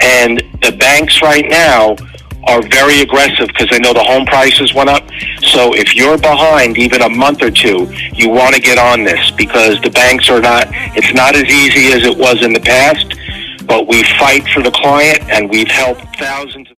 and 0.00 0.42
the 0.62 0.72
banks 0.72 1.22
right 1.22 1.46
now 1.48 1.96
are 2.46 2.62
very 2.68 3.00
aggressive 3.00 3.48
because 3.48 3.68
they 3.70 3.78
know 3.78 3.92
the 3.92 4.02
home 4.02 4.24
prices 4.26 4.72
went 4.74 4.88
up. 4.88 5.08
So 5.42 5.74
if 5.74 5.94
you're 5.94 6.18
behind 6.18 6.78
even 6.78 7.02
a 7.02 7.08
month 7.08 7.42
or 7.42 7.50
two, 7.50 7.92
you 8.14 8.28
want 8.28 8.54
to 8.54 8.60
get 8.60 8.78
on 8.78 9.04
this 9.04 9.30
because 9.32 9.80
the 9.82 9.90
banks 9.90 10.30
are 10.30 10.40
not, 10.40 10.68
it's 10.96 11.12
not 11.14 11.34
as 11.34 11.44
easy 11.44 11.92
as 11.92 12.04
it 12.04 12.16
was 12.16 12.44
in 12.44 12.52
the 12.52 12.60
past, 12.60 13.14
but 13.66 13.88
we 13.88 14.02
fight 14.18 14.46
for 14.48 14.62
the 14.62 14.70
client 14.70 15.20
and 15.28 15.50
we've 15.50 15.68
helped 15.68 16.02
thousands. 16.16 16.75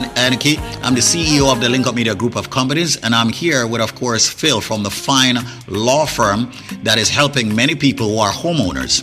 Anarchy. 0.00 0.58
I'm 0.84 0.94
the 0.94 1.00
CEO 1.00 1.50
of 1.50 1.60
the 1.60 1.68
Link 1.68 1.88
Up 1.88 1.94
Media 1.96 2.14
Group 2.14 2.36
of 2.36 2.50
Companies, 2.50 2.96
and 2.98 3.16
I'm 3.16 3.30
here 3.30 3.66
with, 3.66 3.80
of 3.80 3.96
course, 3.96 4.28
Phil 4.28 4.60
from 4.60 4.84
the 4.84 4.90
fine 4.90 5.38
law 5.66 6.06
firm 6.06 6.52
that 6.84 6.98
is 6.98 7.08
helping 7.08 7.52
many 7.52 7.74
people 7.74 8.10
who 8.10 8.18
are 8.18 8.30
homeowners. 8.30 9.02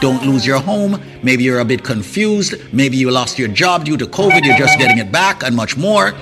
Don't 0.00 0.24
lose 0.24 0.46
your 0.46 0.58
home. 0.58 1.00
Maybe 1.22 1.44
you're 1.44 1.60
a 1.60 1.64
bit 1.64 1.84
confused. 1.84 2.54
Maybe 2.72 2.96
you 2.96 3.10
lost 3.10 3.38
your 3.38 3.48
job 3.48 3.84
due 3.84 3.98
to 3.98 4.06
COVID. 4.06 4.42
You're 4.44 4.56
just 4.56 4.78
getting 4.78 4.96
it 4.98 5.12
back 5.12 5.42
and 5.42 5.54
much 5.54 5.76
more. 5.76 6.14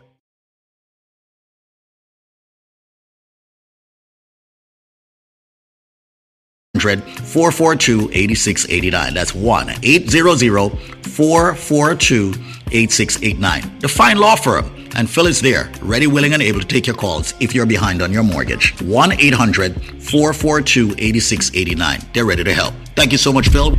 Six 8.35 8.65
eighty 8.69 8.89
nine. 8.89 9.13
That's 9.13 9.33
one 9.35 9.73
eight 9.83 10.09
zero 10.09 10.35
zero 10.35 10.69
four 11.03 11.55
four 11.55 11.95
two 11.95 12.33
eight 12.71 12.91
six 12.91 13.21
eight 13.21 13.39
nine. 13.39 13.79
The 13.79 13.87
fine 13.87 14.17
law 14.17 14.35
firm. 14.35 14.77
And 14.95 15.09
Phil 15.09 15.25
is 15.27 15.39
there, 15.39 15.71
ready, 15.81 16.05
willing, 16.05 16.33
and 16.33 16.41
able 16.41 16.59
to 16.59 16.67
take 16.67 16.85
your 16.85 16.95
calls 16.97 17.33
if 17.39 17.55
you're 17.55 17.65
behind 17.65 18.01
on 18.01 18.11
your 18.11 18.23
mortgage. 18.23 18.73
1 18.81 19.13
800 19.13 19.73
442 20.03 20.95
8689. 20.97 22.01
They're 22.13 22.25
ready 22.25 22.43
to 22.43 22.53
help. 22.53 22.73
Thank 22.95 23.13
you 23.13 23.17
so 23.17 23.31
much, 23.31 23.47
Phil. 23.47 23.73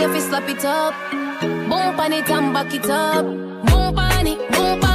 You 0.00 0.20
slap 0.20 0.48
it 0.48 0.64
up. 0.64 0.94
Bump 1.68 1.98
on 1.98 2.12
it 2.12 2.30
and 2.30 2.54
back 2.54 2.72
it 2.72 2.88
up. 2.88 3.24
Boom 3.24 3.98
on 3.98 4.26
it, 4.26 4.50
bump 4.52 4.84
on 4.84 4.87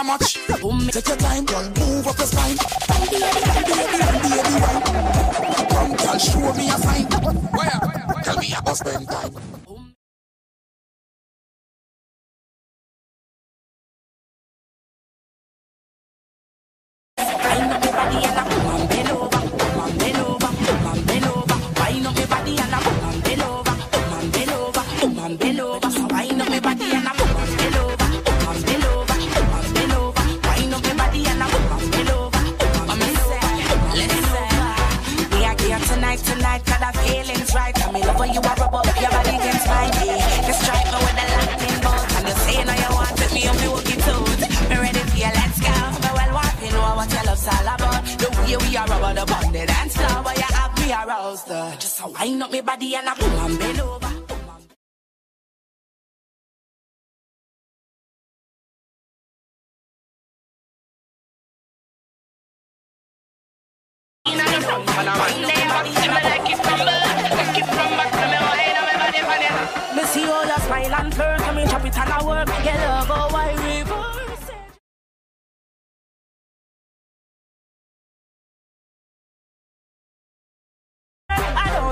so 0.00 0.04
much. 0.04 0.34
Take 0.92 1.08
your 1.08 1.16
time, 1.16 1.44
girl, 1.44 1.62
move 1.78 2.06
up 2.06 2.18
your 2.18 2.26
spine. 2.26 2.56
Baby, 2.88 3.20
baby, 3.20 3.72
baby, 4.22 4.54
wine. 4.60 4.82
Come, 5.70 5.96
girl, 5.96 6.18
show 6.18 6.52
me 6.54 6.68
a 6.68 6.78
sign. 6.78 7.06
Tell 8.24 8.36
me 8.38 8.54
about 8.56 8.76
spend 8.76 9.08
time. 9.08 9.69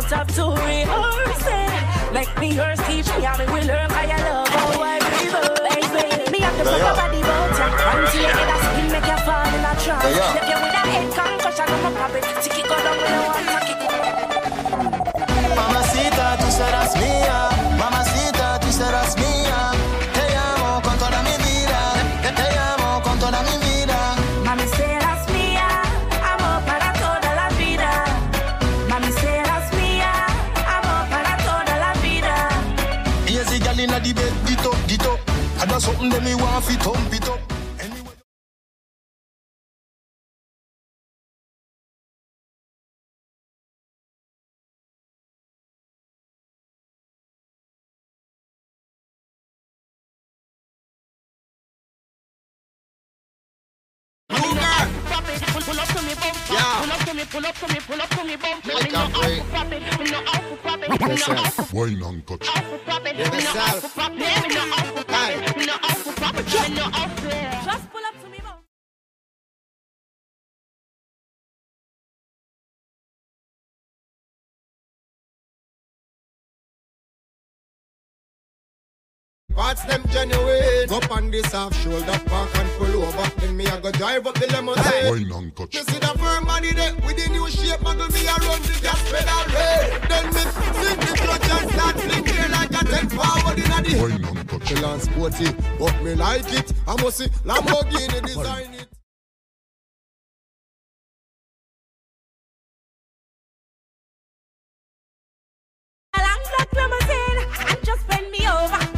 I 0.09 0.25
don't 0.25 0.27
have 0.27 0.37
to 0.37 0.45
rehearse 0.65 1.45
it. 1.45 2.15
Like 2.15 2.41
me, 2.41 2.55
yours 2.55 2.81
teach 2.89 3.05
me 3.15 3.25
how 3.25 3.37
me 3.37 3.45
will 3.45 3.67
learn 3.67 3.91
how 3.91 4.09
you 4.09 4.17
love, 4.25 4.49
oh, 4.51 4.79
why 4.81 4.97
reverse 5.21 5.93
it? 6.01 6.33
Me 6.33 6.41
have 6.41 6.57
to 6.57 6.65
put 6.65 6.81
my 6.81 6.97
body 6.97 7.19
ya. 7.19 7.37
Until 7.93 8.23
you 8.23 8.33
get 8.33 8.49
a 8.49 8.59
spin, 8.65 8.89
make 8.89 9.05
you 9.05 9.19
fall 9.29 9.45
in 9.53 9.69
a 9.69 9.73
trance. 9.85 10.17
Left 10.17 10.49
you 10.49 10.57
with 10.65 10.73
a 10.73 10.85
head 10.89 11.13
concussion, 11.13 11.67
I'm 11.69 11.93
a 11.93 11.99
pop 11.99 12.15
it. 12.15 12.25
Tick 12.43 12.59
it 12.59 12.69
go 12.69 12.77
down 12.77 12.97
you 12.97 13.29
want 13.29 13.58
want 36.59 36.65
fi 36.65 36.75
thump 36.83 37.15
it 37.15 37.29
up. 37.29 37.41
Pull 55.69 55.81
up 55.81 55.89
to 55.89 56.03
me, 56.03 56.15
bump. 56.15 56.37
Pull 56.49 56.93
up 56.93 57.05
to 57.05 57.15
me, 57.15 57.25
pull 57.25 57.47
up 57.47 57.55
to 57.55 57.69
me, 57.69 57.81
pull 57.81 58.01
up 58.01 58.09
to 58.09 58.25
me, 58.25 58.37
bump. 58.37 58.67
Me 58.67 58.73
know 58.91 58.99
how 58.99 59.29
to 59.29 59.43
pop 59.53 59.73
it, 59.73 59.99
me 59.99 60.11
know 60.11 60.23
how 60.25 60.41
to 60.41 60.57
pop 60.57 60.83
it, 60.83 60.89
me 60.89 60.97
know 60.97 61.35
how 61.35 61.51
to 61.51 61.77
Wine 61.77 62.03
and 62.03 62.27
touch. 62.27 62.47
pop 62.87 63.07
it, 63.07 63.17
me 63.17 63.23
know 63.23 63.53
how 63.53 63.75
to 63.75 63.89
pop 63.89 64.13
it, 64.13 64.19
me 64.19 64.55
know 64.55 64.61
how 64.61 64.83
to 64.83 65.05
pop 65.05 65.31
it, 65.31 65.57
me 65.59 65.67
know 65.67 65.73
how 65.83 65.88
to 66.45 66.91
pop 66.91 67.25
it, 67.25 67.25
me 67.25 67.58
Parts 79.69 79.85
them 79.85 80.03
genuine. 80.09 80.91
Up 80.91 81.11
on 81.11 81.31
this 81.31 81.53
half 81.53 81.75
shoulder, 81.83 82.19
park 82.25 82.49
and 82.55 82.71
pull 82.79 83.03
over. 83.03 83.31
Then 83.39 83.55
me 83.55 83.67
I 83.67 83.79
go 83.79 83.93
drive 83.93 84.27
up 84.27 84.35
the 84.37 84.47
limousine. 84.47 85.11
Wine 85.11 85.31
and 85.31 85.55
touch. 85.55 85.75
You 85.75 85.83
see 85.83 85.99
the 85.99 86.07
firm 86.07 86.47
body 86.47 86.73
there 86.73 86.95
with 87.05 87.23
the 87.23 87.31
new 87.31 87.47
shape, 87.51 87.81
muggle 87.81 88.11
me 88.15 88.27
I 88.27 88.37
run 88.49 88.63
the 88.63 88.79
gas 88.81 89.03
pedal 89.13 89.45
red. 89.53 90.09
Then 90.09 90.27
me 90.33 90.41
sing 90.41 91.01
the 91.05 91.13
clutch 91.21 91.51
and 91.51 91.71
start 91.71 92.01
fling 92.01 92.25
here 92.25 92.49
like 92.49 92.71
a 92.71 92.85
ten 92.87 93.09
forward 93.11 93.59
in 93.59 93.71
a 93.71 93.83
the. 93.85 93.93
Wine 94.01 94.25
and 94.25 94.49
touch. 94.49 94.65
Chill 94.65 94.85
and 94.87 95.03
sporty, 95.03 95.53
but 95.79 96.03
me 96.03 96.15
like 96.15 96.51
it. 96.51 96.73
I 96.87 97.03
must 97.03 97.19
see 97.19 97.27
Lamborghini 97.45 98.25
design 98.25 98.73
it. 98.73 98.89
Long 106.17 106.43
black 106.57 106.73
limousine 106.73 107.69
and 107.69 107.85
just 107.85 108.09
bend 108.09 108.31
me 108.31 108.49
over. 108.49 108.98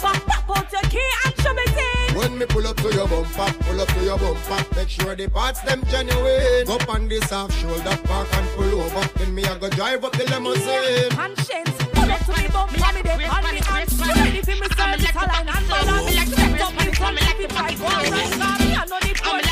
Bumper, 0.00 0.20
pop 0.26 0.58
out 0.58 0.72
your 0.72 0.82
key 0.90 1.10
and 1.24 1.34
show 1.40 1.54
me 1.54 1.64
thing. 1.66 2.16
When 2.16 2.38
me 2.38 2.46
pull 2.46 2.66
up 2.66 2.76
to 2.78 2.88
your 2.94 3.08
bumper, 3.08 3.52
pull 3.64 3.80
up 3.80 3.88
to 3.88 4.04
your 4.04 4.18
bumper, 4.18 4.76
make 4.76 4.88
sure 4.88 5.14
the 5.14 5.28
parts 5.28 5.60
them 5.60 5.82
genuine. 5.90 6.68
Up 6.68 6.88
on 6.88 7.08
this 7.08 7.30
half 7.30 7.52
shoulder, 7.52 7.96
park 8.04 8.28
and 8.32 8.48
pull 8.56 8.80
over. 8.80 9.08
Then 9.18 9.34
me 9.34 9.44
I 9.44 9.58
go 9.58 9.68
drive 9.70 10.04
up 10.04 10.12
the 10.12 10.24
limousine. 10.24 11.10
Conscience, 11.10 11.76
pull 11.92 12.10
up 12.10 12.20
to 12.26 12.32
me 12.36 12.48
bumper, 12.48 12.92
me 12.94 13.02
dey 13.02 13.24
on 13.24 13.42
me 13.44 13.60
hands. 13.60 14.00
Ready 14.00 14.42
for 14.42 14.56
me 14.56 14.68
service, 14.76 15.14
a 15.14 15.26
line 15.26 15.48
and 15.48 15.66
follow 15.66 16.04
me. 16.06 16.12
Step 16.12 16.60
up 16.60 16.74
me 16.74 16.92
from 16.92 17.14
me 17.14 17.20
like 17.22 17.40
it 17.40 17.52
right. 17.52 17.80
All 17.80 17.88
right, 17.88 18.38
now 18.38 18.58
me 18.58 18.74
I 18.74 18.84
know 18.86 19.00
the 19.00 19.12
police. 19.20 19.50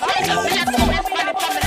Wine 0.00 1.65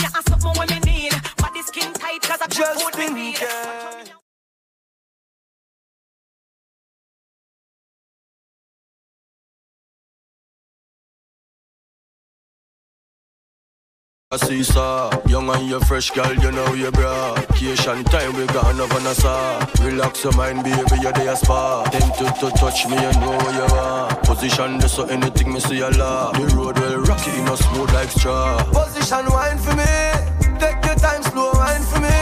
you, 0.00 0.08
I 0.14 0.20
something 0.28 0.52
when 0.58 0.68
me 0.68 0.80
need. 0.80 1.12
Body 1.38 1.62
skin 1.62 1.92
tight, 1.94 2.22
cause 2.22 2.40
I 2.42 2.46
just 2.48 2.82
food 2.82 3.12
me. 3.14 3.34
See 14.36 14.62
saw 14.62 15.10
Young 15.28 15.48
and 15.48 15.66
you 15.66 15.80
fresh 15.80 16.10
girl, 16.10 16.34
you 16.34 16.52
know 16.52 16.74
you 16.74 16.90
bra. 16.90 17.34
Vacation 17.34 18.04
time 18.04 18.36
we 18.36 18.46
gone 18.46 18.78
over 18.78 19.00
Nassau 19.00 19.64
Relax 19.82 20.24
your 20.24 20.36
mind 20.36 20.62
baby, 20.62 21.00
you're 21.00 21.12
there 21.12 21.34
spa. 21.36 21.84
Tempted 21.84 22.34
to 22.40 22.50
touch 22.50 22.86
me, 22.86 22.96
you 22.96 23.12
know 23.20 23.36
where 23.38 23.54
you 23.54 23.74
are. 23.76 24.14
Position 24.24 24.78
this 24.78 24.92
so 24.94 25.04
anything 25.06 25.52
me 25.52 25.60
see 25.60 25.80
a 25.80 25.88
lot 25.90 26.34
The 26.34 26.54
road 26.54 26.78
well 26.78 26.98
rocky, 26.98 27.30
you 27.30 27.44
know 27.44 27.56
smooth 27.56 27.90
like 27.92 28.10
straw. 28.10 28.62
Position 28.72 29.24
wine 29.30 29.58
for 29.58 29.74
me. 29.74 29.84
Take 30.60 30.84
your 30.84 30.96
time, 30.96 31.22
slow 31.22 31.52
wine 31.54 31.82
for 31.82 32.00
me. 32.00 32.15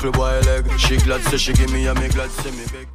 Couple 0.00 0.12
boy 0.12 0.40
leg 0.40 0.78
She 0.78 0.96
glad 0.98 1.20
say 1.22 1.36
she 1.36 1.52
give 1.52 1.72
me 1.72 1.86
and 1.86 1.98
me 2.00 2.08
glad 2.08 2.30
say 2.30 2.50
me 2.50 2.64
beg. 2.72 2.88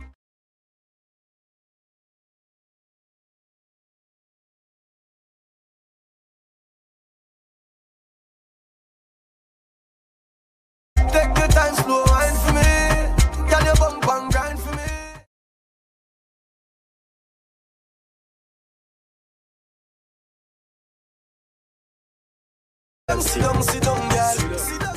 Sit 23.18 23.42
down, 23.42 23.64
sit 23.64 23.84
down, 23.84 24.10
girl. 24.10 24.58
Sit 24.58 24.80
down, 24.82 24.95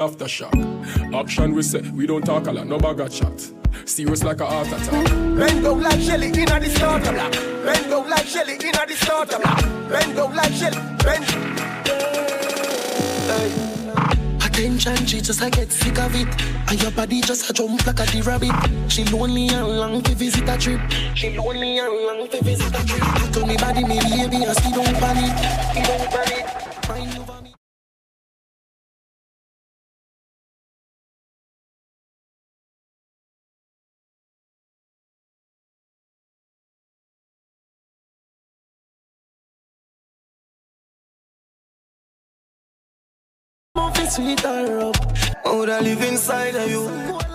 Aftershock. 0.00 1.14
Action 1.14 1.54
we 1.54 1.62
say, 1.62 1.82
we 1.90 2.06
don't 2.06 2.24
talk 2.24 2.46
a 2.46 2.52
lot, 2.52 2.66
no 2.66 2.78
bag 2.78 3.00
of 3.00 3.12
chat. 3.12 3.38
Serious 3.84 4.24
like 4.24 4.40
a 4.40 4.46
heart 4.46 4.66
attack. 4.68 5.06
Bend 5.36 5.62
down 5.62 5.82
like 5.82 6.00
Shelly 6.00 6.28
in 6.28 6.32
the 6.32 6.70
starter 6.74 7.12
block. 7.12 7.32
Bend 7.32 7.90
down 7.90 8.08
like 8.08 8.26
Shelly 8.26 8.54
in 8.54 8.72
the 8.72 8.96
starter 8.96 9.38
block. 9.38 9.60
Bend 9.90 10.16
down 10.16 10.34
like 10.34 10.52
Shelly. 10.54 10.78
Bend. 11.04 11.24
Attention, 14.42 15.06
she 15.06 15.20
just 15.20 15.42
I 15.42 15.50
get 15.50 15.70
sick 15.70 15.98
of 15.98 16.14
it. 16.14 16.28
And 16.70 16.80
your 16.80 16.92
body 16.92 17.20
just 17.20 17.50
a 17.50 17.52
jump 17.52 17.86
like 17.86 18.00
a 18.00 18.06
the 18.10 18.22
rabbit. 18.22 18.90
She 18.90 19.04
lonely 19.04 19.48
and 19.48 19.68
long 19.68 20.00
to 20.00 20.14
visit 20.14 20.48
a 20.48 20.56
trip. 20.56 20.80
She 21.14 21.36
lonely 21.36 21.78
and 21.78 21.94
long 22.06 22.26
to 22.26 22.42
visit 22.42 22.74
a 22.74 22.86
trip. 22.86 23.02
I 23.02 23.30
told 23.32 23.48
me 23.48 23.56
body, 23.58 23.84
me 23.84 24.00
baby, 24.00 24.44
and 24.44 24.56
she 24.62 24.70
don't 24.72 24.96
panic. 24.96 25.36
She 25.74 25.82
don't 25.82 26.10
panic. 26.10 27.19
Sweet 44.10 44.44
or 44.44 44.80
up. 44.80 44.96
Oh, 45.44 45.62
I 45.70 45.80
live 45.80 46.02
inside 46.02 46.56
of 46.56 46.68
you. 46.68 47.29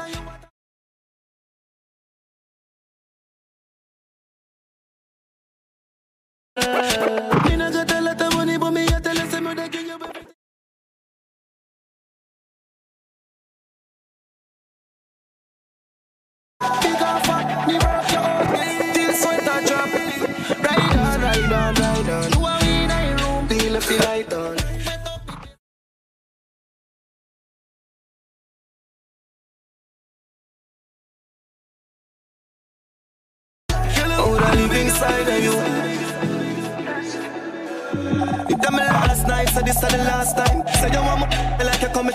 Night, 39.55 39.65
this 39.65 39.75
is 39.75 39.81
the 39.81 39.97
last 39.97 40.37
time. 40.37 40.67
Say 40.75 40.91
you 40.91 40.99
want 40.99 41.29
me 41.59 41.65
like 41.65 41.81
you 41.81 41.89
come 41.89 42.09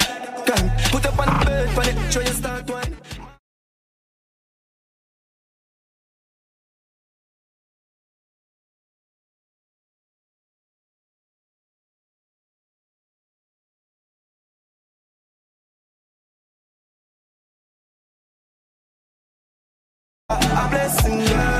crime. 0.46 0.70
Put 0.90 1.06
up 1.06 1.18
on 1.18 1.38
the 1.38 1.44
bed, 1.46 1.70
for 1.70 1.82
it, 1.88 2.12
show 2.12 2.20
you 2.20 2.26
start 2.26 2.70
wine. 2.70 2.96
A 20.30 20.68
blessing, 20.70 21.24
girl. 21.26 21.59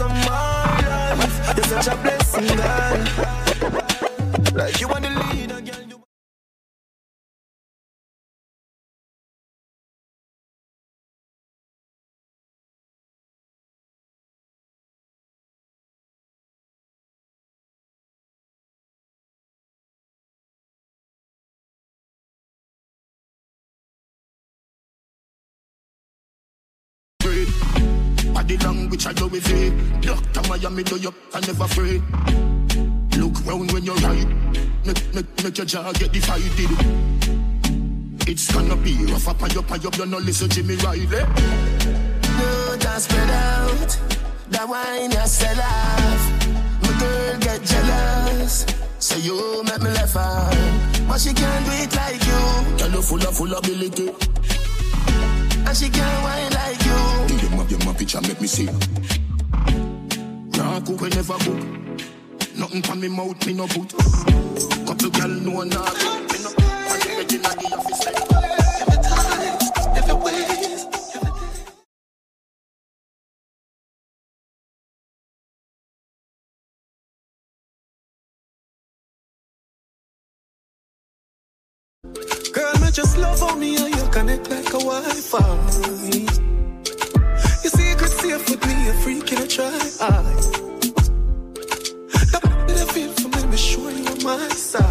Of 0.00 0.10
my 0.10 0.78
life, 0.86 1.56
you're 1.56 1.64
such 1.64 1.88
a 1.88 1.96
blessing, 1.96 2.46
girl. 2.46 3.04
Like 4.54 4.80
you 4.80 4.86
want 4.86 5.02
the 5.02 5.10
leader, 5.32 5.60
girl. 5.60 5.74
Body 28.32 28.56
language 28.58 29.06
I 29.06 29.12
do 29.12 29.26
with 29.26 29.50
it. 29.50 29.87
Miami 30.48 30.82
do 30.82 30.96
you 30.96 31.12
I 31.34 31.40
never 31.40 31.64
afraid. 31.64 32.02
Look 33.18 33.44
round 33.44 33.70
when 33.72 33.84
you're 33.84 33.94
right. 33.96 34.26
Make, 34.86 35.14
make, 35.14 35.44
make 35.44 35.58
your 35.58 35.66
jaw 35.66 35.92
get 35.92 36.10
divided. 36.10 36.70
It's 38.26 38.50
gonna 38.50 38.76
be 38.76 38.94
rough 39.12 39.28
up 39.28 39.42
and 39.42 39.56
up 39.58 39.70
and 39.70 39.84
up. 39.84 39.96
You 39.98 40.06
know 40.06 40.18
listen 40.18 40.48
Jimmy 40.48 40.76
Riley. 40.76 41.06
No, 41.06 42.76
just 42.78 43.10
spread 43.10 43.30
out. 43.30 43.98
That 44.48 44.66
wine 44.66 45.10
you 45.10 45.26
sell 45.26 45.60
off. 45.60 46.82
My 46.82 46.98
girl 46.98 47.38
get 47.40 47.62
jealous. 47.64 48.64
Say 48.98 49.20
you 49.20 49.62
make 49.64 49.82
me 49.82 49.90
laugh 49.90 50.16
out. 50.16 50.56
But 51.06 51.20
she 51.20 51.34
can't 51.34 51.64
do 51.66 51.72
it 51.72 51.94
like 51.94 52.24
you. 52.24 52.78
Girl 52.78 52.90
you 52.96 53.02
full 53.02 53.22
of 53.22 53.36
full 53.36 53.52
ability. 53.52 54.08
And 55.66 55.76
she 55.76 55.90
can't 55.90 56.22
wine 56.24 56.52
like 56.52 56.82
you. 56.86 57.36
Give 57.36 57.50
them 57.50 57.60
up 57.60 57.70
your 57.70 57.84
my 57.84 57.92
picture 57.92 58.20
make 58.22 58.40
me 58.40 58.46
see. 58.46 58.68
Can't 60.58 60.84
cook, 60.84 61.00
we 61.00 61.08
never 61.10 61.34
cook. 61.34 61.60
Nothing 62.56 62.82
from 62.82 63.00
me 63.00 63.08
mouth, 63.08 63.46
me 63.46 63.52
no 63.54 63.66
put. 63.68 63.90
Couple 64.86 65.10
gal 65.10 65.28
know 65.28 65.62
not. 65.62 65.94
Me 65.94 66.38
no 66.42 66.50
want 66.58 67.02
to 67.02 67.08
get 67.08 67.32
in 67.32 67.42
the. 67.42 67.50
Every 68.80 68.98
time, 69.04 69.40
every. 69.96 70.48
Girl, 82.52 82.74
me 82.80 82.90
just 82.90 83.16
love 83.18 83.38
how 83.38 83.54
me 83.54 83.76
and 83.76 83.94
you 83.94 84.08
connect 84.10 84.50
like 84.50 84.68
a 84.74 84.78
Wi-Fi. 84.78 85.38
Your 87.62 87.70
secret 87.70 88.10
safe 88.10 88.50
with 88.50 88.66
me, 88.66 88.88
a 88.88 88.94
freak 88.94 89.32
try. 89.48 89.70
That 92.68 92.88
feel 92.92 93.12
for 93.12 93.28
me, 93.28 93.46
me 93.46 93.56
sure 93.56 93.90
you 93.90 94.04
my 94.24 94.48
side. 94.48 94.84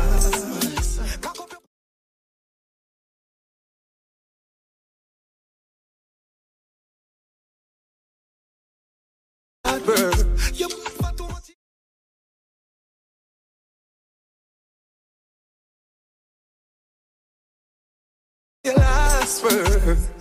Your 18.64 18.76
last 18.76 19.44
word. 19.44 20.17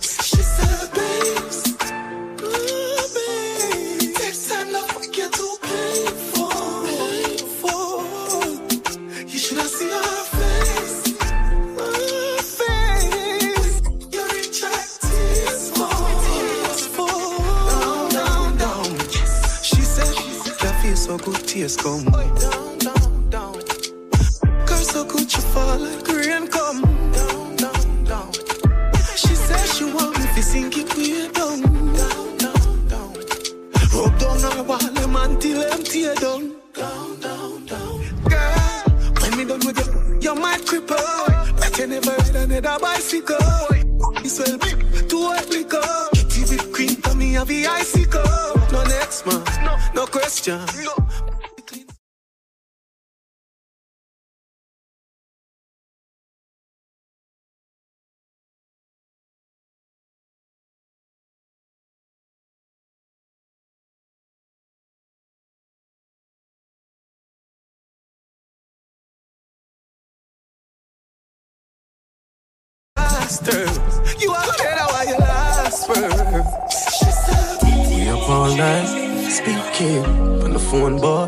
Masters, 73.41 74.21
you 74.21 74.31
are 74.31 74.45
better 74.57 74.85
while 74.85 75.07
you 75.07 75.17
last 75.17 75.89
word. 75.89 76.71
She 76.71 77.05
said, 77.05 77.61
we 77.63 78.09
up 78.09 78.29
all 78.29 78.55
night, 78.55 79.29
speaking 79.29 80.05
on 80.43 80.53
the 80.53 80.59
phone, 80.59 80.97
boy, 80.97 81.27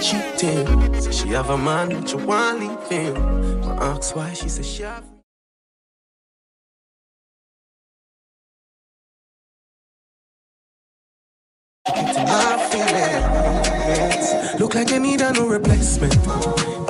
cheating. 0.00 1.00
So 1.00 1.10
she 1.10 1.28
have 1.30 1.50
a 1.50 1.58
man, 1.58 1.88
but 1.88 2.12
you 2.12 2.18
want 2.18 2.60
leave 2.60 2.88
him. 2.88 3.64
I 3.64 3.86
ask 3.86 4.14
why, 4.14 4.32
she 4.32 4.48
said 4.48 4.64
she 4.64 4.82
have. 4.84 5.04
Look 14.60 14.74
like 14.74 14.90
you 14.90 15.00
need 15.00 15.20
a 15.20 15.32
new 15.32 15.48
replacement. 15.48 16.14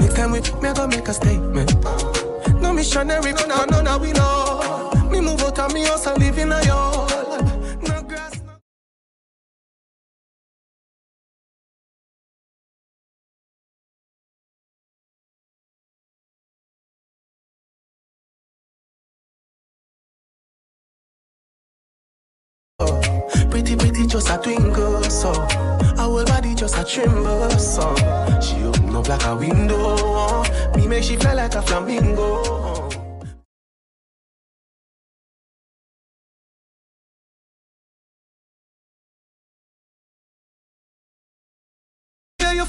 Next 0.01 0.17
time 0.17 0.33
we 0.33 0.41
me, 0.41 0.69
I 0.69 0.75
go 0.75 0.87
make 0.87 1.09
a 1.09 1.15
statement. 1.15 1.75
No 2.61 2.73
missionary, 2.75 3.33
no, 3.33 3.47
no, 3.47 3.65
no, 3.65 3.81
no, 3.81 3.99
we 3.99 4.13
know. 4.13 4.50
Me 5.73 5.85
house 5.85 6.07
in 6.07 6.53
a 6.53 6.65
yard. 6.65 7.11
Pretty, 23.51 23.77
pretty, 23.77 24.07
just 24.07 24.31
a 24.31 24.39
twinkle, 24.39 25.03
so. 25.05 25.31
Our 25.31 25.97
whole 25.97 26.25
body 26.25 26.55
just 26.55 26.79
a 26.79 26.85
tremble, 26.85 27.51
so. 27.51 27.95
She 28.41 28.63
open 28.65 28.97
up 28.97 29.09
like 29.09 29.25
a 29.27 29.37
window 29.37 30.43
Me 30.77 30.87
make 30.87 31.05
she 31.05 31.17
fly 31.17 31.35
like 31.35 31.55
a 31.55 31.63
flamingo 31.63 32.90
Yeah, 32.90 32.90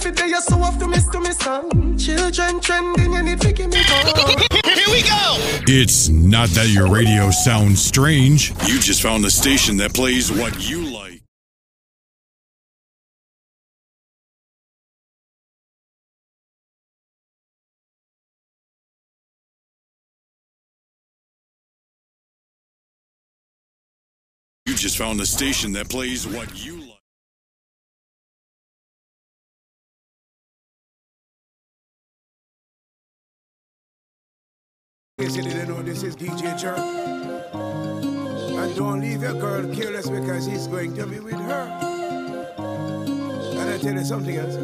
fit 0.02 0.16
there, 0.16 0.28
you're 0.28 0.42
so 0.42 0.58
off 0.62 0.80
to 0.80 0.88
miss 0.88 1.08
to 1.10 1.20
miss 1.20 1.38
son. 1.38 1.98
Children 1.98 2.60
trending, 2.60 3.14
you 3.14 3.24
need 3.24 3.40
to 3.42 3.52
give 3.54 3.70
me 3.70 3.82
go. 3.88 4.26
Here 4.74 4.90
we 4.90 5.02
go. 5.04 5.38
It's 5.68 6.10
not 6.10 6.50
that 6.50 6.70
your 6.70 6.88
radio 6.88 7.30
sounds 7.32 7.82
strange. 7.82 8.50
You 8.68 8.80
just 8.80 9.02
found 9.02 9.24
the 9.24 9.32
station 9.32 9.78
that 9.78 9.94
plays 9.94 10.32
what 10.32 10.70
you 10.70 10.90
like. 10.92 11.22
You 24.66 24.76
just 24.76 24.98
found 24.98 25.20
the 25.20 25.26
station 25.26 25.74
that 25.74 25.90
plays 25.90 26.26
what 26.26 26.66
you 26.66 26.80
like. 26.80 26.91
You 35.22 35.30
didn't 35.44 35.70
know 35.70 35.84
this 35.84 36.02
is 36.02 36.16
DJ 36.16 36.58
Jerk. 36.60 36.80
And 36.80 38.76
don't 38.76 39.02
leave 39.02 39.22
your 39.22 39.34
girl 39.36 39.64
careless 39.76 40.10
because 40.10 40.48
he's 40.48 40.66
going 40.66 40.96
to 40.96 41.06
be 41.06 41.20
with 41.20 41.36
her. 41.36 41.68
And 42.58 43.70
I 43.70 43.78
tell 43.78 43.94
you 43.94 44.04
something 44.04 44.36
else. 44.36 44.56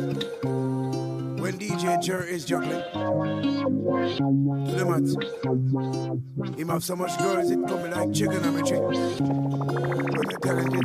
When 1.40 1.60
DJ 1.60 2.02
Jerk 2.02 2.28
is 2.28 2.44
juggling, 2.44 2.82
to 4.66 4.74
the 4.76 4.84
mat, 4.84 6.60
him 6.60 6.70
have 6.70 6.84
so 6.84 6.96
much 6.96 7.16
girls 7.20 7.52
it 7.52 7.60
coming 7.68 7.92
like 7.92 8.12
chicken 8.12 8.44
on 8.44 8.56
a 8.56 8.64
tree. 8.64 8.80
But 10.10 10.28
I 10.28 10.34
tell 10.42 10.58
you, 10.58 10.82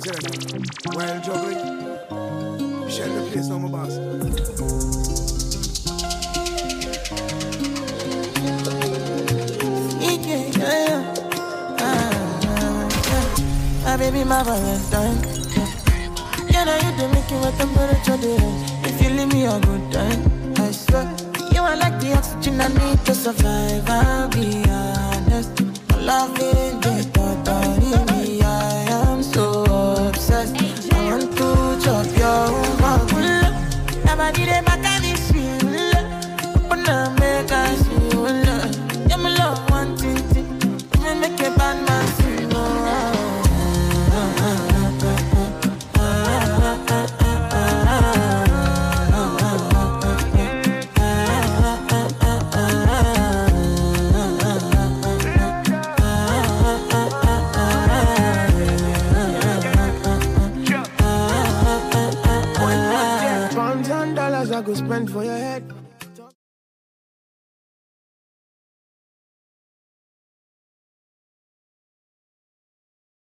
while 0.93 1.21
juggling, 1.23 1.61
share 2.91 3.09
the 3.09 3.31
place 3.33 3.47
no 3.49 3.59
more 3.59 3.71
boss. 3.71 5.02
My 13.93 13.99
baby, 13.99 14.25
my 14.25 14.43
Valentine. 14.43 15.19
Yeah, 16.51 16.65
now 16.65 16.77
you 16.77 17.09
make 17.09 17.31
it 17.31 17.41
with 17.45 17.59
temperature 17.59 18.17
there. 18.17 18.89
If 18.89 19.03
you 19.03 19.11
leave 19.11 19.31
me 19.35 19.45
a 19.45 19.61
good 19.61 19.93
time, 19.93 20.55
I 20.57 20.71
swear. 20.71 21.15
You 21.53 21.61
are 21.61 21.77
like 21.77 22.01
the 22.01 22.15
oxygen 22.15 22.59
I 22.63 22.69
need 22.69 23.05
to 23.05 23.15
survive. 23.15 23.85
I'll 23.91 24.31
be 24.31 24.65
honest. 24.67 25.61
My 25.91 25.97
love 25.99 26.39
is 26.41 26.73
the 26.81 27.11
thought 27.13 27.45
ointment 64.93 65.11
for 65.11 65.25
your 65.25 65.37
head. 65.37 65.73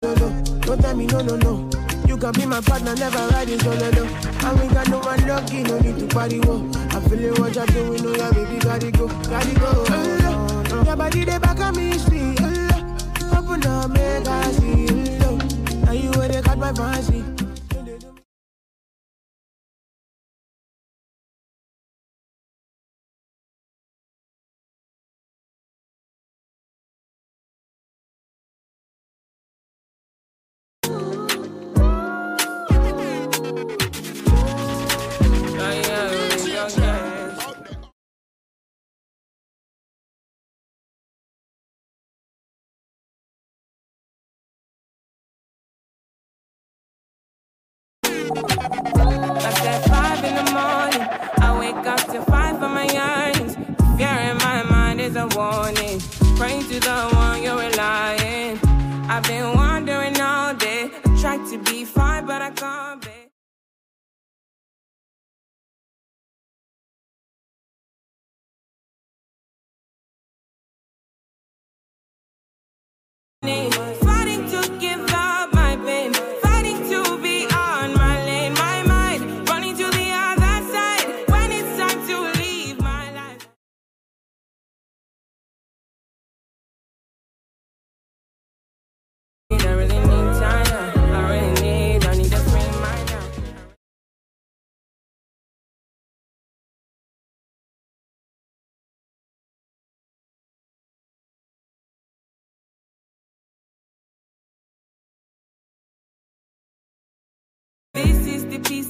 No, 0.03 0.13
no, 0.13 0.43
don't 0.61 0.81
tell 0.81 0.95
me 0.95 1.07
no, 1.07 1.21
no, 1.21 1.35
no. 1.37 1.69
You 2.05 2.17
can 2.17 2.31
be 2.33 2.45
my 2.45 2.61
partner, 2.61 2.95
never 2.95 3.27
riding 3.33 3.59
solo, 3.59 3.89
no. 3.91 4.03
And 4.05 4.59
we 4.59 4.67
got 4.73 4.87
no 4.89 4.99
one 4.99 5.27
lucky, 5.27 5.63
no 5.63 5.79
need 5.79 5.97
to 5.99 6.07
party, 6.07 6.39
whoa. 6.39 6.69
I 6.91 6.99
feel 7.01 7.25
it, 7.25 7.39
what 7.39 7.55
you're 7.55 7.65
doing, 7.65 8.03
no, 8.03 8.15
yeah, 8.15 8.31
baby, 8.31 8.59
gotta 8.59 8.91
go, 8.91 9.07
gotta 9.07 9.59
go. 9.59 9.85
Oh, 9.89 10.63
no. 10.69 10.83
Your 10.83 10.95
body, 10.95 11.25
they 11.25 11.39
back 11.39 11.59
on 11.59 11.75
me, 11.75 11.97
sweet, 11.97 12.37
oh, 12.41 13.37
Open 13.37 13.65
up, 13.65 13.89
make 13.91 14.27
I 14.27 14.51
see, 14.51 15.19
oh, 15.25 15.37
Now 15.85 15.91
you 15.91 16.11
where 16.11 16.29
they 16.29 16.41
got 16.41 16.57
my 16.57 16.71
fancy. 16.73 17.36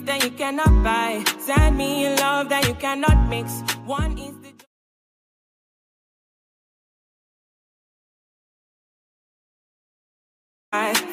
That 0.07 0.23
you 0.23 0.31
cannot 0.31 0.71
buy. 0.83 1.23
Send 1.39 1.77
me 1.77 2.05
a 2.07 2.15
love 2.15 2.49
that 2.49 2.67
you 2.67 2.73
cannot 2.75 3.27
mix. 3.29 3.61
One 3.85 4.17
is 4.17 4.35
the. 4.39 4.47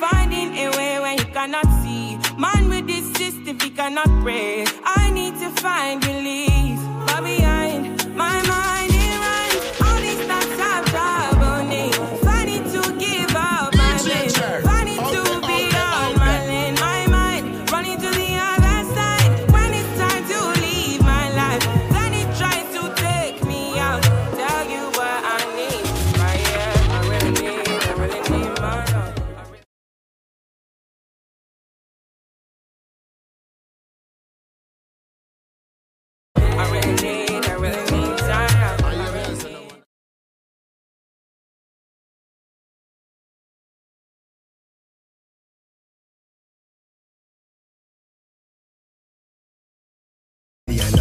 Finding 0.00 0.50
a 0.58 0.68
way 0.76 0.98
where 1.00 1.14
you 1.14 1.28
cannot 1.32 1.66
see. 1.82 2.18
Man 2.39 2.68
with 2.68 2.86
this 2.86 3.06
system, 3.14 3.58
he 3.58 3.70
cannot 3.70 4.10
pray. 4.23 4.64
I 4.84 5.10
need 5.10 5.34
to 5.42 5.50
find 5.62 6.05
relief. 6.06 6.53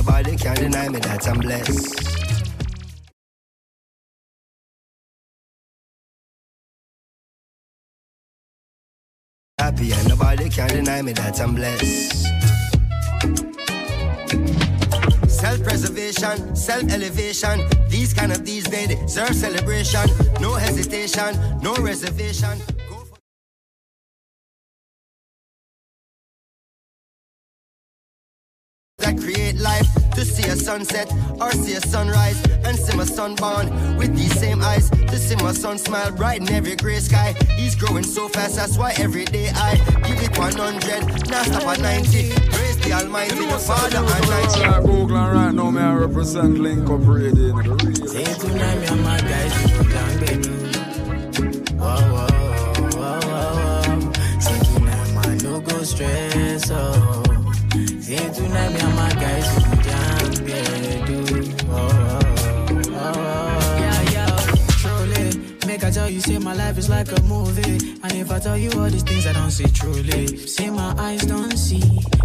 Nobody 0.06 0.36
can 0.36 0.56
deny 0.56 0.90
me 0.90 1.00
that 1.00 1.28
I'm 1.28 1.40
blessed. 1.40 2.10
Happy 9.58 9.94
and 9.94 10.10
nobody 10.10 10.50
can 10.50 10.68
deny 10.68 11.02
me 11.02 11.14
that 11.14 11.40
I'm 11.40 11.56
blessed. 11.56 12.28
Self-preservation, 15.30 16.56
self-elevation. 16.56 17.62
These 17.88 18.14
kind 18.14 18.34
of 18.34 18.46
these 18.46 18.66
they 18.66 18.88
deserve 18.88 19.36
celebration. 19.36 20.10
No 20.42 20.54
hesitation, 20.54 21.32
no 21.62 21.76
reservation. 21.76 22.60
That 29.54 29.62
life 29.62 30.12
to 30.12 30.26
see 30.26 30.48
a 30.50 30.56
sunset 30.56 31.12
or 31.42 31.52
see 31.52 31.74
a 31.74 31.82
sunrise 31.82 32.42
and 32.66 32.78
see 32.78 32.96
my 32.96 33.04
son 33.04 33.36
born 33.36 33.98
with 33.98 34.16
these 34.16 34.38
same 34.40 34.62
eyes 34.62 34.90
to 34.90 35.18
see 35.18 35.36
my 35.38 35.52
son 35.52 35.78
smile 35.78 36.12
bright 36.12 36.42
in 36.42 36.50
every 36.52 36.76
gray 36.76 37.00
sky 37.00 37.34
he's 37.56 37.76
growing 37.76 38.04
so 38.04 38.28
fast 38.30 38.56
that's 38.56 38.78
why 38.78 38.94
every 38.98 39.26
day 39.26 39.50
I 39.54 39.76
give 40.08 40.22
it 40.22 40.38
100 40.38 41.30
now 41.30 41.44
stop 41.44 41.64
at 41.64 41.80
90 41.80 42.30
praise 42.52 42.78
the 42.80 42.94
almighty 42.94 43.36
the 43.36 43.60
father 43.60 43.98
and 43.98 44.86
Oakland 44.90 45.34
right 45.34 45.52
now, 45.54 45.72
me 45.72 45.82
I 45.82 45.94
represent 45.94 46.60
Link 46.60 46.90
Up 46.90 47.02
Radio. 47.06 47.62
Say 48.08 48.24
tonight, 48.24 48.80
me 48.80 48.88
and 48.88 49.04
my 49.04 49.20
guys 49.20 49.54
we 49.64 49.94
down 49.94 50.20
bedroom. 50.20 50.64
Whoa, 51.78 51.96
whoa, 52.12 52.28
whoa, 52.92 53.20
whoa, 53.20 53.90
whoa. 53.90 54.40
Say 54.40 54.60
tonight, 54.74 55.28
man, 55.28 55.38
no 55.40 55.62
go 55.62 55.84
stress, 55.84 56.72
oh. 56.72 57.33
Tonight, 58.16 58.70
me 58.70 58.80
and 58.80 58.96
my 58.96 59.10
guys 59.14 59.48
we 59.56 59.64
go 59.64 59.82
down 59.90 60.46
bedroom. 60.46 61.46
Whoa, 61.66 61.88
whoa, 61.88 62.20
whoa, 62.94 63.12
whoa. 63.12 63.78
Yeah, 63.80 64.02
yeah, 64.12 64.38
truly. 64.82 65.58
Make 65.66 65.84
I 65.84 65.90
tell 65.90 66.12
say 66.22 66.38
my 66.38 66.54
life 66.54 66.78
is 66.78 66.90
like 66.90 67.12
a 67.12 67.20
movie. 67.24 67.98
And 68.04 68.14
if 68.14 68.30
I 68.30 68.38
tell 68.38 68.56
you 68.56 68.70
all 68.80 68.88
these 68.88 69.02
things, 69.02 69.26
I 69.26 69.34
don't 69.34 69.50
say 69.50 69.66
truly. 69.66 70.38
Say 70.46 70.70
my 70.70 70.94
eyes 71.00 71.26
don't 71.26 71.58
see 71.58 71.82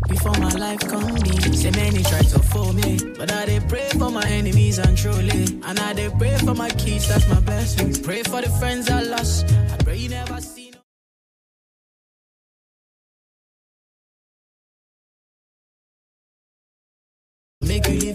before 0.08 0.36
my 0.38 0.50
life 0.50 0.80
come 0.80 1.14
be. 1.14 1.56
Say 1.56 1.70
many 1.70 2.02
try 2.02 2.20
to 2.20 2.38
fool 2.38 2.74
me, 2.74 2.98
but 3.16 3.32
I 3.32 3.46
they 3.46 3.60
pray 3.60 3.88
for 3.98 4.10
my 4.10 4.26
enemies 4.28 4.76
and 4.76 4.94
truly. 4.94 5.58
And 5.64 5.78
I 5.78 5.94
they 5.94 6.10
pray 6.10 6.36
for 6.36 6.54
my 6.54 6.68
kids, 6.68 7.08
that's 7.08 7.26
my 7.30 7.40
blessing. 7.40 7.94
Pray 8.02 8.22
for 8.24 8.42
the 8.42 8.50
friends 8.60 8.90
I 8.90 9.00
lost. 9.04 9.46
I 9.72 9.76
pray 9.82 9.96
you 9.96 10.10
never 10.10 10.38
see. 10.42 10.57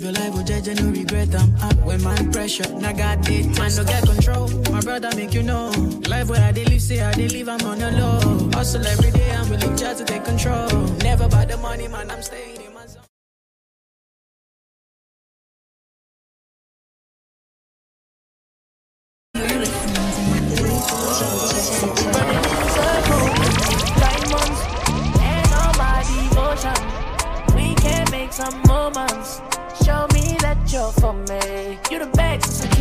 Live 0.03 0.15
your 0.15 0.23
life 0.23 0.33
oh, 0.33 0.37
with 0.37 0.47
judge 0.47 0.79
no 0.79 0.89
regret. 0.89 1.35
I'm 1.35 1.55
up 1.61 1.77
when 1.85 2.03
man 2.03 2.31
pressure. 2.31 2.69
Now 2.73 2.91
God 2.93 3.21
did 3.21 3.45
man 3.57 3.75
no 3.75 3.83
get 3.83 4.03
control. 4.03 4.47
My 4.71 4.81
brother 4.81 5.09
make 5.15 5.33
you 5.33 5.43
know. 5.43 5.69
Life 6.09 6.29
where 6.29 6.41
I 6.41 6.51
dey 6.51 6.65
live, 6.65 6.81
say 6.81 7.01
I 7.01 7.13
dey 7.13 7.27
live, 7.29 7.49
I'm 7.49 7.61
on 7.61 7.79
the 7.79 7.91
low. 7.91 8.49
Hustle 8.53 8.85
every 8.85 9.11
day, 9.11 9.31
I'm 9.31 9.49
willing 9.49 9.75
try 9.75 9.93
to 9.93 10.03
take 10.03 10.25
control. 10.25 10.69
Never 11.03 11.25
about 11.25 11.47
the 11.47 11.57
money, 11.57 11.87
man, 11.87 12.11
I'm 12.11 12.21
staying 12.21 12.72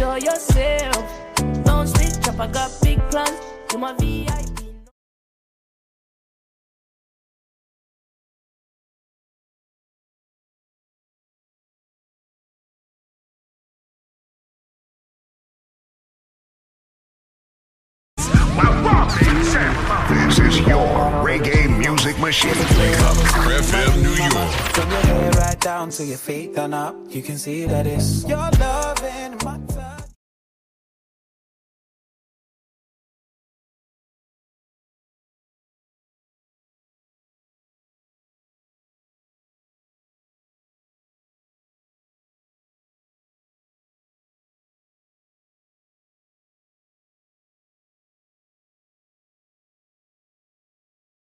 secure 0.02 0.18
yourself. 0.18 1.64
Don't 1.64 1.86
switch 1.86 2.28
up, 2.28 2.40
I 2.40 2.46
got 2.48 2.70
big 2.82 2.98
plans. 3.10 3.40
You 3.72 3.78
my 3.78 3.92
VIP. 3.94 4.38
This 20.08 20.38
is 20.38 20.58
your 20.60 20.86
reggae 21.22 21.78
music 21.78 22.18
machine. 22.18 22.50
FM 23.62 24.02
New 24.02 25.08
York. 25.08 25.11
Down 25.62 25.90
to 25.90 26.04
your 26.04 26.18
feet 26.18 26.58
and 26.58 26.74
up, 26.74 26.96
you 27.08 27.22
can 27.22 27.38
see 27.38 27.66
that 27.66 27.86
it's 27.86 28.24
your 28.24 28.50
love 28.58 29.00
and 29.04 29.42
my 29.44 29.58
touch. 29.68 30.10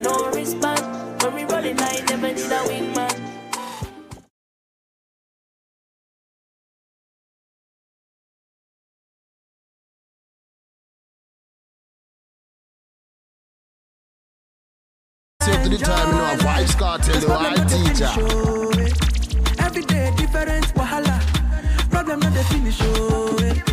No 0.01 0.31
respect. 0.31 0.83
When 1.23 1.35
we 1.35 1.43
rolling, 1.45 1.79
I 1.79 2.03
never 2.09 2.27
need 2.29 2.39
a 2.39 2.61
wingman. 2.67 2.92
The 15.73 15.79
time, 15.79 16.07
you 16.07 16.13
know, 16.13 16.33
a 16.33 16.37
Vybz 16.37 16.75
Kartel, 16.77 17.19
the 17.19 17.27
white 17.29 17.67
teacher. 17.67 18.07
Oh. 18.15 19.65
Every 19.65 19.81
day 19.81 20.13
different 20.15 20.65
wahala. 20.75 21.19
Problem 21.89 22.19
not 22.19 22.31
the 22.35 22.43
finish 22.43 22.77
oh. 22.83 23.72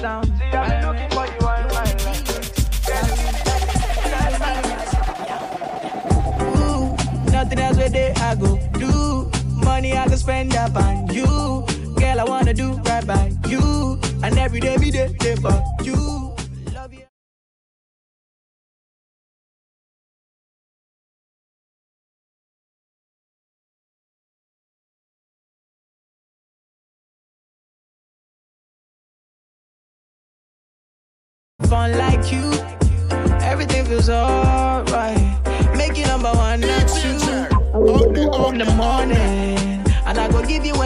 sound? 0.00 0.26
See, 0.38 0.44
I'm 0.44 0.84
looking 0.86 1.10
for 1.10 1.26
you 1.26 1.46
on 1.46 1.66
my 1.74 1.86
Ooh, 6.42 7.30
nothing 7.30 7.58
else 7.58 7.76
where 7.76 7.88
they 7.88 8.12
I 8.12 8.34
go 8.34 8.58
do. 8.78 9.30
Money 9.64 9.96
I 9.96 10.06
can 10.06 10.16
spend 10.16 10.54
up 10.56 10.76
on 10.76 11.08
you. 11.14 11.26
Girl, 11.96 12.20
I 12.20 12.24
wanna 12.24 12.54
do 12.54 12.72
right 12.88 13.06
by 13.06 13.32
you. 13.48 13.98
And 14.22 14.38
every 14.38 14.60
day 14.60 14.76
be 14.76 14.90
there 14.90 15.10
for 15.36 15.62
you. 15.82 16.25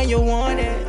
When 0.01 0.09
you 0.09 0.21
want 0.21 0.59
it. 0.59 0.87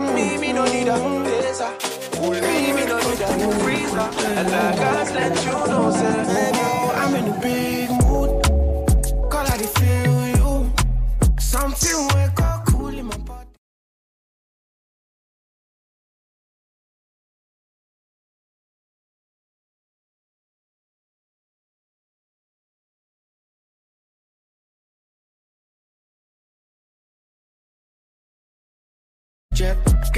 Me, 0.00 0.36
me 0.38 0.52
no 0.52 0.64
need 0.64 0.88
a. 0.88 0.98
Me, 2.42 2.72
me 2.72 2.84
no 2.90 2.98
need 2.98 3.20
a 3.20 3.30
freezer. 3.60 4.08
And 4.38 4.48
I 4.48 4.76
gotta 4.76 5.14
let 5.14 5.44
you 5.44 5.52
know, 5.52 5.73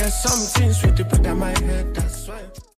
Got 0.07 0.13
something 0.13 0.73
sweet 0.73 0.97
to 0.99 1.05
put 1.05 1.27
on 1.27 1.41
my 1.41 1.51
head, 1.51 1.93
that's 1.93 2.29
why. 2.29 2.76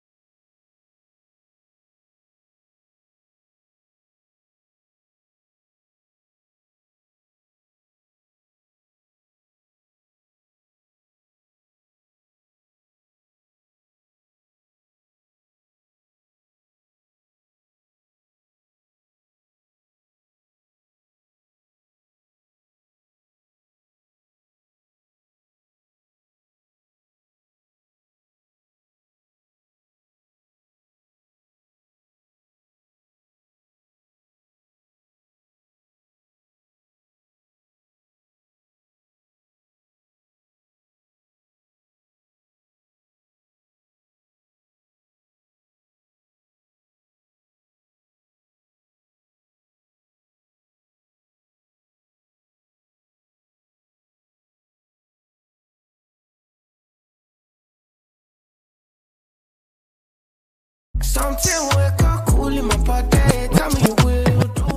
Something 61.18 61.62
wake 61.76 62.04
up 62.04 62.26
cool 62.28 62.56
in 62.56 62.66
my 62.68 62.78
body. 62.78 63.10
Tell 63.58 63.72
me 63.72 63.82
you 63.88 63.96
will 64.06 64.24
do. 64.60 64.68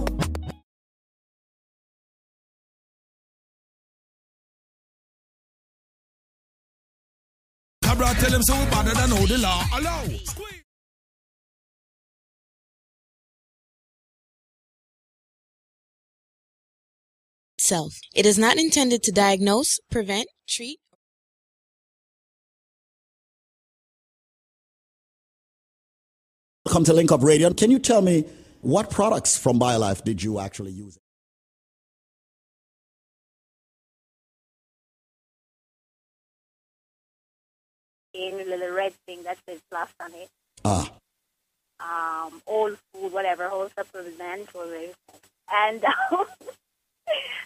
Cabra 7.85 8.15
tell 8.21 8.33
him 8.33 8.43
so 8.43 8.59
we 8.59 8.71
better 8.71 8.95
than 8.95 9.11
know 9.11 9.27
the 9.27 9.37
law. 9.37 9.63
Allow. 9.75 10.05
Self. 17.59 18.01
It 18.15 18.25
is 18.25 18.39
not 18.39 18.57
intended 18.57 19.03
to 19.03 19.13
diagnose, 19.13 19.79
prevent, 19.91 20.29
treat, 20.49 20.79
Welcome 26.71 26.85
to 26.85 26.93
Link 26.93 27.11
Up 27.11 27.25
Radio. 27.25 27.53
Can 27.53 27.73
you 27.73 27.81
tell 27.81 28.01
me 28.01 28.25
what 28.61 28.91
products 28.91 29.37
from 29.37 29.59
BioLife 29.59 30.05
did 30.05 30.23
you 30.23 30.39
actually 30.39 30.71
use? 30.71 30.97
in 38.15 38.35
a 38.35 38.45
little 38.45 38.71
red 38.71 38.93
thing 39.05 39.25
that 39.25 39.39
says 39.49 39.59
plus 39.69 39.89
on 40.01 40.13
it. 40.15 40.29
Ah. 40.65 40.93
Um, 41.81 42.41
old 42.47 42.79
food, 42.95 43.13
whatever, 43.13 43.49
whole 43.49 43.69
supplements. 43.77 44.53
And 45.53 45.85
um, 45.85 45.93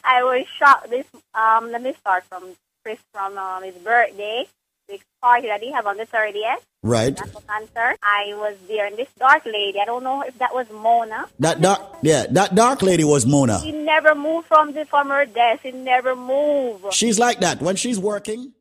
I 0.04 0.22
was 0.22 0.44
shocked. 0.58 0.90
This 0.90 1.06
um, 1.34 1.72
let 1.72 1.80
me 1.80 1.94
start 1.98 2.24
from 2.24 2.54
Chris 2.84 2.98
from 3.10 3.38
um, 3.38 3.62
his 3.62 3.76
birthday. 3.76 4.46
Party 5.20 5.46
that 5.48 5.62
he 5.62 5.72
have 5.72 5.86
on 5.86 5.96
the 5.96 6.04
30th. 6.04 6.60
Right. 6.82 7.16
Concert. 7.16 7.96
I 8.02 8.34
was 8.34 8.56
there, 8.68 8.86
and 8.86 8.96
this 8.96 9.08
dark 9.18 9.46
lady. 9.46 9.80
I 9.80 9.86
don't 9.86 10.04
know 10.04 10.20
if 10.22 10.38
that 10.38 10.54
was 10.54 10.66
Mona. 10.70 11.24
That 11.38 11.62
dark, 11.62 11.80
yeah, 12.02 12.26
that 12.30 12.54
dark 12.54 12.82
lady 12.82 13.04
was 13.04 13.24
Mona. 13.24 13.58
She 13.60 13.72
never 13.72 14.14
moved 14.14 14.48
from 14.48 14.74
the 14.74 14.84
from 14.84 15.08
her 15.08 15.24
desk. 15.24 15.62
She 15.62 15.72
never 15.72 16.14
moved. 16.14 16.92
She's 16.92 17.18
like 17.18 17.40
that 17.40 17.62
when 17.62 17.76
she's 17.76 17.98
working. 17.98 18.52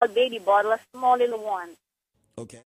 A 0.00 0.08
baby 0.08 0.40
bottle, 0.40 0.72
a 0.72 0.80
small 0.92 1.16
little 1.16 1.38
one. 1.38 1.70
Okay. 2.36 2.62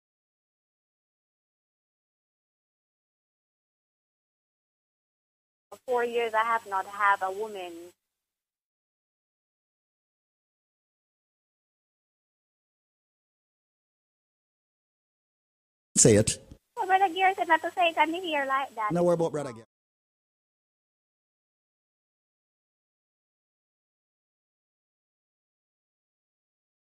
Four 5.92 6.04
years, 6.04 6.32
I 6.32 6.44
have 6.44 6.66
not 6.66 6.86
had 6.86 7.16
a 7.22 7.30
woman. 7.30 7.72
Say 15.98 16.16
it. 16.16 16.38
Oh, 16.78 16.86
Brother 16.86 17.12
Gear 17.12 17.34
said 17.36 17.48
not 17.48 17.60
to 17.60 17.70
say 17.76 17.88
it 17.90 17.98
on 17.98 18.10
the 18.10 18.18
ear 18.18 18.46
like 18.46 18.74
that. 18.76 18.90
No 18.92 19.04
worry 19.04 19.14
about 19.14 19.32
brother 19.32 19.50
again. 19.50 19.64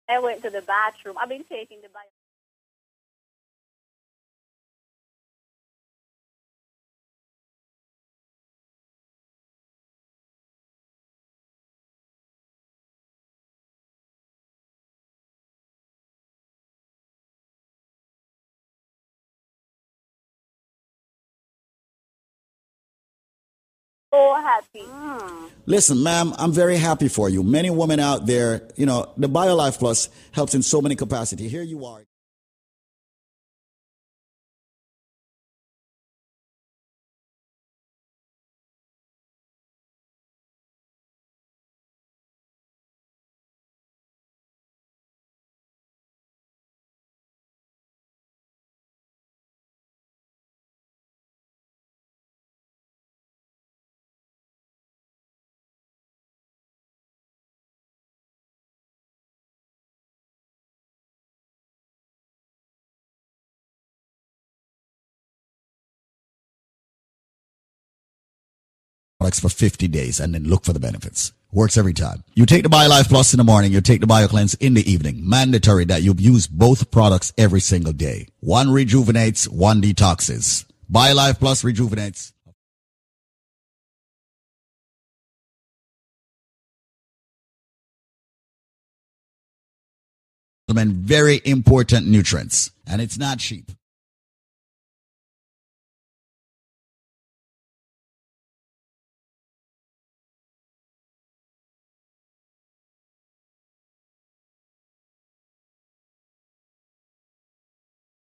I 0.09 0.19
went 0.19 0.43
to 0.43 0.51
the 0.51 0.61
bathroom. 0.61 1.17
I've 1.19 1.29
been 1.29 1.45
taking 1.49 1.81
the 1.81 1.89
bath. 1.89 2.18
So 24.11 24.35
happy. 24.35 24.83
Listen, 25.65 26.01
ma'am, 26.01 26.33
I'm 26.37 26.51
very 26.51 26.77
happy 26.77 27.07
for 27.09 27.29
you. 27.29 27.43
Many 27.43 27.69
women 27.69 27.99
out 27.99 28.25
there, 28.25 28.67
you 28.75 28.87
know, 28.87 29.11
the 29.17 29.29
BioLife 29.29 29.77
Plus 29.77 30.09
helps 30.31 30.55
in 30.55 30.63
so 30.63 30.81
many 30.81 30.95
capacity. 30.95 31.47
Here 31.47 31.61
you 31.61 31.85
are. 31.85 32.08
Products 69.29 69.39
for 69.39 69.49
50 69.49 69.87
days 69.89 70.19
and 70.19 70.33
then 70.33 70.45
look 70.45 70.65
for 70.65 70.73
the 70.73 70.79
benefits. 70.79 71.33
Works 71.51 71.77
every 71.77 71.93
time. 71.93 72.23
You 72.35 72.45
take 72.45 72.63
the 72.63 72.69
BioLife 72.69 73.09
Plus 73.09 73.33
in 73.33 73.37
the 73.37 73.43
morning, 73.43 73.71
you 73.71 73.81
take 73.81 74.01
the 74.01 74.07
BioCleanse 74.07 74.55
in 74.59 74.73
the 74.73 74.91
evening. 74.91 75.27
Mandatory 75.27 75.85
that 75.85 76.01
you 76.01 76.15
use 76.17 76.47
both 76.47 76.89
products 76.91 77.33
every 77.37 77.59
single 77.59 77.93
day. 77.93 78.27
One 78.39 78.71
rejuvenates, 78.71 79.47
one 79.47 79.81
detoxes. 79.81 80.65
BioLife 80.91 81.39
Plus 81.39 81.63
rejuvenates. 81.63 82.33
Very 90.71 91.41
important 91.45 92.07
nutrients, 92.07 92.71
and 92.85 93.01
it's 93.01 93.17
not 93.17 93.39
cheap. 93.39 93.71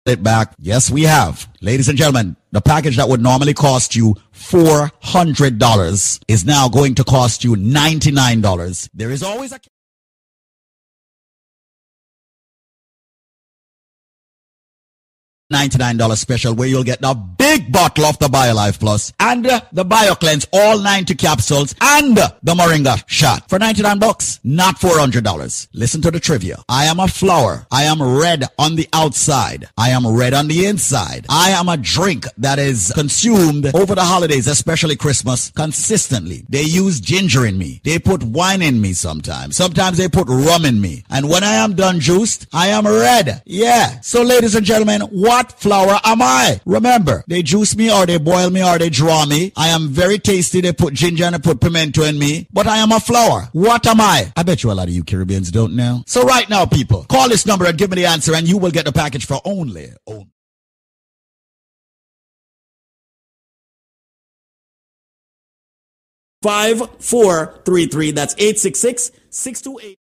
It 0.09 0.23
back. 0.23 0.53
Yes, 0.59 0.89
we 0.89 1.03
have. 1.03 1.47
Ladies 1.61 1.89
and 1.89 1.97
gentlemen, 1.97 2.35
the 2.51 2.61
package 2.61 2.97
that 2.97 3.07
would 3.07 3.21
normally 3.21 3.53
cost 3.53 3.95
you 3.95 4.15
$400 4.33 6.21
is 6.27 6.45
now 6.45 6.67
going 6.67 6.95
to 6.95 7.03
cost 7.03 7.43
you 7.43 7.55
$99. 7.55 8.89
There 8.93 9.11
is 9.11 9.23
always 9.23 9.51
a 9.51 9.59
$99 15.51 16.15
special 16.15 16.53
where 16.53 16.67
you'll 16.67 16.83
get 16.83 17.01
the 17.01 17.13
big 17.13 17.71
bottle 17.71 18.05
of 18.05 18.19
the 18.19 18.27
BioLife 18.27 18.79
Plus 18.79 19.11
and 19.19 19.47
uh, 19.47 19.61
the 19.71 19.83
BioCleanse, 19.83 20.47
all 20.53 20.77
90 20.77 21.15
capsules 21.15 21.73
and 21.81 22.19
uh, 22.19 22.29
the 22.43 22.53
Moringa 22.53 23.03
shot 23.07 23.49
for 23.49 23.57
99 23.57 23.97
bucks, 23.97 24.39
not 24.43 24.79
$400. 24.79 25.67
Listen 25.73 26.01
to 26.03 26.11
the 26.11 26.19
trivia. 26.19 26.57
I 26.69 26.85
am 26.85 26.99
a 26.99 27.07
flower. 27.07 27.65
I 27.71 27.83
am 27.85 27.99
red 28.01 28.43
on 28.59 28.75
the 28.75 28.87
outside. 28.93 29.67
I 29.75 29.89
am 29.89 30.05
red 30.05 30.35
on 30.35 30.47
the 30.47 30.67
inside. 30.67 31.25
I 31.29 31.49
am 31.49 31.67
a 31.67 31.77
drink 31.77 32.25
that 32.37 32.59
is 32.59 32.91
consumed 32.93 33.73
over 33.75 33.95
the 33.95 34.03
holidays, 34.03 34.47
especially 34.47 34.97
Christmas, 34.97 35.49
consistently. 35.51 36.45
They 36.47 36.61
use 36.61 36.99
ginger 37.01 37.47
in 37.47 37.57
me. 37.57 37.81
They 37.83 37.97
put 37.97 38.21
wine 38.21 38.61
in 38.61 38.79
me 38.79 38.93
sometimes. 38.93 39.55
Sometimes 39.55 39.97
they 39.97 40.09
put 40.09 40.27
rum 40.27 40.65
in 40.65 40.79
me. 40.79 41.05
And 41.09 41.27
when 41.27 41.43
I 41.43 41.55
am 41.55 41.73
done 41.73 41.99
juiced, 41.99 42.45
I 42.53 42.67
am 42.67 42.85
red. 42.85 43.41
Yeah. 43.47 43.99
So 44.01 44.21
ladies 44.21 44.53
and 44.53 44.63
gentlemen, 44.65 45.01
what 45.01 45.38
what 45.39 45.53
flower 45.53 45.97
am 46.03 46.21
I? 46.21 46.59
Remember, 46.65 47.23
they 47.27 47.41
juice 47.43 47.73
me 47.73 47.89
or 47.89 48.05
they 48.05 48.17
boil 48.17 48.49
me 48.49 48.61
or 48.61 48.77
they 48.77 48.89
draw 48.89 49.25
me. 49.25 49.53
I 49.55 49.69
am 49.69 49.87
very 49.87 50.19
tasty. 50.19 50.59
They 50.59 50.73
put 50.73 50.93
ginger 50.93 51.23
and 51.23 51.35
they 51.35 51.39
put 51.39 51.61
pimento 51.61 52.03
in 52.03 52.19
me, 52.19 52.47
but 52.51 52.67
I 52.67 52.79
am 52.79 52.91
a 52.91 52.99
flower. 52.99 53.47
What 53.53 53.87
am 53.87 54.01
I? 54.01 54.33
I 54.35 54.43
bet 54.43 54.63
you 54.63 54.71
a 54.71 54.73
lot 54.73 54.89
of 54.89 54.93
you 54.93 55.03
Caribbeans 55.05 55.49
don't 55.49 55.77
know. 55.77 56.03
So 56.07 56.23
right 56.23 56.49
now, 56.49 56.65
people, 56.65 57.05
call 57.05 57.29
this 57.29 57.45
number 57.45 57.65
and 57.65 57.77
give 57.77 57.89
me 57.89 57.95
the 57.95 58.07
answer 58.07 58.35
and 58.35 58.49
you 58.49 58.57
will 58.57 58.71
get 58.71 58.83
the 58.83 58.91
package 58.91 59.25
for 59.25 59.39
only, 59.45 59.91
only 60.05 60.27
Five 66.41 66.81
four 66.99 67.61
three 67.65 67.85
three. 67.87 68.11
That's 68.11 68.33
eight 68.37 68.57
six 68.59 68.79
six 68.79 69.11
six 69.29 69.61
two 69.61 69.77
eight. 69.83 69.99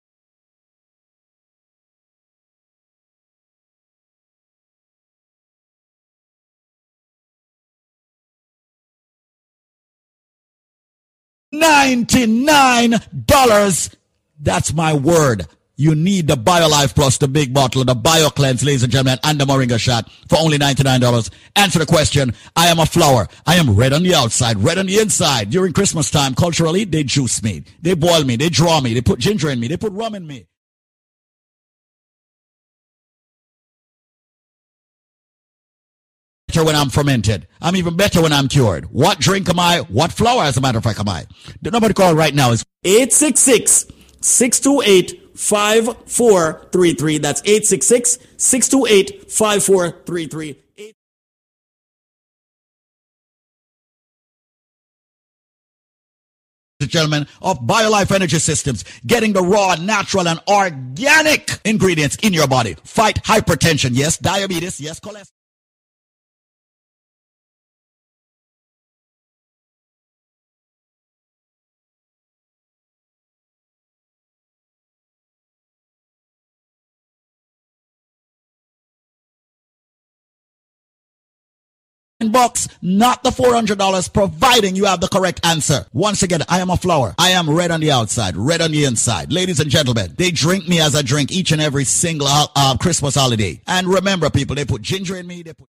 $99. 11.62 13.96
That's 14.40 14.74
my 14.74 14.94
word. 14.94 15.48
You 15.80 15.94
need 15.94 16.28
the 16.28 16.36
BioLife 16.36 16.96
Plus, 16.96 17.20
the 17.20 17.28
big 17.28 17.54
bottle, 17.54 17.86
the 17.86 17.94
BioCleanse, 17.94 18.66
ladies 18.66 18.82
and 18.82 18.92
gentlemen, 18.92 19.20
and 19.24 19.40
the 19.40 19.46
Moringa 19.46 19.80
shot 19.80 20.10
for 20.28 20.40
only 20.40 20.58
$99. 20.58 21.30
Answer 21.56 21.78
the 21.78 21.86
question. 21.86 22.34
I 22.56 22.66
am 22.68 22.80
a 22.80 22.86
flower. 22.88 23.28
I 23.46 23.58
am 23.58 23.76
red 23.76 23.94
on 23.94 24.02
the 24.02 24.16
outside, 24.16 24.58
red 24.58 24.80
on 24.80 24.88
the 24.88 24.98
inside. 24.98 25.52
During 25.52 25.74
Christmas 25.74 26.10
time, 26.10 26.34
culturally, 26.34 26.84
they 26.84 27.04
juice 27.04 27.44
me. 27.44 27.64
They 27.80 27.94
boil 27.94 28.24
me. 28.24 28.38
They 28.38 28.50
draw 28.50 28.82
me. 28.82 28.96
They 28.96 29.02
put 29.02 29.20
ginger 29.20 29.52
in 29.52 29.60
me. 29.60 29.68
They 29.68 29.78
put 29.78 29.94
rum 29.94 30.16
in 30.16 30.26
me. 30.26 30.48
Better 36.58 36.66
when 36.66 36.76
I'm 36.76 36.90
fermented. 36.90 37.48
I'm 37.62 37.76
even 37.76 37.96
better 37.96 38.22
when 38.22 38.34
I'm 38.34 38.48
cured. 38.48 38.86
What 38.86 39.20
drink 39.20 39.48
am 39.48 39.60
I? 39.60 39.80
What 39.90 40.12
flower, 40.12 40.44
as 40.44 40.58
a 40.58 40.62
matter 40.62 40.80
of 40.80 40.84
fact, 40.84 41.00
am 41.00 41.08
I? 41.08 41.26
The 41.62 41.70
number 41.70 41.88
to 41.88 41.94
call 41.94 42.16
right 42.16 42.34
now 42.34 42.52
is 42.52 42.66
866 42.84 43.86
628 44.22 45.38
5433. 45.38 47.18
That's 47.20 47.42
866 47.42 48.18
628 48.38 49.32
5433. 49.32 50.64
gentlemen, 56.80 57.28
of 57.42 57.60
BioLife 57.60 58.12
Energy 58.16 58.38
Systems, 58.38 58.86
getting 59.06 59.34
the 59.34 59.42
raw, 59.42 59.76
natural, 59.76 60.28
and 60.28 60.40
organic 60.48 61.60
ingredients 61.66 62.16
in 62.22 62.34
your 62.34 62.48
body. 62.48 62.76
Fight 62.84 63.22
hypertension, 63.24 63.90
yes, 63.94 64.18
diabetes, 64.18 64.80
yes, 64.80 65.00
cholesterol. 65.00 65.37
Bucks, 82.32 82.68
not 82.82 83.24
the 83.24 83.30
$400, 83.30 84.14
providing 84.14 84.76
you 84.76 84.86
have 84.86 85.02
the 85.02 85.08
correct 85.08 85.46
answer. 85.46 85.86
Once 85.94 86.24
again, 86.24 86.42
I 86.50 86.60
am 86.60 86.70
a 86.70 86.78
flower. 86.78 87.16
I 87.18 87.30
am 87.30 87.50
red 87.50 87.72
on 87.72 87.80
the 87.80 87.92
outside, 87.92 88.36
red 88.36 88.62
on 88.62 88.72
the 88.72 88.86
inside. 88.86 89.32
Ladies 89.32 89.60
and 89.60 89.70
gentlemen, 89.70 90.14
they 90.18 90.32
drink 90.32 90.68
me 90.68 90.80
as 90.80 90.96
I 90.96 91.02
drink 91.02 91.32
each 91.32 91.52
and 91.52 91.62
every 91.62 91.86
single 91.86 92.28
uh, 92.30 92.78
Christmas 92.78 93.16
holiday. 93.16 93.62
And 93.68 93.88
remember, 93.88 94.30
people, 94.30 94.56
they 94.56 94.66
put 94.66 94.82
ginger 94.82 95.16
in 95.16 95.28
me. 95.28 95.44
They 95.44 95.54
put 95.54 95.70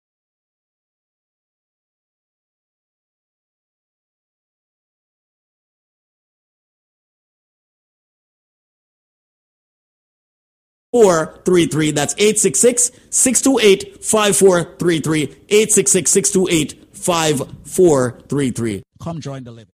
Four 10.92 11.40
three 11.44 11.66
three. 11.66 11.90
That's 11.90 12.14
866 12.14 12.90
628 13.10 14.04
5433. 14.04 15.22
866 15.22 16.10
628 16.10 16.96
5433. 16.96 18.82
Come 19.00 19.20
join 19.20 19.44
the 19.44 19.50
living. 19.52 19.72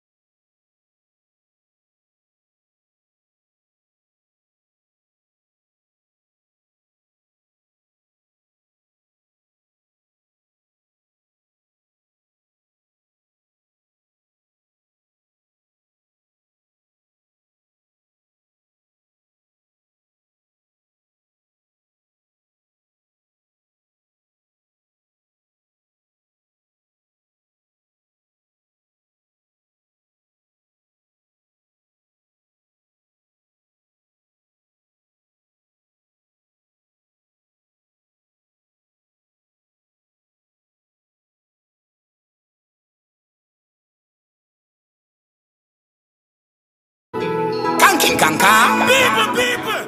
King 48.23 48.39
Kanka. 48.39 48.87
People, 48.87 49.35
people. 49.35 49.83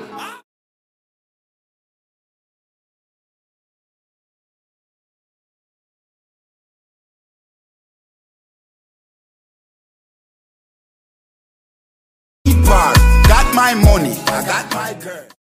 Got 13.28 13.54
my 13.54 13.74
money, 13.74 14.16
I 14.26 14.44
got 14.44 14.74
my 14.74 14.94
girl. 14.94 15.43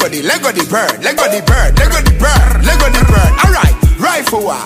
Lego 0.00 0.16
the, 0.16 0.22
Lego 0.22 0.48
the 0.48 0.64
bird, 0.64 1.04
Lego 1.04 1.28
the 1.28 1.44
bird, 1.44 1.76
Lego 1.76 2.00
the 2.00 2.14
bird, 2.16 2.64
Lego 2.64 2.88
the 2.88 3.04
bird. 3.04 3.32
Alright, 3.44 3.76
rifle 4.00 4.48
war, 4.48 4.64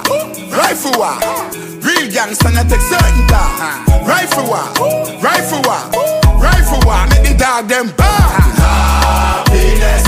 rifle 0.55 0.95
war. 0.95 1.19
Real 1.83 2.07
gangster 2.07 2.55
not 2.55 2.71
take 2.71 2.79
certain 2.87 3.27
time. 3.27 3.83
Rifle 4.07 4.47
war, 4.47 4.63
rifle 5.19 5.59
war, 5.67 5.83
rifle 6.39 6.79
war. 6.87 7.03
Make 7.11 7.27
the 7.27 7.35
dog 7.35 7.67
them 7.67 7.91
bark. 7.99 8.47
Happiness, 8.63 10.07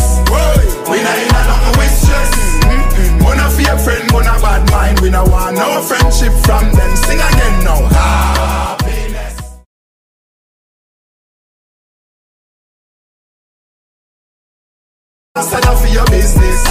we 0.87 1.03
not 1.03 1.19
in 1.19 1.27
a 1.27 1.43
nothing 1.43 1.75
with 1.75 1.91
stress. 1.91 2.31
Mm-mm. 2.63 3.27
Wanna 3.27 3.51
fear 3.51 3.75
friend, 3.83 4.07
wanna 4.15 4.39
bad 4.39 4.63
mind. 4.71 5.01
We 5.01 5.11
no 5.11 5.25
want 5.27 5.59
no 5.59 5.83
friendship 5.83 6.39
from 6.47 6.71
them. 6.71 6.95
Sing 7.03 7.19
again 7.19 7.65
now. 7.67 7.83
Happiness. 7.91 8.76
Stand 15.43 15.67
up 15.67 15.79
for 15.79 15.89
your 15.89 16.07
business. 16.07 16.65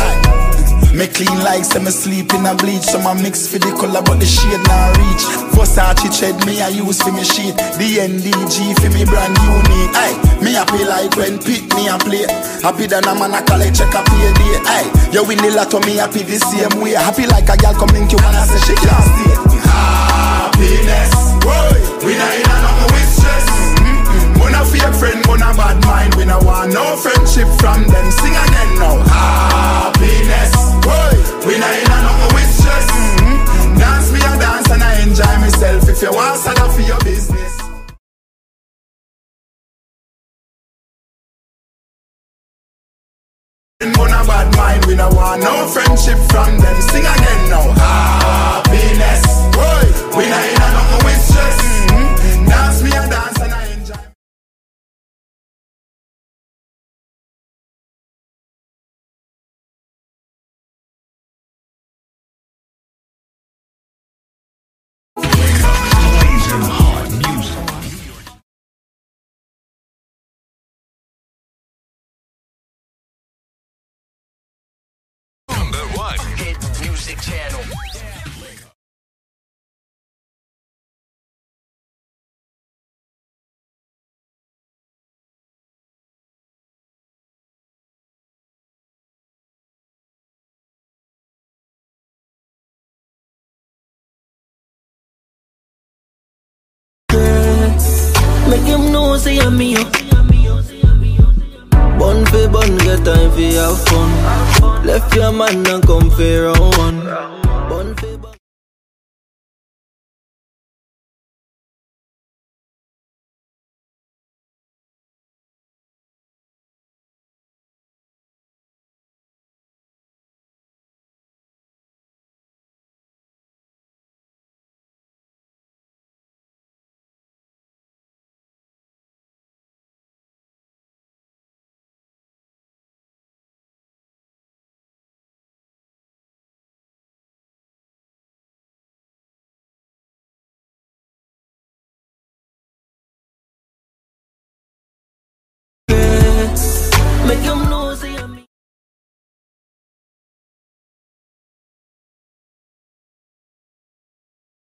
Me 0.96 1.08
clean 1.12 1.44
like 1.44 1.66
say 1.66 1.84
me 1.84 1.92
sleep 1.92 2.34
in 2.34 2.46
a 2.46 2.56
bleach. 2.56 2.84
So 2.88 3.00
my 3.00 3.14
mix 3.14 3.48
for 3.48 3.60
the 3.60 3.68
color 3.76 4.02
but 4.02 4.18
the 4.20 4.26
shade 4.26 4.64
not 4.66 4.96
reach. 4.98 5.24
Versace 5.54 6.08
tread 6.18 6.36
me 6.48 6.62
I 6.62 6.70
use 6.70 7.02
for 7.04 7.12
me 7.12 7.24
sheet. 7.24 7.56
The 7.78 8.00
NDG 8.08 8.74
for 8.80 8.90
me 8.96 9.04
brand 9.04 9.36
unique. 9.38 9.92
Ay, 9.94 10.14
me 10.42 10.54
happy 10.56 10.84
like 10.88 11.14
when 11.20 11.38
pick 11.38 11.68
me 11.76 11.88
a 11.92 11.98
play 12.00 12.26
Happy 12.64 12.88
than 12.88 13.04
a 13.06 13.14
man 13.14 13.36
a 13.36 13.44
collect 13.44 13.76
check 13.76 13.94
a 13.94 14.02
pay 14.04 14.32
day 14.34 14.56
Ay, 14.66 14.86
you 15.12 15.24
win 15.28 15.38
the 15.40 15.52
lotto 15.52 15.80
me 15.84 15.98
happy 16.00 16.24
the 16.24 16.40
same 16.40 16.80
way. 16.82 16.96
Happy 16.96 17.28
like 17.28 17.50
a 17.52 17.58
girl 17.60 17.74
come 17.76 17.92
link 17.92 18.12
you 18.12 18.20
I 18.24 18.46
say 18.48 18.60
she 18.64 18.76
can't 18.80 19.04
stay 19.04 19.36
Happiness, 19.68 21.12
boy, 21.44 22.08
we 22.08 22.16
not 22.16 22.34
in 22.40 22.48
a 22.48 22.56
stress 22.56 22.75
Friend, 25.00 25.26
wanna 25.28 25.52
bad 25.60 25.84
mind 25.86 26.16
We 26.16 26.24
no 26.24 26.40
want 26.40 26.72
no 26.74 26.96
friendship 26.96 27.48
from 27.60 27.84
them. 27.84 28.08
Sing 28.12 28.32
again 28.32 28.72
now. 28.80 28.96
Happiness, 29.04 30.56
boy 30.80 31.16
We 31.48 31.60
not 31.60 31.76
in 31.76 31.92
a 31.92 31.98
nothing 32.00 32.32
with 32.32 32.52
mm-hmm. 32.64 33.78
Dance 33.78 34.12
me 34.14 34.20
a 34.20 34.32
dance 34.40 34.70
and 34.72 34.84
I 34.84 35.02
enjoy 35.04 35.36
myself. 35.44 35.90
If 35.90 36.02
you 36.02 36.12
want 36.14 36.40
sada 36.40 36.70
for 36.72 36.82
your 36.82 37.00
business. 37.04 37.60
Wanna 43.98 44.24
bad 44.26 44.56
mind, 44.56 44.86
we 44.86 44.96
no 44.96 45.10
want 45.10 45.44
no 45.44 45.68
friendship 45.68 46.18
from 46.32 46.58
them. 46.58 46.82
Sing 46.82 47.06
again 47.06 47.50
now. 47.52 47.68
Happiness, 47.84 49.24
boy 49.52 50.18
We 50.18 50.30
not 50.30 50.46
in 50.48 50.62
a 50.64 50.85
music 77.16 77.22
channel. 77.22 77.62
Make 98.50 98.62
him 98.62 98.92
know 98.92 99.18
say 99.18 99.40
I'm 99.40 99.58
me. 99.58 100.05
Bun 102.56 102.78
get 102.78 103.04
time 103.04 103.32
for 103.32 103.42
have 103.60 103.84
fun. 103.90 104.86
Left 104.86 105.14
your 105.14 105.34
man 105.34 105.68
and 105.68 105.86
come 105.86 106.10
for 106.10 106.24
round 106.24 106.78
one. 106.78 107.45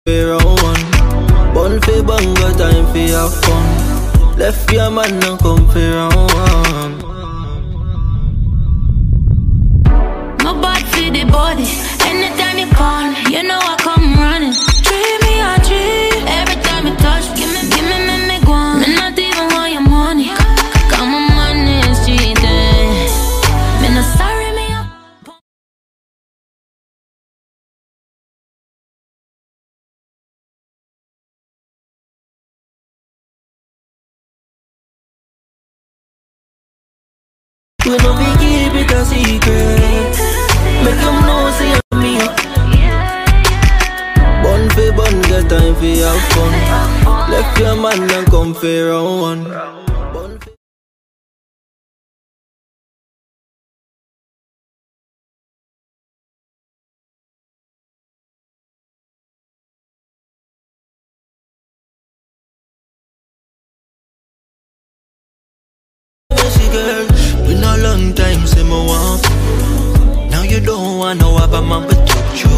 Round 0.08 0.42
one. 0.64 1.54
Bun 1.54 1.82
for 1.82 2.02
bun, 2.02 2.34
got 2.36 2.58
time 2.58 2.86
for 2.94 2.98
have 2.98 3.34
fun. 3.44 4.38
Left 4.38 4.72
your 4.72 4.90
man 4.90 5.22
and 5.22 5.38
come 5.38 5.68
for 5.68 5.80
round 5.80 6.16
one. 6.16 6.98
My 10.46 10.62
bad 10.62 10.86
for 10.88 11.12
the 11.12 11.26
body. 11.30 11.68
Anytime 12.06 12.58
you 12.58 12.68
call, 12.74 13.12
you 13.30 13.44
know 13.44 13.60
I 13.60 13.77
We 37.88 37.96
no 38.04 38.12
be 38.20 38.28
keep 38.42 38.76
it 38.76 38.92
a 38.92 39.06
secret. 39.06 40.16
Make 40.84 41.00
them 41.00 41.18
know 41.26 41.50
say 41.58 41.72
I'm 41.72 42.00
me. 42.04 42.20
Bun 44.44 44.70
for 44.76 44.92
bun, 44.98 45.22
get 45.30 45.48
time 45.50 45.74
for 45.76 45.96
have 46.04 46.24
fun. 46.34 47.32
Left 47.32 47.60
your 47.60 47.76
man 47.78 48.12
and 48.12 48.28
come 48.28 48.54
for 48.54 48.90
round 48.90 49.22
one. 49.22 49.97
Me 68.68 68.80
want 68.90 69.22
Now 70.32 70.44
you 70.44 70.60
don't 70.60 70.98
want 71.00 71.20
no 71.22 71.38
other 71.38 71.62
man 71.62 71.88
but 71.88 71.98
you. 72.40 72.50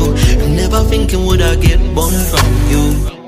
You 0.41 0.49
never 0.55 0.83
thinking 0.85 1.25
would 1.25 1.41
I 1.41 1.55
get 1.55 1.79
born 1.95 2.13
from 2.13 3.18